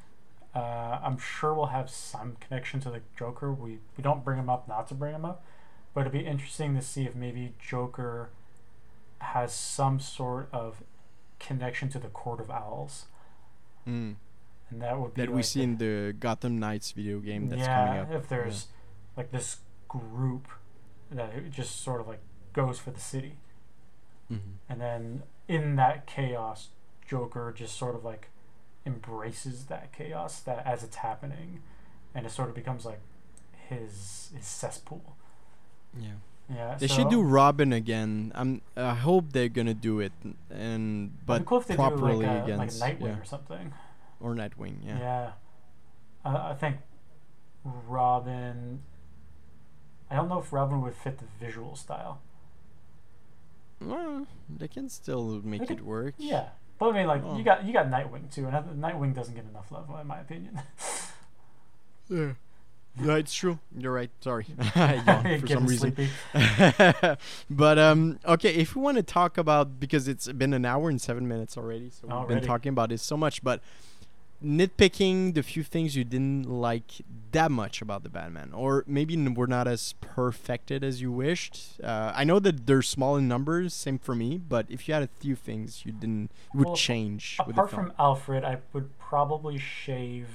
uh, 0.54 0.98
I'm 1.02 1.18
sure 1.18 1.52
we'll 1.54 1.66
have 1.66 1.90
some 1.90 2.36
connection 2.40 2.80
to 2.80 2.90
the 2.90 3.00
Joker. 3.18 3.52
We, 3.52 3.78
we 3.96 4.02
don't 4.02 4.24
bring 4.24 4.38
him 4.38 4.48
up 4.48 4.66
not 4.68 4.86
to 4.88 4.94
bring 4.94 5.14
him 5.14 5.24
up, 5.24 5.44
but 5.94 6.00
it'd 6.02 6.12
be 6.12 6.20
interesting 6.26 6.74
to 6.74 6.82
see 6.82 7.04
if 7.06 7.14
maybe 7.14 7.54
Joker 7.58 8.30
has 9.20 9.52
some 9.52 10.00
sort 10.00 10.48
of 10.52 10.82
connection 11.38 11.88
to 11.90 11.98
the 11.98 12.08
Court 12.08 12.40
of 12.40 12.50
Owls. 12.50 13.06
Mm. 13.86 14.16
And 14.70 14.82
that 14.82 14.98
would 15.00 15.14
be 15.14 15.22
that 15.22 15.32
we 15.32 15.42
see 15.42 15.60
the- 15.60 15.64
in 15.64 15.76
the 15.78 16.12
Gotham 16.18 16.58
Knights 16.58 16.92
video 16.92 17.20
game 17.20 17.48
that's 17.48 17.60
yeah, 17.62 17.86
coming 17.86 18.00
up. 18.02 18.22
if 18.22 18.28
there's 18.28 18.66
like 19.16 19.30
this 19.30 19.58
group 19.88 20.48
that 21.10 21.50
just 21.50 21.80
sort 21.80 22.00
of 22.00 22.06
like 22.08 22.20
goes 22.52 22.78
for 22.78 22.90
the 22.90 23.00
city. 23.00 23.38
Mhm. 24.30 24.56
And 24.68 24.80
then 24.80 25.22
in 25.48 25.76
that 25.76 26.06
chaos, 26.06 26.68
Joker 27.06 27.52
just 27.56 27.76
sort 27.76 27.94
of 27.94 28.04
like 28.04 28.28
embraces 28.84 29.66
that 29.66 29.92
chaos 29.92 30.40
that 30.40 30.66
as 30.66 30.82
it's 30.84 30.96
happening, 30.96 31.62
and 32.14 32.26
it 32.26 32.30
sort 32.30 32.48
of 32.50 32.54
becomes 32.54 32.84
like 32.84 33.00
his 33.68 34.30
his 34.36 34.46
cesspool. 34.46 35.16
Yeah. 35.98 36.16
Yeah, 36.50 36.76
They 36.78 36.86
so 36.88 36.94
should 36.94 37.10
do 37.10 37.20
Robin 37.22 37.72
again. 37.74 38.32
I'm. 38.34 38.62
I 38.74 38.94
hope 38.94 39.32
they're 39.32 39.50
gonna 39.50 39.74
do 39.74 40.00
it, 40.00 40.12
and 40.50 41.12
but 41.26 41.44
cool 41.44 41.58
if 41.60 41.66
they 41.66 41.74
do 41.74 41.76
properly 41.76 42.24
like 42.24 42.40
a, 42.40 42.44
against 42.44 42.80
like 42.80 42.98
Nightwing 42.98 43.06
yeah, 43.06 43.18
or 43.20 43.24
something. 43.24 43.72
or 44.18 44.34
Nightwing. 44.34 44.76
Yeah. 44.84 44.98
Yeah, 44.98 45.30
I 46.24 46.50
I 46.50 46.54
think 46.54 46.76
Robin. 47.64 48.80
I 50.10 50.16
don't 50.16 50.30
know 50.30 50.38
if 50.40 50.50
Robin 50.52 50.80
would 50.80 50.94
fit 50.94 51.18
the 51.18 51.26
visual 51.38 51.76
style. 51.76 52.22
Well, 53.80 54.26
they 54.48 54.68
can 54.68 54.88
still 54.88 55.42
make 55.44 55.68
They 55.68 55.74
it 55.74 55.82
work. 55.84 56.14
Yeah, 56.16 56.48
but 56.78 56.88
I 56.88 56.92
mean, 56.92 57.06
like 57.06 57.22
Oh. 57.24 57.36
you 57.36 57.44
got 57.44 57.64
you 57.66 57.74
got 57.74 57.86
Nightwing 57.90 58.32
too, 58.32 58.46
and 58.46 58.82
Nightwing 58.82 59.14
doesn't 59.14 59.34
get 59.34 59.44
enough 59.44 59.70
love, 59.70 59.90
in 60.00 60.06
my 60.06 60.20
opinion. 60.20 60.60
Yeah. 62.10 62.32
Yeah, 63.02 63.16
it's 63.16 63.34
true. 63.34 63.58
You're 63.76 63.92
right. 63.92 64.10
Sorry, 64.20 64.44
for 64.72 65.46
some 65.46 65.66
reason. 65.66 65.96
but 67.50 67.78
um, 67.78 68.18
okay, 68.26 68.54
if 68.54 68.74
we 68.74 68.82
want 68.82 68.96
to 68.96 69.02
talk 69.02 69.38
about 69.38 69.80
because 69.80 70.08
it's 70.08 70.30
been 70.32 70.52
an 70.52 70.64
hour 70.64 70.90
and 70.90 71.00
seven 71.00 71.28
minutes 71.28 71.56
already, 71.56 71.90
so 71.90 72.08
we've 72.08 72.28
been 72.28 72.46
talking 72.46 72.70
about 72.70 72.88
this 72.90 73.02
so 73.02 73.16
much. 73.16 73.42
But 73.42 73.60
nitpicking 74.44 75.34
the 75.34 75.42
few 75.42 75.62
things 75.64 75.96
you 75.96 76.04
didn't 76.04 76.44
like 76.48 77.02
that 77.32 77.50
much 77.50 77.82
about 77.82 78.02
the 78.02 78.08
Batman, 78.08 78.52
or 78.52 78.84
maybe 78.86 79.14
n- 79.14 79.34
were 79.34 79.46
not 79.46 79.66
as 79.66 79.94
perfected 80.00 80.84
as 80.84 81.00
you 81.00 81.10
wished. 81.10 81.80
Uh, 81.82 82.12
I 82.14 82.24
know 82.24 82.38
that 82.38 82.66
they're 82.66 82.82
small 82.82 83.16
in 83.16 83.28
numbers, 83.28 83.74
same 83.74 83.98
for 83.98 84.14
me. 84.14 84.38
But 84.38 84.66
if 84.68 84.88
you 84.88 84.94
had 84.94 85.02
a 85.02 85.08
few 85.08 85.34
things 85.34 85.84
you 85.84 85.92
didn't 85.92 86.30
you 86.52 86.60
would 86.60 86.68
Well, 86.68 86.76
change 86.76 87.38
with 87.46 87.56
the 87.56 87.62
Apart 87.62 87.70
from 87.70 87.92
Alfred, 87.98 88.44
I 88.44 88.58
would 88.72 88.96
probably 88.98 89.58
shave 89.58 90.28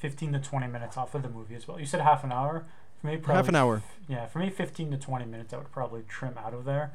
15 0.00 0.32
to 0.32 0.38
20 0.40 0.66
minutes 0.66 0.96
off 0.96 1.14
of 1.14 1.22
the 1.22 1.28
movie 1.28 1.54
as 1.54 1.68
well. 1.68 1.78
You 1.78 1.86
said 1.86 2.00
half 2.00 2.24
an 2.24 2.32
hour. 2.32 2.64
For 3.00 3.06
me, 3.06 3.16
probably 3.16 3.34
Half 3.36 3.48
an 3.48 3.54
hour. 3.56 3.82
Yeah, 4.08 4.26
for 4.26 4.40
me, 4.40 4.50
15 4.50 4.90
to 4.90 4.96
20 4.98 5.24
minutes 5.26 5.54
I 5.54 5.58
would 5.58 5.70
probably 5.72 6.02
trim 6.08 6.36
out 6.36 6.52
of 6.52 6.64
there. 6.64 6.92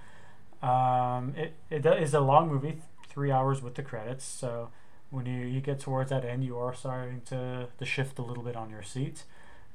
Um, 0.61 1.33
it, 1.35 1.53
it 1.69 1.85
is 1.85 2.13
a 2.13 2.19
long 2.19 2.47
movie, 2.49 2.71
th- 2.71 2.83
three 3.09 3.31
hours 3.31 3.61
with 3.61 3.75
the 3.75 3.83
credits. 3.83 4.25
So 4.25 4.69
when 5.09 5.25
you, 5.25 5.45
you 5.45 5.61
get 5.61 5.79
towards 5.79 6.09
that 6.09 6.25
end, 6.25 6.43
you 6.43 6.57
are 6.57 6.73
starting 6.73 7.21
to, 7.27 7.67
to 7.77 7.85
shift 7.85 8.19
a 8.19 8.21
little 8.23 8.43
bit 8.43 8.55
on 8.55 8.69
your 8.69 8.83
seat. 8.83 9.23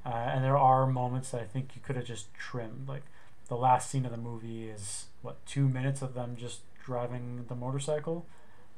Uh, 0.05 0.09
and 0.09 0.44
there 0.44 0.57
are 0.59 0.86
moments 0.86 1.31
that 1.31 1.40
I 1.40 1.44
think 1.44 1.70
you 1.74 1.82
could 1.85 1.97
have 1.97 2.07
just 2.07 2.32
trimmed. 2.35 2.89
Like 2.89 3.02
the 3.48 3.57
last 3.57 3.90
scene 3.90 4.05
of 4.05 4.11
the 4.12 4.16
movie 4.19 4.69
is, 4.69 5.07
what, 5.23 5.44
two 5.47 5.69
minutes 5.69 6.02
of 6.02 6.15
them 6.15 6.36
just 6.36 6.61
driving 6.85 7.44
the 7.48 7.55
motorcycle? 7.55 8.27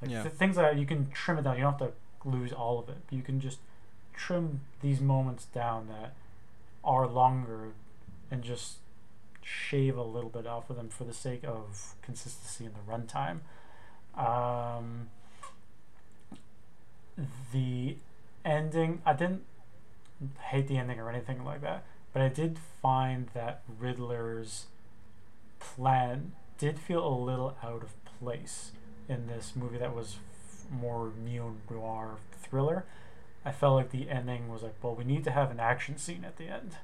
Like 0.01 0.11
Yeah. 0.11 0.23
th- 0.23 0.35
things 0.35 0.57
that 0.57 0.77
you 0.79 0.85
can 0.87 1.11
trim 1.11 1.39
it 1.39 1.43
down. 1.45 1.57
You 1.57 1.63
don't 1.65 1.79
have 1.79 1.89
to 1.91 2.29
lose 2.29 2.53
all 2.53 2.79
of 2.79 2.89
it. 2.89 2.99
You 3.11 3.23
can 3.23 3.41
just 3.41 3.59
trim 4.15 4.61
these 4.81 5.01
moments 5.01 5.47
down 5.47 5.89
that 5.89 6.15
are 6.85 7.07
longer 7.07 7.73
and 8.31 8.43
just 8.43 8.77
shave 9.43 9.97
a 9.97 10.03
little 10.03 10.31
bit 10.31 10.47
off 10.47 10.71
of 10.71 10.77
them 10.77 10.89
for 10.89 11.05
the 11.05 11.13
sake 11.13 11.43
of 11.45 11.95
consistency 12.03 12.65
in 12.65 12.73
the 12.73 12.93
runtime. 12.93 13.41
Um, 14.19 15.09
the 17.53 17.97
ending, 18.45 19.03
I 19.05 19.13
didn't 19.13 19.43
hate 20.51 20.69
the 20.69 20.77
ending 20.79 20.99
or 20.99 21.11
anything 21.11 21.45
like 21.45 21.61
that, 21.63 21.85
but 22.13 22.23
I 22.23 22.29
did 22.29 22.59
find 22.81 23.29
that 23.35 23.63
Riddler's 23.81 24.67
plan 25.59 26.33
did 26.59 26.79
feel 26.79 27.07
a 27.07 27.15
little 27.15 27.57
out 27.63 27.83
of 27.83 27.93
place 28.21 28.73
in 29.09 29.27
this 29.27 29.53
movie 29.57 29.79
that 29.79 29.95
was 29.95 30.17
f- 30.17 30.71
more 30.71 31.13
neo 31.25 31.55
noir 31.71 32.17
thriller. 32.41 32.85
I 33.45 33.53
felt 33.53 33.75
like 33.75 33.91
the 33.91 34.09
ending 34.09 34.49
was 34.49 34.63
like, 34.63 34.75
well, 34.83 34.95
we 34.95 35.05
need 35.05 35.25
to 35.25 35.31
have 35.33 35.51
an 35.51 35.59
action 35.61 35.97
scene 35.99 36.25
at 36.25 36.37
the 36.37 36.47
end, 36.47 36.77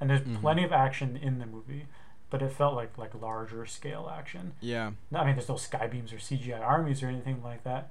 and 0.00 0.08
there's 0.08 0.20
Mhm. 0.20 0.40
plenty 0.40 0.62
of 0.64 0.72
action 0.72 1.16
in 1.16 1.38
the 1.38 1.46
movie, 1.46 1.86
but 2.30 2.40
it 2.42 2.52
felt 2.52 2.74
like 2.74 2.96
like 2.98 3.14
larger 3.20 3.66
scale 3.66 4.08
action. 4.12 4.52
Yeah, 4.60 4.92
No, 5.10 5.20
I 5.20 5.26
mean, 5.26 5.34
there's 5.34 5.48
no 5.48 5.56
sky 5.56 5.86
beams 5.88 6.12
or 6.12 6.18
CGI 6.18 6.60
armies 6.60 7.02
or 7.02 7.08
anything 7.08 7.42
like 7.42 7.64
that, 7.64 7.90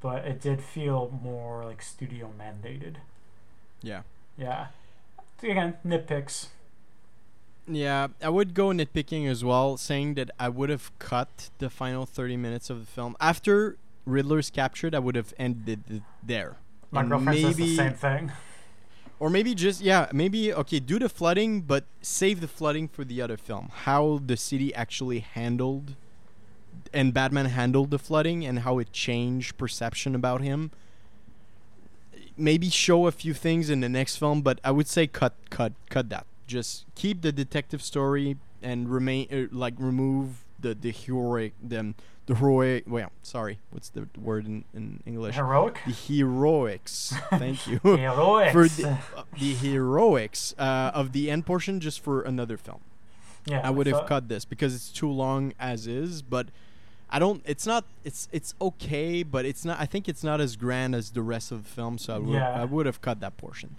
but 0.00 0.24
it 0.26 0.40
did 0.40 0.60
feel 0.62 1.10
more 1.22 1.64
like 1.64 1.82
studio 1.82 2.30
mandated. 2.38 2.96
yeah. 3.82 4.02
Yeah. 4.38 4.68
Again, 5.42 5.76
nitpicks. 5.86 6.48
Yeah, 7.68 8.08
I 8.22 8.28
would 8.28 8.54
go 8.54 8.68
nitpicking 8.68 9.26
as 9.26 9.42
well, 9.44 9.76
saying 9.76 10.14
that 10.14 10.30
I 10.38 10.48
would 10.48 10.70
have 10.70 10.96
cut 10.98 11.50
the 11.58 11.68
final 11.68 12.06
30 12.06 12.36
minutes 12.36 12.70
of 12.70 12.80
the 12.80 12.86
film. 12.86 13.16
After 13.20 13.76
Riddler's 14.04 14.50
captured, 14.50 14.94
I 14.94 14.98
would 15.00 15.16
have 15.16 15.34
ended 15.38 15.82
it 15.90 16.02
there. 16.22 16.56
My 16.96 17.02
And 17.02 17.10
girlfriend 17.10 17.40
says 17.40 17.56
the 17.56 17.62
maybe- 17.62 17.76
same 17.76 17.92
thing. 17.94 18.32
Or 19.18 19.30
maybe 19.30 19.54
just, 19.54 19.80
yeah, 19.80 20.08
maybe, 20.12 20.52
okay, 20.52 20.78
do 20.78 20.98
the 20.98 21.08
flooding, 21.08 21.62
but 21.62 21.84
save 22.02 22.40
the 22.40 22.48
flooding 22.48 22.86
for 22.88 23.02
the 23.04 23.22
other 23.22 23.36
film. 23.38 23.70
How 23.84 24.20
the 24.24 24.36
city 24.36 24.74
actually 24.74 25.20
handled 25.20 25.94
and 26.92 27.12
Batman 27.14 27.46
handled 27.46 27.90
the 27.90 27.98
flooding 27.98 28.44
and 28.44 28.60
how 28.60 28.78
it 28.78 28.92
changed 28.92 29.56
perception 29.56 30.14
about 30.14 30.40
him. 30.42 30.70
Maybe 32.36 32.68
show 32.68 33.06
a 33.06 33.12
few 33.12 33.32
things 33.32 33.70
in 33.70 33.80
the 33.80 33.88
next 33.88 34.16
film, 34.16 34.42
but 34.42 34.60
I 34.62 34.70
would 34.70 34.86
say 34.86 35.06
cut, 35.06 35.34
cut, 35.48 35.72
cut 35.88 36.10
that. 36.10 36.26
Just 36.46 36.84
keep 36.94 37.22
the 37.22 37.32
detective 37.32 37.82
story 37.82 38.36
and 38.62 38.88
remain, 38.90 39.28
uh, 39.32 39.46
like, 39.50 39.74
remove 39.78 40.44
the, 40.60 40.74
the 40.74 40.90
heroic, 40.92 41.54
the, 41.66 41.94
the 42.26 42.34
heroic, 42.34 42.84
well, 42.86 43.10
sorry, 43.22 43.58
what's 43.70 43.88
the 43.90 44.08
word 44.20 44.46
in, 44.46 44.64
in 44.74 45.00
English? 45.06 45.36
Heroic. 45.36 45.78
The 45.86 45.92
heroics. 45.92 47.14
Thank 47.30 47.66
you 47.66 47.78
Heroics. 47.82 48.52
for 48.52 48.68
the, 48.68 48.98
uh, 49.16 49.22
the 49.38 49.54
heroics 49.54 50.54
uh, 50.58 50.90
of 50.94 51.12
the 51.12 51.30
end 51.30 51.46
portion 51.46 51.78
just 51.80 52.00
for 52.00 52.22
another 52.22 52.56
film. 52.56 52.80
yeah, 53.46 53.60
I 53.62 53.70
would 53.70 53.86
have 53.86 54.06
cut 54.06 54.28
this 54.28 54.44
because 54.44 54.74
it's 54.74 54.90
too 54.90 55.10
long 55.10 55.52
as 55.60 55.86
is, 55.86 56.20
but 56.22 56.48
I 57.08 57.20
don't 57.20 57.42
it's 57.46 57.64
not 57.66 57.84
it's 58.02 58.28
it's 58.32 58.54
okay, 58.60 59.22
but 59.22 59.44
it's 59.44 59.64
not 59.64 59.78
I 59.78 59.86
think 59.86 60.08
it's 60.08 60.24
not 60.24 60.40
as 60.40 60.56
grand 60.56 60.94
as 60.96 61.10
the 61.10 61.22
rest 61.22 61.52
of 61.52 61.62
the 61.62 61.68
film, 61.70 61.96
so 61.98 62.16
I 62.16 62.18
would 62.18 62.34
Yeah. 62.34 62.50
I 62.62 62.64
would 62.64 62.86
have 62.86 63.00
cut 63.00 63.20
that 63.20 63.36
portion. 63.36 63.76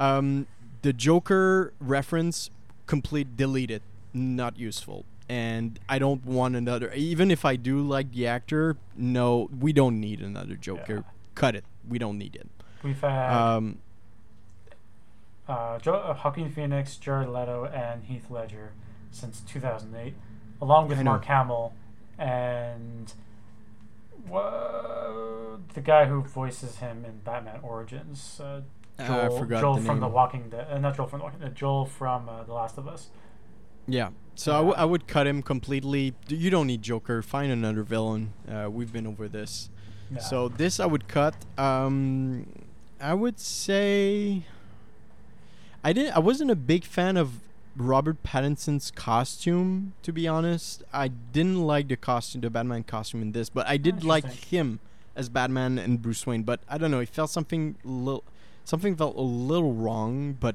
Um 0.00 0.48
the 0.82 0.92
Joker 0.92 1.72
reference 1.80 2.50
complete 2.86 3.36
deleted, 3.36 3.82
not 4.12 4.58
useful. 4.58 5.04
And 5.28 5.78
I 5.88 5.98
don't 5.98 6.24
want 6.24 6.56
another 6.56 6.90
even 6.94 7.30
if 7.30 7.44
I 7.44 7.56
do 7.56 7.80
like 7.82 8.12
the 8.12 8.26
actor, 8.26 8.76
no, 8.96 9.50
we 9.60 9.72
don't 9.74 10.00
need 10.00 10.20
another 10.20 10.54
Joker. 10.56 10.94
Yeah. 11.06 11.12
Cut 11.34 11.54
it. 11.54 11.64
We 11.86 11.98
don't 11.98 12.16
need 12.18 12.34
it. 12.34 12.48
We've 12.82 13.00
had 13.00 13.32
Um 13.32 13.78
uh, 15.48 15.78
jo- 15.78 15.94
uh, 15.94 16.18
Joaquin 16.22 16.50
Phoenix, 16.50 16.96
Jared 16.96 17.28
Leto, 17.30 17.64
and 17.64 18.04
Heath 18.04 18.30
Ledger 18.30 18.72
since 19.10 19.40
2008, 19.40 20.14
along 20.60 20.88
with. 20.88 21.02
Mark 21.02 21.24
Hamill 21.24 21.72
and 22.18 23.12
wha- 24.28 25.56
the 25.74 25.80
guy 25.80 26.06
who 26.06 26.22
voices 26.22 26.76
him 26.76 27.04
in 27.04 27.18
Batman 27.24 27.60
Origins. 27.62 28.40
Uh, 28.42 28.60
Joel, 28.98 29.36
I 29.36 29.38
forgot 29.38 29.60
Joel 29.60 29.74
the 29.76 29.80
from 29.82 29.94
name. 29.96 30.00
The 30.00 30.08
Walking 30.08 30.50
Dead. 30.50 30.66
Uh, 30.70 30.78
not 30.78 30.96
Joel 30.96 31.06
from 31.06 31.20
The 31.20 31.24
Walking 31.24 31.40
Dead. 31.40 31.54
Joel 31.54 31.86
from 31.86 32.28
uh, 32.28 32.42
The 32.44 32.52
Last 32.52 32.78
of 32.78 32.88
Us. 32.88 33.08
Yeah. 33.86 34.10
So 34.38 34.52
I, 34.52 34.58
w- 34.58 34.74
I 34.76 34.84
would 34.84 35.08
cut 35.08 35.26
him 35.26 35.42
completely. 35.42 36.14
You 36.28 36.48
don't 36.48 36.68
need 36.68 36.80
Joker. 36.80 37.22
Find 37.22 37.50
another 37.50 37.82
villain. 37.82 38.34
Uh, 38.48 38.70
we've 38.70 38.92
been 38.92 39.04
over 39.04 39.26
this. 39.26 39.68
Yeah. 40.12 40.20
So 40.20 40.48
this 40.48 40.78
I 40.78 40.86
would 40.86 41.08
cut. 41.08 41.34
Um, 41.58 42.46
I 43.00 43.14
would 43.14 43.40
say. 43.40 44.44
I 45.82 45.92
didn't. 45.92 46.14
I 46.14 46.20
wasn't 46.20 46.52
a 46.52 46.56
big 46.56 46.84
fan 46.84 47.16
of 47.16 47.40
Robert 47.76 48.22
Pattinson's 48.22 48.92
costume, 48.92 49.94
to 50.04 50.12
be 50.12 50.28
honest. 50.28 50.84
I 50.92 51.08
didn't 51.08 51.60
like 51.60 51.88
the 51.88 51.96
costume, 51.96 52.42
the 52.42 52.50
Batman 52.50 52.84
costume 52.84 53.22
in 53.22 53.32
this, 53.32 53.50
but 53.50 53.66
I 53.66 53.76
did 53.76 54.04
like 54.04 54.24
him 54.24 54.78
as 55.16 55.28
Batman 55.28 55.78
and 55.78 56.00
Bruce 56.00 56.24
Wayne. 56.28 56.44
But 56.44 56.60
I 56.68 56.78
don't 56.78 56.92
know. 56.92 57.00
It 57.00 57.08
felt 57.08 57.30
something 57.30 57.74
little. 57.82 58.22
Something 58.64 58.94
felt 58.94 59.16
a 59.16 59.20
little 59.20 59.72
wrong, 59.72 60.36
but 60.38 60.54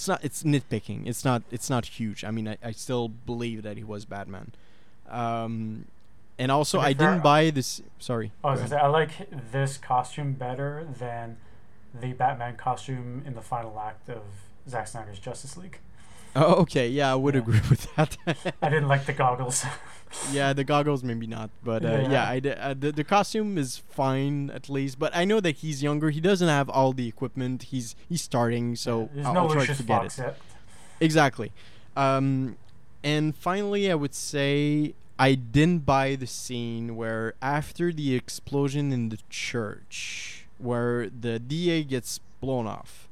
it's 0.00 0.08
not. 0.08 0.24
It's 0.24 0.42
nitpicking. 0.44 1.06
It's 1.06 1.26
not. 1.26 1.42
It's 1.50 1.68
not 1.68 1.84
huge. 1.84 2.24
I 2.24 2.30
mean, 2.30 2.48
I, 2.48 2.56
I 2.64 2.72
still 2.72 3.08
believe 3.08 3.62
that 3.64 3.76
he 3.76 3.84
was 3.84 4.06
Batman. 4.06 4.52
Um, 5.10 5.84
and 6.38 6.50
also, 6.50 6.80
I 6.80 6.94
fair, 6.94 7.10
didn't 7.10 7.22
buy 7.22 7.50
this. 7.50 7.82
Sorry. 7.98 8.32
I 8.42 8.52
was 8.52 8.60
gonna 8.60 8.70
say 8.70 8.76
I 8.78 8.86
like 8.86 9.10
this 9.52 9.76
costume 9.76 10.32
better 10.32 10.86
than 10.98 11.36
the 11.92 12.14
Batman 12.14 12.56
costume 12.56 13.22
in 13.26 13.34
the 13.34 13.42
final 13.42 13.78
act 13.78 14.08
of 14.08 14.22
Zack 14.66 14.88
Snyder's 14.88 15.18
Justice 15.18 15.58
League. 15.58 15.80
Oh, 16.36 16.54
okay. 16.62 16.88
Yeah, 16.88 17.12
I 17.12 17.16
would 17.16 17.34
Yeah. 17.34 17.40
agree 17.40 17.60
with 17.70 17.94
that. 17.96 18.16
I 18.62 18.68
didn't 18.68 18.88
like 18.88 19.06
the 19.06 19.12
goggles. 19.12 19.64
yeah, 20.32 20.52
the 20.52 20.64
goggles 20.64 21.02
maybe 21.04 21.26
not, 21.26 21.50
but 21.64 21.84
uh, 21.84 21.88
yeah, 21.88 22.10
Yeah. 22.10 22.28
I 22.28 22.40
d- 22.40 22.50
uh, 22.50 22.74
the 22.78 22.92
the 22.92 23.04
costume 23.04 23.58
is 23.58 23.78
fine 23.90 24.50
at 24.50 24.68
least. 24.68 24.98
But 24.98 25.14
I 25.14 25.24
know 25.24 25.40
that 25.40 25.56
he's 25.56 25.82
younger. 25.82 26.10
He 26.10 26.20
doesn't 26.20 26.48
have 26.48 26.68
all 26.68 26.92
the 26.92 27.06
equipment. 27.08 27.64
He's 27.64 27.94
he's 28.08 28.22
starting, 28.22 28.76
so 28.76 29.08
There's 29.14 29.26
I'll, 29.26 29.34
no 29.34 29.40
I'll 29.42 29.50
try 29.50 29.66
to 29.66 29.74
forget 29.74 30.04
it. 30.04 30.18
yet. 30.18 30.38
Exactly. 31.00 31.52
Um, 31.96 32.56
and 33.02 33.34
finally, 33.34 33.90
I 33.90 33.94
would 33.94 34.14
say 34.14 34.94
I 35.18 35.34
didn't 35.34 35.84
buy 35.86 36.14
the 36.16 36.26
scene 36.26 36.96
where 36.96 37.34
after 37.42 37.92
the 37.92 38.14
explosion 38.14 38.92
in 38.92 39.08
the 39.08 39.18
church, 39.28 40.46
where 40.58 41.08
the 41.08 41.38
DA 41.38 41.82
gets 41.84 42.20
blown 42.40 42.66
off, 42.66 43.08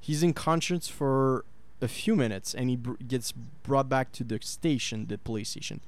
he's 0.00 0.22
in 0.22 0.32
conscience 0.34 0.88
for 0.88 1.44
a 1.82 1.88
few 1.88 2.16
minutes, 2.16 2.54
and 2.54 2.70
he 2.70 2.76
br- 2.76 2.92
gets 3.06 3.32
brought 3.32 3.88
back 3.88 4.12
to 4.12 4.24
the 4.24 4.38
station, 4.42 5.06
the 5.08 5.18
police 5.18 5.50
station. 5.50 5.80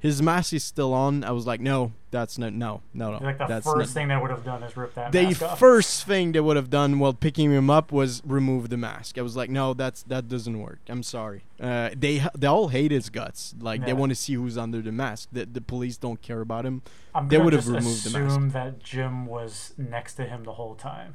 His 0.00 0.22
mask 0.22 0.52
is 0.52 0.62
still 0.62 0.94
on. 0.94 1.24
I 1.24 1.32
was 1.32 1.44
like, 1.44 1.60
no, 1.60 1.92
that's 2.12 2.38
not, 2.38 2.52
no, 2.52 2.82
no, 2.94 3.18
no. 3.18 3.18
Like 3.18 3.38
the 3.38 3.46
that's 3.48 3.66
first 3.66 3.78
not, 3.78 3.88
thing 3.88 4.06
they 4.06 4.16
would 4.16 4.30
have 4.30 4.44
done 4.44 4.62
is 4.62 4.76
rip 4.76 4.94
that 4.94 5.10
the 5.10 5.24
mask 5.24 5.42
off. 5.42 5.58
first 5.58 6.06
thing 6.06 6.30
they 6.30 6.38
would 6.38 6.54
have 6.54 6.70
done 6.70 7.00
while 7.00 7.12
picking 7.12 7.50
him 7.50 7.68
up 7.68 7.90
was 7.90 8.22
remove 8.24 8.68
the 8.68 8.76
mask. 8.76 9.18
I 9.18 9.22
was 9.22 9.34
like, 9.34 9.50
no, 9.50 9.74
that's 9.74 10.04
that 10.04 10.28
doesn't 10.28 10.60
work. 10.60 10.78
I'm 10.88 11.02
sorry. 11.02 11.42
Uh, 11.60 11.90
they 11.96 12.24
they 12.36 12.46
all 12.46 12.68
hate 12.68 12.92
his 12.92 13.10
guts. 13.10 13.56
Like 13.58 13.84
they 13.84 13.92
want 13.92 14.10
to 14.10 14.14
see 14.14 14.34
who's 14.34 14.56
under 14.56 14.80
the 14.80 14.92
mask. 14.92 15.30
The 15.32 15.46
the 15.46 15.60
police 15.60 15.96
don't 15.96 16.22
care 16.22 16.42
about 16.42 16.64
him. 16.64 16.82
I'm 17.12 17.26
they 17.26 17.38
would 17.38 17.52
have 17.52 17.66
removed 17.66 18.04
the 18.04 18.16
mask. 18.16 18.30
assume 18.36 18.50
that 18.50 18.78
Jim 18.78 19.26
was 19.26 19.74
next 19.76 20.14
to 20.14 20.26
him 20.26 20.44
the 20.44 20.52
whole 20.52 20.76
time. 20.76 21.14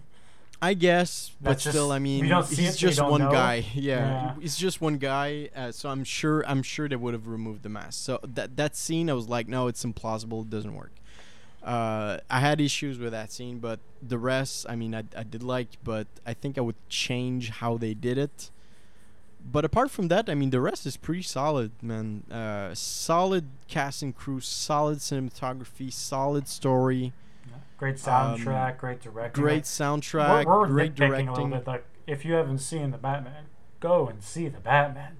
I 0.69 0.73
guess, 0.75 1.31
but 1.41 1.49
That's 1.51 1.63
just- 1.65 1.75
still, 1.75 1.91
I 1.91 1.99
mean, 1.99 2.23
he's 2.25 2.59
it, 2.59 2.77
just 2.77 3.01
one 3.03 3.21
know. 3.21 3.31
guy. 3.31 3.65
Yeah, 3.73 3.97
Yeah. 3.99 4.35
he's 4.41 4.55
just 4.55 4.79
one 4.81 4.97
guy. 4.97 5.49
Uh, 5.55 5.71
so 5.71 5.89
I'm 5.89 6.03
sure 6.03 6.43
I'm 6.47 6.63
sure 6.63 6.87
they 6.87 6.95
would 6.95 7.13
have 7.13 7.27
removed 7.27 7.63
the 7.63 7.69
mask. 7.69 7.95
So 8.07 8.19
that 8.37 8.55
that 8.57 8.75
scene, 8.75 9.09
I 9.09 9.13
was 9.13 9.27
like, 9.27 9.47
no, 9.47 9.67
it's 9.67 9.83
implausible. 9.83 10.39
It 10.45 10.49
doesn't 10.49 10.73
work. 10.83 10.93
Uh, 11.63 12.17
I 12.29 12.39
had 12.39 12.59
issues 12.59 12.99
with 12.99 13.11
that 13.11 13.31
scene, 13.31 13.59
but 13.59 13.79
the 14.01 14.17
rest, 14.17 14.65
I 14.67 14.75
mean, 14.75 14.93
I, 14.93 15.03
I 15.17 15.23
did 15.23 15.43
like, 15.43 15.69
but 15.83 16.07
I 16.25 16.33
think 16.33 16.57
I 16.57 16.61
would 16.61 16.75
change 16.89 17.49
how 17.61 17.77
they 17.77 17.93
did 17.93 18.17
it. 18.17 18.49
But 19.55 19.63
apart 19.65 19.89
from 19.91 20.07
that, 20.09 20.29
I 20.29 20.35
mean, 20.35 20.49
the 20.51 20.61
rest 20.61 20.85
is 20.85 20.95
pretty 20.97 21.21
solid, 21.23 21.71
man. 21.81 22.23
Uh, 22.31 22.73
solid 22.73 23.45
cast 23.67 24.01
and 24.01 24.15
crew, 24.15 24.39
solid 24.41 24.99
cinematography, 24.99 25.91
solid 25.91 26.47
story. 26.47 27.11
Great 27.83 27.95
soundtrack, 27.97 28.77
great 28.77 29.01
directing. 29.01 29.43
great 29.43 29.63
soundtrack, 29.63 30.45
we're, 30.45 30.59
we're 30.61 30.67
great 30.67 30.95
nitpicking 30.95 31.27
a 31.27 31.31
little 31.31 31.47
bit. 31.49 31.67
Like, 31.67 31.83
if 32.07 32.23
you 32.23 32.33
haven't 32.33 32.59
seen 32.59 32.91
the 32.91 32.97
Batman, 32.97 33.47
go 33.81 34.07
and 34.07 34.23
see 34.23 34.47
the 34.47 34.59
Batman. 34.61 35.17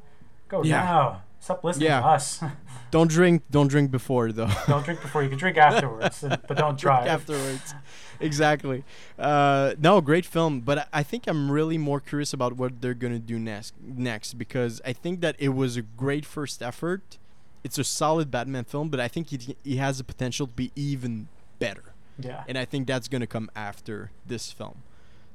Go 0.48 0.64
Yeah. 0.64 0.84
now. 0.85 1.22
Stop 1.41 1.61
listening 1.65 1.88
Yeah. 1.88 1.99
to 1.99 2.06
us. 2.07 2.41
Don't 2.91 3.10
drink, 3.10 3.41
don't 3.49 3.68
drink 3.68 3.90
before 3.91 4.31
though. 4.31 4.48
don't 4.68 4.85
drink 4.85 5.02
before 5.02 5.23
you 5.23 5.30
can 5.30 5.38
drink 5.40 5.57
afterwards, 5.57 6.23
and- 6.23 6.40
but 6.48 6.56
don't 6.57 6.77
drive. 6.80 7.07
afterwards. 7.07 7.73
exactly. 8.19 8.84
Uh, 9.19 9.73
no, 9.80 9.99
great 9.99 10.26
film, 10.26 10.61
but 10.61 10.88
I- 10.94 11.03
think 11.03 11.26
I'm 11.27 11.49
really 11.52 11.77
more 11.77 11.99
curious 11.99 12.31
about 12.34 12.53
what 12.53 12.81
they're 12.81 12.94
gonna 12.94 13.18
do 13.19 13.40
next. 13.40 13.73
Next, 13.81 14.35
because 14.35 14.80
I 14.85 14.94
think 14.94 15.19
that 15.22 15.35
it 15.40 15.49
was 15.49 15.76
a 15.76 15.81
great 15.81 16.23
first 16.26 16.61
effort. 16.64 17.18
It's 17.64 17.77
a 17.80 17.84
solid 17.84 18.30
Batman 18.31 18.64
film, 18.65 18.88
but 18.90 18.99
I 18.99 19.07
think 19.10 19.30
he, 19.30 19.57
it 19.65 19.77
has 19.77 19.98
the 19.98 20.03
potential 20.06 20.45
to 20.48 20.53
be 20.53 20.72
even 20.76 21.27
better, 21.60 21.93
Yeah. 22.19 22.44
and 22.48 22.57
I 22.57 22.65
think 22.65 22.88
that's 22.88 23.07
gonna 23.07 23.27
come 23.27 23.49
after 23.56 24.11
this 24.26 24.52
film. 24.52 24.84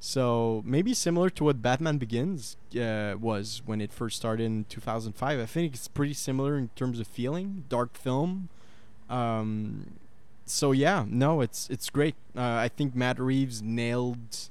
So 0.01 0.61
maybe 0.65 0.93
similar 0.93 1.29
to 1.31 1.43
what 1.43 1.61
Batman 1.61 1.97
Begins 1.97 2.55
uh, 2.79 3.15
was 3.19 3.61
when 3.65 3.81
it 3.81 3.91
first 3.91 4.15
started 4.15 4.43
in 4.45 4.65
2005. 4.69 5.39
I 5.39 5.45
think 5.45 5.73
it's 5.73 5.89
pretty 5.89 6.13
similar 6.13 6.57
in 6.57 6.69
terms 6.75 6.99
of 7.01 7.07
feeling. 7.07 7.65
Dark 7.67 7.95
film. 7.97 8.47
Um, 9.09 9.97
so 10.45 10.71
yeah, 10.71 11.05
no, 11.07 11.41
it's 11.41 11.69
it's 11.69 11.89
great. 11.89 12.15
Uh, 12.35 12.41
I 12.41 12.69
think 12.69 12.95
Matt 12.95 13.19
Reeves 13.19 13.61
nailed 13.61 14.49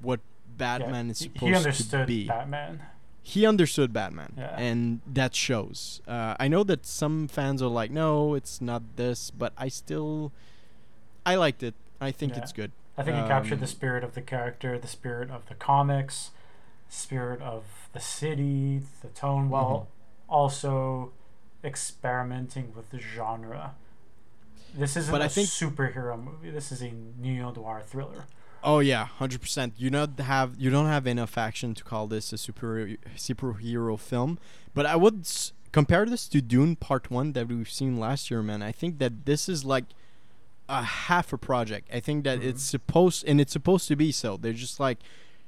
what 0.00 0.20
Batman 0.58 1.06
Yeah, 1.06 1.10
is 1.12 1.18
supposed 1.18 1.40
he 1.44 1.50
to 1.50 1.56
understood 1.56 2.06
be. 2.06 2.26
Batman. 2.26 2.80
he 3.22 3.46
understood 3.46 3.92
Batman, 3.92 4.34
Yeah. 4.36 4.54
and 4.58 5.00
that 5.06 5.34
shows. 5.34 6.00
Uh, 6.06 6.34
I 6.38 6.48
know 6.48 6.62
that 6.64 6.84
some 6.86 7.26
fans 7.28 7.62
are 7.62 7.68
like, 7.68 7.90
"No, 7.90 8.34
it's 8.34 8.60
not 8.60 8.82
this," 8.96 9.30
but 9.30 9.52
I 9.56 9.68
still, 9.68 10.32
I 11.26 11.34
liked 11.36 11.62
it. 11.62 11.74
I 12.00 12.10
think 12.12 12.32
Yeah. 12.34 12.42
it's 12.42 12.52
good. 12.52 12.72
I 12.96 13.02
think 13.02 13.16
he 13.16 13.22
captured 13.22 13.60
the 13.60 13.64
Um, 13.64 13.70
spirit 13.70 14.04
of 14.04 14.14
the 14.14 14.20
character, 14.22 14.78
the 14.78 14.88
spirit 14.88 15.30
of 15.30 15.46
the 15.48 15.54
comics, 15.54 16.30
spirit 16.88 17.40
of 17.40 17.64
the 17.92 18.00
city, 18.00 18.82
the 19.02 19.08
tone, 19.08 19.48
while 19.48 19.88
Mm-hmm. 19.88 20.32
also 20.32 21.12
experimenting 21.64 22.72
with 22.74 22.90
the 22.90 22.98
genre. 22.98 23.74
This 24.74 24.96
isn't 24.96 25.10
But 25.12 25.22
a 25.22 25.24
I 25.24 25.28
think- 25.28 25.48
superhero 25.48 26.22
movie. 26.22 26.50
This 26.50 26.70
is 26.72 26.82
a 26.82 26.92
neo 26.92 27.52
noir 27.52 27.82
thriller. 27.84 28.24
Oh 28.62 28.80
yeah, 28.80 29.06
hundred 29.06 29.40
percent. 29.40 29.72
You 29.78 29.88
not 29.90 30.18
have 30.20 30.54
you 30.58 30.68
don't 30.70 30.86
have 30.86 31.06
enough 31.06 31.38
action 31.38 31.74
to 31.74 31.82
call 31.82 32.06
this 32.06 32.32
a 32.32 32.38
super 32.38 32.90
superhero 33.16 33.98
film. 33.98 34.38
But 34.74 34.84
I 34.86 34.96
would 34.96 35.20
s- 35.20 35.52
compare 35.72 36.04
this 36.04 36.28
to 36.28 36.42
Dune 36.42 36.76
Part 36.76 37.10
One 37.10 37.32
that 37.32 37.48
we've 37.48 37.70
seen 37.70 37.98
last 37.98 38.30
year, 38.30 38.42
man. 38.42 38.62
I 38.62 38.70
think 38.72 38.98
that 38.98 39.24
this 39.24 39.48
is 39.48 39.64
like 39.64 39.86
a 40.70 40.82
half 40.82 41.32
a 41.32 41.38
project. 41.38 41.88
I 41.92 42.00
think 42.00 42.24
that 42.24 42.42
it's 42.42 42.62
supposed 42.62 43.24
and 43.26 43.40
it's 43.40 43.52
supposed 43.52 43.88
to 43.88 43.96
be 43.96 44.12
so. 44.12 44.36
They're 44.36 44.52
just 44.52 44.78
like 44.80 44.98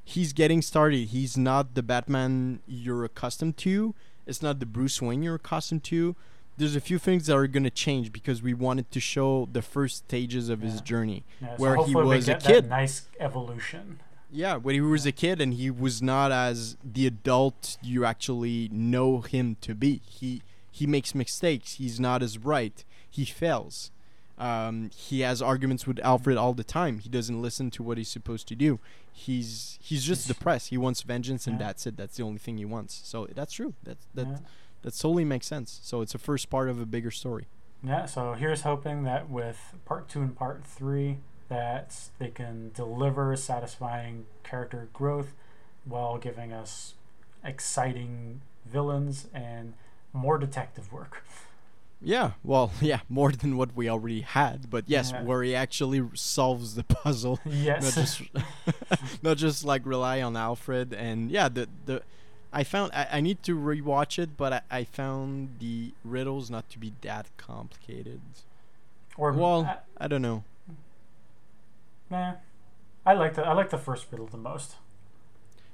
he's 0.05 0.33
getting 0.33 0.61
started. 0.63 1.09
He's 1.09 1.37
not 1.39 1.75
the 1.75 1.83
Batman 1.83 2.61
you're 2.67 3.05
accustomed 3.05 3.57
to. 3.59 3.95
It's 4.27 4.43
not 4.43 4.61
the 4.61 4.67
Bruce 4.67 5.01
Wayne 5.01 5.23
you're 5.23 5.37
accustomed 5.37 5.85
to. 5.85 6.17
There's 6.59 6.77
a 6.77 6.81
few 6.81 6.99
things 6.99 7.27
that 7.27 7.37
are 7.37 7.47
gonna 7.47 7.71
change 7.71 8.13
because 8.13 8.43
we 8.43 8.53
wanted 8.53 8.91
to 8.91 9.01
show 9.01 9.49
the 9.53 9.63
first 9.63 9.97
stages 9.99 10.49
of 10.49 10.61
his 10.61 10.81
journey 10.81 11.25
Yeah, 11.41 11.57
where 11.57 11.77
he 11.85 11.95
was 11.95 12.29
a 12.29 12.35
kid. 12.35 12.69
nice 12.69 13.09
evolution. 13.19 14.01
Yeah, 14.31 14.57
when 14.57 14.75
he 14.75 14.81
was 14.81 15.05
a 15.07 15.13
kid 15.13 15.41
and 15.41 15.55
he 15.55 15.71
was 15.71 16.03
not 16.03 16.33
as 16.33 16.77
the 16.85 17.07
adult 17.07 17.77
you 17.83 18.05
actually 18.05 18.69
know 18.73 19.21
him 19.21 19.57
to 19.63 19.75
be. 19.75 20.01
He 20.07 20.43
he 20.71 20.87
makes 20.87 21.15
mistakes. 21.15 21.75
He's 21.75 22.01
not 22.01 22.23
as 22.23 22.39
right. 22.39 22.85
He 23.11 23.25
fails. 23.27 23.91
Um, 24.39 24.91
he 24.97 25.21
has 25.21 25.41
arguments 25.43 25.87
with 25.87 25.99
Alfred 26.01 26.37
all 26.37 26.55
the 26.55 26.65
time. 26.65 26.99
He 26.99 27.09
doesn't 27.09 27.41
listen 27.41 27.71
to 27.73 27.83
what 27.83 27.99
he's 27.99 28.09
supposed 28.09 28.49
to 28.49 28.55
do. 28.57 28.81
He's 29.13 29.79
he's 29.81 30.05
just 30.05 30.27
depressed. 30.27 30.69
He 30.69 30.79
wants 30.79 31.03
vengeance 31.03 31.47
and 31.47 31.61
Yeah. 31.61 31.67
that's 31.67 31.87
it. 31.87 31.97
That's 31.97 32.17
the 32.17 32.23
only 32.25 32.39
thing 32.39 32.57
he 32.59 32.65
wants. 32.65 33.01
So 33.05 33.27
that's 33.35 33.53
true. 33.53 33.75
That's 33.85 34.07
that 34.15 34.27
Yeah. 34.27 34.39
that 34.83 34.95
totally 34.95 35.25
makes 35.25 35.47
sense. 35.47 35.79
So 35.83 36.01
it's 36.01 36.15
a 36.15 36.19
first 36.19 36.49
part 36.51 36.69
of 36.69 36.81
a 36.81 36.87
bigger 36.87 37.11
story. 37.11 37.47
Yeah, 37.85 38.07
so 38.07 38.33
here's 38.35 38.63
hoping 38.63 39.03
that 39.05 39.29
with 39.29 39.75
part 39.85 40.09
two 40.09 40.23
and 40.23 40.35
part 40.37 40.65
three, 40.65 41.19
that 41.49 41.95
they 42.19 42.29
can 42.31 42.71
deliver 42.75 43.37
satisfying 43.37 44.27
character 44.45 44.89
growth 44.93 45.35
while 45.85 46.17
giving 46.17 46.53
us 46.53 46.95
exciting 47.45 48.41
villains 48.65 49.27
and 49.35 49.75
more 50.13 50.39
detective 50.39 50.93
work. 50.93 51.23
Yeah, 52.05 52.33
well, 52.43 52.73
yeah, 52.81 53.01
more 53.09 53.31
than 53.33 53.57
what 53.57 53.77
we 53.77 53.89
already 53.89 54.23
had, 54.23 54.69
but 54.69 54.85
yes, 54.89 55.13
Yeah. 55.13 55.23
where 55.23 55.43
he 55.45 55.55
actually 55.55 56.03
solves 56.15 56.75
the 56.75 56.83
puzzle. 56.85 57.39
yes. 57.47 57.83
not 57.85 57.95
just 57.95 58.23
not 59.23 59.37
just 59.37 59.65
like 59.65 59.87
rely 59.87 60.21
on 60.21 60.37
Alfred 60.37 60.93
and 60.93 61.31
yeah 61.31 61.49
the 61.49 61.69
the 61.87 62.03
I 62.53 62.65
found 62.65 62.91
I, 62.93 63.07
I 63.13 63.21
need 63.21 63.43
to 63.45 63.57
rewatch 63.57 64.19
it 64.19 64.37
but 64.37 64.53
I, 64.53 64.61
I 64.81 64.85
found 64.85 65.57
the 65.61 65.93
riddles 66.05 66.51
not 66.51 66.69
to 66.71 66.79
be 66.79 66.93
that 67.03 67.27
complicated. 67.37 68.21
or 69.17 69.33
Well, 69.33 69.65
I, 69.99 70.05
I 70.05 70.09
don't 70.09 70.23
know. 70.23 70.43
nah, 72.11 72.35
I 73.07 73.15
like 73.15 73.35
the 73.35 73.43
I 73.47 73.53
like 73.53 73.71
the 73.71 73.79
first 73.79 74.07
riddle 74.11 74.27
the 74.27 74.37
most. 74.39 74.75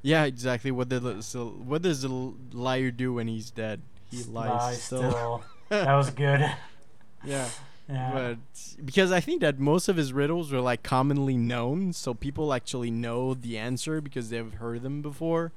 Yeah, 0.03 0.25
exactly. 0.25 0.71
What 0.71 0.89
did 0.91 1.03
the- 1.03 1.23
so 1.23 1.47
what 1.49 1.83
does 1.83 2.03
the 2.03 2.35
liar 2.53 2.91
do 2.91 3.15
when 3.15 3.29
he's 3.29 3.51
dead? 3.51 3.81
He 4.11 4.23
lies 4.25 4.51
Lie 4.51 4.75
still. 4.75 5.11
still. 5.11 5.45
That 5.69 5.95
was 5.95 6.11
good. 6.11 6.41
yeah, 7.25 7.49
Yeah. 7.89 8.11
but 8.13 8.39
because 8.85 9.13
I 9.13 9.21
think 9.21 9.41
that 9.41 9.59
most 9.59 9.89
of 9.89 9.97
his 9.97 10.13
riddles 10.13 10.53
are 10.53 10.61
like 10.61 10.83
commonly 10.83 11.37
known, 11.37 11.93
so 11.93 12.15
people 12.15 12.53
actually 12.55 12.91
know 12.91 13.35
the 13.35 13.59
answer 13.59 14.01
because 14.01 14.31
they've 14.31 14.53
heard 14.55 14.83
them 14.83 15.03
before. 15.03 15.53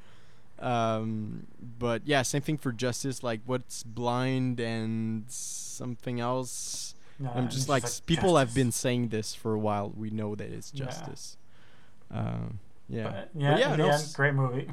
Um, 0.60 1.48
but 1.80 2.04
yeah, 2.06 2.22
same 2.22 2.42
thing 2.42 2.58
for 2.58 2.72
justice. 2.72 3.24
Like 3.24 3.42
what's 3.46 3.84
blind 3.84 4.60
and 4.60 5.24
something 5.28 6.20
else. 6.20 6.94
No, 7.20 7.32
I'm 7.36 7.50
just 7.50 7.70
like, 7.70 7.84
s- 7.84 8.00
people 8.00 8.38
have 8.38 8.54
been 8.54 8.72
saying 8.72 9.10
this 9.10 9.34
for 9.36 9.54
a 9.54 9.60
while. 9.60 9.92
We 9.96 10.10
know 10.10 10.36
that 10.36 10.52
it's 10.52 10.72
Yeah. 10.74 10.86
justice. 10.86 11.38
Um, 12.12 12.60
yeah, 12.90 13.04
But 13.04 13.30
yeah, 13.36 13.58
yeah, 13.58 13.76
no, 13.76 13.90
end, 13.90 14.12
great 14.14 14.34
movie. 14.34 14.70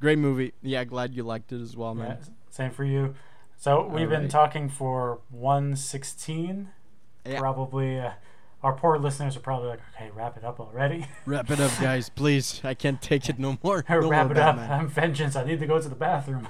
great 0.00 0.18
movie. 0.18 0.52
Yeah, 0.62 0.84
glad 0.84 1.14
you 1.14 1.24
liked 1.24 1.52
it 1.52 1.60
as 1.60 1.76
well, 1.76 1.94
man. 1.94 2.12
s- 2.20 2.30
same 2.50 2.70
for 2.70 2.84
you. 2.84 3.14
So 3.62 3.86
we've 3.86 4.08
been 4.08 4.26
talking 4.26 4.68
for 4.68 5.20
116. 5.30 6.70
Yeah. 7.24 7.38
Probably, 7.38 7.96
uh, 7.96 8.10
our 8.60 8.72
poor 8.72 8.98
listeners 8.98 9.36
are 9.36 9.40
probably 9.40 9.68
like, 9.68 9.78
okay, 9.94 10.10
wrap 10.16 10.36
it 10.36 10.42
up 10.42 10.58
already. 10.58 11.06
Wrap 11.26 11.48
it 11.48 11.60
up, 11.60 11.70
guys, 11.80 12.08
please. 12.08 12.60
I 12.64 12.74
can't 12.74 13.00
take 13.00 13.28
it 13.28 13.38
no 13.38 13.58
more. 13.62 13.84
No 13.88 14.08
wrap 14.08 14.26
more 14.26 14.32
it 14.32 14.38
up. 14.38 14.56
Batman. 14.56 14.80
I'm 14.80 14.88
vengeance. 14.88 15.36
I 15.36 15.44
need 15.44 15.60
to 15.60 15.66
go 15.68 15.80
to 15.80 15.88
the 15.88 15.94
bathroom. 15.94 16.48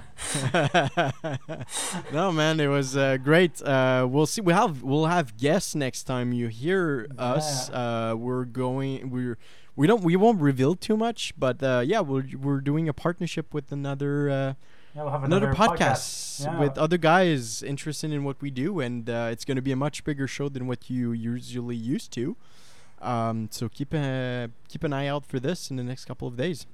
no, 2.15 2.33
man, 2.33 2.59
it 2.59 2.69
was 2.69 2.97
uh, 2.97 3.19
great. 3.19 3.61
Uh, 3.61 4.09
we'll 4.11 4.25
see. 4.25 4.41
We 4.41 4.55
have 4.55 4.83
we'll 4.83 5.05
have 5.05 5.37
guests 5.37 5.75
next 5.75 6.05
time 6.05 6.33
you 6.33 6.49
hear 6.49 7.09
us. 7.19 7.69
Uh, 7.69 8.15
we're 8.17 8.47
going. 8.47 9.11
We're 9.11 9.37
we 9.77 9.87
don't 9.87 10.03
we 10.03 10.17
won't 10.17 10.41
reveal 10.41 10.77
too 10.77 10.97
much, 10.97 11.35
but 11.39 11.63
uh, 11.63 11.83
yeah, 11.85 12.01
we're 12.01 12.25
we're 12.41 12.63
doing 12.63 12.89
a 12.89 12.95
partnership 12.95 13.53
with 13.53 13.71
another 13.71 14.31
uh, 14.31 14.55
Yeah, 14.95 15.03
we'll 15.03 15.11
have 15.13 15.25
another, 15.25 15.51
another, 15.51 15.75
podcast, 15.77 16.45
Yeah. 16.45 16.61
with 16.61 16.77
other 16.77 16.99
guys 16.99 17.63
interested 17.63 18.13
in 18.13 18.25
what 18.25 18.41
we 18.43 18.51
do, 18.51 18.81
and 18.81 19.09
uh, 19.09 19.29
it's 19.33 19.45
going 19.45 19.57
to 19.57 19.63
be 19.63 19.73
a 19.73 19.77
much 19.77 20.05
bigger 20.05 20.27
show 20.29 20.49
than 20.51 20.67
what 20.67 20.91
you 20.91 21.13
usually 21.13 21.77
used 21.77 22.13
to. 22.13 22.37
Um, 23.01 23.49
so 23.51 23.69
keep 23.69 23.95
a, 23.95 24.51
keep 24.69 24.85
an 24.85 24.93
eye 24.93 25.07
out 25.07 25.25
for 25.27 25.41
this 25.41 25.71
in 25.71 25.77
the 25.77 25.83
next 25.83 26.05
couple 26.05 26.29
of 26.29 26.37
days. 26.37 26.67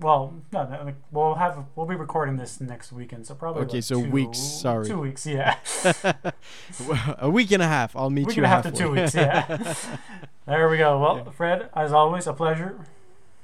Well, 0.00 0.34
no, 0.50 0.64
no, 0.66 0.94
we'll 1.12 1.34
have 1.34 1.62
we'll 1.76 1.84
be 1.86 1.94
recording 1.94 2.36
this 2.38 2.58
next 2.58 2.90
weekend, 2.90 3.26
so 3.26 3.34
probably 3.34 3.62
Okay, 3.64 3.76
like 3.76 3.84
so 3.84 4.02
two, 4.02 4.10
weeks, 4.10 4.38
sorry. 4.38 4.86
two 4.88 4.98
weeks, 4.98 5.26
yeah, 5.26 5.56
a 7.18 7.28
week 7.28 7.50
and 7.52 7.62
a 7.62 7.68
half. 7.68 7.94
I'll 7.94 8.08
meet 8.08 8.26
week 8.28 8.36
you 8.38 8.44
and 8.44 8.50
a 8.52 8.54
half 8.56 8.64
to 8.64 8.70
two 8.72 8.90
weeks, 8.92 9.14
yeah. 9.14 9.74
there 10.46 10.70
we 10.70 10.78
go. 10.78 10.98
Well, 10.98 11.16
Yeah. 11.18 11.30
Fred, 11.32 11.68
as 11.76 11.92
always, 11.92 12.26
a 12.26 12.32
pleasure. 12.32 12.80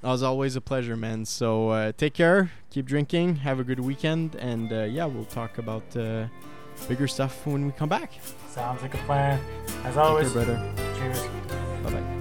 As 0.06 0.22
always, 0.22 0.54
a 0.54 0.60
pleasure, 0.60 0.96
man. 0.96 1.24
So 1.24 1.70
uh, 1.70 1.92
take 1.96 2.14
care, 2.14 2.52
keep 2.70 2.86
drinking, 2.86 3.36
have 3.36 3.58
a 3.58 3.64
good 3.64 3.80
weekend, 3.80 4.36
and 4.36 4.72
uh, 4.72 4.84
yeah, 4.84 5.04
we'll 5.04 5.24
talk 5.24 5.58
about 5.58 5.82
uh, 5.96 6.26
bigger 6.88 7.08
stuff 7.08 7.44
when 7.44 7.66
we 7.66 7.72
come 7.72 7.88
back. 7.88 8.12
Sounds 8.48 8.82
like 8.82 8.94
a 8.94 8.98
plan. 8.98 9.40
As 9.82 9.96
always, 9.96 10.32
care, 10.32 10.44
brother. 10.44 10.72
cheers. 10.96 12.15